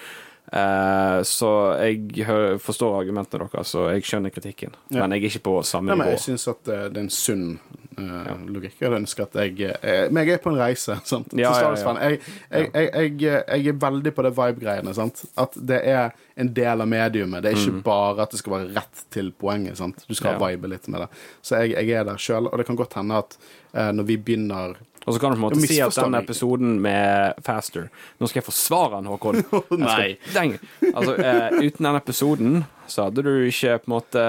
Eh, 0.52 1.22
så 1.28 1.48
jeg 1.76 2.24
forstår 2.64 2.94
argumentene 3.02 3.48
deres, 3.52 3.74
og 3.76 3.90
jeg 3.92 4.06
skjønner 4.08 4.32
kritikken, 4.32 4.72
Ja. 4.88 5.02
men 5.02 5.12
jeg 5.12 5.24
er 5.26 5.28
ikke 5.34 5.44
på 5.50 5.58
samme 5.64 5.92
nivå. 5.92 6.08
jeg 6.14 6.22
syns 6.24 6.48
at 6.48 6.68
eh, 6.72 6.86
det 6.88 6.96
er 6.96 7.04
en 7.04 7.10
sunn 7.12 7.58
eh, 7.98 8.30
logikk. 8.48 8.78
Jeg 8.80 8.94
ønsker 8.96 9.26
at 9.26 9.34
jeg 9.42 9.74
eh, 9.82 10.08
Men 10.10 10.24
jeg 10.26 10.38
er 10.38 10.42
på 10.42 10.48
en 10.54 10.56
reise, 10.60 10.96
sant. 11.04 11.34
Ja, 11.36 11.52
Som 11.76 11.96
ja, 12.00 12.08
ja. 12.14 12.16
Jeg, 12.48 12.72
jeg, 12.72 13.20
jeg, 13.20 13.66
er 13.68 13.78
veldig 13.84 14.14
på 14.16 14.24
det 14.24 14.32
vibe-greiene, 14.38 14.94
sant. 14.96 15.24
At 15.36 15.52
det 15.60 15.82
er 15.84 16.12
en 16.38 16.52
del 16.54 16.80
av 16.80 16.88
mediumet. 16.88 17.42
Det 17.44 17.52
er 17.52 17.58
ikke 17.60 17.82
bare 17.84 18.22
at 18.24 18.30
det 18.32 18.40
skal 18.40 18.54
være 18.56 18.72
rett 18.78 19.04
til 19.12 19.32
poenget, 19.32 19.76
sant. 19.76 20.04
Du 20.08 20.14
skal 20.14 20.38
Mm. 20.38 20.42
Vibe 20.46 20.68
litt 20.70 20.88
med 20.88 21.00
det. 21.00 21.08
Så 21.42 21.56
jeg 21.66 21.88
er 21.90 22.04
der 22.04 22.16
sjøl, 22.20 22.46
og 22.48 22.56
det 22.60 22.66
kan 22.68 22.76
godt 22.76 22.94
hende 22.94 23.16
at 23.18 23.36
uh, 23.74 23.90
når 23.92 24.04
vi 24.06 24.16
begynner 24.16 24.76
Og 25.08 25.16
så 25.16 25.22
kan 25.22 25.34
du 25.34 25.38
på 25.38 25.40
en 25.40 25.46
måte 25.48 25.64
si 25.66 25.80
at 25.82 25.98
den 25.98 26.18
episoden 26.18 26.78
med 26.84 27.38
Faster 27.46 27.88
Nå 28.18 28.28
skal 28.30 28.42
jeg 28.42 28.48
forsvare 28.48 28.98
den, 28.98 29.10
Håkon. 29.10 29.42
Nei. 29.82 30.16
Skal- 30.28 30.58
Altså, 30.88 31.14
eh, 31.20 31.58
uten 31.68 31.88
den 31.88 31.96
episoden 31.98 32.58
så 32.88 33.04
hadde 33.04 33.20
du 33.20 33.30
ikke 33.44 33.74
på 33.82 33.90
en 33.90 33.92
måte 33.92 34.22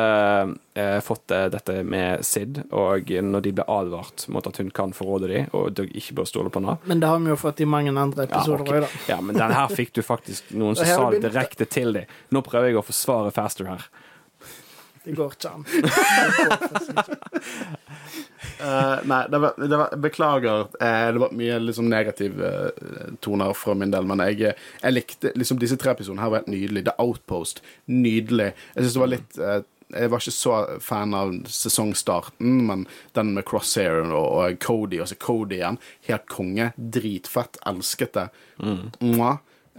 eh, 0.76 0.98
fått 1.06 1.32
eh, 1.32 1.46
dette 1.54 1.78
med 1.88 2.26
Sid, 2.28 2.60
og 2.76 3.08
når 3.08 3.46
de 3.46 3.54
ble 3.56 3.66
advart 3.72 4.26
mot 4.28 4.46
at 4.50 4.60
hun 4.60 4.68
kan 4.76 4.92
forråde 4.96 5.30
dem, 5.32 5.48
og 5.56 5.78
du 5.78 5.86
ikke 5.88 6.18
bør 6.20 6.28
stole 6.28 6.52
på 6.52 6.60
henne. 6.60 6.76
Men 6.90 7.00
det 7.00 7.08
har 7.08 7.24
vi 7.24 7.32
jo 7.32 7.38
fått 7.40 7.64
i 7.64 7.70
mange 7.70 7.94
andre 7.96 8.28
episoder 8.28 8.40
episoder 8.40 8.66
ja, 8.66 8.82
okay. 8.84 9.00
da. 9.08 9.14
ja, 9.14 9.22
men 9.22 9.36
den 9.38 9.56
her 9.56 9.74
fikk 9.74 9.94
du 9.96 10.02
faktisk 10.06 10.52
noen 10.56 10.78
som 10.78 10.90
sa 10.90 11.10
det 11.14 11.24
direkte 11.26 11.68
til 11.70 11.94
dem. 11.96 12.14
Nå 12.34 12.44
prøver 12.46 12.72
jeg 12.72 12.80
å 12.80 12.86
forsvare 12.86 13.34
Faster 13.36 13.70
her. 13.70 13.88
Det 15.10 15.16
går 15.18 15.32
ikke 15.34 15.50
an. 15.50 15.64
uh, 18.62 18.98
nei, 19.10 19.24
det 19.32 19.40
var, 19.42 19.56
det 19.58 19.80
var, 19.80 19.96
beklager. 19.98 20.68
Uh, 20.78 21.08
det 21.16 21.24
var 21.24 21.34
mye 21.40 21.58
liksom 21.64 21.90
negative 21.90 22.52
uh, 22.52 23.10
toner 23.26 23.56
fra 23.58 23.74
min 23.78 23.94
del, 23.94 24.06
men 24.06 24.22
jeg, 24.28 24.54
jeg 24.84 24.94
likte 24.94 25.34
liksom 25.34 25.58
disse 25.62 25.80
tre 25.82 25.96
episodene 25.98 26.22
her 26.22 26.34
var 26.36 26.44
helt 26.44 26.54
nydelig. 26.54 26.86
The 26.86 26.96
Outpost, 27.02 27.64
nydelig. 27.90 28.52
Jeg 28.76 28.86
syns 28.86 28.98
det 29.00 29.04
var 29.04 29.14
litt 29.16 29.42
eh, 29.42 29.60
Jeg 29.96 30.14
var 30.14 30.22
ikke 30.22 30.36
så 30.38 30.56
fan 30.86 31.18
av 31.18 31.34
sesongstarten, 31.50 32.64
men 32.70 32.86
den 33.18 33.34
med 33.34 33.48
Crosshair 33.50 34.04
og, 34.06 34.14
og 34.14 34.62
Cody, 34.62 35.02
altså 35.02 35.18
Cody 35.18 35.58
igjen, 35.58 35.82
helt 36.06 36.30
konge. 36.30 36.70
Dritfett. 36.78 37.58
Elsket 37.70 38.14
det. 38.14 38.30
Mm. 38.62 38.94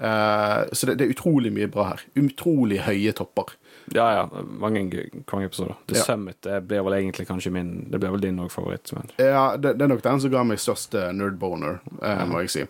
Uh, 0.01 0.67
så 0.73 0.89
det, 0.89 0.99
det 0.99 1.07
er 1.07 1.15
utrolig 1.15 1.55
mye 1.55 1.71
bra 1.71 1.93
her. 1.93 2.07
Utrolig 2.19 2.83
høye 2.89 3.15
topper. 3.15 3.55
Ja, 3.95 4.07
ja. 4.15 4.43
Mange 4.63 4.85
kongeepisoder. 5.27 5.75
The 5.87 5.97
Ja. 5.99 6.05
Summit 6.05 6.41
det 6.47 6.61
blir 6.71 6.83
vel 6.87 6.93
egentlig 6.93 7.27
kanskje 7.29 7.51
min 7.53 7.91
Det 7.91 7.99
blir 7.99 8.11
vel 8.11 8.21
din 8.21 8.39
òg 8.39 8.51
favoritt. 8.53 8.93
Men 8.93 9.11
Ja, 9.19 9.57
det, 9.57 9.75
det 9.79 9.85
er 9.85 9.89
nok 9.89 10.03
den 10.03 10.21
som 10.21 10.31
ga 10.31 10.45
meg 10.45 10.59
størst 10.63 10.95
nerdboner, 11.15 11.81
eh, 12.03 12.25
må 12.27 12.41
jeg 12.45 12.51
si. 12.51 12.67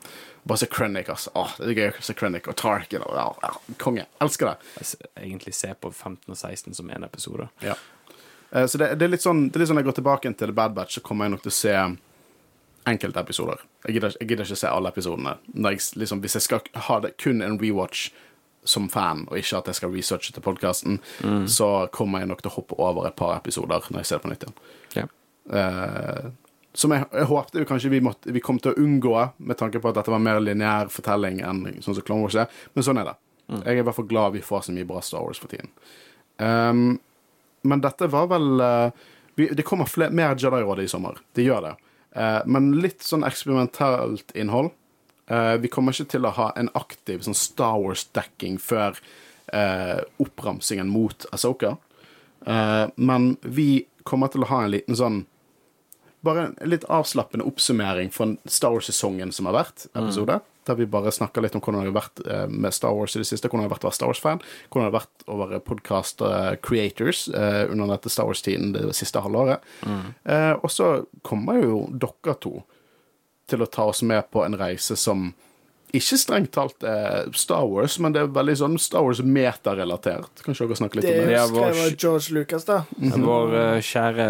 Bare 0.48 0.58
se 0.58 0.66
Krennic, 0.66 1.08
altså. 1.12 1.30
Åh, 1.36 1.54
det 1.58 1.68
er 1.68 1.74
gøy 1.80 1.90
å 1.98 2.02
se 2.02 2.14
Krennic 2.16 2.48
og 2.48 2.56
Tarkin. 2.56 3.02
Og, 3.04 3.12
ja, 3.14 3.50
konge. 3.78 4.06
Elsker 4.24 4.54
det. 4.54 4.94
egentlig 5.20 5.54
ser 5.54 5.74
på 5.74 5.92
15 5.92 6.30
og 6.32 6.36
16 6.36 6.74
som 6.74 6.88
én 6.90 7.04
episode. 7.04 7.48
Ja. 7.60 7.74
Eh, 8.52 8.66
så 8.66 8.78
det, 8.78 8.94
det 8.98 9.04
er 9.04 9.12
litt 9.12 9.22
sånn 9.22 9.50
Det 9.50 9.56
er 9.56 9.60
litt 9.60 9.68
sånn 9.68 9.78
jeg 9.78 9.86
går 9.90 9.98
tilbake 10.00 10.32
til 10.32 10.48
The 10.48 10.56
Bad 10.56 10.72
Batch, 10.74 10.94
så 10.96 11.00
kommer 11.04 11.28
jeg 11.28 11.36
nok 11.36 11.42
til 11.44 11.52
å 11.52 11.58
se 11.60 11.74
enkeltepisoder. 12.90 13.60
Jeg 13.86 13.94
gidder, 13.98 14.16
jeg 14.20 14.28
gidder 14.30 14.48
ikke 14.48 14.56
se 14.62 14.70
alle 14.72 14.88
episodene. 14.90 15.36
Jeg, 15.54 15.80
liksom, 16.00 16.22
hvis 16.24 16.38
jeg 16.38 16.46
skal 16.46 16.64
ha 16.88 16.98
det 17.04 17.14
kun 17.20 17.42
en 17.44 17.58
rewatch 17.60 18.08
som 18.70 18.86
fan, 18.92 19.26
og 19.28 19.40
ikke 19.40 19.58
at 19.58 19.70
jeg 19.70 19.80
skal 19.80 19.92
researche 19.94 20.34
til 20.34 20.44
podkasten, 20.44 21.00
så 21.50 21.70
kommer 21.94 22.22
jeg 22.22 22.30
nok 22.30 22.44
til 22.44 22.52
å 22.52 22.54
hoppe 22.54 22.78
over 22.78 23.08
et 23.08 23.18
par 23.18 23.34
episoder 23.34 23.90
når 23.90 24.02
jeg 24.02 24.10
ser 24.10 24.20
det 24.20 24.24
på 24.24 24.30
nytt 24.32 24.46
igjen. 24.46 24.60
Yeah. 24.96 25.10
Eh, 25.50 26.30
som 26.72 26.92
jeg, 26.94 27.06
jeg 27.10 27.26
håpte 27.26 27.58
jo 27.58 27.66
kanskje 27.66 27.90
vi, 27.90 28.00
måtte, 28.04 28.30
vi 28.30 28.42
kom 28.44 28.60
til 28.62 28.72
å 28.72 28.78
unngå, 28.78 29.14
med 29.42 29.58
tanke 29.58 29.80
på 29.82 29.90
at 29.90 29.98
dette 29.98 30.12
var 30.12 30.22
mer 30.22 30.38
lineær 30.42 30.90
fortelling 30.92 31.40
enn 31.42 31.64
sånn 31.82 31.96
som 31.96 32.06
Clone 32.06 32.22
Wars 32.22 32.38
er. 32.38 32.50
Men 32.76 32.86
sånn 32.86 33.00
er 33.02 33.10
det. 33.10 33.16
Jeg 33.50 33.72
er 33.72 33.80
i 33.82 33.86
hvert 33.86 33.98
fall 33.98 34.10
glad 34.10 34.36
vi 34.36 34.44
får 34.46 34.68
så 34.68 34.74
mye 34.74 34.86
bra 34.86 35.00
Star 35.02 35.24
Wars 35.26 35.40
for 35.42 35.50
tiden. 35.50 35.72
Um, 36.38 37.00
men 37.66 37.82
dette 37.82 38.06
var 38.08 38.30
vel 38.30 38.62
uh, 38.62 39.08
vi, 39.36 39.50
Det 39.52 39.66
kommer 39.66 39.90
fler, 39.90 40.14
mer 40.14 40.38
Jedi-råd 40.38 40.84
i 40.84 40.88
sommer. 40.88 41.18
Det 41.36 41.44
gjør 41.44 41.66
det. 41.66 41.72
Uh, 42.14 42.38
men 42.46 42.70
litt 42.80 43.02
sånn 43.02 43.26
eksperimentelt 43.26 44.30
innhold. 44.38 44.70
Eh, 45.30 45.56
vi 45.62 45.70
kommer 45.72 45.94
ikke 45.94 46.16
til 46.16 46.26
å 46.26 46.34
ha 46.36 46.50
en 46.58 46.70
aktiv 46.78 47.22
sånn 47.26 47.38
Star 47.38 47.78
Wars-dekking 47.78 48.58
før 48.62 48.98
uh, 49.54 50.00
oppramsingen 50.22 50.90
mot 50.90 51.26
Asoka. 51.34 51.76
Uh, 52.46 52.86
men 52.96 53.34
vi 53.42 53.86
kommer 54.08 54.30
til 54.32 54.46
å 54.46 54.50
ha 54.50 54.64
en 54.64 54.74
liten 54.74 54.98
sånn 54.98 55.24
bare 56.20 56.46
en 56.46 56.68
litt 56.68 56.84
avslappende 56.92 57.46
oppsummering 57.48 58.10
fra 58.12 58.28
Star 58.44 58.74
Wars-sesongen 58.74 59.32
som 59.32 59.48
har 59.48 59.56
vært, 59.56 59.86
episode. 59.94 60.40
Der 60.68 60.76
vi 60.76 60.86
bare 60.90 61.12
snakker 61.14 61.40
litt 61.40 61.54
om 61.56 61.62
hvordan 61.64 61.80
det 61.80 61.88
har 61.88 61.96
vært 61.96 62.20
eh, 62.26 62.42
med 62.52 62.76
Star 62.76 62.92
Wars 62.96 63.16
i 63.16 63.22
det 63.22 63.28
siste. 63.30 63.48
Hvordan 63.48 63.64
det 63.64 63.70
har 63.70 63.76
vært 63.76 63.86
å 63.86 63.88
være 63.88 63.96
Star 63.96 64.10
Wars-fan. 64.10 64.42
Hvordan 64.68 64.84
det 64.84 64.90
har 64.90 64.98
vært 64.98 65.24
å 65.24 65.38
være 65.40 65.62
podkast-creators 65.70 67.22
eh, 67.32 67.62
under 67.72 67.94
dette 67.94 68.12
Star 68.12 68.28
Wars-tiden 68.28 68.74
det 68.76 68.84
siste 68.98 69.22
halvåret. 69.24 69.64
Eh, 69.88 70.52
og 70.60 70.68
så 70.72 70.90
kommer 71.26 71.62
jo 71.62 71.86
dere 71.88 72.36
to 72.44 72.58
til 73.50 73.62
å 73.64 73.68
ta 73.70 73.88
oss 73.90 74.02
med 74.06 74.30
på 74.32 74.44
en 74.46 74.56
reise 74.60 74.96
som 74.98 75.32
ikke 75.90 76.16
strengt 76.22 76.52
talt 76.54 76.84
er 76.86 77.26
Star 77.34 77.64
Wars, 77.66 77.96
men 77.98 78.14
det 78.14 78.20
er 78.22 78.28
veldig 78.30 78.54
sånn 78.60 78.76
Star 78.78 79.02
Wars 79.02 79.18
metarelatert. 79.26 80.42
Kanskje 80.46 80.68
dere 80.70 80.78
snakke 80.78 81.00
litt 81.00 81.06
Det 81.08 81.16
om 81.18 81.26
det? 81.26 81.34
det? 81.34 81.42
skrev 81.48 81.76
vår- 81.80 81.96
George 81.98 82.34
Lucas, 82.36 82.64
da. 82.68 82.76
Vår 83.00 83.54
uh, 83.58 83.80
kjære 83.82 84.28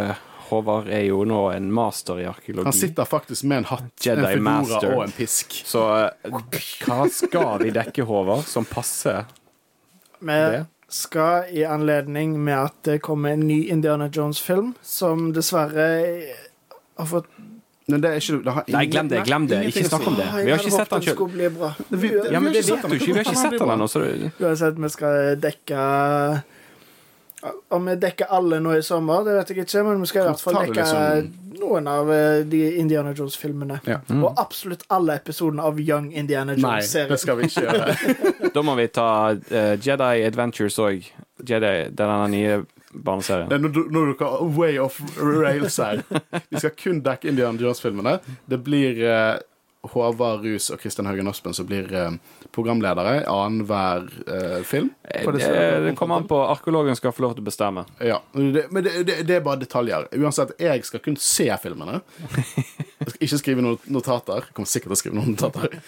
Håvard 0.51 0.89
er 0.91 1.05
jo 1.07 1.21
nå 1.29 1.43
en 1.55 1.69
master 1.73 2.19
i 2.19 2.25
arkeologi. 2.27 2.65
Han 2.67 2.75
sitter 2.75 3.05
faktisk 3.07 3.45
med 3.47 3.61
en 3.61 3.69
hatt, 3.69 3.93
Jedi 4.03 4.19
en 4.25 4.27
figura 4.33 4.41
Master. 4.49 4.95
og 4.97 5.05
en 5.05 5.13
pisk. 5.15 5.61
Så 5.69 5.85
uh, 5.85 6.41
hva 6.87 7.05
skal 7.13 7.61
vi 7.63 7.71
dekke, 7.77 8.03
Håvard, 8.09 8.49
som 8.51 8.65
passer 8.67 9.29
Vi 10.19 10.27
det? 10.57 10.65
skal 10.91 11.53
i 11.55 11.63
anledning 11.69 12.35
med 12.43 12.57
at 12.59 12.81
det 12.89 12.97
kommer 13.05 13.37
en 13.37 13.45
ny 13.47 13.61
Indiana 13.71 14.09
Jones-film, 14.11 14.73
som 14.83 15.29
dessverre 15.37 15.87
har 16.99 17.07
fått 17.07 17.29
Men 17.91 18.05
det 18.05 18.11
er 18.11 18.23
ikke 18.23 18.39
det 18.45 18.55
har 18.57 18.65
Nei, 18.75 18.85
glem 18.87 19.09
det, 19.11 19.23
glem 19.27 19.47
det. 19.51 19.61
Ikke 19.71 19.85
snakk 19.89 20.07
om 20.07 20.17
det. 20.21 20.29
Vi 20.45 20.51
har 20.51 20.63
ikke 20.63 20.73
sett 20.77 20.91
den 20.91 21.01
den 21.01 21.07
sjøl. 21.09 21.15
skulle 21.19 21.33
bli 21.35 21.49
bra. 21.59 21.73
Vi- 21.91 22.13
Ja, 22.33 22.41
men 22.41 22.53
det 22.53 22.65
vet 22.69 22.83
du 22.83 22.95
ikke. 22.95 23.07
Vi 23.07 23.13
har 23.19 23.25
ikke 23.25 23.37
sett 23.37 23.59
den 23.59 23.75
ennå, 23.77 23.89
Uansett, 24.41 24.79
vi 24.79 24.89
skal 24.89 25.37
dekke 25.37 26.43
Om 27.73 27.87
vi 27.87 27.95
dekker 27.97 28.27
alle 28.37 28.59
nå 28.61 28.75
i 28.77 28.83
sommer, 28.85 29.25
det 29.25 29.35
vet 29.39 29.49
jeg 29.49 29.65
ikke, 29.65 29.85
men 29.87 30.01
vi 30.03 30.07
skal 30.11 30.23
i 30.23 30.29
hvert 30.29 30.41
fall 30.45 30.59
dekke 30.61 30.75
liksom- 30.77 31.31
noen 31.61 31.89
av 31.89 32.11
eh, 32.13 32.43
de 32.49 32.61
Indiana 32.81 33.13
Jones-filmene. 33.17 33.81
Ja. 33.89 33.99
Og 34.17 34.35
absolutt 34.41 34.85
alle 34.91 35.17
episodene 35.21 35.63
av 35.63 35.81
Young 35.81 36.11
Indiana 36.13 36.55
Jones-serien. 36.57 37.09
Nei, 37.09 37.17
det 37.17 37.21
skal 37.21 37.37
vi 37.41 37.49
ikke 37.49 37.65
gjøre. 37.67 38.51
Da 38.55 38.63
må 38.67 38.75
vi 38.79 38.87
ta 38.89 39.07
uh, 39.33 39.77
Jedi 39.77 40.25
Adventures 40.27 40.79
òg. 40.83 41.05
Jedi, 41.47 41.75
denne 41.97 42.29
nye 42.33 42.57
barneserien. 42.95 43.53
Er 43.53 43.59
Nå 43.63 43.69
nå 43.91 44.03
er 44.09 44.15
dere 44.19 44.49
way 44.57 44.79
off 44.83 45.01
rails 45.21 45.77
her. 45.83 46.03
Vi 46.51 46.59
skal 46.63 46.75
kun 46.79 47.03
dekke 47.07 47.31
Indian 47.31 47.59
Jones-filmene. 47.61 48.19
Det 48.51 48.59
blir 48.67 48.99
eh, 49.07 49.39
Håvard 49.95 50.43
Rus 50.45 50.67
og 50.75 50.81
Kristian 50.83 51.07
Haugen 51.09 51.29
Aspen 51.31 51.55
som 51.57 51.65
blir 51.65 51.87
eh, 51.97 52.11
programledere 52.53 53.15
i 53.23 53.25
annenhver 53.33 54.11
eh, 54.27 54.59
film. 54.69 54.91
Det, 55.07 55.39
det- 55.39 55.81
det 55.87 55.95
kommer 55.97 56.19
an 56.21 56.27
på 56.29 56.37
Arkeologen 56.51 56.97
skal 56.99 57.15
få 57.17 57.23
lov 57.25 57.33
til 57.39 57.45
å 57.45 57.49
bestemme. 57.49 57.87
Ja, 58.05 58.19
det, 58.35 58.67
Men 58.71 58.85
det, 58.85 58.93
det, 59.09 59.17
det 59.31 59.39
er 59.39 59.47
bare 59.47 59.63
detaljer. 59.63 60.09
Uansett, 60.21 60.53
jeg 60.61 60.85
skal 60.85 61.01
kun 61.07 61.17
se 61.17 61.47
filmene. 61.63 62.03
Jeg 63.01 63.15
skal 63.15 63.25
ikke 63.25 63.39
skrive 63.41 63.65
noen 63.65 63.79
notater. 63.95 64.43
Jeg 64.45 64.53
kommer 64.59 64.69
sikkert 64.69 64.91
til 64.93 64.99
å 64.99 65.01
skrive 65.01 65.17
noen 65.17 65.33
notater. 65.33 65.79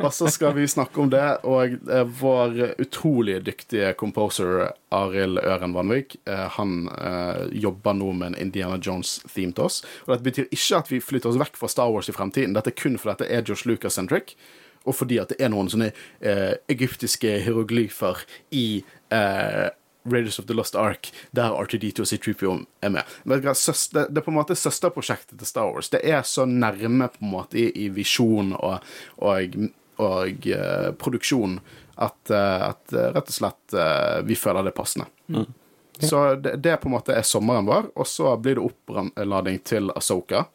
Og 0.00 0.14
så 0.16 0.30
skal 0.32 0.54
vi 0.56 0.64
snakke 0.72 1.02
om 1.04 1.10
det, 1.12 1.26
og 1.44 1.76
eh, 1.92 2.06
vår 2.22 2.56
utrolig 2.86 3.42
dyktige 3.44 3.92
composer 4.00 4.70
Arild 4.92 5.40
Øren 5.42 5.74
Vanvik, 5.76 6.16
eh, 6.28 6.46
han 6.58 6.88
eh, 6.92 7.44
jobber 7.64 7.96
nå 7.98 8.12
med 8.12 8.32
en 8.32 8.40
Indiana 8.46 8.78
Jones-theme 8.78 9.56
til 9.56 9.68
oss. 9.68 9.82
Og 10.06 10.14
dette 10.14 10.28
betyr 10.28 10.50
ikke 10.50 10.82
at 10.82 10.92
vi 10.92 11.02
flytter 11.02 11.32
oss 11.32 11.40
vekk 11.40 11.60
fra 11.60 11.70
Star 11.72 11.92
Wars 11.92 12.10
i 12.12 12.16
fremtiden. 12.16 12.56
Dette 12.56 12.74
er 12.74 12.78
kun 12.78 12.98
fordi 13.00 13.16
dette 13.16 13.30
er 13.32 13.46
Josh 13.48 13.68
Lucas-centric. 13.68 14.36
Og 14.84 14.96
fordi 14.98 15.20
at 15.22 15.30
det 15.30 15.38
er 15.42 15.52
noen 15.52 15.70
sånne 15.70 15.92
eh, 16.20 16.56
egyptiske 16.72 17.36
hieroglyfer 17.44 18.24
i 18.50 18.82
eh, 19.14 19.68
Raiders 20.04 20.38
of 20.38 20.46
the 20.46 20.54
Lost 20.54 20.74
Ark, 20.74 21.12
der 21.30 21.54
R2D2 21.54 22.02
og 22.02 22.08
C3PO 22.10 22.54
er 22.82 22.88
med. 22.88 23.02
Det, 23.24 23.38
er 23.46 24.08
det 24.10 24.24
på 24.24 24.32
en 24.32 24.38
måte 24.40 24.56
søsterprosjektet 24.58 25.38
til 25.38 25.46
Star 25.46 25.70
Wars. 25.70 25.92
Det 25.92 26.02
er 26.02 26.22
så 26.26 26.44
nærme 26.44 27.08
på 27.08 27.22
en 27.22 27.30
måte 27.30 27.60
i, 27.60 27.68
i 27.84 27.88
visjon 27.94 28.52
og, 28.58 28.82
og, 29.22 29.56
og 30.02 30.48
eh, 30.50 30.90
produksjon 30.98 31.60
at, 32.02 32.30
eh, 32.30 32.64
at 32.68 32.94
eh, 32.94 33.10
rett 33.14 33.30
og 33.30 33.36
slett 33.36 33.76
eh, 33.78 34.18
vi 34.28 34.36
føler 34.38 34.66
det 34.66 34.72
er 34.72 34.78
passende. 34.78 35.08
Så 36.02 36.22
det, 36.42 36.56
det 36.64 36.76
på 36.82 36.88
en 36.90 36.96
måte 36.96 37.14
er 37.14 37.26
sommeren 37.26 37.68
vår, 37.68 37.92
og 37.94 38.08
så 38.08 38.34
blir 38.42 38.58
det 38.58 38.66
opplading 38.66 39.60
til 39.68 39.92
Asoka. 39.94 40.46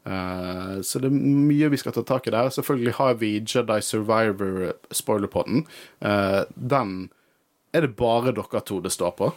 Uh, 0.00 0.80
så 0.80 0.96
det 1.00 1.10
er 1.10 1.12
mye 1.12 1.68
vi 1.72 1.78
skal 1.80 1.92
ta 1.92 2.02
tak 2.08 2.24
i 2.26 2.32
der. 2.32 2.48
Selvfølgelig 2.52 2.94
har 2.96 3.18
vi 3.20 3.30
Jedi 3.38 3.76
Survivor 3.84 4.72
spoilerpodden. 4.96 5.66
Uh, 6.00 6.42
den 6.56 7.10
er 7.76 7.84
det 7.86 7.94
bare 8.00 8.32
dere 8.34 8.62
to 8.66 8.80
det 8.80 8.92
står 8.92 9.12
på. 9.20 9.30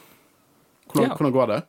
Hvordan, 0.91 1.09
Ja. 1.09 1.15
hvordan 1.15 1.35
går 1.35 1.51
det? 1.51 1.61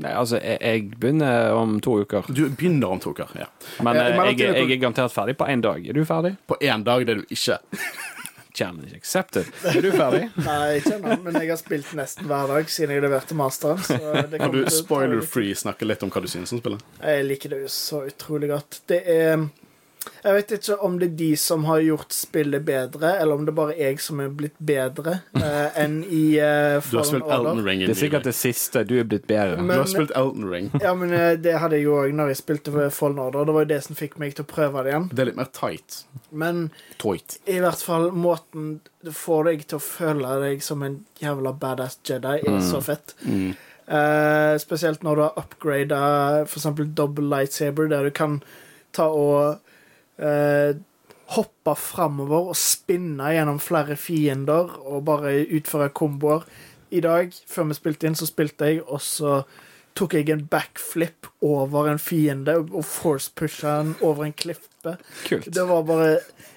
Nei, 0.00 0.12
altså, 0.16 0.38
jeg, 0.40 0.56
jeg 0.64 0.86
begynner 0.96 1.52
om 1.52 1.76
to 1.84 1.98
uker. 2.00 2.24
Du 2.32 2.46
begynner 2.48 2.94
om 2.94 3.00
to 3.02 3.12
uker. 3.12 3.28
Ja. 3.36 3.48
Men 3.84 3.96
Eh, 3.96 4.06
eh, 4.06 4.30
jeg, 4.32 4.38
jeg 4.40 4.70
er 4.70 4.80
garantert 4.80 5.12
ferdig 5.12 5.36
på 5.36 5.48
én 5.52 5.60
dag. 5.60 5.84
Er 5.84 5.92
du 5.92 6.04
ferdig? 6.08 6.36
På 6.48 6.56
én 6.60 6.84
dag, 6.86 7.04
det 7.06 7.16
er 7.16 7.20
du 7.20 7.26
ikke. 7.36 7.58
Challenge 8.52 8.92
accepted. 8.96 9.48
Er 9.64 9.80
du 9.80 9.88
ferdig? 9.94 10.26
Nei, 10.48 10.78
ikke 10.80 10.98
ennå, 10.98 11.16
men 11.24 11.38
jeg 11.40 11.48
har 11.54 11.60
spilt 11.60 11.92
nesten 11.96 12.28
hver 12.28 12.50
dag 12.52 12.68
siden 12.68 12.92
jeg 12.92 13.04
leverte 13.04 13.36
masteren. 13.38 13.80
Kan 14.36 14.52
du 14.52 14.60
spoiler-free 14.68 15.56
snakke 15.56 15.88
litt 15.88 16.04
om 16.04 16.12
hva 16.12 16.20
du 16.24 16.28
synes 16.28 16.52
om 16.52 16.60
spillet? 16.60 16.84
Jeg 17.00 17.24
liker 17.30 17.54
det 17.54 17.62
jo 17.64 17.72
så 17.72 18.02
utrolig 18.10 18.52
godt. 18.52 18.82
Det 18.92 19.00
er 19.08 19.46
Jeg 20.22 20.34
vet 20.36 20.52
ikke 20.56 20.76
om 20.86 20.98
det 21.00 21.08
er 21.10 21.14
de 21.18 21.30
som 21.40 21.64
har 21.66 21.80
gjort 21.82 22.14
spillet 22.14 22.64
bedre, 22.66 23.14
eller 23.18 23.38
om 23.38 23.46
det 23.46 23.52
er 23.52 23.56
bare 23.58 23.76
jeg 23.78 23.98
som 24.02 24.20
er 24.22 24.30
blitt 24.34 24.58
bedre 24.62 25.16
eh, 25.38 25.80
enn 25.82 25.96
i 26.06 26.22
uh, 26.38 26.78
Du 26.86 26.98
har 27.00 27.08
spilt 27.08 27.30
Elden 27.32 27.64
Ring. 27.66 27.82
Det 27.82 27.94
er 27.94 28.00
sikkert 28.00 28.28
det 28.28 28.36
siste. 28.38 28.84
Du 28.88 28.94
er 29.00 29.08
blitt 29.08 29.26
bedre. 29.30 29.58
Du 29.62 29.74
har 29.74 29.90
spilt 29.90 30.14
Elden 30.18 30.46
Ring. 30.50 30.70
Ja, 30.82 30.94
men 30.98 31.14
eh, 31.16 31.32
det 31.42 31.56
hadde 31.62 31.80
jeg 31.80 31.88
jo 31.88 31.98
òg 32.04 32.14
når 32.18 32.32
jeg 32.32 32.42
spilte 32.42 32.88
Fallen 32.94 33.20
Order. 33.22 33.48
Det 33.48 33.56
var 33.56 33.66
jo 33.66 33.72
det 33.74 33.80
som 33.88 33.98
fikk 33.98 34.18
meg 34.22 34.36
til 34.38 34.46
å 34.46 34.52
prøve 34.52 34.86
det 34.86 34.94
igjen. 34.94 35.10
Det 35.10 35.24
er 35.24 35.30
litt 35.32 35.40
mer 35.42 35.50
tight. 35.54 36.04
Men 36.30 36.64
Toit. 37.02 37.38
i 37.50 37.58
hvert 37.62 37.82
fall 37.82 38.10
måten 38.14 38.78
det 39.02 39.14
får 39.18 39.50
deg 39.50 39.66
til 39.66 39.80
å 39.80 39.84
føle 39.84 40.38
deg 40.44 40.62
som 40.62 40.82
en 40.86 41.00
jævla 41.18 41.54
badass 41.58 41.98
Jedi, 42.06 42.38
er 42.46 42.62
så 42.62 42.78
fett. 42.84 43.16
Mm. 43.26 43.52
Eh, 43.92 44.54
spesielt 44.62 45.02
når 45.02 45.18
du 45.18 45.22
har 45.24 45.38
upgrada 45.42 46.02
f.eks. 46.46 46.68
double 46.94 47.26
lightsaber, 47.26 47.90
der 47.90 48.06
du 48.06 48.14
kan 48.14 48.38
ta 48.94 49.08
og 49.10 49.71
eh, 50.22 50.74
hoppe 51.36 51.74
framover 51.78 52.50
og 52.52 52.56
spinne 52.58 53.30
gjennom 53.34 53.58
flere 53.62 53.96
fiender 53.96 54.72
og 54.82 55.04
bare 55.08 55.34
utføre 55.56 55.90
komboer. 55.96 56.44
I 56.92 57.00
dag, 57.00 57.32
før 57.48 57.70
vi 57.70 57.76
spilte 57.78 58.06
inn, 58.10 58.16
så 58.18 58.26
spilte 58.28 58.66
jeg, 58.68 58.82
og 58.84 59.00
så 59.00 59.38
tok 59.96 60.14
jeg 60.18 60.28
en 60.32 60.42
backflip 60.48 61.26
over 61.44 61.88
en 61.92 61.98
fiende 62.00 62.58
og 62.60 62.84
force-pusha 62.84 63.78
den 63.82 63.94
over 64.04 64.24
en 64.26 64.32
klippe. 64.36 64.94
Kult. 65.28 65.48
Det 65.52 65.64
var 65.68 65.82
bare 65.88 66.10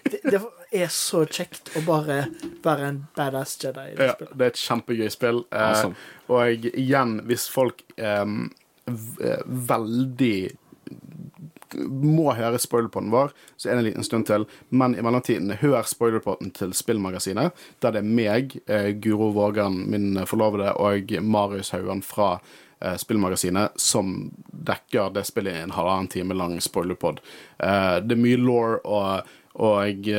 Det, 0.05 0.19
det 0.31 0.41
er 0.75 0.91
så 0.91 1.23
kjekt 1.25 1.71
å 1.79 1.81
bare 1.87 2.17
være 2.63 2.87
en 2.91 2.99
badass 3.15 3.55
Jedi 3.63 3.87
i 3.93 3.95
det 3.95 4.07
Ja, 4.09 4.13
spillet. 4.17 4.35
det 4.37 4.45
er 4.45 4.51
et 4.53 4.61
kjempegøy 4.61 5.09
spill. 5.13 5.39
Eh, 5.51 5.63
Awesome. 5.69 5.95
Og 6.29 6.67
igjen, 6.75 7.15
hvis 7.29 7.47
folk 7.51 7.79
eh, 7.97 8.25
eh, 8.91 9.41
veldig 9.71 10.35
må 11.85 12.31
høre 12.38 12.60
spoilerpoden 12.61 13.11
vår, 13.14 13.34
så 13.57 13.69
er 13.69 13.76
det 13.76 13.84
en 13.84 13.88
liten 13.89 14.07
stund 14.07 14.27
til. 14.30 14.45
Men 14.69 14.95
i 14.95 15.03
mellomtiden, 15.06 15.56
hør 15.61 15.88
spoilerpoden 15.88 16.52
til 16.56 16.73
Spillmagasinet, 16.77 17.56
der 17.84 17.95
det 17.95 18.03
er 18.03 18.14
meg, 18.19 18.57
eh, 18.68 18.91
Guro 19.02 19.31
Vågan, 19.35 19.84
min 19.89 20.19
forlovede, 20.26 20.73
og 20.73 21.11
Marius 21.22 21.73
Haugan 21.76 22.02
fra 22.06 22.39
eh, 22.81 22.95
Spillmagasinet, 23.02 23.80
som 23.81 24.31
dekker 24.52 25.14
det 25.15 25.26
spillet 25.27 25.56
i 25.56 25.65
en 25.65 25.76
halvannen 25.76 26.11
time 26.11 26.38
lang 26.38 26.60
spoilerpod. 26.61 27.22
Eh, 27.60 27.97
det 28.06 28.18
er 28.18 28.23
mye 28.23 28.39
law 28.41 28.80
og, 28.84 29.35
og 29.56 30.10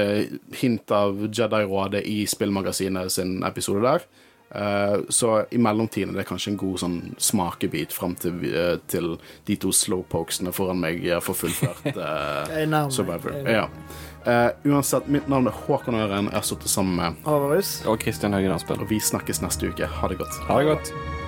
hint 0.60 0.94
av 0.94 1.26
Jedi-rådet 1.26 2.04
i 2.06 2.22
Spillmagasinet 2.30 3.12
sin 3.12 3.42
episode 3.44 3.84
der. 3.84 4.06
Eh, 4.50 4.98
så 5.08 5.44
i 5.50 5.58
mellomtiden 5.58 6.14
er 6.14 6.22
det 6.22 6.28
kanskje 6.28 6.52
en 6.52 6.58
god 6.60 6.80
sånn 6.80 6.98
smakebit 7.18 7.94
fram 7.94 8.14
til, 8.20 8.38
eh, 8.46 8.76
til 8.86 9.16
de 9.48 9.56
to 9.60 9.72
slowpokesene 9.74 10.54
foran 10.54 10.80
meg 10.80 11.02
får 11.22 11.40
fullført 11.42 11.88
uh, 11.96 12.54
er. 12.54 12.90
Survivor. 12.94 13.36
Ja. 13.50 13.66
Uh, 14.26 14.50
uansett, 14.72 15.06
mitt 15.10 15.28
navn 15.30 15.50
er 15.50 15.54
Håkon 15.66 15.98
Øren. 15.98 16.30
Jeg 16.30 16.38
har 16.40 16.46
sittet 16.46 16.70
sammen 16.70 16.96
med 16.98 17.28
Avarus. 17.30 17.78
Og 17.86 18.00
Kristian 18.02 18.34
Høgen 18.34 18.54
Aspen. 18.54 18.80
Og 18.82 18.90
vi 18.90 19.02
snakkes 19.02 19.42
neste 19.42 19.70
uke. 19.70 19.86
Ha 19.86 20.10
det 20.10 20.18
godt. 20.22 20.42
Ha 20.48 20.60
det 20.62 20.74
godt. 20.74 21.25